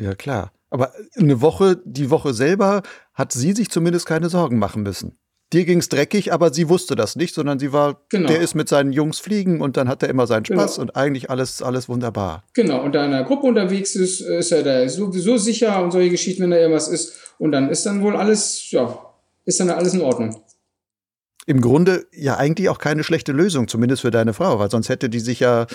Ja, 0.00 0.16
klar. 0.16 0.50
Aber 0.68 0.90
eine 1.14 1.40
Woche, 1.40 1.80
die 1.84 2.10
Woche 2.10 2.34
selber, 2.34 2.82
hat 3.14 3.30
sie 3.30 3.52
sich 3.52 3.70
zumindest 3.70 4.06
keine 4.06 4.30
Sorgen 4.30 4.58
machen 4.58 4.82
müssen. 4.82 5.16
Dir 5.52 5.64
ging's 5.64 5.88
dreckig, 5.88 6.32
aber 6.32 6.52
sie 6.52 6.68
wusste 6.68 6.94
das 6.94 7.16
nicht, 7.16 7.34
sondern 7.34 7.58
sie 7.58 7.72
war, 7.72 8.02
genau. 8.10 8.28
der 8.28 8.40
ist 8.40 8.54
mit 8.54 8.68
seinen 8.68 8.92
Jungs 8.92 9.18
fliegen 9.18 9.62
und 9.62 9.78
dann 9.78 9.88
hat 9.88 10.02
er 10.02 10.10
immer 10.10 10.26
seinen 10.26 10.44
Spaß 10.44 10.74
genau. 10.74 10.82
und 10.82 10.96
eigentlich 10.96 11.30
alles, 11.30 11.62
alles 11.62 11.88
wunderbar. 11.88 12.44
Genau, 12.52 12.82
und 12.82 12.94
da 12.94 13.06
in 13.06 13.12
der 13.12 13.24
Gruppe 13.24 13.46
unterwegs 13.46 13.96
ist, 13.96 14.20
ist 14.20 14.52
er 14.52 14.62
da 14.62 14.86
sowieso 14.88 15.38
sicher 15.38 15.82
und 15.82 15.92
solche 15.92 16.10
Geschichten, 16.10 16.42
wenn 16.42 16.50
da 16.50 16.58
irgendwas 16.58 16.88
ist. 16.88 17.14
Und 17.38 17.52
dann 17.52 17.70
ist 17.70 17.86
dann 17.86 18.02
wohl 18.02 18.14
alles, 18.14 18.70
ja, 18.70 18.98
ist 19.46 19.58
dann 19.58 19.70
alles 19.70 19.94
in 19.94 20.02
Ordnung. 20.02 20.42
Im 21.46 21.62
Grunde 21.62 22.06
ja 22.12 22.36
eigentlich 22.36 22.68
auch 22.68 22.78
keine 22.78 23.02
schlechte 23.02 23.32
Lösung, 23.32 23.68
zumindest 23.68 24.02
für 24.02 24.10
deine 24.10 24.34
Frau, 24.34 24.58
weil 24.58 24.70
sonst 24.70 24.90
hätte 24.90 25.08
die 25.08 25.20
sich 25.20 25.40
ja 25.40 25.66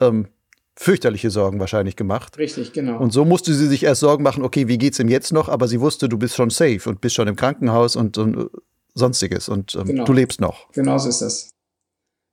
ähm, 0.00 0.28
fürchterliche 0.76 1.30
Sorgen 1.30 1.60
wahrscheinlich 1.60 1.96
gemacht. 1.96 2.36
Richtig, 2.36 2.74
genau. 2.74 2.98
Und 2.98 3.14
so 3.14 3.24
musste 3.24 3.54
sie 3.54 3.68
sich 3.68 3.84
erst 3.84 4.00
Sorgen 4.00 4.22
machen, 4.22 4.42
okay, 4.42 4.68
wie 4.68 4.76
geht's 4.76 4.98
ihm 4.98 5.08
jetzt 5.08 5.32
noch? 5.32 5.48
Aber 5.48 5.66
sie 5.66 5.80
wusste, 5.80 6.10
du 6.10 6.18
bist 6.18 6.34
schon 6.36 6.50
safe 6.50 6.80
und 6.90 7.00
bist 7.00 7.14
schon 7.14 7.28
im 7.28 7.36
Krankenhaus 7.36 7.96
und, 7.96 8.18
und 8.18 8.50
sonstiges 8.94 9.48
und 9.48 9.74
ähm, 9.74 9.86
genau. 9.86 10.04
du 10.04 10.12
lebst 10.12 10.40
noch. 10.40 10.70
Genau 10.72 10.98
so 10.98 11.08
ist 11.08 11.20
das. 11.20 11.50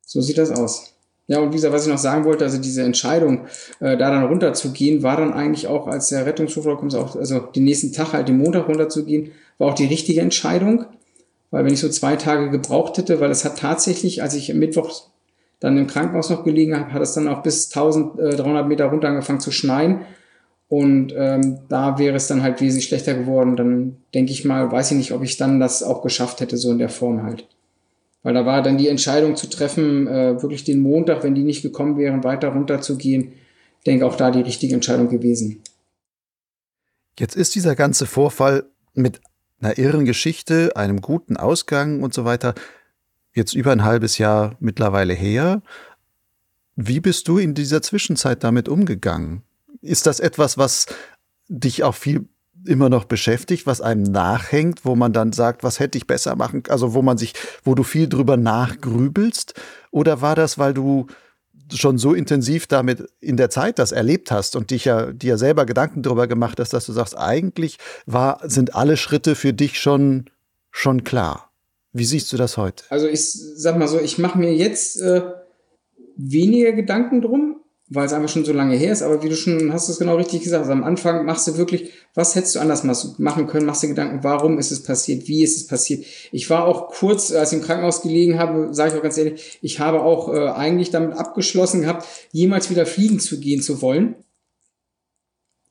So 0.06 0.20
sieht 0.20 0.38
das 0.38 0.50
aus. 0.50 0.92
Ja, 1.28 1.38
und 1.38 1.50
wie 1.50 1.56
gesagt, 1.56 1.72
was 1.72 1.86
ich 1.86 1.92
noch 1.92 1.98
sagen 1.98 2.24
wollte, 2.24 2.44
also 2.44 2.58
diese 2.58 2.82
Entscheidung, 2.82 3.46
äh, 3.80 3.96
da 3.96 4.10
dann 4.10 4.24
runterzugehen, 4.24 5.02
war 5.02 5.16
dann 5.16 5.32
eigentlich 5.32 5.68
auch, 5.68 5.86
als 5.86 6.08
der 6.08 6.26
Rettungsrufer 6.26 6.76
kommt, 6.76 6.94
auch, 6.94 7.16
also 7.16 7.38
den 7.38 7.64
nächsten 7.64 7.92
Tag 7.92 8.12
halt 8.12 8.28
den 8.28 8.38
Montag 8.38 8.68
runterzugehen, 8.68 9.32
war 9.58 9.68
auch 9.68 9.74
die 9.74 9.86
richtige 9.86 10.20
Entscheidung. 10.20 10.84
Weil 11.50 11.64
wenn 11.64 11.72
ich 11.72 11.80
so 11.80 11.88
zwei 11.88 12.16
Tage 12.16 12.50
gebraucht 12.50 12.98
hätte, 12.98 13.20
weil 13.20 13.30
es 13.30 13.44
hat 13.44 13.58
tatsächlich, 13.58 14.22
als 14.22 14.34
ich 14.34 14.50
am 14.50 14.58
Mittwoch 14.58 15.04
dann 15.60 15.78
im 15.78 15.86
Krankenhaus 15.86 16.28
noch 16.28 16.44
gelegen 16.44 16.76
habe, 16.76 16.92
hat 16.92 17.02
es 17.02 17.12
dann 17.12 17.28
auch 17.28 17.42
bis 17.42 17.74
1300 17.74 18.66
Meter 18.66 18.86
runter 18.86 19.08
angefangen 19.08 19.40
zu 19.40 19.52
schneien. 19.52 20.00
Und 20.72 21.12
ähm, 21.14 21.58
da 21.68 21.98
wäre 21.98 22.16
es 22.16 22.28
dann 22.28 22.42
halt 22.42 22.62
wesentlich 22.62 22.86
schlechter 22.86 23.12
geworden. 23.12 23.56
Dann 23.56 23.98
denke 24.14 24.32
ich 24.32 24.46
mal, 24.46 24.72
weiß 24.72 24.92
ich 24.92 24.96
nicht, 24.96 25.12
ob 25.12 25.22
ich 25.22 25.36
dann 25.36 25.60
das 25.60 25.82
auch 25.82 26.00
geschafft 26.00 26.40
hätte, 26.40 26.56
so 26.56 26.72
in 26.72 26.78
der 26.78 26.88
Form 26.88 27.24
halt. 27.24 27.46
Weil 28.22 28.32
da 28.32 28.46
war 28.46 28.62
dann 28.62 28.78
die 28.78 28.88
Entscheidung 28.88 29.36
zu 29.36 29.50
treffen, 29.50 30.06
äh, 30.06 30.40
wirklich 30.40 30.64
den 30.64 30.80
Montag, 30.80 31.24
wenn 31.24 31.34
die 31.34 31.42
nicht 31.42 31.60
gekommen 31.60 31.98
wären, 31.98 32.24
weiter 32.24 32.48
runter 32.48 32.80
zu 32.80 32.96
gehen. 32.96 33.34
Ich 33.80 33.84
denke 33.84 34.06
auch 34.06 34.16
da 34.16 34.30
die 34.30 34.40
richtige 34.40 34.72
Entscheidung 34.72 35.10
gewesen. 35.10 35.60
Jetzt 37.18 37.36
ist 37.36 37.54
dieser 37.54 37.76
ganze 37.76 38.06
Vorfall 38.06 38.64
mit 38.94 39.20
einer 39.60 39.76
irren 39.76 40.06
Geschichte, 40.06 40.74
einem 40.74 41.02
guten 41.02 41.36
Ausgang 41.36 42.02
und 42.02 42.14
so 42.14 42.24
weiter, 42.24 42.54
jetzt 43.34 43.52
über 43.52 43.72
ein 43.72 43.84
halbes 43.84 44.16
Jahr 44.16 44.56
mittlerweile 44.58 45.12
her. 45.12 45.60
Wie 46.76 47.00
bist 47.00 47.28
du 47.28 47.36
in 47.36 47.52
dieser 47.52 47.82
Zwischenzeit 47.82 48.42
damit 48.42 48.70
umgegangen? 48.70 49.42
Ist 49.82 50.06
das 50.06 50.20
etwas, 50.20 50.56
was 50.56 50.86
dich 51.48 51.84
auch 51.84 51.94
viel 51.94 52.28
immer 52.66 52.88
noch 52.88 53.04
beschäftigt, 53.04 53.66
was 53.66 53.80
einem 53.80 54.02
nachhängt, 54.04 54.84
wo 54.84 54.94
man 54.94 55.12
dann 55.12 55.32
sagt, 55.32 55.62
was 55.62 55.80
hätte 55.80 55.98
ich 55.98 56.06
besser 56.06 56.36
machen, 56.36 56.62
also 56.68 56.94
wo 56.94 57.02
man 57.02 57.18
sich, 57.18 57.34
wo 57.64 57.74
du 57.74 57.82
viel 57.82 58.08
drüber 58.08 58.36
nachgrübelst? 58.36 59.54
Oder 59.90 60.20
war 60.20 60.36
das, 60.36 60.58
weil 60.58 60.72
du 60.74 61.06
schon 61.72 61.98
so 61.98 62.14
intensiv 62.14 62.66
damit 62.66 63.08
in 63.20 63.36
der 63.36 63.50
Zeit 63.50 63.78
das 63.78 63.92
erlebt 63.92 64.30
hast 64.30 64.56
und 64.56 64.70
dich 64.70 64.84
ja 64.84 65.12
dir 65.12 65.38
selber 65.38 65.66
Gedanken 65.66 66.02
darüber 66.02 66.26
gemacht 66.26 66.60
hast, 66.60 66.72
dass 66.72 66.86
du 66.86 66.92
sagst, 66.92 67.16
eigentlich 67.16 67.78
war, 68.06 68.40
sind 68.44 68.74
alle 68.74 68.96
Schritte 68.96 69.34
für 69.34 69.52
dich 69.52 69.80
schon, 69.80 70.26
schon 70.70 71.04
klar. 71.04 71.50
Wie 71.92 72.04
siehst 72.04 72.32
du 72.32 72.36
das 72.36 72.56
heute? 72.56 72.84
Also 72.90 73.06
ich 73.06 73.32
sag 73.32 73.78
mal 73.78 73.88
so, 73.88 74.00
ich 74.00 74.18
mache 74.18 74.38
mir 74.38 74.54
jetzt 74.54 75.00
äh, 75.00 75.22
weniger 76.16 76.72
Gedanken 76.72 77.20
drum, 77.20 77.61
weil 77.94 78.06
es 78.06 78.12
einfach 78.12 78.28
schon 78.28 78.44
so 78.44 78.52
lange 78.52 78.76
her 78.76 78.92
ist, 78.92 79.02
aber 79.02 79.22
wie 79.22 79.28
du 79.28 79.36
schon 79.36 79.72
hast 79.72 79.88
es 79.88 79.98
genau 79.98 80.16
richtig 80.16 80.42
gesagt, 80.42 80.62
also 80.62 80.72
am 80.72 80.84
Anfang 80.84 81.26
machst 81.26 81.46
du 81.46 81.58
wirklich, 81.58 81.90
was 82.14 82.34
hättest 82.34 82.54
du 82.54 82.60
anders 82.60 82.84
machen 83.18 83.46
können, 83.46 83.66
machst 83.66 83.82
du 83.82 83.88
Gedanken, 83.88 84.24
warum 84.24 84.58
ist 84.58 84.72
es 84.72 84.82
passiert, 84.82 85.28
wie 85.28 85.42
ist 85.42 85.56
es 85.56 85.66
passiert. 85.66 86.04
Ich 86.30 86.48
war 86.48 86.66
auch 86.66 86.88
kurz, 86.88 87.32
als 87.32 87.52
ich 87.52 87.58
im 87.58 87.64
Krankenhaus 87.64 88.02
gelegen 88.02 88.38
habe, 88.38 88.72
sage 88.72 88.92
ich 88.92 88.98
auch 88.98 89.02
ganz 89.02 89.18
ehrlich, 89.18 89.58
ich 89.60 89.78
habe 89.78 90.00
auch 90.00 90.32
äh, 90.32 90.48
eigentlich 90.48 90.90
damit 90.90 91.16
abgeschlossen 91.16 91.82
gehabt, 91.82 92.06
jemals 92.30 92.70
wieder 92.70 92.86
fliegen 92.86 93.20
zu 93.20 93.38
gehen 93.40 93.60
zu 93.60 93.82
wollen. 93.82 94.14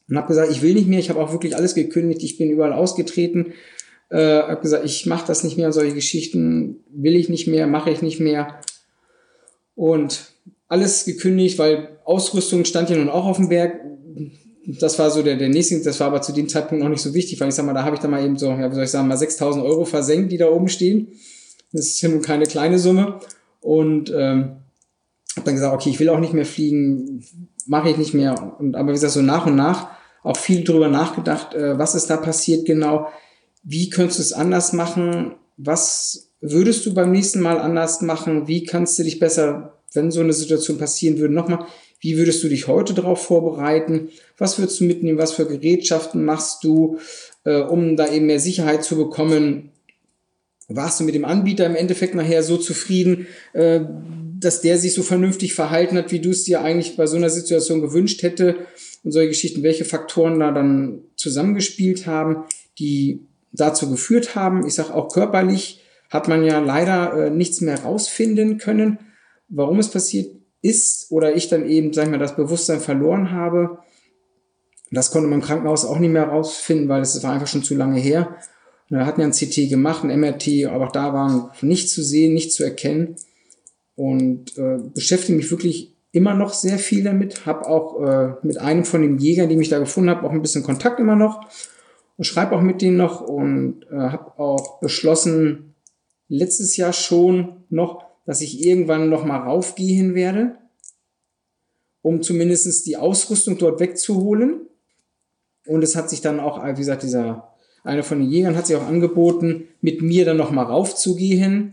Und 0.07 0.17
habe 0.17 0.27
gesagt, 0.27 0.51
ich 0.51 0.61
will 0.61 0.73
nicht 0.73 0.87
mehr, 0.87 0.99
ich 0.99 1.09
habe 1.09 1.21
auch 1.21 1.31
wirklich 1.31 1.55
alles 1.55 1.73
gekündigt, 1.73 2.21
ich 2.21 2.37
bin 2.37 2.51
überall 2.51 2.73
ausgetreten, 2.73 3.53
äh, 4.09 4.41
habe 4.41 4.61
gesagt, 4.61 4.85
ich 4.85 5.05
mache 5.07 5.25
das 5.25 5.43
nicht 5.43 5.57
mehr, 5.57 5.71
solche 5.71 5.95
Geschichten 5.95 6.83
will 6.91 7.15
ich 7.15 7.29
nicht 7.29 7.47
mehr, 7.47 7.65
mache 7.65 7.89
ich 7.89 8.01
nicht 8.01 8.19
mehr. 8.19 8.59
Und 9.73 10.30
alles 10.71 11.03
gekündigt, 11.03 11.59
weil 11.59 11.99
Ausrüstung 12.05 12.63
stand 12.63 12.89
ja 12.89 12.95
nun 12.95 13.09
auch 13.09 13.25
auf 13.25 13.35
dem 13.35 13.49
Berg. 13.49 13.81
Das 14.79 14.97
war 14.97 15.11
so 15.11 15.21
der, 15.21 15.35
der 15.35 15.49
nächste, 15.49 15.81
das 15.83 15.99
war 15.99 16.07
aber 16.07 16.21
zu 16.21 16.31
dem 16.31 16.47
Zeitpunkt 16.47 16.81
noch 16.81 16.89
nicht 16.89 17.01
so 17.01 17.13
wichtig, 17.13 17.41
weil 17.41 17.49
ich 17.49 17.55
sag 17.55 17.65
mal, 17.65 17.73
da 17.73 17.83
habe 17.83 17.95
ich 17.95 18.01
dann 18.01 18.11
mal 18.11 18.23
eben 18.23 18.37
so, 18.37 18.49
ja, 18.49 18.71
wie 18.71 18.75
soll 18.75 18.85
ich 18.85 18.89
sagen, 18.89 19.09
mal 19.09 19.17
6000 19.17 19.65
Euro 19.65 19.83
versenkt, 19.83 20.31
die 20.31 20.37
da 20.37 20.47
oben 20.47 20.69
stehen. 20.69 21.09
Das 21.73 21.87
ist 21.87 22.01
ja 22.01 22.07
nun 22.07 22.21
keine 22.21 22.45
kleine 22.45 22.79
Summe. 22.79 23.19
Und 23.59 24.11
ähm, 24.15 24.61
habe 25.35 25.45
dann 25.45 25.55
gesagt, 25.55 25.73
okay, 25.73 25.89
ich 25.89 25.99
will 25.99 26.07
auch 26.07 26.21
nicht 26.21 26.33
mehr 26.33 26.45
fliegen, 26.45 27.21
mache 27.65 27.89
ich 27.89 27.97
nicht 27.97 28.13
mehr. 28.13 28.55
Und 28.57 28.75
aber 28.77 28.89
wie 28.89 28.93
gesagt, 28.93 29.13
so 29.13 29.21
nach 29.21 29.45
und 29.47 29.57
nach 29.57 29.89
auch 30.23 30.37
viel 30.37 30.63
drüber 30.63 30.87
nachgedacht, 30.87 31.53
äh, 31.53 31.77
was 31.77 31.95
ist 31.95 32.09
da 32.09 32.15
passiert 32.15 32.65
genau, 32.65 33.07
wie 33.61 33.89
könntest 33.89 34.19
du 34.19 34.23
es 34.23 34.33
anders 34.33 34.71
machen, 34.71 35.35
was 35.57 36.31
würdest 36.39 36.85
du 36.85 36.93
beim 36.93 37.11
nächsten 37.11 37.41
Mal 37.41 37.59
anders 37.59 38.01
machen, 38.01 38.47
wie 38.47 38.63
kannst 38.63 38.97
du 38.97 39.03
dich 39.03 39.19
besser 39.19 39.80
wenn 39.93 40.11
so 40.11 40.21
eine 40.21 40.33
Situation 40.33 40.77
passieren 40.77 41.19
würde, 41.19 41.33
nochmal, 41.33 41.65
wie 41.99 42.17
würdest 42.17 42.43
du 42.43 42.49
dich 42.49 42.67
heute 42.67 42.93
darauf 42.93 43.23
vorbereiten? 43.23 44.09
Was 44.37 44.57
würdest 44.57 44.79
du 44.79 44.85
mitnehmen? 44.85 45.19
Was 45.19 45.33
für 45.33 45.45
Gerätschaften 45.45 46.25
machst 46.25 46.63
du, 46.63 46.97
äh, 47.45 47.59
um 47.59 47.95
da 47.95 48.11
eben 48.11 48.25
mehr 48.25 48.39
Sicherheit 48.39 48.83
zu 48.83 48.97
bekommen? 48.97 49.71
Warst 50.67 50.99
du 50.99 51.03
mit 51.03 51.13
dem 51.13 51.25
Anbieter 51.25 51.65
im 51.65 51.75
Endeffekt 51.75 52.15
nachher 52.15 52.41
so 52.41 52.57
zufrieden, 52.57 53.27
äh, 53.53 53.81
dass 54.39 54.61
der 54.61 54.79
sich 54.79 54.93
so 54.93 55.03
vernünftig 55.03 55.53
verhalten 55.53 55.95
hat, 55.95 56.11
wie 56.11 56.19
du 56.19 56.31
es 56.31 56.43
dir 56.43 56.61
eigentlich 56.61 56.97
bei 56.97 57.05
so 57.05 57.17
einer 57.17 57.29
Situation 57.29 57.81
gewünscht 57.81 58.23
hätte? 58.23 58.55
Und 59.03 59.11
solche 59.11 59.29
Geschichten, 59.29 59.61
welche 59.61 59.85
Faktoren 59.85 60.39
da 60.39 60.51
dann 60.51 61.03
zusammengespielt 61.15 62.07
haben, 62.07 62.45
die 62.79 63.19
dazu 63.51 63.89
geführt 63.89 64.35
haben. 64.35 64.65
Ich 64.65 64.73
sage 64.73 64.93
auch 64.95 65.13
körperlich 65.13 65.81
hat 66.09 66.27
man 66.27 66.43
ja 66.43 66.59
leider 66.59 67.27
äh, 67.27 67.29
nichts 67.29 67.61
mehr 67.61 67.79
rausfinden 67.81 68.57
können 68.57 68.97
warum 69.51 69.79
es 69.79 69.89
passiert 69.89 70.35
ist 70.61 71.11
oder 71.11 71.35
ich 71.35 71.49
dann 71.49 71.67
eben, 71.67 71.93
sag 71.93 72.05
ich 72.05 72.11
mal, 72.11 72.19
das 72.19 72.35
Bewusstsein 72.35 72.79
verloren 72.79 73.31
habe. 73.31 73.79
Das 74.91 75.11
konnte 75.11 75.27
man 75.27 75.39
im 75.39 75.45
Krankenhaus 75.45 75.85
auch 75.85 75.99
nicht 75.99 76.11
mehr 76.11 76.25
rausfinden, 76.25 76.89
weil 76.89 77.01
es 77.01 77.21
war 77.23 77.33
einfach 77.33 77.47
schon 77.47 77.63
zu 77.63 77.75
lange 77.75 77.99
her. 77.99 78.35
Und 78.89 78.97
wir 78.97 79.05
hatten 79.05 79.21
ja 79.21 79.27
ein 79.27 79.33
CT 79.33 79.69
gemacht, 79.69 80.03
ein 80.03 80.19
MRT, 80.19 80.65
aber 80.65 80.87
auch 80.87 80.91
da 80.91 81.13
waren 81.13 81.49
nichts 81.61 81.93
zu 81.93 82.03
sehen, 82.03 82.33
nichts 82.33 82.55
zu 82.55 82.63
erkennen. 82.63 83.15
Und 83.95 84.57
äh, 84.57 84.77
beschäftige 84.93 85.37
mich 85.37 85.49
wirklich 85.51 85.95
immer 86.11 86.33
noch 86.33 86.53
sehr 86.53 86.77
viel 86.77 87.03
damit. 87.03 87.45
Habe 87.45 87.67
auch 87.67 88.01
äh, 88.01 88.33
mit 88.43 88.57
einem 88.57 88.83
von 88.83 89.01
den 89.01 89.17
Jägern, 89.17 89.49
die 89.49 89.55
mich 89.55 89.69
da 89.69 89.79
gefunden 89.79 90.09
habe, 90.09 90.27
auch 90.27 90.31
ein 90.31 90.41
bisschen 90.41 90.63
Kontakt 90.63 90.99
immer 90.99 91.15
noch. 91.15 91.41
Und 92.17 92.25
schreibe 92.25 92.55
auch 92.55 92.61
mit 92.61 92.81
denen 92.81 92.97
noch 92.97 93.21
und 93.21 93.85
äh, 93.89 93.95
habe 93.95 94.37
auch 94.39 94.79
beschlossen, 94.79 95.75
letztes 96.27 96.77
Jahr 96.77 96.93
schon 96.93 97.63
noch 97.69 98.10
dass 98.25 98.41
ich 98.41 98.65
irgendwann 98.65 99.09
nochmal 99.09 99.41
raufgehen 99.41 100.15
werde, 100.15 100.57
um 102.01 102.21
zumindest 102.21 102.85
die 102.85 102.97
Ausrüstung 102.97 103.57
dort 103.57 103.79
wegzuholen. 103.79 104.61
Und 105.67 105.83
es 105.83 105.95
hat 105.95 106.09
sich 106.09 106.21
dann 106.21 106.39
auch, 106.39 106.63
wie 106.63 106.73
gesagt, 106.73 107.03
dieser 107.03 107.51
einer 107.83 108.03
von 108.03 108.19
den 108.19 108.29
Jägern 108.29 108.55
hat 108.55 108.67
sich 108.67 108.75
auch 108.75 108.87
angeboten, 108.87 109.67
mit 109.81 110.01
mir 110.01 110.25
dann 110.25 110.37
nochmal 110.37 110.65
raufzugehen, 110.65 111.71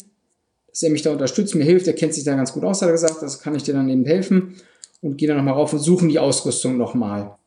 dass 0.68 0.82
er 0.82 0.90
mich 0.90 1.02
da 1.02 1.12
unterstützt, 1.12 1.54
mir 1.54 1.64
hilft, 1.64 1.86
er 1.86 1.94
kennt 1.94 2.14
sich 2.14 2.24
da 2.24 2.34
ganz 2.34 2.52
gut 2.52 2.64
aus, 2.64 2.82
hat 2.82 2.88
er 2.88 2.92
gesagt, 2.92 3.22
das 3.22 3.40
kann 3.40 3.54
ich 3.54 3.62
dir 3.62 3.74
dann 3.74 3.88
eben 3.88 4.04
helfen 4.04 4.56
und 5.00 5.16
gehe 5.16 5.28
dann 5.28 5.36
nochmal 5.36 5.54
rauf 5.54 5.72
und 5.72 5.78
suchen 5.80 6.08
die 6.08 6.18
Ausrüstung 6.18 6.76
nochmal. 6.76 7.37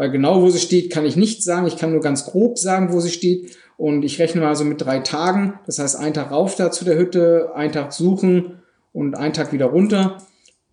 Weil 0.00 0.10
genau 0.10 0.40
wo 0.40 0.48
sie 0.48 0.60
steht, 0.60 0.90
kann 0.90 1.04
ich 1.04 1.16
nicht 1.16 1.44
sagen, 1.44 1.66
ich 1.66 1.76
kann 1.76 1.92
nur 1.92 2.00
ganz 2.00 2.24
grob 2.24 2.56
sagen, 2.56 2.90
wo 2.90 3.00
sie 3.00 3.10
steht 3.10 3.58
und 3.76 4.02
ich 4.02 4.18
rechne 4.18 4.40
mal 4.40 4.56
so 4.56 4.64
mit 4.64 4.80
drei 4.80 5.00
Tagen. 5.00 5.58
Das 5.66 5.78
heißt, 5.78 5.96
ein 5.96 6.14
Tag 6.14 6.30
rauf 6.30 6.56
da 6.56 6.70
zu 6.70 6.86
der 6.86 6.96
Hütte, 6.96 7.50
ein 7.54 7.70
Tag 7.70 7.92
suchen 7.92 8.62
und 8.94 9.14
ein 9.14 9.34
Tag 9.34 9.52
wieder 9.52 9.66
runter, 9.66 10.16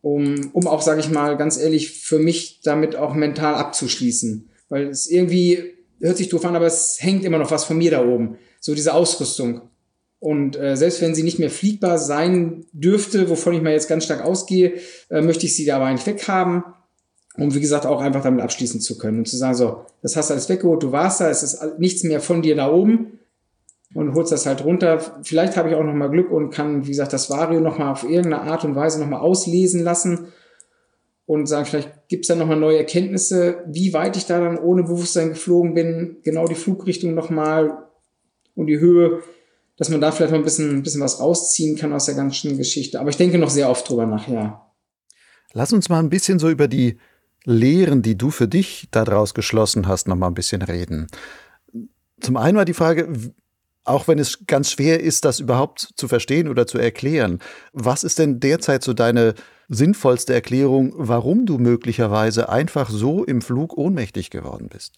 um, 0.02 0.50
um 0.54 0.66
auch, 0.66 0.82
sage 0.82 1.02
ich 1.02 1.10
mal, 1.10 1.36
ganz 1.36 1.58
ehrlich, 1.60 1.92
für 1.92 2.20
mich 2.20 2.62
damit 2.64 2.96
auch 2.96 3.16
mental 3.16 3.56
abzuschließen. 3.56 4.48
Weil 4.70 4.88
es 4.88 5.12
irgendwie, 5.12 5.74
hört 6.00 6.16
sich 6.16 6.30
doof 6.30 6.46
an, 6.46 6.56
aber 6.56 6.68
es 6.68 6.96
hängt 7.02 7.26
immer 7.26 7.38
noch 7.38 7.52
was 7.52 7.66
von 7.66 7.78
mir 7.78 7.92
da 7.92 8.06
oben. 8.06 8.38
So 8.62 8.76
diese 8.76 8.94
Ausrüstung. 8.94 9.60
Und 10.20 10.56
äh, 10.56 10.78
selbst 10.78 11.02
wenn 11.02 11.16
sie 11.16 11.24
nicht 11.24 11.38
mehr 11.38 11.50
fliegbar 11.50 11.98
sein 11.98 12.66
dürfte, 12.72 13.30
wovon 13.30 13.56
ich 13.56 13.62
mal 13.62 13.74
jetzt 13.74 13.90
ganz 13.90 14.06
stark 14.06 14.24
ausgehe, 14.24 14.76
äh, 15.10 15.20
möchte 15.20 15.48
ich 15.48 15.54
sie 15.54 15.66
da 15.66 15.76
aber 15.76 15.88
eigentlich 15.88 16.08
weghaben 16.08 16.64
um 17.38 17.54
wie 17.54 17.62
gesagt 17.62 17.86
auch 17.86 18.02
einfach 18.02 18.24
damit 18.24 18.42
abschließen 18.42 18.82
zu 18.82 18.98
können 18.98 19.20
und 19.20 19.28
zu 19.28 19.38
sagen, 19.38 19.56
so, 19.56 19.86
das 20.02 20.16
hast 20.16 20.30
du 20.30 20.34
alles 20.34 20.50
weggeholt, 20.50 20.84
du 20.84 20.92
warst 20.92 21.22
da, 21.22 21.30
es 21.30 21.44
ist 21.44 21.80
nichts 21.80 22.04
mehr 22.04 22.20
von 22.20 22.42
dir 22.42 22.56
da 22.56 22.72
oben 22.72 23.20
und 23.94 24.14
holst 24.16 24.32
das 24.32 24.46
halt 24.46 24.66
runter. 24.66 25.00
Vielleicht 25.24 25.56
habe 25.56 25.70
ich 25.70 25.76
auch 25.76 25.84
nochmal 25.84 26.10
Glück 26.10 26.32
und 26.32 26.50
kann, 26.50 26.86
wie 26.86 26.90
gesagt, 26.90 27.14
das 27.14 27.30
Vario 27.30 27.60
nochmal 27.60 27.92
auf 27.92 28.04
irgendeine 28.04 28.42
Art 28.42 28.66
und 28.66 28.76
Weise 28.76 29.00
nochmal 29.00 29.22
auslesen 29.22 29.84
lassen 29.84 30.28
und 31.26 31.46
sagen, 31.46 31.66
vielleicht 31.66 32.08
gibt 32.08 32.24
es 32.24 32.28
da 32.28 32.36
nochmal 32.36 32.58
neue 32.58 32.78
Erkenntnisse, 32.78 33.64
wie 33.68 33.94
weit 33.94 34.18
ich 34.18 34.26
da 34.26 34.40
dann 34.40 34.58
ohne 34.58 34.84
Bewusstsein 34.84 35.30
geflogen 35.30 35.74
bin, 35.74 36.18
genau 36.24 36.48
die 36.48 36.56
Flugrichtung 36.56 37.14
nochmal 37.14 37.84
und 38.56 38.68
die 38.68 38.80
Höhe, 38.80 39.22
dass 39.78 39.90
man 39.90 40.02
da 40.02 40.12
vielleicht 40.12 40.32
noch 40.32 40.40
ein 40.40 40.46
bisschen, 40.46 40.78
ein 40.78 40.84
bisschen 40.84 41.02
was 41.02 41.20
rausziehen 41.20 41.78
kann 41.78 41.94
aus 41.94 42.06
der 42.06 42.16
ganzen 42.16 42.58
Geschichte. 42.58 43.00
Aber 43.00 43.10
ich 43.10 43.18
denke 43.18 43.38
noch 43.38 43.50
sehr 43.50 43.70
oft 43.70 43.88
drüber 43.88 44.08
nach, 44.08 44.28
ja. 44.28 44.64
Lass 45.54 45.74
uns 45.74 45.90
mal 45.90 46.00
ein 46.00 46.10
bisschen 46.10 46.40
so 46.40 46.50
über 46.50 46.68
die 46.68 46.98
Lehren, 47.48 48.02
die 48.02 48.18
du 48.18 48.30
für 48.30 48.48
dich 48.48 48.90
daraus 48.92 49.34
geschlossen 49.34 49.88
hast, 49.88 50.10
noch 50.10 50.18
mal 50.18 50.28
ein 50.28 50.34
bisschen 50.34 50.62
reden. 50.62 51.08
Zum 52.20 52.36
einen 52.36 52.58
war 52.58 52.66
die 52.66 52.74
Frage, 52.74 53.08
auch 53.86 54.10
wenn 54.10 54.20
es 54.20 54.46
ganz 54.48 54.72
schwer 54.72 55.00
ist, 55.00 55.24
das 55.24 55.40
überhaupt 55.40 55.94
zu 55.96 56.10
verstehen 56.10 56.50
oder 56.50 56.68
zu 56.68 56.78
erklären, 56.78 57.40
was 57.72 58.04
ist 58.04 58.20
denn 58.20 58.42
derzeit 58.42 58.84
so 58.84 58.92
deine 58.92 59.34
sinnvollste 59.70 60.34
Erklärung, 60.34 60.94
warum 60.98 61.46
du 61.46 61.58
möglicherweise 61.58 62.50
einfach 62.50 62.90
so 62.90 63.24
im 63.24 63.42
Flug 63.42 63.78
ohnmächtig 63.78 64.30
geworden 64.30 64.68
bist? 64.68 64.96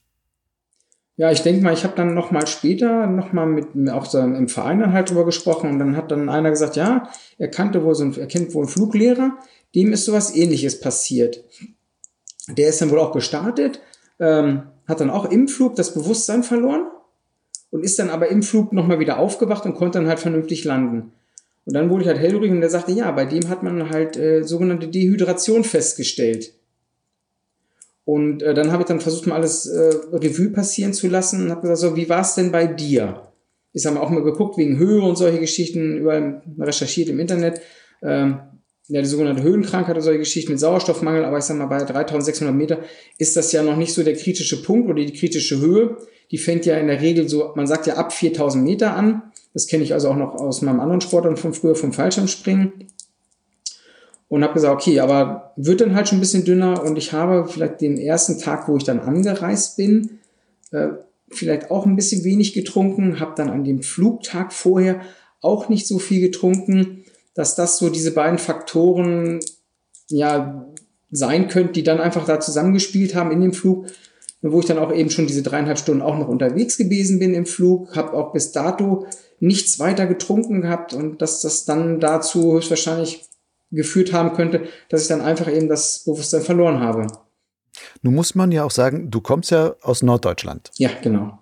Ja, 1.18 1.32
ich 1.32 1.44
denke 1.44 1.62
mal, 1.62 1.74
ich 1.74 1.84
habe 1.84 1.96
dann 1.96 2.16
noch 2.16 2.32
mal 2.32 2.48
später 2.48 3.06
noch 3.06 3.32
mal 3.32 3.46
mit 3.46 3.68
auch 3.92 4.06
so 4.06 4.18
im 4.18 4.48
Verein 4.48 4.80
dann 4.80 4.94
halt 4.94 5.12
drüber 5.12 5.26
gesprochen 5.26 5.70
und 5.70 5.78
dann 5.78 5.96
hat 5.96 6.10
dann 6.10 6.30
einer 6.30 6.50
gesagt, 6.50 6.78
ja, 6.78 7.10
er 7.38 7.50
kannte 7.50 7.84
wohl 7.84 7.94
so 7.94 8.06
ein, 8.06 8.18
er 8.18 8.26
kennt 8.26 8.56
wohl 8.56 8.64
einen 8.64 8.72
Fluglehrer, 8.72 9.38
dem 9.76 9.94
ist 9.94 10.06
sowas 10.06 10.36
Ähnliches 10.36 10.80
passiert. 10.80 11.44
Der 12.58 12.70
ist 12.70 12.82
dann 12.82 12.90
wohl 12.90 13.00
auch 13.00 13.12
gestartet, 13.12 13.82
ähm, 14.20 14.64
hat 14.88 15.00
dann 15.00 15.10
auch 15.10 15.26
im 15.30 15.48
Flug 15.48 15.76
das 15.76 15.94
Bewusstsein 15.94 16.44
verloren 16.44 16.88
und 17.72 17.84
ist 17.84 18.00
dann 18.00 18.10
aber 18.10 18.30
im 18.30 18.42
Flug 18.42 18.74
nochmal 18.74 19.00
wieder 19.00 19.20
aufgewacht 19.20 19.66
und 19.66 19.76
konnte 19.76 20.00
dann 20.00 20.08
halt 20.08 20.20
vernünftig 20.20 20.64
landen. 20.64 21.14
Und 21.66 21.74
dann 21.74 21.90
wurde 21.90 22.04
ich 22.04 22.08
halt 22.08 22.20
hellhörig 22.20 22.52
und 22.52 22.62
der 22.62 22.70
sagte, 22.70 22.92
ja, 22.92 23.12
bei 23.12 23.26
dem 23.26 23.48
hat 23.50 23.62
man 23.62 23.90
halt 23.90 24.18
äh, 24.18 24.44
sogenannte 24.44 24.88
Dehydration 24.88 25.64
festgestellt. 25.64 26.54
Und 28.06 28.42
äh, 28.42 28.56
dann 28.56 28.72
habe 28.72 28.82
ich 28.82 28.88
dann 28.88 29.02
versucht, 29.02 29.28
mal 29.28 29.36
alles 29.36 29.68
äh, 29.68 29.94
Revue 30.12 30.50
passieren 30.50 30.94
zu 30.94 31.08
lassen 31.08 31.44
und 31.44 31.52
habe 31.52 31.62
gesagt, 31.62 31.80
so, 31.80 31.96
wie 31.96 32.10
war 32.10 32.22
es 32.22 32.34
denn 32.34 32.52
bei 32.52 32.66
dir? 32.66 33.22
Ich 33.72 33.86
habe 33.86 34.02
auch 34.02 34.10
mal 34.10 34.24
geguckt, 34.24 34.58
wegen 34.58 34.80
Höhe 34.80 35.04
und 35.04 35.16
solche 35.16 35.40
Geschichten, 35.40 35.98
überall 35.98 36.42
recherchiert 36.58 37.10
im 37.10 37.20
Internet. 37.20 37.62
Ähm, 38.02 38.40
ja, 38.90 39.02
die 39.02 39.07
sogenannte 39.07 39.44
Höhenkrankheit 39.44 39.95
oder 39.95 40.02
solche 40.02 40.20
Geschichten 40.20 40.52
mit 40.52 40.60
Sauerstoffmangel, 40.60 41.24
aber 41.24 41.38
ich 41.38 41.44
sag 41.44 41.57
mal, 41.57 41.68
bei 41.68 41.78
3600 41.78 42.56
Meter 42.56 42.80
ist 43.20 43.38
das 43.38 43.52
ja 43.52 43.61
noch 43.61 43.78
nicht 43.78 43.94
so 43.94 44.03
der 44.03 44.16
kritische 44.16 44.64
Punkt 44.64 44.90
oder 44.90 45.03
die 45.03 45.14
kritische 45.14 45.60
Höhe. 45.60 45.98
Die 46.32 46.40
fängt 46.40 46.66
ja 46.66 46.76
in 46.78 46.88
der 46.88 46.99
Regel 46.99 47.30
so, 47.30 47.52
man 47.56 47.68
sagt 47.68 47.86
ja 47.86 47.95
ab 47.95 48.11
4000 48.11 48.64
Meter 48.64 48.95
an. 48.95 49.22
Das 49.53 49.68
kenne 49.68 49.84
ich 49.84 49.94
also 49.94 50.10
auch 50.10 50.16
noch 50.16 50.34
aus 50.34 50.64
meinem 50.64 50.80
anderen 50.80 51.02
Sport 51.02 51.28
und 51.28 51.38
von 51.38 51.53
früher 51.53 51.76
vom 51.76 51.94
Fallschirmspringen. 51.94 52.74
Und 54.28 54.44
habe 54.44 54.53
gesagt, 54.53 54.74
okay, 54.74 54.99
aber 54.99 55.53
wird 55.56 55.82
dann 55.82 55.95
halt 55.95 56.07
schon 56.07 56.18
ein 56.18 56.22
bisschen 56.22 56.45
dünner 56.45 56.84
und 56.84 56.98
ich 56.98 57.14
habe 57.14 57.48
vielleicht 57.48 57.82
den 57.82 57.98
ersten 57.98 58.40
Tag, 58.40 58.68
wo 58.68 58.78
ich 58.78 58.84
dann 58.84 58.99
angereist 58.99 59.78
bin, 59.78 60.20
äh, 60.72 60.90
vielleicht 61.30 61.70
auch 61.70 61.86
ein 61.86 61.95
bisschen 61.95 62.24
wenig 62.24 62.53
getrunken, 62.53 63.20
habe 63.20 63.34
dann 63.36 63.49
an 63.49 63.64
dem 63.64 63.84
Flugtag 63.84 64.52
vorher 64.52 65.02
auch 65.41 65.70
nicht 65.70 65.88
so 65.88 65.99
viel 65.99 66.22
getrunken, 66.22 67.03
dass 67.40 67.56
das 67.56 67.78
so 67.78 67.90
diese 67.90 68.14
beiden 68.14 68.38
Faktoren 68.38 69.40
ja 70.10 70.66
sein 71.10 71.48
könnte, 71.48 71.72
die 71.72 71.84
dann 71.84 72.02
einfach 72.02 72.26
da 72.26 72.41
zusammengespielt 72.41 73.16
haben 73.16 73.32
in 73.32 73.40
dem 73.40 73.53
Flug, 73.53 73.86
wo 74.41 74.60
ich 74.60 74.66
dann 74.66 74.78
auch 74.78 74.91
eben 74.91 75.10
schon 75.10 75.26
diese 75.26 75.41
dreieinhalb 75.41 75.80
Stunden 75.80 76.02
auch 76.02 76.18
noch 76.18 76.28
unterwegs 76.28 76.76
gewesen 76.76 77.18
bin 77.18 77.34
im 77.34 77.45
Flug, 77.45 77.95
habe 77.95 78.11
auch 78.11 78.34
bis 78.34 78.52
dato 78.52 79.07
nichts 79.40 79.80
weiter 79.80 80.06
getrunken 80.06 80.60
gehabt 80.60 80.94
und 80.94 81.22
dass 81.22 81.40
das 81.40 81.64
dann 81.64 82.02
dazu 82.02 82.56
höchstwahrscheinlich 82.56 83.30
geführt 83.72 84.11
haben 84.11 84.34
könnte, 84.34 84.68
dass 84.90 85.03
ich 85.03 85.07
dann 85.07 85.22
einfach 85.22 85.49
eben 85.49 85.70
das 85.70 85.99
Bewusstsein 85.99 86.41
verloren 86.41 86.82
habe. 86.82 87.07
Nun 88.02 88.16
muss 88.16 88.36
man 88.36 88.52
ja 88.52 88.66
auch 88.66 88.72
sagen, 88.72 89.11
du 89.11 89.22
kommst 89.22 89.52
ja 89.52 89.78
aus 89.82 90.03
Norddeutschland. 90.03 90.72
Ja, 90.76 90.90
genau. 91.02 91.40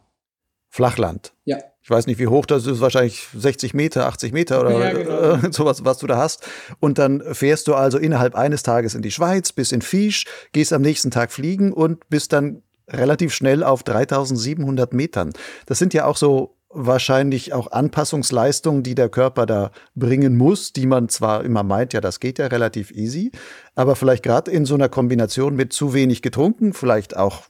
Flachland. 0.70 1.34
Ja. 1.46 1.58
Ich 1.88 1.92
weiß 1.92 2.06
nicht, 2.06 2.20
wie 2.20 2.28
hoch 2.28 2.46
das 2.46 2.68
ist, 2.68 2.82
wahrscheinlich 2.82 3.30
60 3.34 3.74
Meter, 3.74 4.08
80 4.08 4.34
Meter 4.34 4.60
oder 4.60 4.78
ja, 4.78 4.92
genau. 4.92 5.48
äh, 5.48 5.54
sowas, 5.54 5.86
was 5.86 6.00
du 6.00 6.06
da 6.06 6.18
hast. 6.18 6.46
Und 6.82 6.98
dann 6.98 7.24
fährst 7.34 7.70
du 7.70 7.76
also 7.76 7.98
innerhalb 7.98 8.36
eines 8.36 8.62
Tages 8.62 8.94
in 8.94 9.02
die 9.02 9.10
Schweiz, 9.10 9.54
bis 9.54 9.72
in 9.72 9.82
Fisch, 9.82 10.26
gehst 10.52 10.74
am 10.74 10.82
nächsten 10.82 11.12
Tag 11.12 11.32
fliegen 11.32 11.72
und 11.72 12.10
bist 12.10 12.34
dann 12.34 12.62
relativ 12.90 13.34
schnell 13.34 13.64
auf 13.64 13.84
3700 13.84 14.92
Metern. 14.94 15.32
Das 15.66 15.80
sind 15.80 15.94
ja 15.94 16.04
auch 16.04 16.18
so 16.18 16.58
wahrscheinlich 16.72 17.54
auch 17.54 17.72
Anpassungsleistungen, 17.72 18.84
die 18.84 18.94
der 18.94 19.08
Körper 19.08 19.46
da 19.46 19.72
bringen 19.96 20.36
muss, 20.36 20.74
die 20.74 20.88
man 20.88 21.08
zwar 21.08 21.46
immer 21.46 21.64
meint, 21.64 21.94
ja, 21.94 22.02
das 22.02 22.20
geht 22.20 22.38
ja 22.38 22.48
relativ 22.48 22.92
easy, 22.92 23.32
aber 23.76 23.96
vielleicht 23.96 24.24
gerade 24.24 24.52
in 24.52 24.66
so 24.66 24.76
einer 24.76 24.90
Kombination 24.90 25.56
mit 25.56 25.72
zu 25.72 25.94
wenig 25.94 26.22
getrunken, 26.22 26.74
vielleicht 26.74 27.16
auch 27.16 27.44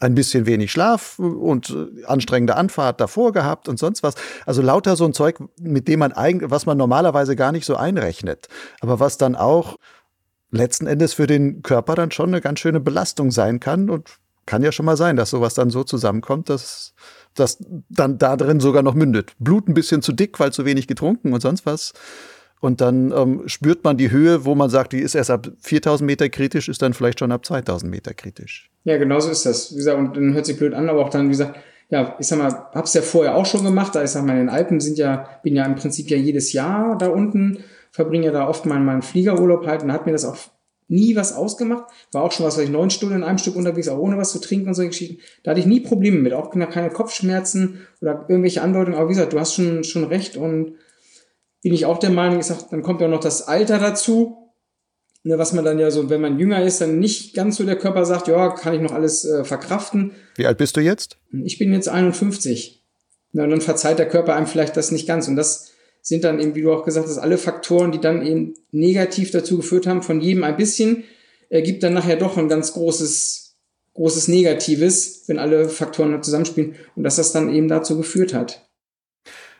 ein 0.00 0.14
bisschen 0.14 0.46
wenig 0.46 0.72
Schlaf 0.72 1.18
und 1.18 1.76
anstrengende 2.06 2.56
Anfahrt 2.56 3.00
davor 3.00 3.32
gehabt 3.32 3.68
und 3.68 3.78
sonst 3.78 4.02
was. 4.02 4.14
Also 4.46 4.62
lauter 4.62 4.96
so 4.96 5.04
ein 5.04 5.12
Zeug, 5.12 5.38
mit 5.60 5.88
dem 5.88 6.00
man 6.00 6.12
eigentlich, 6.12 6.50
was 6.50 6.66
man 6.66 6.76
normalerweise 6.76 7.36
gar 7.36 7.52
nicht 7.52 7.64
so 7.64 7.76
einrechnet, 7.76 8.48
aber 8.80 9.00
was 9.00 9.18
dann 9.18 9.36
auch 9.36 9.76
letzten 10.50 10.86
Endes 10.86 11.14
für 11.14 11.26
den 11.26 11.62
Körper 11.62 11.94
dann 11.94 12.10
schon 12.10 12.28
eine 12.28 12.40
ganz 12.40 12.60
schöne 12.60 12.80
Belastung 12.80 13.30
sein 13.30 13.58
kann 13.60 13.90
und 13.90 14.18
kann 14.46 14.62
ja 14.62 14.72
schon 14.72 14.86
mal 14.86 14.96
sein, 14.96 15.16
dass 15.16 15.30
sowas 15.30 15.54
dann 15.54 15.70
so 15.70 15.84
zusammenkommt, 15.84 16.48
dass 16.48 16.94
das 17.34 17.58
dann 17.88 18.18
da 18.18 18.36
drin 18.36 18.60
sogar 18.60 18.82
noch 18.82 18.94
mündet. 18.94 19.32
Blut 19.38 19.68
ein 19.68 19.74
bisschen 19.74 20.02
zu 20.02 20.12
dick, 20.12 20.38
weil 20.40 20.52
zu 20.52 20.64
wenig 20.64 20.86
getrunken 20.86 21.32
und 21.32 21.40
sonst 21.40 21.64
was. 21.64 21.92
Und 22.62 22.80
dann 22.80 23.10
ähm, 23.10 23.42
spürt 23.46 23.82
man 23.82 23.96
die 23.96 24.12
Höhe, 24.12 24.44
wo 24.44 24.54
man 24.54 24.70
sagt, 24.70 24.92
die 24.92 25.00
ist 25.00 25.16
erst 25.16 25.30
ab 25.30 25.48
4000 25.62 26.06
Meter 26.06 26.28
kritisch, 26.28 26.68
ist 26.68 26.80
dann 26.80 26.94
vielleicht 26.94 27.18
schon 27.18 27.32
ab 27.32 27.44
2000 27.44 27.90
Meter 27.90 28.14
kritisch. 28.14 28.70
Ja, 28.84 28.98
genau 28.98 29.18
so 29.18 29.30
ist 29.30 29.44
das. 29.44 29.72
Wie 29.72 29.78
gesagt, 29.78 29.98
und 29.98 30.16
dann 30.16 30.32
hört 30.32 30.46
sich 30.46 30.56
blöd 30.56 30.72
an, 30.72 30.88
aber 30.88 31.04
auch 31.04 31.10
dann, 31.10 31.26
wie 31.26 31.32
gesagt, 31.32 31.58
ja, 31.90 32.14
ich 32.20 32.28
sag 32.28 32.38
mal, 32.38 32.68
hab's 32.72 32.94
ja 32.94 33.02
vorher 33.02 33.34
auch 33.34 33.46
schon 33.46 33.64
gemacht. 33.64 33.96
Da 33.96 34.04
ich 34.04 34.10
sag 34.10 34.24
mal, 34.24 34.34
in 34.34 34.46
den 34.46 34.48
Alpen 34.48 34.78
sind 34.78 34.96
ja, 34.96 35.28
bin 35.42 35.56
ja 35.56 35.64
im 35.66 35.74
Prinzip 35.74 36.08
ja 36.08 36.16
jedes 36.16 36.52
Jahr 36.52 36.96
da 36.96 37.08
unten, 37.08 37.58
verbringe 37.90 38.26
ja 38.26 38.32
da 38.32 38.46
oft 38.46 38.64
mal 38.64 38.78
meinen 38.78 39.02
Fliegerurlaub 39.02 39.66
halt 39.66 39.82
und 39.82 39.92
hat 39.92 40.06
mir 40.06 40.12
das 40.12 40.24
auch 40.24 40.36
nie 40.86 41.16
was 41.16 41.34
ausgemacht. 41.34 41.86
War 42.12 42.22
auch 42.22 42.30
schon 42.30 42.46
was, 42.46 42.58
weil 42.58 42.64
ich 42.66 42.70
neun 42.70 42.90
Stunden 42.90 43.16
in 43.16 43.24
einem 43.24 43.38
Stück 43.38 43.56
unterwegs, 43.56 43.88
auch 43.88 43.98
ohne 43.98 44.18
was 44.18 44.30
zu 44.30 44.40
trinken 44.40 44.68
und 44.68 44.74
solche 44.74 44.90
Geschichten. 44.90 45.18
Da 45.42 45.50
hatte 45.50 45.60
ich 45.60 45.66
nie 45.66 45.80
Probleme 45.80 46.20
mit, 46.20 46.32
auch 46.32 46.52
keine 46.52 46.90
Kopfschmerzen 46.90 47.80
oder 48.00 48.24
irgendwelche 48.28 48.62
Andeutungen. 48.62 48.96
Aber 48.96 49.08
wie 49.08 49.14
gesagt, 49.14 49.32
du 49.32 49.40
hast 49.40 49.54
schon, 49.54 49.82
schon 49.82 50.04
recht 50.04 50.36
und 50.36 50.76
bin 51.62 51.72
ich 51.72 51.86
auch 51.86 51.98
der 51.98 52.10
Meinung, 52.10 52.40
ich 52.40 52.46
sag, 52.46 52.68
dann 52.70 52.82
kommt 52.82 53.00
ja 53.00 53.06
auch 53.06 53.10
noch 53.10 53.20
das 53.20 53.46
Alter 53.48 53.78
dazu. 53.78 54.38
Ne, 55.24 55.38
was 55.38 55.52
man 55.52 55.64
dann 55.64 55.78
ja 55.78 55.92
so, 55.92 56.10
wenn 56.10 56.20
man 56.20 56.40
jünger 56.40 56.64
ist, 56.64 56.80
dann 56.80 56.98
nicht 56.98 57.34
ganz 57.34 57.56
so 57.56 57.64
der 57.64 57.78
Körper 57.78 58.04
sagt, 58.04 58.26
ja, 58.26 58.50
kann 58.50 58.74
ich 58.74 58.80
noch 58.80 58.90
alles 58.90 59.24
äh, 59.24 59.44
verkraften. 59.44 60.10
Wie 60.34 60.46
alt 60.46 60.58
bist 60.58 60.76
du 60.76 60.80
jetzt? 60.80 61.16
Ich 61.44 61.58
bin 61.58 61.72
jetzt 61.72 61.88
51. 61.88 62.82
Ne, 63.32 63.44
und 63.44 63.50
dann 63.50 63.60
verzeiht 63.60 64.00
der 64.00 64.08
Körper 64.08 64.34
einem 64.34 64.48
vielleicht 64.48 64.76
das 64.76 64.90
nicht 64.90 65.06
ganz. 65.06 65.28
Und 65.28 65.36
das 65.36 65.70
sind 66.00 66.24
dann 66.24 66.40
eben, 66.40 66.56
wie 66.56 66.62
du 66.62 66.72
auch 66.72 66.84
gesagt 66.84 67.06
hast, 67.06 67.18
alle 67.18 67.38
Faktoren, 67.38 67.92
die 67.92 68.00
dann 68.00 68.26
eben 68.26 68.54
negativ 68.72 69.30
dazu 69.30 69.56
geführt 69.56 69.86
haben, 69.86 70.02
von 70.02 70.20
jedem 70.20 70.42
ein 70.42 70.56
bisschen, 70.56 71.04
ergibt 71.48 71.84
dann 71.84 71.94
nachher 71.94 72.16
doch 72.16 72.36
ein 72.36 72.48
ganz 72.48 72.72
großes, 72.72 73.54
großes 73.94 74.26
Negatives, 74.26 75.22
wenn 75.28 75.38
alle 75.38 75.68
Faktoren 75.68 76.20
zusammenspielen 76.20 76.74
und 76.96 77.04
dass 77.04 77.16
das 77.16 77.30
dann 77.30 77.54
eben 77.54 77.68
dazu 77.68 77.96
geführt 77.96 78.34
hat. 78.34 78.68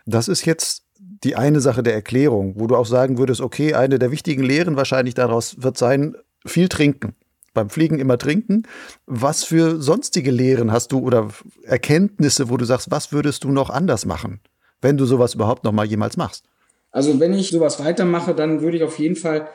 Das 0.07 0.27
ist 0.27 0.45
jetzt 0.45 0.83
die 1.25 1.37
eine 1.37 1.61
Sache 1.61 1.83
der 1.83 1.95
Erklärung, 1.95 2.55
wo 2.57 2.67
du 2.67 2.77
auch 2.77 2.87
sagen 2.87 3.19
würdest, 3.19 3.41
okay, 3.41 3.75
eine 3.75 3.99
der 3.99 4.11
wichtigen 4.11 4.43
Lehren 4.43 4.77
wahrscheinlich 4.77 5.15
daraus 5.15 5.63
wird 5.63 5.79
sein, 5.79 6.17
viel 6.45 6.69
trinken. 6.69 7.15
Beim 7.55 7.69
Fliegen 7.69 7.99
immer 7.99 8.17
trinken. 8.17 8.63
Was 9.07 9.45
für 9.45 9.81
sonstige 9.81 10.31
Lehren 10.31 10.73
hast 10.73 10.91
du 10.93 11.01
oder 11.01 11.29
Erkenntnisse, 11.65 12.49
wo 12.49 12.57
du 12.57 12.65
sagst, 12.65 12.91
was 12.91 13.13
würdest 13.13 13.45
du 13.45 13.53
noch 13.53 13.69
anders 13.69 14.07
machen? 14.07 14.41
wenn 14.83 14.97
du 14.97 15.07
sowas 15.07 15.35
überhaupt 15.35 15.65
noch 15.65 15.73
mal 15.73 15.87
jemals 15.87 16.17
machst? 16.19 16.45
Also 16.91 17.19
wenn 17.19 17.33
ich 17.33 17.51
sowas 17.51 17.83
weitermache, 17.83 18.35
dann 18.35 18.61
würde 18.61 18.77
ich 18.77 18.83
auf 18.83 18.99
jeden 18.99 19.17
Fall 19.17 19.49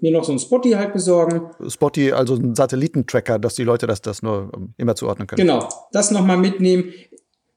mir 0.00 0.12
noch 0.12 0.24
so 0.24 0.32
ein 0.32 0.38
Spotty 0.38 0.70
halt 0.70 0.92
besorgen. 0.92 1.50
Spotty, 1.68 2.12
also 2.12 2.36
ein 2.36 2.54
Satellitentracker, 2.54 3.38
dass 3.38 3.56
die 3.56 3.64
Leute 3.64 3.86
das, 3.86 4.00
das 4.00 4.22
nur 4.22 4.50
ähm, 4.56 4.72
immer 4.76 4.94
zuordnen 4.94 5.26
können. 5.26 5.40
Genau, 5.40 5.68
das 5.92 6.12
nochmal 6.12 6.38
mitnehmen. 6.38 6.92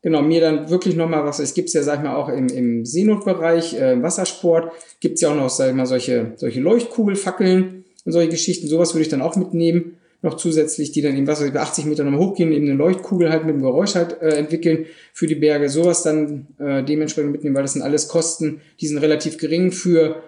Genau, 0.04 0.22
mir 0.22 0.42
dann 0.42 0.70
wirklich 0.70 0.96
nochmal 0.96 1.26
was, 1.26 1.40
es 1.40 1.54
gibt 1.54 1.68
es 1.68 1.74
ja, 1.74 1.84
sag 1.84 2.00
ich 2.00 2.04
mal, 2.04 2.16
auch 2.16 2.30
im, 2.30 2.48
im 2.48 2.86
Seenotbereich, 2.86 3.76
äh, 3.76 4.02
Wassersport, 4.02 4.72
gibt 5.00 5.16
es 5.16 5.22
ja 5.22 5.30
auch 5.30 5.36
noch, 5.36 5.50
sag 5.50 5.70
ich 5.70 5.76
mal, 5.76 5.86
solche, 5.86 6.34
solche 6.38 6.60
Leuchtkugelfackeln 6.60 7.86
und 8.06 8.12
solche 8.12 8.30
Geschichten. 8.30 8.68
Sowas 8.68 8.94
würde 8.94 9.04
ich 9.04 9.10
dann 9.10 9.22
auch 9.22 9.36
mitnehmen 9.36 9.98
noch 10.22 10.36
zusätzlich, 10.36 10.92
die 10.92 11.02
dann 11.02 11.18
eben, 11.18 11.28
was 11.28 11.40
weiß 11.40 11.48
ich, 11.48 11.54
bei 11.54 11.62
80 11.62 11.86
Meter 11.86 12.04
nochmal 12.04 12.20
hochgehen, 12.20 12.52
eben 12.52 12.68
eine 12.68 12.76
Leuchtkugel 12.76 13.32
halt 13.32 13.46
mit 13.46 13.56
dem 13.56 13.62
Geräusch 13.62 13.96
halt 13.96 14.22
äh, 14.22 14.36
entwickeln 14.36 14.86
für 15.14 15.26
die 15.26 15.36
Berge, 15.36 15.68
sowas 15.70 16.04
dann 16.04 16.48
äh, 16.60 16.84
dementsprechend 16.84 17.32
mitnehmen, 17.32 17.56
weil 17.56 17.64
das 17.64 17.74
sind 17.74 17.82
alles 17.82 18.08
Kosten, 18.08 18.62
die 18.80 18.88
sind 18.88 19.00
relativ 19.00 19.38
gering 19.38 19.72
für 19.72 20.22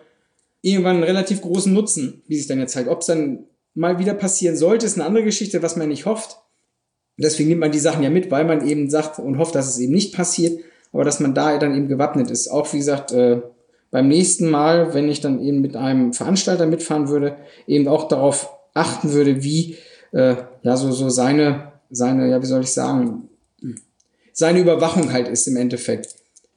irgendwann 0.61 0.95
einen 0.95 1.03
relativ 1.03 1.41
großen 1.41 1.71
Nutzen, 1.71 2.23
wie 2.27 2.37
sich 2.37 2.47
dann 2.47 2.59
jetzt 2.59 2.73
zeigt. 2.73 2.89
Ob 2.89 3.01
es 3.01 3.07
dann 3.07 3.45
mal 3.75 3.99
wieder 3.99 4.13
passieren 4.13 4.55
sollte, 4.55 4.85
ist 4.85 4.97
eine 4.97 5.05
andere 5.05 5.25
Geschichte, 5.25 5.61
was 5.61 5.75
man 5.75 5.89
nicht 5.89 6.05
hofft. 6.05 6.37
Deswegen 7.17 7.49
nimmt 7.49 7.61
man 7.61 7.71
die 7.71 7.79
Sachen 7.79 8.03
ja 8.03 8.09
mit, 8.09 8.31
weil 8.31 8.45
man 8.45 8.67
eben 8.67 8.89
sagt 8.89 9.19
und 9.19 9.37
hofft, 9.37 9.55
dass 9.55 9.67
es 9.67 9.79
eben 9.79 9.93
nicht 9.93 10.15
passiert, 10.15 10.59
aber 10.91 11.03
dass 11.03 11.19
man 11.19 11.33
da 11.33 11.57
dann 11.57 11.75
eben 11.75 11.87
gewappnet 11.87 12.31
ist. 12.31 12.47
Auch 12.47 12.71
wie 12.73 12.77
gesagt, 12.77 13.11
äh, 13.11 13.41
beim 13.91 14.07
nächsten 14.07 14.49
Mal, 14.49 14.93
wenn 14.95 15.07
ich 15.07 15.21
dann 15.21 15.39
eben 15.39 15.61
mit 15.61 15.75
einem 15.75 16.13
Veranstalter 16.13 16.65
mitfahren 16.65 17.09
würde, 17.09 17.35
eben 17.67 17.87
auch 17.87 18.07
darauf 18.07 18.49
achten 18.73 19.13
würde, 19.13 19.43
wie 19.43 19.77
äh, 20.11 20.35
ja 20.63 20.77
so, 20.77 20.91
so 20.91 21.09
seine, 21.09 21.73
seine, 21.91 22.29
ja, 22.29 22.41
wie 22.41 22.47
soll 22.47 22.61
ich 22.61 22.71
sagen, 22.71 23.29
seine 24.33 24.59
Überwachung 24.59 25.13
halt 25.13 25.27
ist 25.27 25.47
im 25.47 25.57
Endeffekt. 25.57 26.15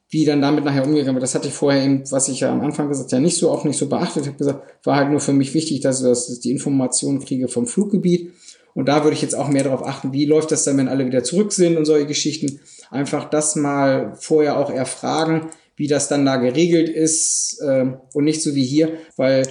Wie 0.08 0.24
dann 0.24 0.40
damit 0.40 0.64
nachher 0.64 0.86
umgegangen 0.86 1.16
wird. 1.16 1.24
Das 1.24 1.34
hatte 1.34 1.48
ich 1.48 1.54
vorher 1.54 1.84
eben, 1.84 2.10
was 2.10 2.28
ich 2.28 2.40
ja 2.40 2.52
am 2.52 2.60
Anfang 2.62 2.88
gesagt 2.88 3.12
ja 3.12 3.18
nicht 3.18 3.36
so 3.36 3.50
auch 3.50 3.64
nicht 3.64 3.76
so 3.76 3.88
beachtet. 3.88 4.22
Ich 4.22 4.28
habe 4.28 4.38
gesagt, 4.38 4.62
war 4.84 4.96
halt 4.96 5.10
nur 5.10 5.20
für 5.20 5.32
mich 5.32 5.52
wichtig, 5.52 5.80
dass 5.80 6.02
ich 6.30 6.40
die 6.40 6.52
Informationen 6.52 7.18
kriege 7.18 7.48
vom 7.48 7.66
Fluggebiet. 7.66 8.32
Und 8.76 8.88
da 8.88 9.04
würde 9.04 9.14
ich 9.14 9.22
jetzt 9.22 9.34
auch 9.34 9.48
mehr 9.48 9.64
darauf 9.64 9.86
achten, 9.86 10.12
wie 10.12 10.26
läuft 10.26 10.52
das 10.52 10.64
dann, 10.64 10.76
wenn 10.76 10.88
alle 10.88 11.06
wieder 11.06 11.24
zurück 11.24 11.50
sind 11.50 11.78
und 11.78 11.86
solche 11.86 12.06
Geschichten. 12.06 12.60
Einfach 12.90 13.30
das 13.30 13.56
mal 13.56 14.12
vorher 14.20 14.58
auch 14.58 14.70
erfragen, 14.70 15.48
wie 15.76 15.86
das 15.86 16.08
dann 16.08 16.26
da 16.26 16.36
geregelt 16.36 16.90
ist 16.90 17.58
äh, 17.62 17.86
und 18.12 18.24
nicht 18.24 18.42
so 18.42 18.54
wie 18.54 18.66
hier, 18.66 18.98
weil 19.16 19.46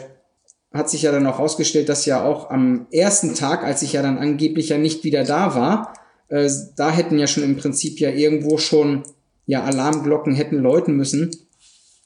hat 0.71 0.91
sich 0.91 1.01
ja 1.01 1.11
dann 1.11 1.25
auch 1.25 1.39
herausgestellt, 1.39 1.89
dass 1.89 2.05
ja 2.05 2.23
auch 2.23 2.51
am 2.51 2.85
ersten 2.91 3.33
Tag, 3.33 3.63
als 3.63 3.81
ich 3.81 3.93
ja 3.93 4.03
dann 4.03 4.19
angeblich 4.19 4.69
ja 4.69 4.77
nicht 4.77 5.03
wieder 5.03 5.23
da 5.23 5.55
war, 5.55 5.93
äh, 6.27 6.47
da 6.75 6.91
hätten 6.91 7.17
ja 7.17 7.25
schon 7.25 7.43
im 7.43 7.57
Prinzip 7.57 7.99
ja 7.99 8.11
irgendwo 8.11 8.59
schon 8.59 9.05
ja 9.47 9.63
Alarmglocken 9.63 10.35
hätten 10.35 10.59
läuten 10.59 10.95
müssen, 10.95 11.31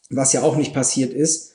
was 0.10 0.32
ja 0.32 0.42
auch 0.42 0.56
nicht 0.56 0.74
passiert 0.74 1.12
ist. 1.14 1.52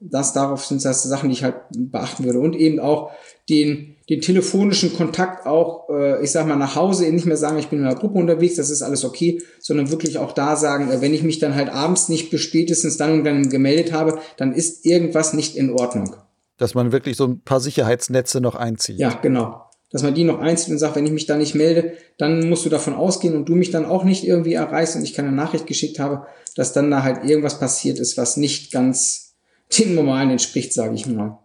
Das 0.00 0.32
darauf 0.32 0.66
sind 0.66 0.84
das 0.84 1.04
Sachen, 1.04 1.28
die 1.28 1.36
ich 1.36 1.44
halt 1.44 1.54
beachten 1.70 2.24
würde 2.24 2.40
und 2.40 2.56
eben 2.56 2.80
auch 2.80 3.12
den 3.48 3.93
den 4.10 4.20
telefonischen 4.20 4.92
Kontakt 4.94 5.46
auch, 5.46 5.88
äh, 5.88 6.22
ich 6.22 6.30
sag 6.30 6.46
mal, 6.46 6.56
nach 6.56 6.76
Hause 6.76 7.10
nicht 7.10 7.26
mehr 7.26 7.36
sagen, 7.36 7.58
ich 7.58 7.68
bin 7.68 7.78
in 7.78 7.86
einer 7.86 7.94
Gruppe 7.94 8.18
unterwegs, 8.18 8.56
das 8.56 8.70
ist 8.70 8.82
alles 8.82 9.04
okay, 9.04 9.42
sondern 9.60 9.90
wirklich 9.90 10.18
auch 10.18 10.32
da 10.32 10.56
sagen, 10.56 10.90
äh, 10.90 11.00
wenn 11.00 11.14
ich 11.14 11.22
mich 11.22 11.38
dann 11.38 11.54
halt 11.54 11.70
abends 11.70 12.08
nicht 12.08 12.30
bis 12.30 12.42
spätestens 12.42 12.96
dann 12.96 13.12
und 13.12 13.24
dann 13.24 13.48
gemeldet 13.48 13.92
habe, 13.92 14.18
dann 14.36 14.52
ist 14.52 14.84
irgendwas 14.84 15.32
nicht 15.32 15.56
in 15.56 15.70
Ordnung. 15.70 16.16
Dass 16.58 16.74
man 16.74 16.92
wirklich 16.92 17.16
so 17.16 17.26
ein 17.26 17.40
paar 17.40 17.60
Sicherheitsnetze 17.60 18.40
noch 18.40 18.54
einzieht. 18.54 18.98
Ja, 18.98 19.18
genau. 19.22 19.62
Dass 19.90 20.02
man 20.02 20.14
die 20.14 20.24
noch 20.24 20.40
einzieht 20.40 20.70
und 20.70 20.78
sagt, 20.78 20.96
wenn 20.96 21.06
ich 21.06 21.12
mich 21.12 21.26
da 21.26 21.36
nicht 21.36 21.54
melde, 21.54 21.94
dann 22.18 22.48
musst 22.48 22.64
du 22.66 22.68
davon 22.68 22.94
ausgehen 22.94 23.34
und 23.34 23.48
du 23.48 23.54
mich 23.54 23.70
dann 23.70 23.86
auch 23.86 24.04
nicht 24.04 24.24
irgendwie 24.24 24.54
erreichst 24.54 24.96
und 24.96 25.02
ich 25.02 25.14
keine 25.14 25.32
Nachricht 25.32 25.66
geschickt 25.66 25.98
habe, 25.98 26.26
dass 26.56 26.72
dann 26.72 26.90
da 26.90 27.02
halt 27.02 27.24
irgendwas 27.24 27.58
passiert 27.58 27.98
ist, 27.98 28.18
was 28.18 28.36
nicht 28.36 28.70
ganz 28.70 29.34
den 29.78 29.94
Normalen 29.94 30.30
entspricht, 30.30 30.72
sage 30.72 30.94
ich 30.94 31.06
mal. 31.06 31.38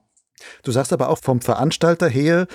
Du 0.64 0.72
sagst 0.72 0.94
aber 0.94 1.10
auch 1.10 1.20
vom 1.20 1.42
Veranstalter 1.42 2.08
her, 2.08 2.48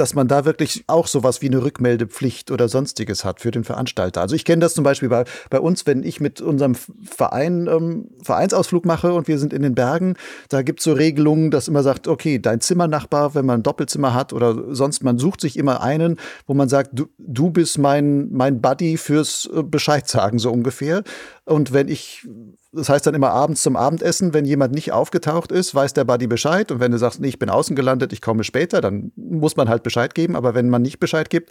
dass 0.00 0.14
man 0.14 0.28
da 0.28 0.46
wirklich 0.46 0.84
auch 0.86 1.06
sowas 1.06 1.42
wie 1.42 1.46
eine 1.46 1.62
Rückmeldepflicht 1.62 2.50
oder 2.50 2.68
sonstiges 2.68 3.24
hat 3.24 3.40
für 3.40 3.50
den 3.50 3.64
Veranstalter. 3.64 4.22
Also 4.22 4.34
ich 4.34 4.46
kenne 4.46 4.60
das 4.60 4.72
zum 4.72 4.82
Beispiel 4.82 5.10
bei, 5.10 5.24
bei 5.50 5.60
uns, 5.60 5.86
wenn 5.86 6.02
ich 6.02 6.20
mit 6.20 6.40
unserem 6.40 6.74
Verein 6.74 7.66
ähm, 7.66 8.08
Vereinsausflug 8.22 8.86
mache 8.86 9.12
und 9.12 9.28
wir 9.28 9.38
sind 9.38 9.52
in 9.52 9.62
den 9.62 9.74
Bergen, 9.74 10.14
da 10.48 10.62
gibt 10.62 10.80
es 10.80 10.84
so 10.84 10.94
Regelungen, 10.94 11.50
dass 11.50 11.68
immer 11.68 11.82
sagt, 11.82 12.08
okay, 12.08 12.38
dein 12.38 12.60
Zimmernachbar, 12.62 13.34
wenn 13.34 13.44
man 13.44 13.60
ein 13.60 13.62
Doppelzimmer 13.62 14.14
hat 14.14 14.32
oder 14.32 14.74
sonst, 14.74 15.04
man 15.04 15.18
sucht 15.18 15.42
sich 15.42 15.58
immer 15.58 15.82
einen, 15.82 16.16
wo 16.46 16.54
man 16.54 16.70
sagt, 16.70 16.90
du, 16.94 17.08
du 17.18 17.50
bist 17.50 17.76
mein, 17.76 18.32
mein 18.32 18.62
Buddy 18.62 18.96
fürs 18.96 19.50
äh, 19.54 19.62
Bescheid 19.62 20.08
sagen, 20.08 20.38
so 20.38 20.50
ungefähr. 20.50 21.02
Und 21.44 21.72
wenn 21.72 21.88
ich 21.88 22.26
das 22.72 22.88
heißt 22.88 23.04
dann 23.04 23.14
immer 23.14 23.30
abends 23.30 23.62
zum 23.62 23.74
Abendessen, 23.74 24.32
wenn 24.32 24.44
jemand 24.44 24.72
nicht 24.72 24.92
aufgetaucht 24.92 25.50
ist, 25.50 25.74
weiß 25.74 25.92
der 25.92 26.04
Buddy 26.04 26.28
Bescheid. 26.28 26.70
Und 26.70 26.78
wenn 26.78 26.92
du 26.92 26.98
sagst, 26.98 27.20
nee, 27.20 27.28
ich 27.28 27.38
bin 27.38 27.50
außen 27.50 27.74
gelandet, 27.74 28.12
ich 28.12 28.20
komme 28.20 28.44
später, 28.44 28.80
dann 28.80 29.10
muss 29.16 29.56
man 29.56 29.68
halt 29.68 29.82
Bescheid 29.82 30.14
geben. 30.14 30.36
Aber 30.36 30.54
wenn 30.54 30.70
man 30.70 30.82
nicht 30.82 31.00
Bescheid 31.00 31.30
gibt, 31.30 31.50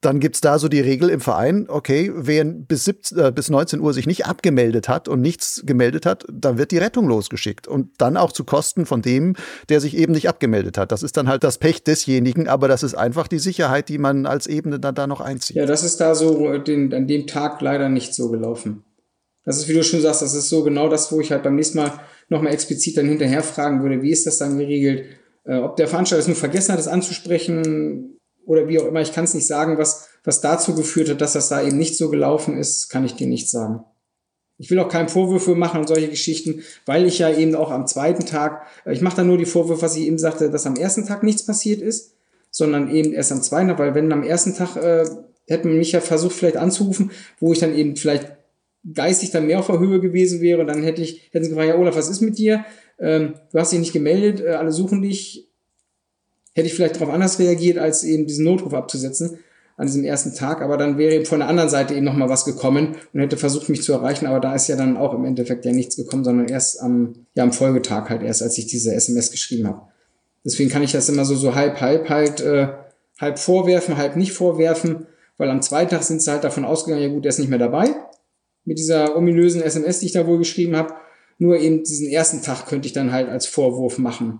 dann 0.00 0.20
gibt's 0.20 0.40
da 0.40 0.60
so 0.60 0.68
die 0.68 0.80
Regel 0.80 1.10
im 1.10 1.20
Verein, 1.20 1.66
okay, 1.68 2.10
wer 2.14 2.44
bis, 2.44 2.84
17, 2.84 3.18
äh, 3.18 3.32
bis 3.32 3.50
19 3.50 3.80
Uhr 3.80 3.92
sich 3.92 4.06
nicht 4.06 4.26
abgemeldet 4.26 4.88
hat 4.88 5.08
und 5.08 5.20
nichts 5.20 5.62
gemeldet 5.66 6.06
hat, 6.06 6.24
dann 6.32 6.56
wird 6.56 6.70
die 6.70 6.78
Rettung 6.78 7.08
losgeschickt. 7.08 7.66
Und 7.66 7.90
dann 7.98 8.16
auch 8.16 8.30
zu 8.30 8.44
Kosten 8.44 8.86
von 8.86 9.02
dem, 9.02 9.34
der 9.68 9.80
sich 9.80 9.96
eben 9.96 10.12
nicht 10.12 10.28
abgemeldet 10.28 10.78
hat. 10.78 10.92
Das 10.92 11.02
ist 11.02 11.16
dann 11.16 11.28
halt 11.28 11.42
das 11.42 11.58
Pech 11.58 11.82
desjenigen, 11.82 12.46
aber 12.46 12.68
das 12.68 12.84
ist 12.84 12.94
einfach 12.94 13.26
die 13.26 13.40
Sicherheit, 13.40 13.88
die 13.88 13.98
man 13.98 14.24
als 14.24 14.46
Ebene 14.46 14.78
dann 14.78 14.94
da 14.94 15.08
noch 15.08 15.20
einzieht. 15.20 15.56
Ja, 15.56 15.66
das 15.66 15.82
ist 15.82 16.00
da 16.00 16.14
so 16.14 16.58
den, 16.58 16.94
an 16.94 17.08
dem 17.08 17.26
Tag 17.26 17.60
leider 17.60 17.88
nicht 17.88 18.14
so 18.14 18.30
gelaufen. 18.30 18.84
Das 19.44 19.58
ist, 19.58 19.68
wie 19.68 19.74
du 19.74 19.82
schon 19.82 20.00
sagst, 20.00 20.22
das 20.22 20.34
ist 20.34 20.48
so 20.48 20.62
genau 20.62 20.88
das, 20.88 21.10
wo 21.12 21.20
ich 21.20 21.32
halt 21.32 21.42
beim 21.42 21.56
nächsten 21.56 21.78
Mal 21.78 21.92
nochmal 22.28 22.52
explizit 22.52 22.96
dann 22.96 23.08
hinterher 23.08 23.42
fragen 23.42 23.82
würde, 23.82 24.02
wie 24.02 24.10
ist 24.10 24.26
das 24.26 24.38
dann 24.38 24.58
geregelt? 24.58 25.06
Äh, 25.44 25.56
ob 25.56 25.76
der 25.76 25.88
Veranstalter 25.88 26.20
es 26.20 26.28
nur 26.28 26.36
vergessen 26.36 26.72
hat, 26.72 26.80
es 26.80 26.88
anzusprechen 26.88 28.18
oder 28.46 28.68
wie 28.68 28.78
auch 28.78 28.86
immer, 28.86 29.00
ich 29.00 29.12
kann 29.12 29.24
es 29.24 29.34
nicht 29.34 29.46
sagen, 29.46 29.78
was, 29.78 30.08
was 30.24 30.40
dazu 30.40 30.74
geführt 30.74 31.08
hat, 31.08 31.20
dass 31.20 31.32
das 31.34 31.48
da 31.48 31.62
eben 31.62 31.78
nicht 31.78 31.96
so 31.96 32.10
gelaufen 32.10 32.56
ist, 32.56 32.88
kann 32.88 33.04
ich 33.04 33.14
dir 33.14 33.26
nicht 33.26 33.48
sagen. 33.48 33.84
Ich 34.58 34.70
will 34.70 34.78
auch 34.78 34.88
keinen 34.90 35.08
Vorwürfe 35.08 35.54
machen 35.54 35.80
an 35.80 35.86
solche 35.86 36.08
Geschichten, 36.08 36.62
weil 36.84 37.06
ich 37.06 37.18
ja 37.18 37.34
eben 37.34 37.54
auch 37.54 37.70
am 37.70 37.86
zweiten 37.86 38.26
Tag, 38.26 38.66
äh, 38.84 38.92
ich 38.92 39.00
mache 39.00 39.16
da 39.16 39.24
nur 39.24 39.38
die 39.38 39.46
Vorwürfe, 39.46 39.82
was 39.82 39.96
ich 39.96 40.06
eben 40.06 40.18
sagte, 40.18 40.50
dass 40.50 40.66
am 40.66 40.76
ersten 40.76 41.06
Tag 41.06 41.22
nichts 41.22 41.46
passiert 41.46 41.80
ist, 41.80 42.14
sondern 42.50 42.90
eben 42.90 43.12
erst 43.12 43.32
am 43.32 43.42
zweiten 43.42 43.68
Tag, 43.68 43.78
weil 43.78 43.94
wenn 43.94 44.12
am 44.12 44.22
ersten 44.22 44.54
Tag 44.54 44.76
äh, 44.76 45.04
hätte 45.48 45.66
man 45.66 45.78
mich 45.78 45.92
ja 45.92 46.00
versucht 46.00 46.34
vielleicht 46.34 46.56
anzurufen, 46.56 47.10
wo 47.38 47.52
ich 47.52 47.58
dann 47.58 47.74
eben 47.74 47.96
vielleicht 47.96 48.32
geistig 48.94 49.30
dann 49.30 49.46
mehr 49.46 49.58
auf 49.58 49.66
der 49.66 49.78
Höhe 49.78 50.00
gewesen 50.00 50.40
wäre, 50.40 50.64
dann 50.64 50.82
hätte 50.82 51.02
ich, 51.02 51.28
hätten 51.32 51.44
sie 51.44 51.50
gefragt, 51.50 51.68
ja 51.68 51.76
Olaf, 51.76 51.96
was 51.96 52.08
ist 52.08 52.20
mit 52.20 52.38
dir? 52.38 52.64
Ähm, 52.98 53.34
du 53.52 53.58
hast 53.58 53.72
dich 53.72 53.80
nicht 53.80 53.92
gemeldet, 53.92 54.40
äh, 54.40 54.50
alle 54.52 54.72
suchen 54.72 55.02
dich. 55.02 55.48
Hätte 56.54 56.66
ich 56.66 56.74
vielleicht 56.74 56.96
darauf 56.96 57.10
anders 57.10 57.38
reagiert, 57.38 57.78
als 57.78 58.04
eben 58.04 58.26
diesen 58.26 58.44
Notruf 58.44 58.74
abzusetzen 58.74 59.38
an 59.76 59.86
diesem 59.86 60.04
ersten 60.04 60.34
Tag, 60.34 60.60
aber 60.60 60.76
dann 60.76 60.98
wäre 60.98 61.14
eben 61.14 61.24
von 61.24 61.38
der 61.38 61.48
anderen 61.48 61.70
Seite 61.70 61.94
eben 61.94 62.04
nochmal 62.04 62.28
was 62.28 62.44
gekommen 62.44 62.96
und 63.14 63.20
hätte 63.20 63.38
versucht, 63.38 63.70
mich 63.70 63.82
zu 63.82 63.94
erreichen, 63.94 64.26
aber 64.26 64.38
da 64.38 64.54
ist 64.54 64.68
ja 64.68 64.76
dann 64.76 64.98
auch 64.98 65.14
im 65.14 65.24
Endeffekt 65.24 65.64
ja 65.64 65.72
nichts 65.72 65.96
gekommen, 65.96 66.22
sondern 66.22 66.48
erst 66.48 66.82
am, 66.82 67.14
ja, 67.34 67.44
am 67.44 67.52
Folgetag 67.52 68.10
halt 68.10 68.22
erst, 68.22 68.42
als 68.42 68.58
ich 68.58 68.66
diese 68.66 68.92
SMS 68.92 69.30
geschrieben 69.30 69.66
habe. 69.66 69.80
Deswegen 70.44 70.68
kann 70.68 70.82
ich 70.82 70.92
das 70.92 71.08
immer 71.08 71.24
so, 71.24 71.34
so 71.34 71.54
halb, 71.54 71.80
halb 71.80 72.10
halt, 72.10 72.42
äh, 72.42 72.68
halb 73.18 73.38
vorwerfen, 73.38 73.96
halb 73.96 74.16
nicht 74.16 74.32
vorwerfen, 74.32 75.06
weil 75.38 75.48
am 75.48 75.62
zweiten 75.62 75.90
Tag 75.90 76.02
sind 76.02 76.20
sie 76.20 76.30
halt 76.30 76.44
davon 76.44 76.66
ausgegangen, 76.66 77.02
ja 77.02 77.08
gut, 77.08 77.24
der 77.24 77.30
ist 77.30 77.38
nicht 77.38 77.48
mehr 77.48 77.58
dabei 77.58 77.94
mit 78.70 78.78
dieser 78.78 79.16
ominösen 79.16 79.62
SMS, 79.62 79.98
die 79.98 80.06
ich 80.06 80.12
da 80.12 80.28
wohl 80.28 80.38
geschrieben 80.38 80.76
habe. 80.76 80.94
Nur 81.38 81.58
eben 81.58 81.82
diesen 81.82 82.06
ersten 82.06 82.40
Tag 82.40 82.66
könnte 82.66 82.86
ich 82.86 82.92
dann 82.92 83.10
halt 83.10 83.28
als 83.28 83.46
Vorwurf 83.46 83.98
machen, 83.98 84.38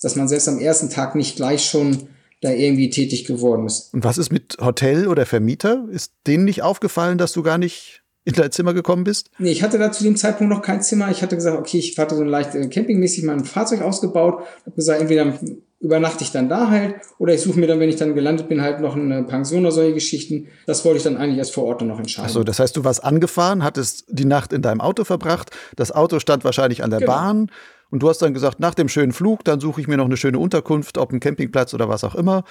dass 0.00 0.14
man 0.14 0.28
selbst 0.28 0.46
am 0.46 0.60
ersten 0.60 0.88
Tag 0.88 1.16
nicht 1.16 1.34
gleich 1.34 1.64
schon 1.64 2.04
da 2.42 2.52
irgendwie 2.52 2.90
tätig 2.90 3.24
geworden 3.24 3.66
ist. 3.66 3.92
Und 3.92 4.04
was 4.04 4.18
ist 4.18 4.30
mit 4.30 4.56
Hotel 4.60 5.08
oder 5.08 5.26
Vermieter? 5.26 5.88
Ist 5.90 6.12
denen 6.28 6.44
nicht 6.44 6.62
aufgefallen, 6.62 7.18
dass 7.18 7.32
du 7.32 7.42
gar 7.42 7.58
nicht 7.58 8.04
in 8.24 8.34
dein 8.34 8.52
Zimmer 8.52 8.72
gekommen 8.72 9.02
bist? 9.02 9.32
Nee, 9.38 9.50
ich 9.50 9.64
hatte 9.64 9.78
da 9.78 9.90
zu 9.90 10.04
dem 10.04 10.14
Zeitpunkt 10.14 10.52
noch 10.52 10.62
kein 10.62 10.80
Zimmer. 10.80 11.10
Ich 11.10 11.20
hatte 11.20 11.34
gesagt, 11.34 11.58
okay, 11.58 11.78
ich 11.78 11.98
hatte 11.98 12.14
so 12.14 12.22
ein 12.22 12.28
leicht 12.28 12.54
äh, 12.54 12.68
campingmäßig 12.68 13.24
mein 13.24 13.44
Fahrzeug 13.44 13.82
ausgebaut. 13.82 14.44
Habe 14.64 14.76
gesagt, 14.76 15.00
entweder 15.00 15.36
übernachte 15.82 16.22
ich 16.22 16.30
dann 16.30 16.48
da 16.48 16.70
halt 16.70 16.94
oder 17.18 17.34
ich 17.34 17.42
suche 17.42 17.58
mir 17.58 17.66
dann, 17.66 17.80
wenn 17.80 17.88
ich 17.88 17.96
dann 17.96 18.14
gelandet 18.14 18.48
bin, 18.48 18.62
halt 18.62 18.80
noch 18.80 18.94
eine 18.96 19.24
Pension 19.24 19.62
oder 19.62 19.72
solche 19.72 19.94
Geschichten. 19.94 20.48
Das 20.64 20.84
wollte 20.84 20.98
ich 20.98 21.02
dann 21.02 21.16
eigentlich 21.16 21.38
erst 21.38 21.52
vor 21.52 21.64
Ort 21.64 21.80
dann 21.80 21.88
noch 21.88 21.98
entscheiden. 21.98 22.26
Achso, 22.26 22.44
das 22.44 22.60
heißt, 22.60 22.76
du 22.76 22.84
warst 22.84 23.04
angefahren, 23.04 23.64
hattest 23.64 24.04
die 24.08 24.24
Nacht 24.24 24.52
in 24.52 24.62
deinem 24.62 24.80
Auto 24.80 25.04
verbracht, 25.04 25.50
das 25.76 25.90
Auto 25.90 26.20
stand 26.20 26.44
wahrscheinlich 26.44 26.84
an 26.84 26.90
der 26.90 27.00
genau. 27.00 27.12
Bahn 27.12 27.50
und 27.90 28.00
du 28.02 28.08
hast 28.08 28.22
dann 28.22 28.32
gesagt, 28.32 28.60
nach 28.60 28.74
dem 28.74 28.88
schönen 28.88 29.12
Flug, 29.12 29.44
dann 29.44 29.58
suche 29.58 29.80
ich 29.80 29.88
mir 29.88 29.96
noch 29.96 30.04
eine 30.04 30.16
schöne 30.16 30.38
Unterkunft, 30.38 30.98
ob 30.98 31.12
ein 31.12 31.20
Campingplatz 31.20 31.74
oder 31.74 31.88
was 31.88 32.04
auch 32.04 32.14
immer. 32.14 32.44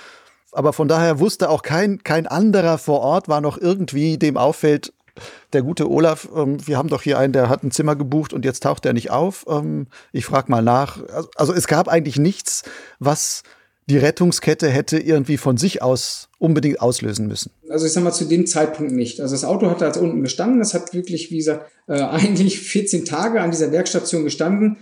Aber 0.52 0.74
von 0.74 0.90
daher 0.90 1.20
wusste 1.20 1.50
auch 1.50 1.62
kein, 1.62 2.04
kein 2.04 2.28
anderer 2.28 2.78
vor 2.78 3.00
Ort, 3.00 3.30
war 3.30 3.40
noch 3.40 3.58
irgendwie 3.58 4.18
dem 4.18 4.36
auffällt, 4.36 4.92
der 5.54 5.62
gute 5.62 5.90
Olaf, 5.90 6.30
ähm, 6.36 6.66
wir 6.66 6.78
haben 6.78 6.90
doch 6.90 7.02
hier 7.02 7.18
einen, 7.18 7.34
der 7.34 7.50
hat 7.50 7.64
ein 7.64 7.72
Zimmer 7.72 7.96
gebucht 7.96 8.34
und 8.34 8.46
jetzt 8.46 8.64
taucht 8.64 8.86
er 8.86 8.94
nicht 8.94 9.12
auf. 9.12 9.46
Ähm, 9.50 9.88
ich 10.12 10.26
frage 10.26 10.52
mal 10.52 10.62
nach. 10.62 11.04
Also, 11.10 11.30
also 11.36 11.54
es 11.54 11.68
gab 11.68 11.88
eigentlich 11.88 12.18
nichts, 12.18 12.64
was 13.00 13.44
die 13.90 13.98
Rettungskette 13.98 14.70
hätte 14.70 15.00
irgendwie 15.00 15.38
von 15.38 15.58
sich 15.58 15.82
aus 15.82 16.30
unbedingt 16.40 16.82
auslösen 16.82 17.28
müssen. 17.28 17.52
Also 17.70 17.86
ich 17.86 17.92
sag 17.92 18.04
mal 18.04 18.12
zu 18.12 18.26
dem 18.26 18.48
Zeitpunkt 18.48 18.94
nicht. 18.94 19.20
Also 19.20 19.36
das 19.36 19.44
Auto 19.44 19.70
hat 19.70 19.82
da 19.82 19.92
unten 20.00 20.22
gestanden. 20.22 20.60
Das 20.60 20.74
hat 20.74 20.94
wirklich, 20.94 21.30
wie 21.32 21.38
gesagt, 21.38 21.70
äh, 21.88 21.94
eigentlich 22.02 22.60
14 22.60 23.06
Tage 23.06 23.42
an 23.42 23.52
dieser 23.52 23.72
Werkstation 23.72 24.24
gestanden. 24.24 24.78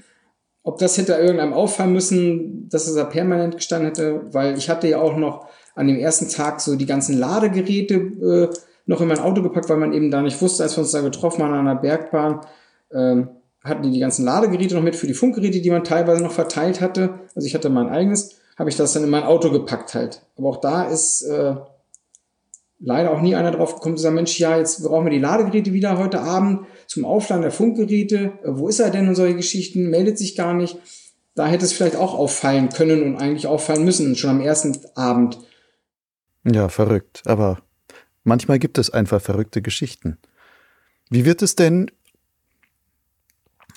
Ob 0.64 0.78
das 0.78 0.98
hätte 0.98 1.14
irgendeinem 1.14 1.54
auffallen 1.54 1.94
müssen, 1.94 2.70
dass 2.70 2.88
es 2.88 2.96
da 2.96 3.06
permanent 3.06 3.56
gestanden 3.56 3.88
hätte, 3.88 4.22
weil 4.34 4.58
ich 4.58 4.70
hatte 4.70 4.88
ja 4.88 5.00
auch 5.00 5.18
noch 5.18 5.48
an 5.74 5.88
dem 5.88 5.98
ersten 5.98 6.30
Tag 6.30 6.60
so 6.60 6.76
die 6.76 6.86
ganzen 6.86 7.18
Ladegeräte 7.18 7.96
äh, 7.96 8.50
noch 8.90 9.02
in 9.02 9.08
mein 9.08 9.20
Auto 9.20 9.44
gepackt, 9.44 9.70
weil 9.70 9.78
man 9.78 9.94
eben 9.94 10.10
da 10.10 10.24
nicht 10.24 10.42
wusste, 10.42 10.64
als 10.64 10.76
wir 10.76 10.82
uns 10.82 10.92
da 10.92 11.02
getroffen 11.02 11.44
haben 11.44 11.54
an 11.54 11.68
einer 11.68 11.80
Bergbahn, 11.80 12.42
ähm, 12.92 13.30
hatten 13.64 13.84
die 13.84 13.92
die 13.92 14.00
ganzen 14.00 14.26
Ladegeräte 14.26 14.74
noch 14.74 14.82
mit 14.82 14.96
für 14.96 15.06
die 15.06 15.14
Funkgeräte, 15.14 15.62
die 15.62 15.70
man 15.70 15.84
teilweise 15.84 16.24
noch 16.24 16.32
verteilt 16.32 16.82
hatte. 16.82 17.20
Also 17.36 17.46
ich 17.46 17.54
hatte 17.54 17.70
mein 17.70 17.90
eigenes, 17.90 18.40
habe 18.58 18.72
ich 18.72 18.78
das 18.78 18.94
dann 18.94 19.04
in 19.04 19.12
mein 19.12 19.26
Auto 19.26 19.52
gepackt 19.52 19.94
halt. 19.94 20.24
Aber 20.38 20.50
auch 20.50 20.58
da 20.58 20.86
ist 20.86 21.22
äh, 21.22 21.56
leider 22.80 23.12
auch 23.12 23.22
nie 23.22 23.36
einer 23.36 23.52
drauf 23.52 23.76
gekommen 23.76 23.96
zu 23.96 24.02
sagen, 24.02 24.16
Mensch, 24.16 24.40
ja, 24.40 24.58
jetzt 24.58 24.84
brauchen 24.84 25.06
wir 25.06 25.12
die 25.12 25.20
Ladegeräte 25.20 25.72
wieder 25.72 26.00
heute 26.00 26.22
Abend 26.22 26.66
zum 26.88 27.06
Aufladen 27.06 27.44
der 27.44 27.52
Funkgeräte. 27.52 28.32
Äh, 28.42 28.58
wo 28.58 28.70
ist 28.70 28.80
er 28.80 28.90
denn 28.90 29.08
und 29.08 29.14
solche 29.14 29.36
Geschichten? 29.36 29.92
Meldet 29.92 30.18
sich 30.18 30.36
gar 30.36 30.56
nicht. 30.56 30.80
Da 31.36 31.46
hätte 31.46 31.64
es 31.64 31.74
vielleicht 31.74 31.96
auch 31.96 32.16
auffallen 32.16 32.70
können 32.70 33.04
und 33.04 33.18
eigentlich 33.18 33.46
auffallen 33.46 33.86
müssen, 33.86 34.16
schon 34.16 34.32
am 34.32 34.42
ersten 34.42 34.76
Abend. 34.96 35.38
Ja, 36.44 36.70
verrückt. 36.70 37.22
Aber 37.28 37.60
Manchmal 38.24 38.60
gibt 38.60 38.78
es 38.78 38.90
einfach 38.90 39.22
verrückte 39.22 39.62
Geschichten. 39.62 40.18
Wie 41.10 41.26
wird 41.26 41.42
es 41.42 41.56
denn, 41.56 41.90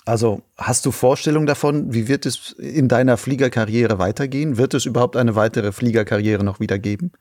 also 0.05 0.43
hast 0.56 0.85
du 0.85 0.90
Vorstellung 0.90 1.47
davon, 1.47 1.93
wie 1.94 2.09
wird 2.09 2.27
es 2.27 2.52
in 2.52 2.89
deiner 2.89 3.16
Fliegerkarriere 3.16 3.98
weitergehen? 3.98 4.59
Wird 4.59 4.74
es 4.74 4.85
überhaupt 4.85 5.16
eine 5.16 5.35
weitere 5.35 5.73
Fliegerkarriere 5.73 6.44
noch 6.44 6.60
wieder 6.60 6.78
geben? 6.78 7.12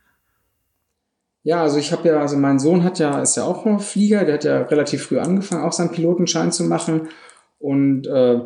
Ja, 1.44 1.64
also 1.64 1.78
ich 1.78 1.92
habe 1.92 2.08
ja, 2.08 2.20
also 2.20 2.38
mein 2.38 2.60
Sohn 2.60 2.84
hat 2.84 3.00
ja, 3.00 3.22
ist 3.22 3.36
ja 3.36 3.44
auch 3.44 3.82
Flieger, 3.82 4.26
der 4.26 4.36
hat 4.36 4.44
ja 4.44 4.62
relativ 4.62 5.06
früh 5.06 5.20
angefangen, 5.20 5.64
auch 5.64 5.74
seinen 5.74 5.92
Pilotenschein 5.92 6.52
zu 6.52 6.64
machen 6.66 7.10
und 7.58 8.06
äh, 8.06 8.42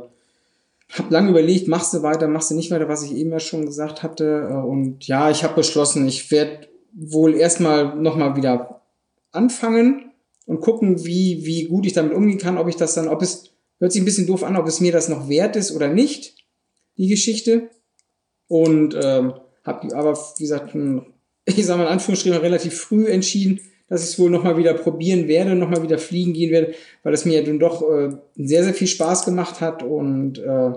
habe 0.94 1.14
lange 1.14 1.30
überlegt, 1.32 1.68
machst 1.68 1.94
du 1.94 2.04
weiter, 2.04 2.28
machst 2.28 2.52
du 2.52 2.56
nicht 2.56 2.72
weiter, 2.72 2.88
was 2.88 3.04
ich 3.04 3.14
eben 3.16 3.32
ja 3.32 3.40
schon 3.40 3.66
gesagt 3.66 4.04
hatte. 4.04 4.48
Und 4.48 5.08
ja, 5.08 5.30
ich 5.30 5.44
habe 5.44 5.56
beschlossen, 5.56 6.08
ich 6.08 6.32
werde 6.32 6.68
wohl 6.96 7.36
erstmal 7.36 7.96
nochmal 7.96 8.36
wieder 8.36 8.82
anfangen 9.32 10.12
und 10.46 10.62
gucken, 10.62 11.06
wie, 11.06 11.46
wie 11.46 11.66
gut 11.66 11.86
ich 11.86 11.94
damit 11.94 12.14
umgehen 12.14 12.38
kann, 12.38 12.58
ob 12.58 12.68
ich 12.68 12.78
das 12.78 12.96
dann, 12.96 13.08
ob 13.08 13.22
es, 13.22 13.52
hört 13.80 13.92
sich 13.92 14.02
ein 14.02 14.06
bisschen 14.06 14.28
doof 14.28 14.44
an, 14.44 14.56
ob 14.56 14.68
es 14.68 14.80
mir 14.80 14.92
das 14.92 15.10
noch 15.10 15.28
wert 15.28 15.56
ist 15.56 15.72
oder 15.72 15.90
nicht, 15.90 16.36
die 16.98 17.08
Geschichte. 17.08 17.70
Und 18.48 18.98
ähm, 19.02 19.34
habe 19.64 19.96
aber, 19.96 20.18
wie 20.38 20.44
gesagt, 20.44 20.76
ich 21.46 21.66
sage 21.66 21.80
mal 21.80 21.86
in 21.86 21.94
Anführungsstrichen 21.94 22.40
relativ 22.40 22.80
früh 22.80 23.08
entschieden, 23.08 23.60
dass 23.88 24.04
ich 24.04 24.12
es 24.12 24.20
wohl 24.20 24.32
nochmal 24.32 24.58
wieder 24.58 24.74
probieren 24.74 25.28
werde, 25.28 25.56
nochmal 25.56 25.84
wieder 25.84 26.00
fliegen 26.00 26.34
gehen 26.34 26.52
werde, 26.52 26.74
weil 27.04 27.14
es 27.14 27.26
mir 27.26 27.40
ja 27.40 27.46
dann 27.46 27.60
doch 27.60 27.82
äh, 27.84 28.16
sehr, 28.36 28.64
sehr 28.64 28.74
viel 28.74 28.88
Spaß 28.88 29.26
gemacht 29.26 29.62
hat 29.62 29.84
und 29.84 30.40
äh, 30.40 30.72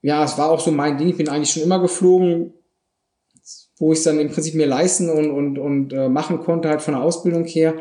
ja, 0.00 0.24
es 0.24 0.38
war 0.38 0.50
auch 0.50 0.60
so 0.60 0.70
mein 0.70 0.96
Ding. 0.96 1.08
Ich 1.08 1.16
bin 1.16 1.28
eigentlich 1.28 1.50
schon 1.50 1.64
immer 1.64 1.80
geflogen, 1.80 2.54
wo 3.78 3.92
ich 3.92 3.98
es 3.98 4.04
dann 4.04 4.18
im 4.18 4.30
Prinzip 4.30 4.54
mir 4.54 4.66
leisten 4.66 5.08
und, 5.08 5.30
und, 5.30 5.58
und 5.58 5.92
äh, 5.92 6.08
machen 6.08 6.40
konnte, 6.40 6.68
halt 6.68 6.82
von 6.82 6.94
der 6.94 7.02
Ausbildung 7.02 7.44
her. 7.44 7.74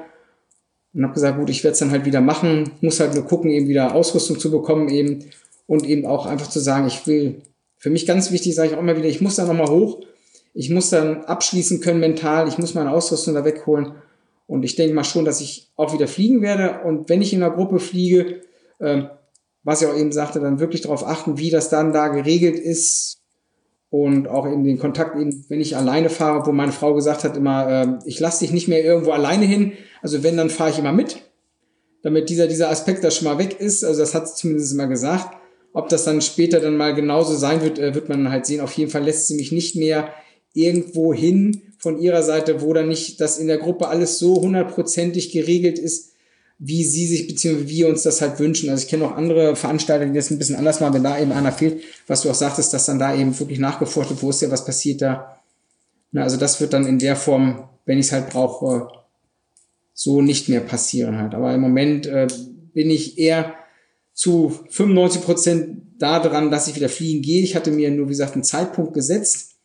Und 0.93 1.03
habe 1.03 1.13
gesagt, 1.13 1.37
gut, 1.37 1.49
ich 1.49 1.63
werde 1.63 1.73
es 1.73 1.79
dann 1.79 1.91
halt 1.91 2.05
wieder 2.05 2.21
machen, 2.21 2.71
muss 2.81 2.99
halt 2.99 3.13
nur 3.13 3.25
gucken, 3.25 3.51
eben 3.51 3.67
wieder 3.67 3.93
Ausrüstung 3.93 4.39
zu 4.39 4.51
bekommen 4.51 4.89
eben. 4.89 5.25
Und 5.65 5.85
eben 5.85 6.05
auch 6.05 6.25
einfach 6.25 6.49
zu 6.49 6.59
sagen, 6.59 6.87
ich 6.87 7.05
will, 7.07 7.41
für 7.77 7.89
mich 7.89 8.05
ganz 8.05 8.31
wichtig, 8.31 8.55
sage 8.55 8.69
ich 8.69 8.75
auch 8.75 8.79
immer 8.79 8.97
wieder, 8.97 9.09
ich 9.09 9.21
muss 9.21 9.35
da 9.35 9.45
nochmal 9.45 9.69
hoch, 9.69 9.99
ich 10.53 10.69
muss 10.69 10.89
dann 10.89 11.25
abschließen 11.25 11.81
können 11.81 11.99
mental, 11.99 12.47
ich 12.47 12.57
muss 12.57 12.73
meine 12.73 12.91
Ausrüstung 12.91 13.33
da 13.33 13.43
wegholen. 13.43 13.91
Und 14.47 14.63
ich 14.63 14.75
denke 14.75 14.95
mal 14.95 15.03
schon, 15.03 15.25
dass 15.25 15.41
ich 15.41 15.69
auch 15.75 15.93
wieder 15.93 16.07
fliegen 16.07 16.41
werde. 16.41 16.79
Und 16.85 17.09
wenn 17.09 17.21
ich 17.21 17.33
in 17.33 17.43
einer 17.43 17.53
Gruppe 17.53 17.79
fliege, 17.79 18.41
äh, 18.79 19.03
was 19.63 19.81
ich 19.81 19.87
auch 19.87 19.97
eben 19.97 20.13
sagte, 20.13 20.39
dann 20.39 20.59
wirklich 20.59 20.81
darauf 20.81 21.05
achten, 21.05 21.37
wie 21.37 21.49
das 21.49 21.69
dann 21.69 21.91
da 21.91 22.07
geregelt 22.07 22.57
ist, 22.57 23.16
und 23.89 24.27
auch 24.27 24.45
in 24.45 24.63
den 24.63 24.77
Kontakt, 24.77 25.15
eben, 25.19 25.45
wenn 25.47 25.61
ich 25.61 25.77
alleine 25.77 26.09
fahre, 26.09 26.45
wo 26.45 26.51
meine 26.51 26.73
Frau 26.73 26.93
gesagt 26.93 27.23
hat 27.23 27.37
immer, 27.37 27.69
äh, 27.69 27.87
ich 28.05 28.19
lasse 28.19 28.39
dich 28.39 28.51
nicht 28.51 28.67
mehr 28.67 28.83
irgendwo 28.83 29.11
alleine 29.11 29.45
hin. 29.45 29.73
Also 30.01 30.23
wenn, 30.23 30.37
dann 30.37 30.49
fahre 30.49 30.71
ich 30.71 30.79
immer 30.79 30.91
mit, 30.91 31.21
damit 32.03 32.29
dieser, 32.29 32.47
dieser 32.47 32.69
Aspekt 32.69 33.03
da 33.03 33.11
schon 33.11 33.27
mal 33.27 33.37
weg 33.37 33.59
ist. 33.59 33.85
Also 33.85 34.01
das 34.01 34.13
hat 34.13 34.27
sie 34.27 34.35
zumindest 34.35 34.73
immer 34.73 34.87
gesagt. 34.87 35.37
Ob 35.73 35.89
das 35.89 36.05
dann 36.05 36.21
später 36.21 36.59
dann 36.59 36.75
mal 36.75 36.95
genauso 36.95 37.35
sein 37.35 37.61
wird, 37.61 37.79
äh, 37.79 37.95
wird 37.95 38.09
man 38.09 38.29
halt 38.29 38.45
sehen. 38.45 38.61
Auf 38.61 38.73
jeden 38.73 38.91
Fall 38.91 39.03
lässt 39.03 39.27
sie 39.27 39.35
mich 39.35 39.51
nicht 39.51 39.75
mehr 39.75 40.09
irgendwo 40.53 41.13
hin 41.13 41.61
von 41.77 41.99
ihrer 41.99 42.23
Seite, 42.23 42.61
wo 42.61 42.73
dann 42.73 42.89
nicht, 42.89 43.21
dass 43.21 43.37
in 43.37 43.47
der 43.47 43.59
Gruppe 43.59 43.87
alles 43.87 44.19
so 44.19 44.41
hundertprozentig 44.41 45.31
geregelt 45.31 45.79
ist, 45.79 46.13
wie 46.59 46.83
sie 46.83 47.05
sich 47.05 47.27
beziehungsweise 47.27 47.69
wir 47.69 47.87
uns 47.87 48.03
das 48.03 48.21
halt 48.21 48.39
wünschen. 48.39 48.69
Also 48.69 48.83
ich 48.83 48.89
kenne 48.89 49.05
auch 49.05 49.15
andere 49.15 49.55
Veranstalter, 49.55 50.05
die 50.05 50.13
das 50.13 50.31
ein 50.31 50.39
bisschen 50.39 50.55
anders 50.55 50.79
machen, 50.79 50.95
wenn 50.95 51.03
da 51.03 51.19
eben 51.19 51.31
einer 51.31 51.51
fehlt, 51.51 51.81
was 52.07 52.21
du 52.21 52.29
auch 52.29 52.35
sagtest, 52.35 52.73
dass 52.73 52.85
dann 52.85 52.99
da 52.99 53.15
eben 53.15 53.37
wirklich 53.39 53.59
nachgeforscht 53.59 54.09
wird, 54.09 54.23
wo 54.23 54.29
ist 54.29 54.41
ja 54.41 54.49
was 54.49 54.65
passiert 54.65 55.01
da. 55.01 55.39
Na, 56.11 56.23
also 56.23 56.37
das 56.37 56.59
wird 56.59 56.73
dann 56.73 56.87
in 56.87 56.99
der 56.99 57.15
Form, 57.15 57.69
wenn 57.85 57.99
ich 57.99 58.07
es 58.07 58.11
halt 58.11 58.29
brauche, 58.29 58.87
so 59.93 60.21
nicht 60.21 60.49
mehr 60.49 60.61
passieren 60.61 61.17
halt. 61.17 61.35
Aber 61.35 61.53
im 61.53 61.61
Moment 61.61 62.07
äh, 62.07 62.27
bin 62.73 62.89
ich 62.89 63.17
eher 63.17 63.53
zu 64.13 64.59
95 64.69 65.21
Prozent 65.21 65.81
da 65.99 66.19
dran, 66.19 66.49
dass 66.49 66.67
ich 66.67 66.75
wieder 66.75 66.89
fliegen 66.89 67.21
gehe. 67.21 67.43
Ich 67.43 67.55
hatte 67.55 67.71
mir 67.71 67.91
nur, 67.91 68.07
wie 68.07 68.11
gesagt, 68.11 68.33
einen 68.33 68.43
Zeitpunkt 68.43 68.93
gesetzt, 68.93 69.56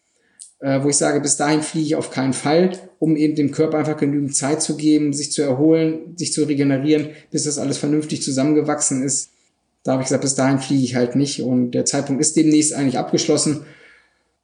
wo 0.64 0.88
ich 0.88 0.96
sage, 0.96 1.20
bis 1.20 1.36
dahin 1.36 1.60
fliege 1.60 1.86
ich 1.86 1.96
auf 1.96 2.10
keinen 2.10 2.32
Fall, 2.32 2.70
um 3.00 3.16
eben 3.16 3.34
dem 3.34 3.50
Körper 3.50 3.78
einfach 3.78 3.96
genügend 3.96 4.36
Zeit 4.36 4.62
zu 4.62 4.76
geben, 4.76 5.12
sich 5.12 5.32
zu 5.32 5.42
erholen, 5.42 6.16
sich 6.16 6.32
zu 6.32 6.44
regenerieren, 6.44 7.08
bis 7.32 7.44
das 7.44 7.58
alles 7.58 7.78
vernünftig 7.78 8.22
zusammengewachsen 8.22 9.02
ist. 9.02 9.32
Da 9.82 9.92
habe 9.92 10.02
ich 10.02 10.06
gesagt, 10.06 10.22
bis 10.22 10.36
dahin 10.36 10.60
fliege 10.60 10.84
ich 10.84 10.94
halt 10.94 11.16
nicht 11.16 11.42
und 11.42 11.72
der 11.72 11.84
Zeitpunkt 11.84 12.20
ist 12.20 12.36
demnächst 12.36 12.74
eigentlich 12.74 12.98
abgeschlossen 12.98 13.66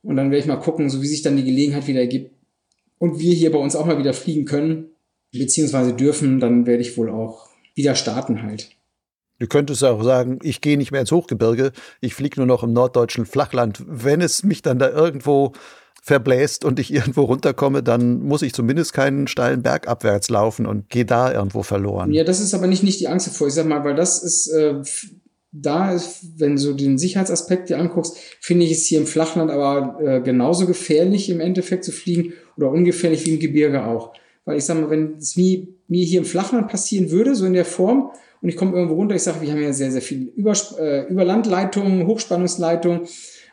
und 0.03 0.17
dann 0.17 0.33
werde 0.33 0.41
ich 0.41 0.49
mal 0.49 0.57
gucken, 0.57 0.91
so 0.91 1.01
wie 1.03 1.07
sich 1.07 1.23
dann 1.23 1.37
die 1.37 1.45
Gelegenheit 1.45 1.87
wieder 1.87 2.01
ergibt 2.01 2.33
und 2.99 3.21
wir 3.21 3.35
hier 3.35 3.53
bei 3.53 3.59
uns 3.59 3.77
auch 3.77 3.87
mal 3.87 3.99
wieder 3.99 4.13
fliegen 4.13 4.45
können, 4.45 4.87
beziehungsweise 5.31 5.95
dürfen, 5.95 6.41
dann 6.41 6.67
werde 6.67 6.83
ich 6.83 6.97
wohl 6.97 7.11
auch 7.11 7.49
wieder 7.77 7.95
starten 7.95 8.43
halt. 8.43 8.71
Du 9.39 9.47
könntest 9.47 9.85
auch 9.85 10.03
sagen, 10.03 10.41
ich 10.43 10.61
gehe 10.61 10.77
nicht 10.77 10.91
mehr 10.91 11.01
ins 11.01 11.13
Hochgebirge, 11.13 11.71
ich 12.01 12.15
fliege 12.15 12.41
nur 12.41 12.47
noch 12.47 12.65
im 12.65 12.73
norddeutschen 12.73 13.25
Flachland. 13.25 13.85
Wenn 13.87 14.21
es 14.21 14.43
mich 14.43 14.63
dann 14.63 14.81
da 14.81 14.91
irgendwo 14.91 15.53
verbläst 16.09 16.65
und 16.65 16.81
ich 16.81 16.93
irgendwo 16.93 17.23
runterkomme, 17.23 17.83
dann 17.83 18.21
muss 18.23 18.43
ich 18.43 18.53
zumindest 18.53 18.93
keinen 18.93 19.29
steilen 19.29 19.63
Berg 19.63 19.87
abwärts 19.87 20.31
laufen 20.31 20.67
und 20.67 20.89
gehe 20.89 21.05
da 21.05 21.33
irgendwo 21.33 21.63
verloren. 21.63 22.13
Ja, 22.13 22.25
das 22.25 22.41
ist 22.41 22.55
aber 22.55 22.67
nicht, 22.67 22.83
nicht 22.83 22.99
die 22.99 23.09
Angst 23.09 23.29
davor. 23.29 23.47
Ich 23.47 23.55
sag 23.55 23.67
mal, 23.67 23.85
weil 23.85 23.95
das 23.95 24.23
ist, 24.23 24.49
äh, 24.49 24.77
da 25.53 25.93
ist, 25.93 26.39
wenn 26.39 26.57
du 26.57 26.73
den 26.73 26.99
Sicherheitsaspekt 26.99 27.69
dir 27.69 27.79
anguckst, 27.79 28.17
finde 28.41 28.65
ich 28.65 28.73
es 28.73 28.87
hier 28.87 28.99
im 28.99 29.07
Flachland 29.07 29.51
aber 29.51 30.01
äh, 30.03 30.21
genauso 30.21 30.67
gefährlich 30.67 31.31
im 31.31 31.41
Endeffekt 31.41 31.85
zu 31.85 31.93
fliegen 31.93 32.33
oder 32.57 32.71
ungefährlich 32.71 33.25
wie 33.27 33.35
im 33.35 33.39
Gebirge 33.39 33.85
auch. 33.85 34.15
Weil 34.45 34.59
ich 34.59 34.65
sag 34.65 34.81
mal, 34.81 34.91
wenn 34.91 35.17
es 35.19 35.37
mir, 35.37 35.69
mir 35.89 36.05
hier 36.05 36.21
im 36.21 36.27
Flachland 36.27 36.69
passieren 36.69 37.11
würde, 37.11 37.35
so 37.35 37.45
in 37.45 37.53
der 37.53 37.67
Form, 37.67 38.11
und 38.41 38.49
ich 38.49 38.57
komme 38.57 38.73
irgendwo 38.73 38.95
runter, 38.95 39.15
ich 39.15 39.23
sage, 39.23 39.41
wir 39.41 39.51
haben 39.51 39.61
ja 39.61 39.73
sehr, 39.73 39.91
sehr 39.91 40.01
viel 40.01 40.33
Über, 40.37 40.55
äh, 40.79 41.07
Überlandleitungen, 41.09 42.07
Hochspannungsleitungen, 42.07 43.01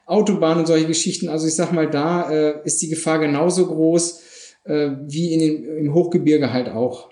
Autobahnen 0.05 0.59
und 0.59 0.67
solche 0.67 0.87
Geschichten. 0.87 1.29
Also 1.29 1.47
ich 1.47 1.55
sag 1.55 1.71
mal, 1.71 1.89
da 1.89 2.29
äh, 2.29 2.61
ist 2.63 2.81
die 2.81 2.89
Gefahr 2.89 3.19
genauso 3.19 3.65
groß 3.67 4.21
äh, 4.65 4.91
wie 5.07 5.33
in 5.33 5.39
den, 5.39 5.77
im 5.77 5.93
Hochgebirge 5.93 6.53
halt 6.53 6.69
auch, 6.69 7.09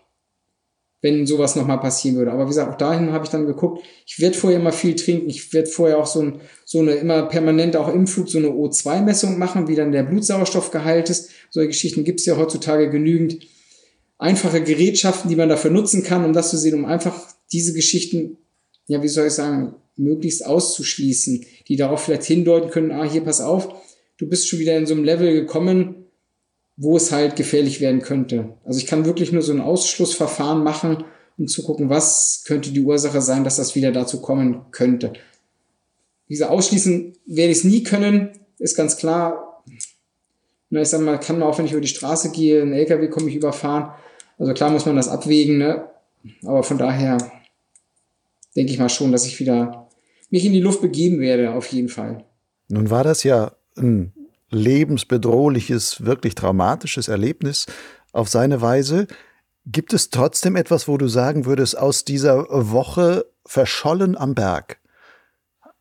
wenn 1.01 1.25
sowas 1.25 1.55
nochmal 1.55 1.79
passieren 1.79 2.17
würde. 2.17 2.31
Aber 2.31 2.45
wie 2.45 2.49
gesagt, 2.49 2.71
auch 2.71 2.77
dahin 2.77 3.11
habe 3.11 3.25
ich 3.25 3.31
dann 3.31 3.47
geguckt, 3.47 3.83
ich 4.05 4.19
werde 4.19 4.37
vorher 4.37 4.59
immer 4.59 4.71
viel 4.71 4.95
trinken, 4.95 5.29
ich 5.29 5.53
werde 5.53 5.69
vorher 5.69 5.97
auch 5.97 6.05
so, 6.05 6.21
ein, 6.21 6.41
so 6.65 6.79
eine 6.79 6.91
immer 6.91 7.23
permanent 7.23 7.75
auch 7.75 7.91
im 7.91 8.05
Flug 8.05 8.29
so 8.29 8.37
eine 8.37 8.49
O2-Messung 8.49 9.37
machen, 9.39 9.67
wie 9.67 9.75
dann 9.75 9.91
der 9.91 10.03
Blutsauerstoffgehalt 10.03 11.09
ist. 11.09 11.31
Solche 11.49 11.69
Geschichten 11.69 12.03
gibt 12.03 12.19
es 12.19 12.25
ja 12.25 12.37
heutzutage 12.37 12.89
genügend. 12.89 13.47
Einfache 14.19 14.61
Gerätschaften, 14.61 15.29
die 15.29 15.35
man 15.35 15.49
dafür 15.49 15.71
nutzen 15.71 16.03
kann, 16.03 16.23
um 16.23 16.33
das 16.33 16.51
zu 16.51 16.57
sehen, 16.57 16.75
um 16.75 16.85
einfach 16.85 17.19
diese 17.51 17.73
Geschichten, 17.73 18.37
ja, 18.87 19.01
wie 19.01 19.07
soll 19.07 19.27
ich 19.27 19.33
sagen, 19.33 19.75
möglichst 19.95 20.45
auszuschließen, 20.45 21.45
die 21.67 21.75
darauf 21.75 22.03
vielleicht 22.03 22.23
hindeuten 22.23 22.69
können, 22.69 22.91
ah, 22.91 23.03
hier 23.03 23.21
pass 23.21 23.41
auf, 23.41 23.69
du 24.17 24.27
bist 24.27 24.47
schon 24.47 24.59
wieder 24.59 24.77
in 24.77 24.85
so 24.85 24.93
einem 24.93 25.03
Level 25.03 25.33
gekommen, 25.33 26.05
wo 26.75 26.97
es 26.97 27.11
halt 27.11 27.35
gefährlich 27.35 27.81
werden 27.81 28.01
könnte. 28.01 28.57
Also 28.63 28.79
ich 28.79 28.87
kann 28.87 29.05
wirklich 29.05 29.31
nur 29.31 29.41
so 29.41 29.53
ein 29.53 29.61
Ausschlussverfahren 29.61 30.63
machen, 30.63 31.03
um 31.37 31.47
zu 31.47 31.63
gucken, 31.63 31.89
was 31.89 32.43
könnte 32.45 32.71
die 32.71 32.81
Ursache 32.81 33.21
sein, 33.21 33.43
dass 33.43 33.57
das 33.57 33.75
wieder 33.75 33.91
dazu 33.91 34.21
kommen 34.21 34.65
könnte. 34.71 35.13
Gesagt, 36.29 36.51
ausschließen 36.51 37.13
werde 37.27 37.51
ich 37.51 37.59
es 37.59 37.63
nie 37.63 37.83
können, 37.83 38.31
ist 38.57 38.75
ganz 38.75 38.97
klar. 38.97 39.63
Na, 40.69 40.81
ich 40.81 40.87
sag 40.87 41.01
mal, 41.01 41.19
kann 41.19 41.37
man 41.37 41.47
auch, 41.47 41.57
wenn 41.57 41.65
ich 41.65 41.73
über 41.73 41.81
die 41.81 41.87
Straße 41.87 42.31
gehe, 42.31 42.61
ein 42.61 42.73
LKW 42.73 43.07
komme 43.09 43.29
ich 43.29 43.35
überfahren. 43.35 43.91
Also 44.39 44.53
klar 44.53 44.71
muss 44.71 44.85
man 44.85 44.95
das 44.95 45.07
abwägen, 45.07 45.59
ne? 45.59 45.89
Aber 46.43 46.63
von 46.63 46.77
daher 46.77 47.17
denke 48.55 48.71
ich 48.71 48.79
mal 48.79 48.89
schon, 48.89 49.11
dass 49.11 49.25
ich 49.25 49.39
wieder 49.39 49.82
mich 50.33 50.45
in 50.45 50.51
die 50.51 50.61
Luft 50.61 50.81
begeben 50.81 51.19
werde, 51.19 51.53
auf 51.53 51.67
jeden 51.67 51.89
Fall. 51.89 52.25
Nun 52.67 52.89
war 52.89 53.03
das 53.03 53.23
ja 53.23 53.51
ein 53.77 54.13
lebensbedrohliches, 54.49 56.05
wirklich 56.05 56.33
traumatisches 56.33 57.07
Erlebnis 57.07 57.67
auf 58.13 58.29
seine 58.29 58.59
Weise. 58.59 59.05
Gibt 59.67 59.93
es 59.93 60.09
trotzdem 60.09 60.55
etwas, 60.55 60.87
wo 60.87 60.97
du 60.97 61.07
sagen 61.07 61.45
würdest, 61.45 61.77
aus 61.77 62.03
dieser 62.03 62.47
Woche 62.49 63.27
verschollen 63.45 64.17
am 64.17 64.33
Berg? 64.33 64.79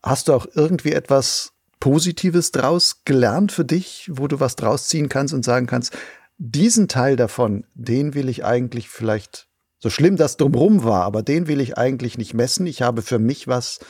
Hast 0.03 0.29
du 0.29 0.35
auch 0.35 0.47
irgendwie 0.55 0.93
etwas 0.93 1.53
Positives 1.81 2.53
draus 2.53 3.05
gelernt 3.07 3.53
für 3.53 3.65
dich, 3.65 4.11
wo 4.13 4.29
du 4.29 4.39
was 4.39 4.55
draus 4.55 4.87
ziehen 4.87 5.09
kannst 5.09 5.33
und 5.33 5.47
sagen 5.47 5.67
kannst, 5.67 5.97
diesen 6.37 6.89
Teil 6.89 7.17
davon, 7.17 7.65
den 7.73 8.13
will 8.13 8.29
ich 8.29 8.45
eigentlich 8.45 8.91
vielleicht 8.91 9.49
so 9.79 9.89
schlimm 9.89 10.17
das 10.17 10.37
drumrum 10.37 10.85
war, 10.85 11.05
aber 11.05 11.23
den 11.23 11.49
will 11.49 11.61
ich 11.61 11.79
eigentlich 11.79 12.19
nicht 12.19 12.35
messen. 12.35 12.67
Ich 12.67 12.83
habe 12.83 13.01
für 13.01 13.19
mich 13.19 13.49
was 13.49 13.81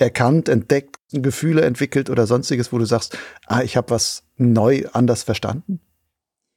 erkannt, 0.00 0.48
entdeckt, 0.48 0.96
Gefühle 1.12 1.62
entwickelt 1.62 2.10
oder 2.10 2.26
sonstiges, 2.26 2.72
wo 2.72 2.78
du 2.78 2.84
sagst, 2.84 3.16
ah, 3.46 3.62
ich 3.62 3.76
habe 3.76 3.90
was 3.90 4.22
neu 4.36 4.84
anders 4.92 5.22
verstanden? 5.22 5.80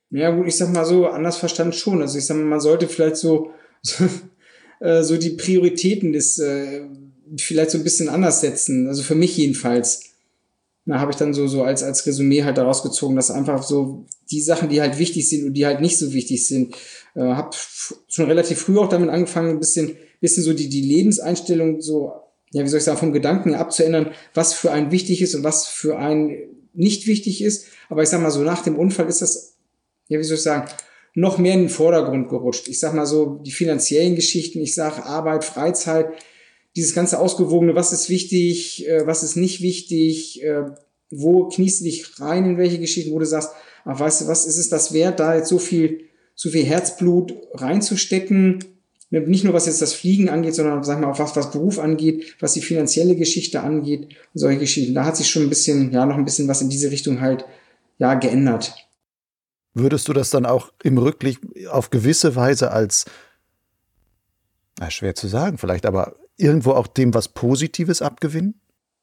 Ja, 0.10 0.30
gut, 0.30 0.48
ich 0.48 0.56
sag 0.56 0.72
mal 0.72 0.86
so, 0.86 1.08
anders 1.08 1.38
verstanden 1.38 1.74
schon. 1.74 2.02
Also 2.02 2.20
ich 2.20 2.26
sag 2.26 2.38
mal, 2.38 2.46
man 2.46 2.60
sollte 2.60 2.88
vielleicht 2.88 3.18
so, 3.18 3.52
so, 3.82 4.06
äh, 4.80 5.04
so 5.04 5.18
die 5.18 5.32
Prioritäten 5.32 6.14
des 6.14 6.38
äh, 6.38 6.82
vielleicht 7.40 7.72
so 7.72 7.80
ein 7.80 7.84
bisschen 7.84 8.10
anders 8.10 8.42
setzen. 8.42 8.88
Also 8.88 9.04
für 9.04 9.16
mich 9.16 9.38
jedenfalls. 9.38 10.04
Da 10.86 11.00
habe 11.00 11.12
ich 11.12 11.18
dann 11.18 11.34
so, 11.34 11.48
so 11.48 11.64
als, 11.64 11.82
als 11.82 12.06
Resümee 12.06 12.44
halt 12.44 12.58
daraus 12.58 12.84
gezogen, 12.84 13.16
dass 13.16 13.32
einfach 13.32 13.64
so 13.64 14.06
die 14.30 14.42
Sachen, 14.42 14.68
die 14.68 14.82
halt 14.82 15.00
wichtig 15.00 15.30
sind 15.30 15.46
und 15.46 15.54
die 15.54 15.66
halt 15.66 15.80
nicht 15.80 15.98
so 15.98 16.12
wichtig 16.12 16.46
sind, 16.46 16.76
äh, 17.16 17.22
habe 17.22 17.56
schon 18.10 18.26
relativ 18.26 18.60
früh 18.60 18.78
auch 18.78 18.90
damit 18.90 19.10
angefangen, 19.10 19.52
ein 19.52 19.60
bisschen, 19.60 19.96
bisschen 20.20 20.44
so 20.44 20.52
die, 20.52 20.68
die 20.68 20.82
Lebenseinstellung 20.82 21.80
so, 21.82 22.12
ja, 22.54 22.64
wie 22.64 22.68
soll 22.68 22.78
ich 22.78 22.84
sagen, 22.84 22.98
vom 22.98 23.14
Gedanken 23.14 23.56
abzuändern, 23.56 24.12
was 24.34 24.54
für 24.54 24.72
einen 24.72 24.92
wichtig 24.92 25.22
ist 25.22 25.36
und 25.36 25.44
was 25.44 25.68
für 25.68 25.98
einen 25.98 26.38
nicht 26.74 27.08
wichtig 27.08 27.44
ist. 27.44 27.68
Aber 27.90 28.04
ich 28.04 28.10
sag 28.10 28.22
mal 28.22 28.32
so, 28.32 28.42
nach 28.42 28.64
dem 28.64 28.78
Unfall 28.78 29.08
ist 29.08 29.22
das, 29.22 29.58
ja, 30.08 30.20
wie 30.20 30.24
soll 30.24 30.38
ich 30.38 30.44
sagen, 30.44 30.70
noch 31.16 31.38
mehr 31.38 31.54
in 31.54 31.62
den 31.62 31.70
Vordergrund 31.70 32.30
gerutscht. 32.30 32.68
Ich 32.68 32.80
sag 32.80 32.94
mal 32.94 33.06
so, 33.06 33.40
die 33.44 33.52
finanziellen 33.52 34.16
Geschichten, 34.16 34.62
ich 34.62 34.74
sag 34.74 35.06
Arbeit, 35.06 35.44
Freizeit, 35.44 36.08
dieses 36.76 36.96
ganze 36.96 37.20
Ausgewogene, 37.20 37.76
was 37.76 37.94
ist 37.94 38.10
wichtig, 38.10 38.88
äh, 38.88 39.06
was 39.06 39.24
ist 39.24 39.36
nicht 39.36 39.62
wichtig, 39.62 40.44
äh, 40.44 40.64
wo 41.12 41.50
kniest 41.50 41.82
du 41.82 41.86
dich 41.86 42.20
rein 42.20 42.46
in 42.46 42.58
welche 42.58 42.80
Geschichten, 42.80 43.12
wo 43.14 43.20
du 43.20 43.26
sagst, 43.26 43.52
ach, 43.86 44.00
weißt 44.00 44.22
du 44.22 44.28
was, 44.28 44.48
ist 44.48 44.58
es 44.58 44.70
das 44.70 44.94
wert, 44.94 45.20
da 45.20 45.36
jetzt 45.36 45.50
so 45.50 45.60
viel 45.60 46.10
so 46.36 46.50
viel 46.50 46.66
Herzblut 46.66 47.34
reinzustecken. 47.54 48.64
Nicht 49.20 49.44
nur 49.44 49.54
was 49.54 49.68
jetzt 49.68 49.82
das 49.82 49.94
Fliegen 49.94 50.30
angeht, 50.30 50.56
sondern 50.56 50.84
sag 50.84 51.00
mal 51.00 51.12
auch 51.12 51.20
was, 51.20 51.36
was 51.36 51.52
Beruf 51.52 51.78
angeht, 51.78 52.36
was 52.40 52.54
die 52.54 52.62
finanzielle 52.62 53.16
Geschichte 53.16 53.62
angeht 53.62 54.06
und 54.06 54.40
solche 54.40 54.60
Geschichten. 54.60 54.96
Da 54.96 55.06
hat 55.06 55.16
sich 55.16 55.30
schon 55.30 55.44
ein 55.44 55.50
bisschen, 55.50 55.92
ja, 55.92 56.08
noch 56.08 56.18
ein 56.18 56.26
bisschen 56.26 56.48
was 56.48 56.62
in 56.62 56.70
diese 56.70 56.90
Richtung 56.90 57.22
halt, 57.22 57.46
ja, 58.00 58.16
geändert. 58.16 58.74
Würdest 59.76 60.08
du 60.08 60.14
das 60.14 60.32
dann 60.32 60.48
auch 60.48 60.74
im 60.82 60.98
Rückblick 60.98 61.38
auf 61.70 61.92
gewisse 61.92 62.36
Weise 62.36 62.72
als, 62.72 63.06
na, 64.80 64.90
schwer 64.90 65.14
zu 65.14 65.28
sagen 65.28 65.60
vielleicht, 65.60 65.86
aber 65.86 66.16
irgendwo 66.38 66.72
auch 66.72 66.88
dem 66.88 67.14
was 67.14 67.28
Positives 67.28 68.02
abgewinnen? 68.02 68.56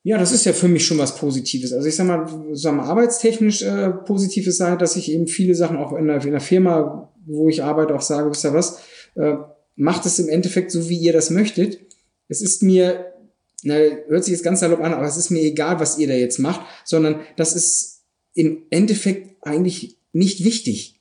Ja, 0.02 0.18
das 0.18 0.32
ist 0.32 0.44
ja 0.44 0.52
für 0.52 0.66
mich 0.66 0.86
schon 0.86 0.98
was 0.98 1.16
Positives. 1.16 1.72
Also 1.72 1.86
ich 1.86 1.94
sag 1.94 2.06
mal, 2.06 2.26
sag 2.52 2.74
mal 2.74 2.86
arbeitstechnisch 2.86 3.62
äh, 3.62 3.90
Positives 3.90 4.56
sei, 4.56 4.74
dass 4.74 4.96
ich 4.96 5.12
eben 5.12 5.28
viele 5.28 5.54
Sachen 5.54 5.76
auch 5.76 5.92
in 5.92 6.08
der, 6.08 6.24
in 6.24 6.32
der 6.32 6.40
Firma, 6.40 7.12
wo 7.26 7.48
ich 7.48 7.62
arbeite, 7.62 7.94
auch 7.94 8.00
sage, 8.00 8.28
wisst 8.30 8.44
ihr 8.44 8.54
was, 8.54 8.80
äh, 9.14 9.36
macht 9.80 10.04
es 10.04 10.18
im 10.18 10.28
Endeffekt 10.28 10.70
so, 10.70 10.90
wie 10.90 10.98
ihr 10.98 11.14
das 11.14 11.30
möchtet. 11.30 11.80
Es 12.28 12.42
ist 12.42 12.62
mir, 12.62 13.14
na, 13.62 13.74
hört 14.08 14.24
sich 14.24 14.32
jetzt 14.32 14.44
ganz 14.44 14.60
salopp 14.60 14.80
an, 14.80 14.92
aber 14.92 15.06
es 15.06 15.16
ist 15.16 15.30
mir 15.30 15.40
egal, 15.42 15.80
was 15.80 15.98
ihr 15.98 16.06
da 16.06 16.12
jetzt 16.12 16.38
macht, 16.38 16.60
sondern 16.84 17.20
das 17.36 17.56
ist 17.56 18.02
im 18.34 18.64
Endeffekt 18.68 19.36
eigentlich 19.42 19.96
nicht 20.12 20.44
wichtig. 20.44 21.00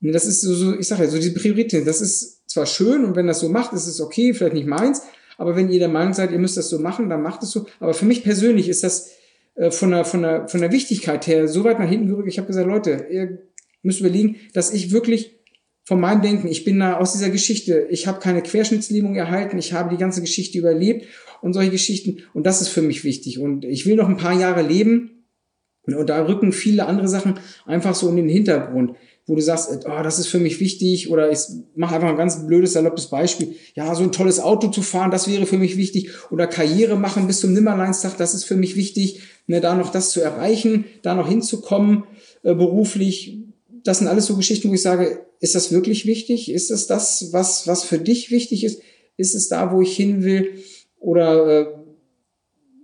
Das 0.00 0.24
ist 0.24 0.40
so, 0.40 0.78
ich 0.78 0.88
sage 0.88 1.04
ja, 1.04 1.10
so 1.10 1.18
diese 1.18 1.34
Priorität, 1.34 1.86
das 1.86 2.00
ist 2.00 2.48
zwar 2.48 2.66
schön 2.66 3.04
und 3.04 3.16
wenn 3.16 3.26
das 3.26 3.40
so 3.40 3.50
macht, 3.50 3.74
ist 3.74 3.86
es 3.86 4.00
okay, 4.00 4.32
vielleicht 4.32 4.54
nicht 4.54 4.66
meins, 4.66 5.02
aber 5.36 5.54
wenn 5.54 5.68
ihr 5.68 5.78
der 5.78 5.88
Meinung 5.88 6.14
seid, 6.14 6.32
ihr 6.32 6.38
müsst 6.38 6.56
das 6.56 6.70
so 6.70 6.78
machen, 6.78 7.10
dann 7.10 7.22
macht 7.22 7.42
es 7.42 7.50
so. 7.50 7.66
Aber 7.80 7.92
für 7.92 8.06
mich 8.06 8.22
persönlich 8.22 8.68
ist 8.68 8.82
das 8.82 9.10
äh, 9.56 9.70
von, 9.70 9.90
der, 9.90 10.04
von, 10.04 10.22
der, 10.22 10.48
von 10.48 10.60
der 10.60 10.72
Wichtigkeit 10.72 11.26
her 11.26 11.48
so 11.48 11.64
weit 11.64 11.78
nach 11.78 11.88
hinten 11.88 12.08
gerückt. 12.08 12.28
Ich 12.28 12.38
habe 12.38 12.46
gesagt, 12.46 12.66
Leute, 12.66 13.06
ihr 13.10 13.38
müsst 13.82 14.00
überlegen, 14.00 14.36
dass 14.52 14.72
ich 14.72 14.90
wirklich 14.90 15.38
von 15.84 16.00
meinem 16.00 16.22
Denken, 16.22 16.48
ich 16.48 16.64
bin 16.64 16.80
da 16.80 16.96
aus 16.96 17.12
dieser 17.12 17.30
Geschichte, 17.30 17.86
ich 17.90 18.06
habe 18.06 18.18
keine 18.18 18.42
Querschnittslähmung 18.42 19.14
erhalten, 19.16 19.58
ich 19.58 19.74
habe 19.74 19.90
die 19.90 20.00
ganze 20.00 20.22
Geschichte 20.22 20.58
überlebt 20.58 21.06
und 21.42 21.52
solche 21.52 21.70
Geschichten. 21.70 22.22
Und 22.32 22.46
das 22.46 22.62
ist 22.62 22.68
für 22.68 22.82
mich 22.82 23.04
wichtig. 23.04 23.38
Und 23.38 23.66
ich 23.66 23.84
will 23.84 23.96
noch 23.96 24.08
ein 24.08 24.16
paar 24.16 24.32
Jahre 24.32 24.62
leben. 24.62 25.26
Und 25.86 26.08
da 26.08 26.26
rücken 26.26 26.52
viele 26.52 26.86
andere 26.86 27.08
Sachen 27.08 27.34
einfach 27.66 27.94
so 27.94 28.08
in 28.08 28.16
den 28.16 28.30
Hintergrund, 28.30 28.92
wo 29.26 29.34
du 29.34 29.42
sagst, 29.42 29.84
oh, 29.84 30.02
das 30.02 30.18
ist 30.18 30.28
für 30.28 30.38
mich 30.38 30.58
wichtig 30.58 31.10
oder 31.10 31.30
ich 31.30 31.40
mache 31.76 31.96
einfach 31.96 32.08
ein 32.08 32.16
ganz 32.16 32.46
blödes, 32.46 32.72
saloppes 32.72 33.08
Beispiel, 33.08 33.54
ja, 33.74 33.94
so 33.94 34.02
ein 34.02 34.12
tolles 34.12 34.40
Auto 34.40 34.68
zu 34.68 34.80
fahren, 34.80 35.10
das 35.10 35.28
wäre 35.28 35.44
für 35.44 35.58
mich 35.58 35.76
wichtig. 35.76 36.10
Oder 36.30 36.46
Karriere 36.46 36.96
machen 36.96 37.26
bis 37.26 37.40
zum 37.40 37.52
Nimmerleinstag, 37.52 38.16
das 38.16 38.32
ist 38.32 38.44
für 38.44 38.56
mich 38.56 38.76
wichtig, 38.76 39.20
ne, 39.46 39.60
da 39.60 39.74
noch 39.74 39.92
das 39.92 40.10
zu 40.10 40.22
erreichen, 40.22 40.86
da 41.02 41.14
noch 41.14 41.28
hinzukommen, 41.28 42.04
äh, 42.42 42.54
beruflich, 42.54 43.44
das 43.84 43.98
sind 43.98 44.08
alles 44.08 44.26
so 44.26 44.36
Geschichten, 44.36 44.70
wo 44.70 44.74
ich 44.74 44.82
sage, 44.82 45.26
ist 45.40 45.54
das 45.54 45.70
wirklich 45.70 46.06
wichtig? 46.06 46.50
Ist 46.50 46.70
es 46.70 46.86
das, 46.86 47.32
was, 47.32 47.66
was 47.66 47.84
für 47.84 47.98
dich 47.98 48.30
wichtig 48.30 48.64
ist? 48.64 48.80
Ist 49.16 49.34
es 49.34 49.48
da, 49.48 49.72
wo 49.72 49.82
ich 49.82 49.94
hin 49.94 50.24
will? 50.24 50.64
Oder 50.98 51.60
äh, 51.60 51.66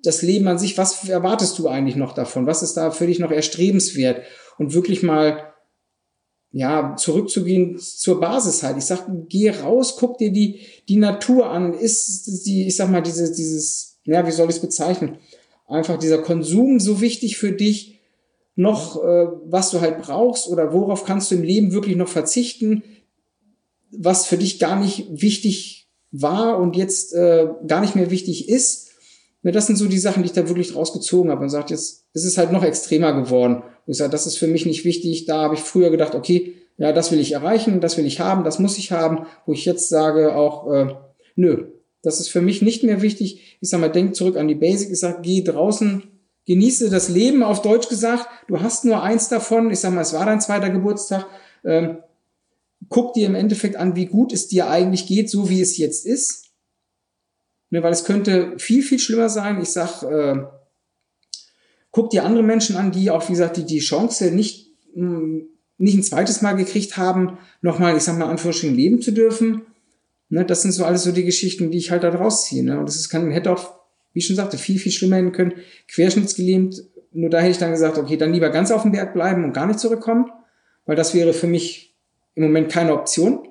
das 0.02 0.22
Leben 0.22 0.46
an 0.46 0.58
sich, 0.58 0.76
was 0.78 1.08
erwartest 1.08 1.58
du 1.58 1.68
eigentlich 1.68 1.96
noch 1.96 2.12
davon? 2.12 2.46
Was 2.46 2.62
ist 2.62 2.74
da 2.74 2.90
für 2.90 3.06
dich 3.06 3.18
noch 3.18 3.30
erstrebenswert? 3.30 4.22
Und 4.58 4.74
wirklich 4.74 5.02
mal 5.02 5.50
ja, 6.52 6.96
zurückzugehen 6.96 7.78
zur 7.78 8.20
Basis 8.20 8.62
halt. 8.62 8.76
Ich 8.76 8.84
sag, 8.84 9.06
geh 9.28 9.50
raus, 9.50 9.96
guck 9.98 10.18
dir 10.18 10.32
die, 10.32 10.60
die 10.88 10.96
Natur 10.96 11.48
an. 11.48 11.72
Ist 11.72 12.44
die, 12.44 12.66
ich 12.66 12.76
sag 12.76 12.90
mal, 12.90 13.02
diese, 13.02 13.32
dieses, 13.32 14.00
ja, 14.04 14.26
wie 14.26 14.32
soll 14.32 14.50
ich 14.50 14.56
es 14.56 14.62
bezeichnen? 14.62 15.18
Einfach 15.66 15.98
dieser 15.98 16.18
Konsum 16.18 16.80
so 16.80 17.00
wichtig 17.00 17.38
für 17.38 17.52
dich, 17.52 17.99
noch, 18.56 19.02
äh, 19.02 19.26
was 19.46 19.70
du 19.70 19.80
halt 19.80 19.98
brauchst 20.02 20.48
oder 20.48 20.72
worauf 20.72 21.04
kannst 21.04 21.30
du 21.30 21.36
im 21.36 21.42
Leben 21.42 21.72
wirklich 21.72 21.96
noch 21.96 22.08
verzichten, 22.08 22.82
was 23.90 24.26
für 24.26 24.36
dich 24.36 24.58
gar 24.58 24.78
nicht 24.78 25.06
wichtig 25.10 25.88
war 26.10 26.58
und 26.58 26.76
jetzt 26.76 27.14
äh, 27.14 27.48
gar 27.66 27.80
nicht 27.80 27.96
mehr 27.96 28.10
wichtig 28.10 28.48
ist. 28.48 28.90
Ne, 29.42 29.52
das 29.52 29.66
sind 29.66 29.76
so 29.76 29.86
die 29.86 29.98
Sachen, 29.98 30.22
die 30.22 30.28
ich 30.28 30.34
da 30.34 30.48
wirklich 30.48 30.74
rausgezogen 30.74 31.30
habe 31.30 31.42
und 31.42 31.48
sagt, 31.48 31.70
jetzt 31.70 32.04
ist 32.12 32.24
es 32.24 32.36
halt 32.36 32.52
noch 32.52 32.64
extremer 32.64 33.12
geworden. 33.12 33.62
Ich 33.86 33.96
sage, 33.96 34.10
das 34.10 34.26
ist 34.26 34.36
für 34.36 34.46
mich 34.46 34.66
nicht 34.66 34.84
wichtig. 34.84 35.24
Da 35.24 35.42
habe 35.42 35.54
ich 35.54 35.60
früher 35.60 35.90
gedacht, 35.90 36.14
okay, 36.14 36.54
ja, 36.76 36.92
das 36.92 37.12
will 37.12 37.20
ich 37.20 37.32
erreichen, 37.32 37.80
das 37.80 37.96
will 37.96 38.06
ich 38.06 38.20
haben, 38.20 38.44
das 38.44 38.58
muss 38.58 38.78
ich 38.78 38.92
haben, 38.92 39.26
wo 39.46 39.52
ich 39.52 39.64
jetzt 39.64 39.88
sage 39.88 40.34
auch, 40.34 40.70
äh, 40.72 40.94
nö, 41.36 41.66
das 42.02 42.20
ist 42.20 42.28
für 42.28 42.40
mich 42.40 42.62
nicht 42.62 42.82
mehr 42.84 43.02
wichtig. 43.02 43.58
Ich 43.60 43.68
sage 43.68 43.82
mal, 43.82 43.88
denk 43.88 44.14
zurück 44.14 44.36
an 44.36 44.48
die 44.48 44.54
Basic. 44.54 44.90
Ich 44.90 45.00
sage, 45.00 45.18
geh 45.22 45.42
draußen 45.42 46.02
genieße 46.46 46.90
das 46.90 47.08
Leben, 47.08 47.42
auf 47.42 47.62
Deutsch 47.62 47.88
gesagt. 47.88 48.28
Du 48.48 48.60
hast 48.60 48.84
nur 48.84 49.02
eins 49.02 49.28
davon. 49.28 49.70
Ich 49.70 49.80
sag 49.80 49.92
mal, 49.92 50.00
es 50.00 50.12
war 50.12 50.26
dein 50.26 50.40
zweiter 50.40 50.70
Geburtstag. 50.70 51.26
Ähm, 51.64 51.98
guck 52.88 53.14
dir 53.14 53.26
im 53.26 53.34
Endeffekt 53.34 53.76
an, 53.76 53.96
wie 53.96 54.06
gut 54.06 54.32
es 54.32 54.48
dir 54.48 54.68
eigentlich 54.68 55.06
geht, 55.06 55.30
so 55.30 55.48
wie 55.48 55.60
es 55.60 55.76
jetzt 55.76 56.06
ist. 56.06 56.46
Ne, 57.70 57.82
weil 57.82 57.92
es 57.92 58.04
könnte 58.04 58.58
viel, 58.58 58.82
viel 58.82 58.98
schlimmer 58.98 59.28
sein. 59.28 59.60
Ich 59.60 59.70
sag, 59.70 60.02
äh, 60.02 60.42
guck 61.92 62.10
dir 62.10 62.24
andere 62.24 62.42
Menschen 62.42 62.76
an, 62.76 62.90
die 62.90 63.10
auch, 63.10 63.28
wie 63.28 63.32
gesagt, 63.32 63.56
die 63.56 63.64
die 63.64 63.78
Chance 63.78 64.32
nicht, 64.32 64.74
mh, 64.94 65.18
hm, 65.18 65.46
nicht 65.78 65.96
ein 65.96 66.02
zweites 66.02 66.42
Mal 66.42 66.54
gekriegt 66.54 66.96
haben, 66.98 67.38
nochmal, 67.62 67.96
ich 67.96 68.02
sag 68.02 68.18
mal, 68.18 68.28
Anführungsstrichen 68.28 68.76
leben 68.76 69.00
zu 69.00 69.12
dürfen. 69.12 69.62
Ne, 70.28 70.44
das 70.44 70.62
sind 70.62 70.72
so 70.72 70.84
alles 70.84 71.04
so 71.04 71.12
die 71.12 71.24
Geschichten, 71.24 71.70
die 71.70 71.78
ich 71.78 71.90
halt 71.90 72.02
da 72.02 72.10
rausziehe. 72.10 72.62
Ne? 72.64 72.78
Und 72.78 72.86
das 72.86 72.96
ist, 72.96 73.08
kann, 73.08 73.30
hätte 73.30 73.52
auch 73.52 73.79
wie 74.12 74.18
ich 74.20 74.26
schon 74.26 74.36
sagte, 74.36 74.58
viel, 74.58 74.78
viel 74.78 74.92
schlimmer 74.92 75.16
hin 75.16 75.32
können. 75.32 75.54
Querschnittsgelähmt, 75.88 76.82
nur 77.12 77.30
da 77.30 77.38
hätte 77.38 77.52
ich 77.52 77.58
dann 77.58 77.72
gesagt, 77.72 77.98
okay, 77.98 78.16
dann 78.16 78.32
lieber 78.32 78.50
ganz 78.50 78.70
auf 78.70 78.82
dem 78.82 78.92
Berg 78.92 79.14
bleiben 79.14 79.44
und 79.44 79.52
gar 79.52 79.66
nicht 79.66 79.80
zurückkommen, 79.80 80.30
weil 80.86 80.96
das 80.96 81.14
wäre 81.14 81.32
für 81.32 81.46
mich 81.46 81.94
im 82.34 82.44
Moment 82.44 82.70
keine 82.70 82.92
Option. 82.92 83.48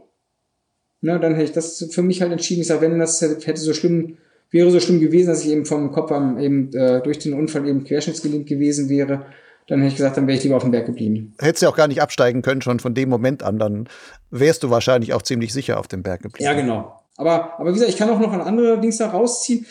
Ne, 1.02 1.20
dann 1.20 1.34
hätte 1.34 1.46
ich 1.46 1.52
das 1.54 1.88
für 1.92 2.02
mich 2.02 2.22
halt 2.22 2.32
entschieden. 2.32 2.62
Ich 2.62 2.68
sage, 2.68 2.82
wenn 2.82 3.00
das 3.00 3.22
hätte 3.22 3.62
so 3.62 3.74
schlimm, 3.74 4.18
wäre 4.52 4.70
so 4.70 4.82
schlimm 4.82 5.00
gewesen, 5.00 5.28
dass 5.28 5.46
ich 5.46 5.52
eben 5.52 5.66
vom 5.66 5.92
Kopf 5.92 6.12
am, 6.12 6.38
eben 6.40 6.74
äh, 6.74 7.02
durch 7.02 7.20
den 7.20 7.34
Unfall 7.34 7.68
eben 7.68 7.86
querschnittsgelähmt 7.86 8.48
gewesen 8.48 8.90
wäre, 8.90 9.26
dann 9.68 9.80
hätte 9.80 9.90
ich 9.90 9.98
gesagt, 9.98 10.18
dann 10.18 10.28
wäre 10.28 10.38
ich 10.38 10.44
lieber 10.44 10.58
auf 10.58 10.64
dem 10.64 10.72
Berg 10.72 10.88
geblieben. 10.88 11.34
Hättest 11.40 11.64
du 11.64 11.70
auch 11.70 11.76
gar 11.76 11.88
nicht 11.88 12.02
absteigen 12.02 12.42
können, 12.42 12.62
schon 12.62 12.80
von 12.80 12.94
dem 12.94 13.08
Moment 13.08 13.44
an, 13.44 13.60
dann 13.60 13.88
wärst 14.32 14.64
du 14.64 14.72
wahrscheinlich 14.72 15.14
auch 15.14 15.22
ziemlich 15.22 15.54
sicher 15.54 15.80
auf 15.80 15.88
dem 15.88 16.04
Berg 16.04 16.24
geblieben. 16.24 16.44
Ja, 16.44 16.54
genau. 16.54 17.00
Aber, 17.16 17.60
aber 17.60 17.70
wie 17.70 17.74
gesagt, 17.74 17.92
ich 17.92 17.98
kann 17.98 18.10
auch 18.10 18.20
noch 18.20 18.34
ein 18.34 18.42
andere 18.42 18.80
Dings 18.80 18.98
da 18.98 19.10
rausziehen 19.10 19.66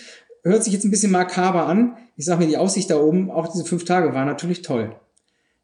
hört 0.49 0.65
sich 0.65 0.73
jetzt 0.73 0.85
ein 0.85 0.91
bisschen 0.91 1.13
makaber 1.13 1.67
an. 1.67 1.97
Ich 2.17 2.25
sag 2.25 2.39
mir, 2.39 2.47
die 2.47 2.57
Aussicht 2.57 2.91
da 2.91 2.99
oben, 2.99 3.31
auch 3.31 3.53
diese 3.53 3.65
fünf 3.65 3.85
Tage, 3.85 4.15
war 4.15 4.25
natürlich 4.25 4.63
toll. 4.63 4.97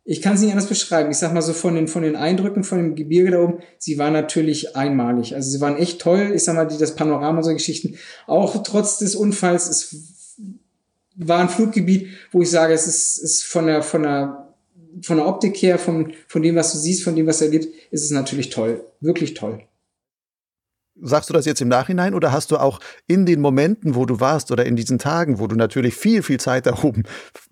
Ich 0.07 0.21
kann 0.21 0.35
es 0.35 0.43
nicht 0.43 0.53
anders 0.53 0.69
beschreiben. 0.69 1.11
Ich 1.11 1.17
sag 1.17 1.33
mal 1.33 1.41
so 1.41 1.55
von 1.55 1.75
den, 1.75 1.89
von 1.89 2.03
den 2.03 2.15
Eindrücken 2.15 2.63
von 2.63 2.79
dem 2.79 2.95
Gebirge 2.95 3.31
da 3.31 3.41
oben, 3.41 3.59
sie 3.79 3.97
waren 3.97 4.13
natürlich 4.13 4.77
einmalig. 4.77 5.35
Also 5.35 5.51
sie 5.51 5.61
waren 5.63 5.77
echt 5.77 6.01
toll. 6.01 6.33
Ich 6.35 6.45
sag 6.45 6.55
mal, 6.55 6.67
die, 6.67 6.77
das 6.77 6.95
Panorama 6.95 7.43
so 7.43 7.53
Geschichten. 7.53 7.97
Auch 8.27 8.63
trotz 8.63 8.99
des 8.99 9.17
Unfalls, 9.17 9.69
es 9.69 10.37
war 11.17 11.41
ein 11.41 11.49
Fluggebiet, 11.49 12.09
wo 12.33 12.43
ich 12.43 12.51
sage, 12.51 12.75
es 12.75 12.87
ist, 12.87 13.17
ist 13.17 13.45
von 13.45 13.67
der, 13.67 13.83
von 13.83 14.03
der, 14.03 14.55
von 15.03 15.17
der 15.17 15.27
Optik 15.27 15.57
her, 15.57 15.79
von, 15.79 16.13
von 16.29 16.43
dem, 16.43 16.57
was 16.57 16.73
du 16.73 16.79
siehst, 16.79 17.03
von 17.03 17.17
dem, 17.17 17.27
was 17.27 17.41
er 17.41 17.47
erlebt, 17.47 17.69
ist 17.91 18.05
es 18.05 18.11
natürlich 18.11 18.51
toll. 18.51 18.85
Wirklich 19.01 19.33
toll. 19.33 19.63
Sagst 21.01 21.29
du 21.29 21.35
das 21.35 21.45
jetzt 21.45 21.61
im 21.61 21.69
Nachhinein 21.69 22.15
oder 22.15 22.31
hast 22.31 22.51
du 22.51 22.57
auch 22.57 22.79
in 23.07 23.27
den 23.27 23.41
Momenten, 23.41 23.95
wo 23.95 24.07
du 24.07 24.21
warst 24.21 24.53
oder 24.53 24.65
in 24.65 24.77
diesen 24.77 24.99
Tagen, 24.99 25.41
wo 25.41 25.47
du 25.47 25.57
natürlich 25.57 25.95
viel, 25.95 26.23
viel 26.23 26.39
Zeit 26.39 26.67
da 26.67 26.83
oben 26.83 27.03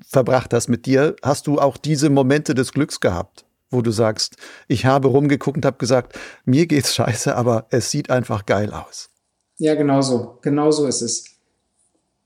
verbracht 0.07 0.55
hast 0.55 0.69
mit 0.69 0.87
dir, 0.87 1.17
hast 1.23 1.47
du 1.47 1.59
auch 1.59 1.77
diese 1.77 2.09
Momente 2.09 2.55
des 2.55 2.73
Glücks 2.73 3.01
gehabt, 3.01 3.45
wo 3.71 3.83
du 3.83 3.91
sagst, 3.91 4.37
ich 4.69 4.87
habe 4.87 5.09
rumgeguckt 5.09 5.57
und 5.57 5.65
habe 5.65 5.79
gesagt, 5.79 6.19
mir 6.45 6.67
geht's 6.67 6.95
scheiße, 6.95 7.35
aber 7.35 7.67
es 7.71 7.91
sieht 7.91 8.11
einfach 8.11 8.47
geil 8.47 8.73
aus. 8.73 9.11
Ja, 9.59 9.75
genau 9.75 10.03
so. 10.03 10.39
Genau 10.43 10.71
so 10.71 10.87
ist 10.87 11.03
es. 11.03 11.25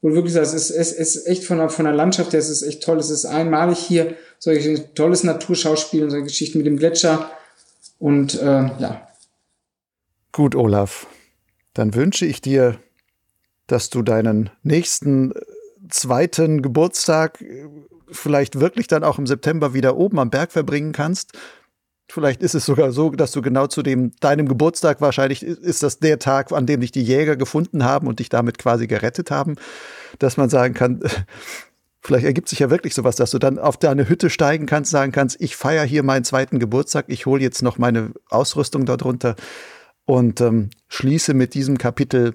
Du 0.03 0.15
wirklich 0.15 0.37
es 0.37 0.55
ist, 0.55 0.71
es 0.71 0.93
ist 0.93 1.27
echt 1.27 1.45
von 1.45 1.59
der, 1.59 1.69
von 1.69 1.85
der 1.85 1.95
Landschaft 1.95 2.33
her, 2.33 2.39
es 2.39 2.49
ist 2.49 2.63
echt 2.63 2.83
toll. 2.83 2.99
Es 2.99 3.11
ist 3.11 3.25
einmalig 3.25 3.79
hier, 3.79 4.15
solche 4.39 4.95
tolles 4.95 5.25
Naturschauspiel 5.25 6.05
und 6.05 6.11
solche 6.11 6.27
Geschichten 6.27 6.59
mit 6.59 6.67
dem 6.67 6.77
Gletscher. 6.77 7.31
Und 7.99 8.41
äh, 8.41 8.71
ja, 8.79 9.06
Gut, 10.37 10.55
Olaf, 10.55 11.07
dann 11.73 11.95
wünsche 11.95 12.27
ich 12.27 12.43
dir, 12.43 12.77
dass 13.67 13.89
du 13.89 14.03
deinen 14.03 14.51
nächsten 14.63 15.33
äh, 15.33 15.41
zweiten 15.89 16.61
Geburtstag 16.61 17.41
äh, 17.41 17.65
vielleicht 18.13 18.61
wirklich 18.61 18.87
dann 18.87 19.03
auch 19.03 19.19
im 19.19 19.27
September 19.27 19.73
wieder 19.73 19.97
oben 19.97 20.19
am 20.19 20.29
Berg 20.29 20.53
verbringen 20.53 20.93
kannst. 20.93 21.33
Vielleicht 22.11 22.43
ist 22.43 22.55
es 22.55 22.67
sogar 22.67 22.93
so, 22.93 23.09
dass 23.13 23.33
du 23.33 23.41
genau 23.41 23.67
zu 23.67 23.83
dem 23.83 24.15
deinem 24.21 24.47
Geburtstag 24.47 25.01
wahrscheinlich 25.01 25.43
ist 25.43 25.83
das 25.83 26.01
der 26.01 26.19
Tag, 26.19 26.53
an 26.53 26.67
dem 26.67 26.83
dich 26.83 26.93
die 26.93 27.03
Jäger 27.03 27.37
gefunden 27.37 27.85
haben 27.85 28.07
und 28.07 28.19
dich 28.19 28.29
damit 28.29 28.59
quasi 28.59 28.87
gerettet 28.87 29.31
haben, 29.31 29.57
dass 30.19 30.37
man 30.37 30.51
sagen 30.51 30.75
kann, 30.75 31.01
vielleicht 32.03 32.27
ergibt 32.27 32.51
sich 32.51 32.59
ja 32.59 32.69
wirklich 32.69 32.95
sowas, 32.95 33.17
dass 33.17 33.31
du 33.31 33.39
dann 33.39 33.59
auf 33.59 33.79
deine 33.79 34.07
Hütte 34.07 34.29
steigen 34.29 34.67
kannst, 34.67 34.91
sagen 34.91 35.13
kannst, 35.13 35.41
ich 35.41 35.57
feiere 35.57 35.87
hier 35.87 36.03
meinen 36.03 36.25
zweiten 36.25 36.59
Geburtstag, 36.59 37.07
ich 37.09 37.25
hole 37.25 37.41
jetzt 37.41 37.63
noch 37.63 37.79
meine 37.79 38.13
Ausrüstung 38.29 38.85
darunter 38.85 39.35
und 40.07 40.41
ähm, 40.41 40.71
schließe 40.89 41.35
mit 41.35 41.55
diesem 41.55 41.77
Kapitel 41.79 42.35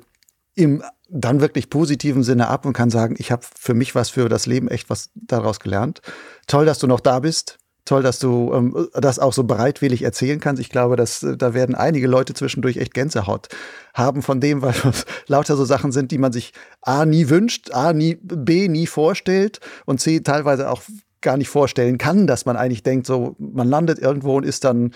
im 0.53 0.83
dann 1.13 1.41
wirklich 1.41 1.69
positiven 1.69 2.23
Sinne 2.23 2.47
ab 2.47 2.65
und 2.65 2.73
kann 2.73 2.89
sagen, 2.89 3.15
ich 3.17 3.31
habe 3.31 3.45
für 3.59 3.73
mich 3.73 3.95
was 3.95 4.09
für 4.09 4.29
das 4.29 4.45
Leben 4.45 4.69
echt 4.69 4.89
was 4.89 5.09
daraus 5.13 5.59
gelernt. 5.59 6.01
Toll, 6.47 6.65
dass 6.65 6.79
du 6.79 6.87
noch 6.87 7.01
da 7.01 7.19
bist. 7.19 7.57
Toll, 7.83 8.03
dass 8.03 8.19
du 8.19 8.53
ähm, 8.53 8.87
das 8.93 9.19
auch 9.19 9.33
so 9.33 9.43
bereitwillig 9.43 10.03
erzählen 10.03 10.39
kannst. 10.39 10.61
Ich 10.61 10.69
glaube, 10.69 10.95
dass 10.95 11.23
äh, 11.23 11.35
da 11.35 11.53
werden 11.53 11.75
einige 11.75 12.07
Leute 12.07 12.33
zwischendurch 12.33 12.77
echt 12.77 12.93
Gänsehaut 12.93 13.49
haben 13.93 14.21
von 14.21 14.39
dem, 14.39 14.61
weil 14.61 14.73
das 14.83 15.05
lauter 15.27 15.57
so 15.57 15.65
Sachen 15.65 15.91
sind, 15.91 16.11
die 16.11 16.17
man 16.17 16.31
sich 16.31 16.53
A 16.81 17.05
nie 17.05 17.29
wünscht, 17.29 17.71
A 17.71 17.91
nie, 17.91 18.15
B 18.21 18.67
nie 18.67 18.87
vorstellt 18.87 19.59
und 19.85 19.99
C 19.99 20.21
teilweise 20.21 20.69
auch 20.69 20.83
gar 21.21 21.37
nicht 21.37 21.49
vorstellen 21.49 21.97
kann, 21.97 22.27
dass 22.27 22.45
man 22.45 22.55
eigentlich 22.55 22.83
denkt, 22.83 23.07
so 23.07 23.35
man 23.37 23.67
landet 23.67 23.99
irgendwo 23.99 24.37
und 24.37 24.45
ist 24.45 24.63
dann 24.63 24.91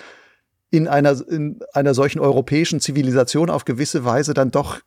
in 0.75 0.87
einer, 0.87 1.21
in 1.29 1.59
einer 1.73 1.93
solchen 1.93 2.19
europäischen 2.19 2.79
Zivilisation 2.79 3.49
auf 3.49 3.65
gewisse 3.65 4.05
Weise 4.05 4.33
dann 4.33 4.51
doch 4.51 4.79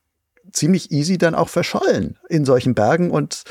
ziemlich 0.52 0.90
easy 0.90 1.18
dann 1.18 1.34
auch 1.34 1.48
verschollen 1.48 2.18
in 2.28 2.44
solchen 2.44 2.74
Bergen 2.74 3.10
und 3.10 3.44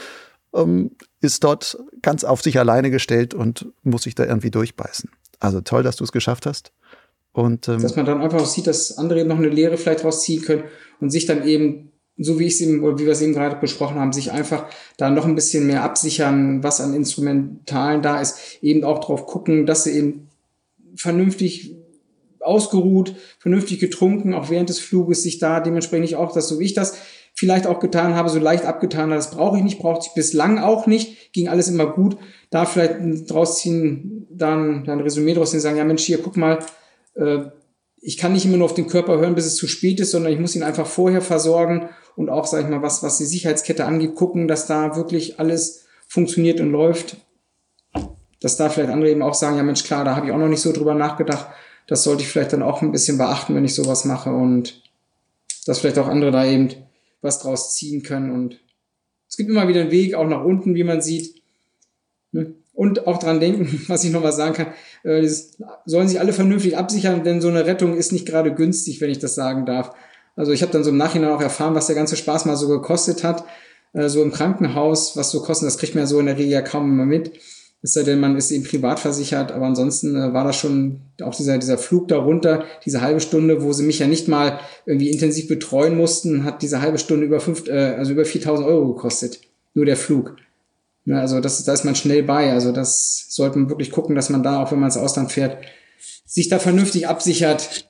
ähm, 0.53 0.91
ist 1.21 1.43
dort 1.43 1.77
ganz 2.01 2.23
auf 2.23 2.41
sich 2.41 2.59
alleine 2.59 2.91
gestellt 2.91 3.33
und 3.33 3.67
muss 3.83 4.03
sich 4.03 4.15
da 4.15 4.25
irgendwie 4.25 4.51
durchbeißen. 4.51 5.09
Also 5.39 5.61
toll, 5.61 5.83
dass 5.83 5.95
du 5.95 6.03
es 6.03 6.11
geschafft 6.11 6.45
hast. 6.45 6.71
Und, 7.31 7.67
ähm, 7.67 7.81
dass 7.81 7.95
man 7.95 8.05
dann 8.05 8.21
einfach 8.21 8.45
sieht, 8.45 8.65
dass 8.65 8.97
andere 8.97 9.23
noch 9.23 9.37
eine 9.37 9.49
Lehre 9.49 9.77
vielleicht 9.77 10.03
rausziehen 10.03 10.41
können 10.41 10.63
und 10.99 11.11
sich 11.11 11.27
dann 11.27 11.45
eben, 11.45 11.91
so 12.17 12.39
wie 12.39 12.45
ich 12.45 12.53
es 12.53 12.61
eben, 12.61 12.81
wie 12.97 13.05
wir 13.05 13.11
es 13.11 13.21
eben 13.21 13.33
gerade 13.33 13.57
besprochen 13.57 13.99
haben, 13.99 14.11
sich 14.11 14.31
einfach 14.31 14.65
da 14.97 15.11
noch 15.11 15.25
ein 15.25 15.35
bisschen 15.35 15.67
mehr 15.67 15.83
absichern, 15.83 16.63
was 16.63 16.81
an 16.81 16.95
Instrumentalen 16.95 18.01
da 18.01 18.19
ist, 18.19 18.57
eben 18.63 18.83
auch 18.83 18.99
drauf 18.99 19.27
gucken, 19.27 19.67
dass 19.67 19.83
sie 19.83 19.91
eben 19.91 20.29
vernünftig 20.95 21.75
ausgeruht, 22.47 23.15
vernünftig 23.39 23.79
getrunken, 23.79 24.33
auch 24.33 24.49
während 24.49 24.69
des 24.69 24.79
Fluges 24.79 25.23
sich 25.23 25.39
da 25.39 25.59
dementsprechend 25.59 26.15
auch, 26.15 26.31
dass 26.31 26.47
so 26.47 26.59
wie 26.59 26.65
ich 26.65 26.73
das 26.73 26.97
vielleicht 27.37 27.67
auch 27.67 27.79
getan 27.79 28.15
habe, 28.15 28.29
so 28.29 28.39
leicht 28.39 28.65
abgetan 28.65 29.11
habe, 29.11 29.15
das 29.15 29.29
brauche 29.29 29.57
ich 29.57 29.63
nicht, 29.63 29.77
brauchte 29.77 30.07
ich 30.07 30.15
bislang 30.15 30.57
auch 30.57 30.87
nicht, 30.87 31.33
ging 31.33 31.47
alles 31.47 31.67
immer 31.67 31.85
gut. 31.85 32.17
Da 32.49 32.65
vielleicht 32.65 33.29
draus 33.29 33.59
ziehen, 33.59 34.25
dann, 34.31 34.85
dann 34.85 34.97
ein 34.97 35.03
Resümee 35.03 35.35
draus 35.35 35.51
ziehen, 35.51 35.59
sagen, 35.59 35.77
ja 35.77 35.83
Mensch, 35.83 36.03
hier, 36.03 36.17
guck 36.17 36.35
mal, 36.35 36.57
äh, 37.13 37.41
ich 38.01 38.17
kann 38.17 38.33
nicht 38.33 38.45
immer 38.45 38.57
nur 38.57 38.65
auf 38.65 38.73
den 38.73 38.87
Körper 38.87 39.19
hören, 39.19 39.35
bis 39.35 39.45
es 39.45 39.55
zu 39.55 39.67
spät 39.67 39.99
ist, 39.99 40.11
sondern 40.11 40.33
ich 40.33 40.39
muss 40.39 40.55
ihn 40.55 40.63
einfach 40.63 40.87
vorher 40.87 41.21
versorgen 41.21 41.89
und 42.15 42.29
auch, 42.29 42.47
sag 42.47 42.63
ich 42.63 42.69
mal, 42.69 42.81
was, 42.81 43.03
was 43.03 43.19
die 43.19 43.25
Sicherheitskette 43.25 43.85
angeht, 43.85 44.15
gucken, 44.15 44.47
dass 44.47 44.65
da 44.65 44.95
wirklich 44.95 45.39
alles 45.39 45.85
funktioniert 46.07 46.59
und 46.59 46.71
läuft. 46.71 47.17
Dass 48.41 48.57
da 48.57 48.69
vielleicht 48.69 48.91
andere 48.91 49.11
eben 49.11 49.21
auch 49.21 49.33
sagen, 49.33 49.57
ja 49.57 49.63
Mensch, 49.63 49.83
klar, 49.83 50.05
da 50.05 50.15
habe 50.15 50.27
ich 50.27 50.31
auch 50.31 50.37
noch 50.37 50.47
nicht 50.47 50.61
so 50.61 50.71
drüber 50.71 50.95
nachgedacht. 50.95 51.47
Das 51.87 52.03
sollte 52.03 52.23
ich 52.23 52.29
vielleicht 52.29 52.53
dann 52.53 52.63
auch 52.63 52.81
ein 52.81 52.91
bisschen 52.91 53.17
beachten, 53.17 53.55
wenn 53.55 53.65
ich 53.65 53.75
sowas 53.75 54.05
mache 54.05 54.29
und 54.29 54.81
dass 55.65 55.79
vielleicht 55.79 55.99
auch 55.99 56.07
andere 56.07 56.31
da 56.31 56.45
eben 56.45 56.69
was 57.21 57.39
draus 57.39 57.73
ziehen 57.75 58.03
können. 58.03 58.31
Und 58.31 58.59
es 59.29 59.37
gibt 59.37 59.49
immer 59.49 59.67
wieder 59.67 59.81
einen 59.81 59.91
Weg, 59.91 60.15
auch 60.15 60.27
nach 60.27 60.43
unten, 60.43 60.75
wie 60.75 60.83
man 60.83 61.01
sieht. 61.01 61.41
Ne? 62.31 62.53
Und 62.73 63.07
auch 63.07 63.17
dran 63.17 63.39
denken, 63.39 63.83
was 63.87 64.03
ich 64.03 64.11
nochmal 64.11 64.33
sagen 64.33 64.53
kann, 64.53 64.67
äh, 65.03 65.21
das 65.21 65.57
sollen 65.85 66.07
sich 66.07 66.19
alle 66.19 66.33
vernünftig 66.33 66.77
absichern, 66.77 67.23
denn 67.23 67.41
so 67.41 67.47
eine 67.47 67.65
Rettung 67.65 67.95
ist 67.95 68.11
nicht 68.11 68.25
gerade 68.25 68.53
günstig, 68.53 69.01
wenn 69.01 69.09
ich 69.09 69.19
das 69.19 69.35
sagen 69.35 69.65
darf. 69.65 69.93
Also 70.35 70.51
ich 70.51 70.61
habe 70.61 70.71
dann 70.71 70.83
so 70.83 70.91
im 70.91 70.97
Nachhinein 70.97 71.31
auch 71.31 71.41
erfahren, 71.41 71.73
was 71.73 71.87
der 71.87 71.95
ganze 71.95 72.15
Spaß 72.15 72.45
mal 72.45 72.55
so 72.55 72.67
gekostet 72.67 73.23
hat. 73.23 73.43
Äh, 73.93 74.09
so 74.09 74.21
im 74.21 74.31
Krankenhaus, 74.31 75.17
was 75.17 75.31
so 75.31 75.41
kosten, 75.41 75.65
das 75.65 75.77
kriegt 75.77 75.95
man 75.95 76.03
ja 76.03 76.07
so 76.07 76.19
in 76.19 76.27
der 76.27 76.37
Regel 76.37 76.51
ja 76.51 76.61
kaum 76.61 76.91
immer 76.91 77.05
mit. 77.05 77.39
Es 77.83 77.93
sei 77.93 78.03
denn, 78.03 78.19
man 78.19 78.35
ist 78.35 78.51
eben 78.51 78.63
privat 78.63 78.99
versichert, 78.99 79.51
aber 79.51 79.65
ansonsten 79.65 80.15
äh, 80.15 80.33
war 80.33 80.43
das 80.43 80.55
schon 80.55 81.01
auch 81.21 81.35
dieser, 81.35 81.57
dieser 81.57 81.77
Flug 81.77 82.07
darunter, 82.07 82.65
diese 82.85 83.01
halbe 83.01 83.19
Stunde, 83.19 83.61
wo 83.61 83.71
sie 83.71 83.83
mich 83.83 83.99
ja 83.99 84.07
nicht 84.07 84.27
mal 84.27 84.59
irgendwie 84.85 85.09
intensiv 85.09 85.47
betreuen 85.47 85.95
mussten, 85.95 86.43
hat 86.43 86.61
diese 86.61 86.81
halbe 86.81 86.97
Stunde 86.97 87.25
über 87.25 87.39
fünf, 87.39 87.67
äh, 87.67 87.95
also 87.95 88.13
über 88.13 88.25
4000 88.25 88.67
Euro 88.67 88.93
gekostet. 88.93 89.41
Nur 89.73 89.85
der 89.85 89.97
Flug. 89.97 90.35
Ja, 91.05 91.19
also 91.19 91.39
das, 91.39 91.63
da 91.63 91.73
ist 91.73 91.85
man 91.85 91.95
schnell 91.95 92.23
bei. 92.23 92.51
Also 92.51 92.71
das 92.71 93.27
sollte 93.29 93.59
man 93.59 93.69
wirklich 93.69 93.91
gucken, 93.91 94.15
dass 94.15 94.29
man 94.29 94.43
da, 94.43 94.61
auch 94.61 94.71
wenn 94.71 94.79
man 94.79 94.87
ins 94.87 94.97
Ausland 94.97 95.31
fährt, 95.31 95.57
sich 96.25 96.49
da 96.49 96.59
vernünftig 96.59 97.07
absichert, 97.07 97.89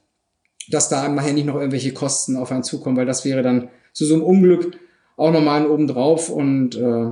dass 0.70 0.90
da 0.90 1.08
nachher 1.08 1.34
nicht 1.34 1.48
noch 1.48 1.56
irgendwelche 1.56 1.94
Kosten 1.94 2.36
auf 2.36 2.52
einen 2.52 2.64
zukommen, 2.64 2.98
weil 2.98 3.06
das 3.06 3.26
wäre 3.26 3.42
dann 3.42 3.70
zu 3.94 4.06
so 4.06 4.14
einem 4.14 4.24
Unglück 4.24 4.78
auch 5.18 5.32
nochmal 5.32 5.62
einen 5.62 5.72
obendrauf 5.72 6.30
und 6.30 6.76
äh, 6.76 7.10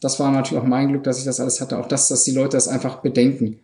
das 0.00 0.18
war 0.18 0.32
natürlich 0.32 0.62
auch 0.62 0.66
mein 0.66 0.88
Glück, 0.88 1.04
dass 1.04 1.18
ich 1.18 1.26
das 1.26 1.40
alles 1.40 1.60
hatte. 1.60 1.78
Auch 1.78 1.86
das, 1.86 2.08
dass 2.08 2.24
die 2.24 2.32
Leute 2.32 2.56
das 2.56 2.68
einfach 2.68 3.02
bedenken. 3.02 3.60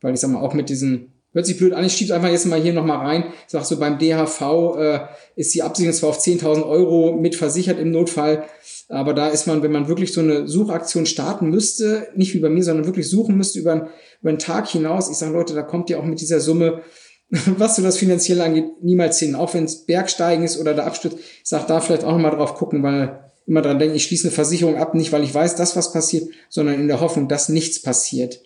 Weil 0.00 0.14
ich 0.14 0.20
sag 0.20 0.30
mal, 0.30 0.42
auch 0.42 0.52
mit 0.52 0.68
diesen, 0.68 1.12
hört 1.32 1.46
sich 1.46 1.56
blöd 1.56 1.74
an, 1.74 1.84
ich 1.84 1.92
schieb's 1.92 2.10
einfach 2.10 2.28
jetzt 2.28 2.46
mal 2.46 2.60
hier 2.60 2.72
nochmal 2.72 3.06
rein. 3.06 3.24
Ich 3.46 3.52
sag 3.52 3.64
so, 3.64 3.78
beim 3.78 3.98
DHV 3.98 4.76
äh, 4.78 5.00
ist 5.36 5.54
die 5.54 5.62
Absicherung 5.62 5.94
zwar 5.94 6.10
auf 6.10 6.18
10.000 6.18 6.66
Euro 6.66 7.12
mit 7.12 7.36
versichert 7.36 7.78
im 7.78 7.92
Notfall, 7.92 8.44
aber 8.88 9.14
da 9.14 9.28
ist 9.28 9.46
man, 9.46 9.62
wenn 9.62 9.72
man 9.72 9.86
wirklich 9.86 10.12
so 10.12 10.20
eine 10.20 10.48
Suchaktion 10.48 11.06
starten 11.06 11.50
müsste, 11.50 12.08
nicht 12.16 12.34
wie 12.34 12.40
bei 12.40 12.48
mir, 12.48 12.64
sondern 12.64 12.86
wirklich 12.86 13.08
suchen 13.08 13.36
müsste 13.36 13.60
über, 13.60 13.90
über 14.20 14.30
einen 14.30 14.40
Tag 14.40 14.66
hinaus. 14.68 15.08
Ich 15.08 15.18
sage, 15.18 15.32
Leute, 15.32 15.54
da 15.54 15.62
kommt 15.62 15.88
ihr 15.88 16.00
auch 16.00 16.04
mit 16.04 16.20
dieser 16.20 16.40
Summe 16.40 16.82
was 17.30 17.76
so 17.76 17.82
das 17.82 17.98
finanziell 17.98 18.40
angeht, 18.40 18.82
niemals 18.82 19.18
hin. 19.18 19.34
Auch 19.34 19.54
wenn 19.54 19.64
es 19.64 19.84
Bergsteigen 19.84 20.44
ist 20.44 20.58
oder 20.58 20.74
der 20.74 20.86
Absturz. 20.86 21.14
Ich 21.14 21.48
sage 21.48 21.64
da 21.68 21.80
vielleicht 21.80 22.04
auch 22.04 22.12
nochmal 22.12 22.30
drauf 22.30 22.54
gucken, 22.54 22.82
weil 22.82 23.30
immer 23.46 23.62
dran 23.62 23.78
denken, 23.78 23.96
ich 23.96 24.04
schließe 24.04 24.28
eine 24.28 24.34
Versicherung 24.34 24.76
ab, 24.76 24.94
nicht 24.94 25.12
weil 25.12 25.24
ich 25.24 25.34
weiß, 25.34 25.56
dass 25.56 25.76
was 25.76 25.92
passiert, 25.92 26.28
sondern 26.48 26.80
in 26.80 26.88
der 26.88 27.00
Hoffnung, 27.00 27.28
dass 27.28 27.48
nichts 27.48 27.80
passiert. 27.80 28.40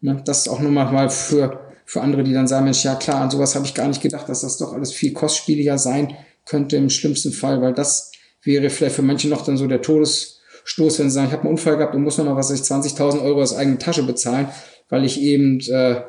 Ne? 0.00 0.22
Das 0.24 0.40
ist 0.40 0.48
auch 0.48 0.60
nochmal 0.60 0.92
mal 0.92 1.10
für, 1.10 1.60
für 1.84 2.00
andere, 2.00 2.22
die 2.22 2.32
dann 2.32 2.46
sagen, 2.46 2.64
Mensch, 2.64 2.84
ja 2.84 2.94
klar, 2.94 3.20
an 3.20 3.30
sowas 3.30 3.54
habe 3.54 3.66
ich 3.66 3.74
gar 3.74 3.88
nicht 3.88 4.02
gedacht, 4.02 4.28
dass 4.28 4.42
das 4.42 4.56
doch 4.56 4.72
alles 4.72 4.92
viel 4.92 5.12
kostspieliger 5.12 5.78
sein 5.78 6.16
könnte 6.44 6.76
im 6.76 6.90
schlimmsten 6.90 7.32
Fall, 7.32 7.60
weil 7.60 7.74
das 7.74 8.12
wäre 8.42 8.70
vielleicht 8.70 8.96
für 8.96 9.02
manche 9.02 9.28
noch 9.28 9.44
dann 9.44 9.56
so 9.56 9.66
der 9.66 9.82
Todesstoß, 9.82 10.98
wenn 10.98 11.10
sie 11.10 11.14
sagen, 11.14 11.26
ich 11.28 11.32
habe 11.32 11.42
einen 11.42 11.52
Unfall 11.52 11.76
gehabt 11.76 11.94
und 11.94 12.02
muss 12.02 12.18
nochmal, 12.18 12.36
was 12.36 12.50
weiß 12.50 12.60
ich, 12.60 12.66
20.000 12.66 13.22
Euro 13.22 13.42
aus 13.42 13.54
eigener 13.54 13.78
Tasche 13.78 14.04
bezahlen, 14.04 14.48
weil 14.88 15.04
ich 15.04 15.20
eben 15.20 15.60
äh, 15.60 16.02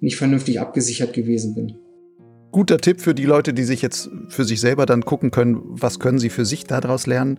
nicht 0.00 0.16
vernünftig 0.16 0.60
abgesichert 0.60 1.12
gewesen 1.12 1.54
bin. 1.54 1.76
Guter 2.52 2.78
Tipp 2.78 3.00
für 3.00 3.14
die 3.14 3.26
Leute, 3.26 3.54
die 3.54 3.62
sich 3.62 3.80
jetzt 3.80 4.10
für 4.28 4.44
sich 4.44 4.60
selber 4.60 4.84
dann 4.86 5.04
gucken 5.04 5.30
können, 5.30 5.60
was 5.62 6.00
können 6.00 6.18
sie 6.18 6.30
für 6.30 6.44
sich 6.44 6.64
daraus 6.64 7.06
lernen. 7.06 7.38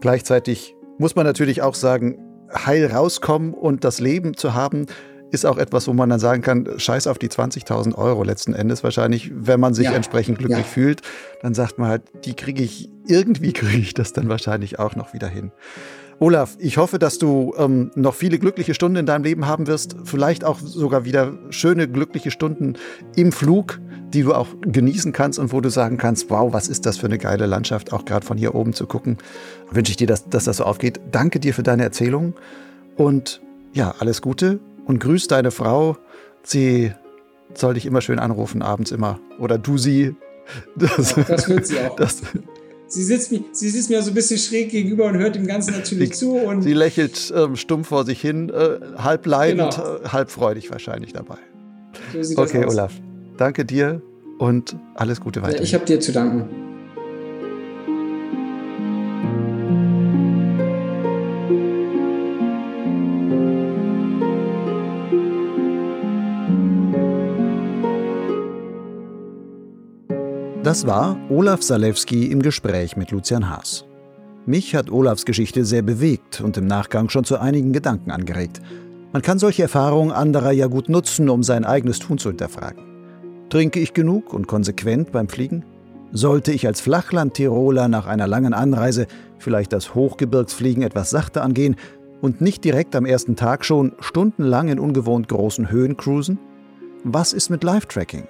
Gleichzeitig 0.00 0.74
muss 0.98 1.14
man 1.14 1.24
natürlich 1.24 1.62
auch 1.62 1.74
sagen, 1.74 2.18
heil 2.52 2.86
rauskommen 2.86 3.54
und 3.54 3.84
das 3.84 4.00
Leben 4.00 4.36
zu 4.36 4.54
haben, 4.54 4.86
ist 5.30 5.44
auch 5.44 5.58
etwas, 5.58 5.88
wo 5.88 5.92
man 5.92 6.08
dann 6.08 6.20
sagen 6.20 6.42
kann, 6.42 6.68
scheiß 6.76 7.06
auf 7.06 7.18
die 7.18 7.28
20.000 7.28 7.96
Euro 7.96 8.22
letzten 8.22 8.54
Endes 8.54 8.84
wahrscheinlich, 8.84 9.30
wenn 9.34 9.60
man 9.60 9.74
sich 9.74 9.86
ja. 9.86 9.92
entsprechend 9.92 10.38
glücklich 10.38 10.58
ja. 10.58 10.64
fühlt, 10.64 11.02
dann 11.42 11.54
sagt 11.54 11.78
man 11.78 11.88
halt, 11.88 12.02
die 12.24 12.34
kriege 12.34 12.62
ich, 12.62 12.88
irgendwie 13.06 13.52
kriege 13.52 13.78
ich 13.78 13.94
das 13.94 14.12
dann 14.12 14.28
wahrscheinlich 14.28 14.78
auch 14.78 14.96
noch 14.96 15.12
wieder 15.12 15.28
hin. 15.28 15.52
Olaf, 16.20 16.56
ich 16.58 16.76
hoffe, 16.76 16.98
dass 16.98 17.18
du 17.18 17.54
ähm, 17.58 17.90
noch 17.94 18.14
viele 18.14 18.38
glückliche 18.38 18.74
Stunden 18.74 18.96
in 18.96 19.06
deinem 19.06 19.24
Leben 19.24 19.46
haben 19.46 19.66
wirst. 19.66 19.96
Vielleicht 20.04 20.44
auch 20.44 20.58
sogar 20.60 21.04
wieder 21.04 21.32
schöne, 21.50 21.88
glückliche 21.88 22.30
Stunden 22.30 22.74
im 23.16 23.32
Flug, 23.32 23.80
die 24.12 24.22
du 24.22 24.32
auch 24.32 24.48
genießen 24.60 25.12
kannst 25.12 25.38
und 25.38 25.52
wo 25.52 25.60
du 25.60 25.70
sagen 25.70 25.96
kannst, 25.96 26.30
wow, 26.30 26.52
was 26.52 26.68
ist 26.68 26.86
das 26.86 26.98
für 26.98 27.06
eine 27.06 27.18
geile 27.18 27.46
Landschaft, 27.46 27.92
auch 27.92 28.04
gerade 28.04 28.24
von 28.24 28.38
hier 28.38 28.54
oben 28.54 28.72
zu 28.72 28.86
gucken. 28.86 29.18
Wünsche 29.70 29.90
ich 29.90 29.96
dir, 29.96 30.06
dass, 30.06 30.28
dass 30.28 30.44
das 30.44 30.58
so 30.58 30.64
aufgeht. 30.64 31.00
Danke 31.10 31.40
dir 31.40 31.52
für 31.52 31.62
deine 31.62 31.82
Erzählung 31.82 32.34
und 32.96 33.42
ja, 33.72 33.94
alles 33.98 34.22
Gute 34.22 34.60
und 34.86 35.00
grüß 35.00 35.26
deine 35.26 35.50
Frau. 35.50 35.96
Sie 36.44 36.92
soll 37.54 37.74
dich 37.74 37.86
immer 37.86 38.00
schön 38.00 38.18
anrufen, 38.18 38.62
abends 38.62 38.92
immer. 38.92 39.18
Oder 39.38 39.58
du 39.58 39.78
sie. 39.78 40.14
Das, 40.76 41.16
ja, 41.16 41.22
das 41.22 41.48
wird 41.48 41.66
sie 41.66 41.78
auch. 41.80 41.96
Das, 41.96 42.20
sie 42.94 43.02
sitzt, 43.02 43.32
mir, 43.32 43.40
sie 43.52 43.68
sitzt 43.68 43.90
mir 43.90 44.00
so 44.02 44.10
ein 44.10 44.14
bisschen 44.14 44.38
schräg 44.38 44.70
gegenüber 44.70 45.06
und 45.06 45.18
hört 45.18 45.34
dem 45.34 45.46
Ganzen 45.46 45.72
natürlich 45.72 46.10
sie, 46.10 46.26
zu. 46.26 46.36
Und 46.36 46.62
sie 46.62 46.72
lächelt 46.72 47.32
ähm, 47.36 47.56
stumm 47.56 47.84
vor 47.84 48.04
sich 48.04 48.20
hin, 48.20 48.50
äh, 48.50 48.78
halb 48.96 49.26
leidend, 49.26 49.76
genau. 49.76 49.96
äh, 49.96 50.08
halb 50.08 50.30
freudig 50.30 50.70
wahrscheinlich 50.70 51.12
dabei. 51.12 51.38
So 52.20 52.38
okay, 52.40 52.64
Olaf. 52.64 52.92
Danke 53.36 53.64
dir 53.64 54.00
und 54.38 54.76
alles 54.94 55.20
Gute 55.20 55.42
weiter. 55.42 55.62
Ich 55.62 55.74
habe 55.74 55.84
dir 55.84 56.00
zu 56.00 56.12
danken. 56.12 56.63
Das 70.74 70.88
war 70.88 71.16
Olaf 71.30 71.62
Salewski 71.62 72.32
im 72.32 72.42
Gespräch 72.42 72.96
mit 72.96 73.12
Lucian 73.12 73.48
Haas. 73.48 73.84
Mich 74.44 74.74
hat 74.74 74.90
Olafs 74.90 75.24
Geschichte 75.24 75.64
sehr 75.64 75.82
bewegt 75.82 76.40
und 76.40 76.56
im 76.56 76.66
Nachgang 76.66 77.08
schon 77.10 77.22
zu 77.22 77.38
einigen 77.38 77.72
Gedanken 77.72 78.10
angeregt. 78.10 78.60
Man 79.12 79.22
kann 79.22 79.38
solche 79.38 79.62
Erfahrungen 79.62 80.10
anderer 80.10 80.50
ja 80.50 80.66
gut 80.66 80.88
nutzen, 80.88 81.28
um 81.28 81.44
sein 81.44 81.64
eigenes 81.64 82.00
Tun 82.00 82.18
zu 82.18 82.30
hinterfragen. 82.30 82.82
Trinke 83.50 83.78
ich 83.78 83.94
genug 83.94 84.34
und 84.34 84.48
konsequent 84.48 85.12
beim 85.12 85.28
Fliegen? 85.28 85.64
Sollte 86.10 86.50
ich 86.50 86.66
als 86.66 86.80
Flachland-Tiroler 86.80 87.86
nach 87.86 88.08
einer 88.08 88.26
langen 88.26 88.52
Anreise 88.52 89.06
vielleicht 89.38 89.72
das 89.72 89.94
Hochgebirgsfliegen 89.94 90.82
etwas 90.82 91.08
sachter 91.08 91.44
angehen 91.44 91.76
und 92.20 92.40
nicht 92.40 92.64
direkt 92.64 92.96
am 92.96 93.06
ersten 93.06 93.36
Tag 93.36 93.64
schon 93.64 93.92
stundenlang 94.00 94.66
in 94.66 94.80
ungewohnt 94.80 95.28
großen 95.28 95.70
Höhen 95.70 95.96
cruisen? 95.96 96.40
Was 97.04 97.32
ist 97.32 97.48
mit 97.48 97.62
Live-Tracking? 97.62 98.26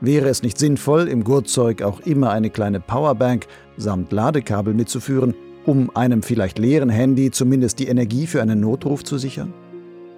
Wäre 0.00 0.28
es 0.28 0.42
nicht 0.42 0.58
sinnvoll, 0.58 1.08
im 1.08 1.24
Gurtzeug 1.24 1.82
auch 1.82 2.00
immer 2.00 2.30
eine 2.30 2.50
kleine 2.50 2.78
Powerbank 2.78 3.46
samt 3.76 4.12
Ladekabel 4.12 4.72
mitzuführen, 4.72 5.34
um 5.66 5.94
einem 5.96 6.22
vielleicht 6.22 6.58
leeren 6.58 6.88
Handy 6.88 7.30
zumindest 7.32 7.80
die 7.80 7.88
Energie 7.88 8.26
für 8.26 8.40
einen 8.40 8.60
Notruf 8.60 9.02
zu 9.02 9.18
sichern? 9.18 9.52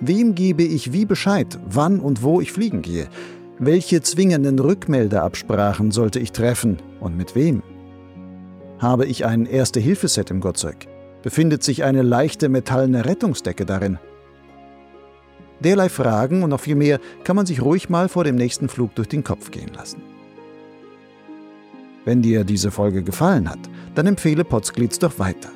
Wem 0.01 0.35
gebe 0.35 0.62
ich 0.62 0.93
wie 0.93 1.07
Bescheid, 1.07 1.59
wann 1.69 1.98
und 2.01 2.23
wo 2.23 2.40
ich 2.40 2.52
fliegen 2.52 2.82
gehe? 2.82 3.09
Welche 3.59 4.02
zwingenden 4.02 4.59
Rückmeldeabsprachen 4.59 5.90
sollte 5.90 6.20
ich 6.20 6.32
treffen 6.32 6.78
und 7.01 7.16
mit 7.16 7.35
wem? 7.35 7.62
Habe 8.78 9.07
ich 9.07 9.27
ein 9.27 9.44
Erste-Hilfe-Set 9.47 10.31
im 10.31 10.40
Gurtzeug? 10.40 10.86
Befindet 11.23 11.62
sich 11.62 11.85
eine 11.85 12.02
leichte 12.02 12.48
metallene 12.48 13.05
Rettungsdecke 13.05 13.66
darin? 13.66 13.98
Derlei 15.60 15.88
Fragen 15.88 16.42
und 16.42 16.50
noch 16.50 16.60
viel 16.60 16.74
mehr 16.74 17.00
kann 17.24 17.36
man 17.36 17.46
sich 17.46 17.62
ruhig 17.62 17.88
mal 17.88 18.08
vor 18.08 18.24
dem 18.24 18.36
nächsten 18.36 18.68
Flug 18.68 18.94
durch 18.94 19.08
den 19.08 19.24
Kopf 19.24 19.50
gehen 19.50 19.72
lassen. 19.74 20.02
Wenn 22.04 22.22
dir 22.22 22.44
diese 22.44 22.70
Folge 22.70 23.02
gefallen 23.02 23.48
hat, 23.48 23.58
dann 23.94 24.06
empfehle 24.06 24.44
Potsglitz 24.44 24.98
doch 24.98 25.18
weiter. 25.18 25.50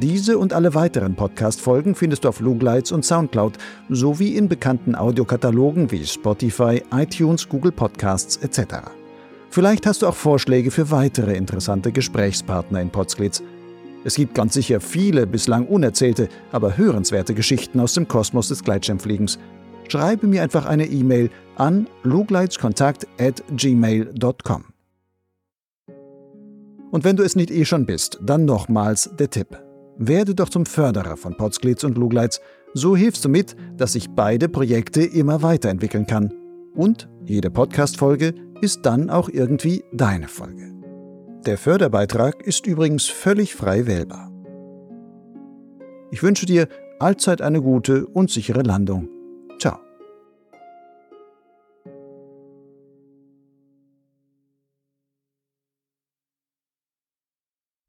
Diese 0.00 0.38
und 0.38 0.54
alle 0.54 0.74
weiteren 0.74 1.14
Podcast-Folgen 1.14 1.94
findest 1.94 2.24
du 2.24 2.28
auf 2.28 2.40
Lugleitz 2.40 2.90
und 2.90 3.04
Soundcloud 3.04 3.58
sowie 3.90 4.36
in 4.36 4.48
bekannten 4.48 4.94
Audiokatalogen 4.94 5.90
wie 5.90 6.06
Spotify, 6.06 6.82
iTunes, 6.94 7.48
Google 7.48 7.72
Podcasts 7.72 8.36
etc. 8.38 8.76
Vielleicht 9.50 9.86
hast 9.86 10.02
du 10.02 10.06
auch 10.06 10.14
Vorschläge 10.14 10.70
für 10.70 10.90
weitere 10.90 11.36
interessante 11.36 11.92
Gesprächspartner 11.92 12.80
in 12.80 12.90
Potsglitz. 12.90 13.42
Es 14.04 14.14
gibt 14.14 14.34
ganz 14.34 14.54
sicher 14.54 14.80
viele 14.80 15.26
bislang 15.26 15.66
unerzählte, 15.66 16.30
aber 16.52 16.78
hörenswerte 16.78 17.34
Geschichten 17.34 17.80
aus 17.80 17.94
dem 17.94 18.06
Kosmos 18.08 18.48
des 18.48 18.64
Gleitschirmfliegens. 18.64 19.38
Schreibe 19.88 20.26
mir 20.26 20.42
einfach 20.42 20.66
eine 20.66 20.86
E-Mail 20.86 21.30
an 21.56 21.86
lugleitskontakt@gmail.com. 22.04 24.64
Und 26.90 27.04
wenn 27.04 27.16
du 27.16 27.22
es 27.22 27.36
nicht 27.36 27.50
eh 27.50 27.64
schon 27.64 27.86
bist, 27.86 28.18
dann 28.22 28.44
nochmals 28.44 29.10
der 29.18 29.30
Tipp. 29.30 29.58
Werde 29.96 30.34
doch 30.34 30.48
zum 30.48 30.66
Förderer 30.66 31.16
von 31.16 31.36
Potsglitz 31.36 31.84
und 31.84 31.96
Lugleitz. 31.98 32.40
So 32.72 32.96
hilfst 32.96 33.24
du 33.24 33.28
mit, 33.28 33.56
dass 33.76 33.92
sich 33.92 34.10
beide 34.10 34.48
Projekte 34.48 35.02
immer 35.02 35.42
weiterentwickeln 35.42 36.06
kann. 36.06 36.32
Und 36.74 37.08
jede 37.24 37.50
Podcast-Folge 37.50 38.34
ist 38.60 38.86
dann 38.86 39.10
auch 39.10 39.28
irgendwie 39.28 39.82
deine 39.92 40.28
Folge. 40.28 40.79
Der 41.46 41.56
Förderbeitrag 41.56 42.42
ist 42.42 42.66
übrigens 42.66 43.08
völlig 43.08 43.54
frei 43.54 43.86
wählbar. 43.86 44.30
Ich 46.10 46.22
wünsche 46.22 46.44
dir 46.44 46.68
allzeit 46.98 47.40
eine 47.40 47.62
gute 47.62 48.06
und 48.06 48.30
sichere 48.30 48.60
Landung. 48.60 49.08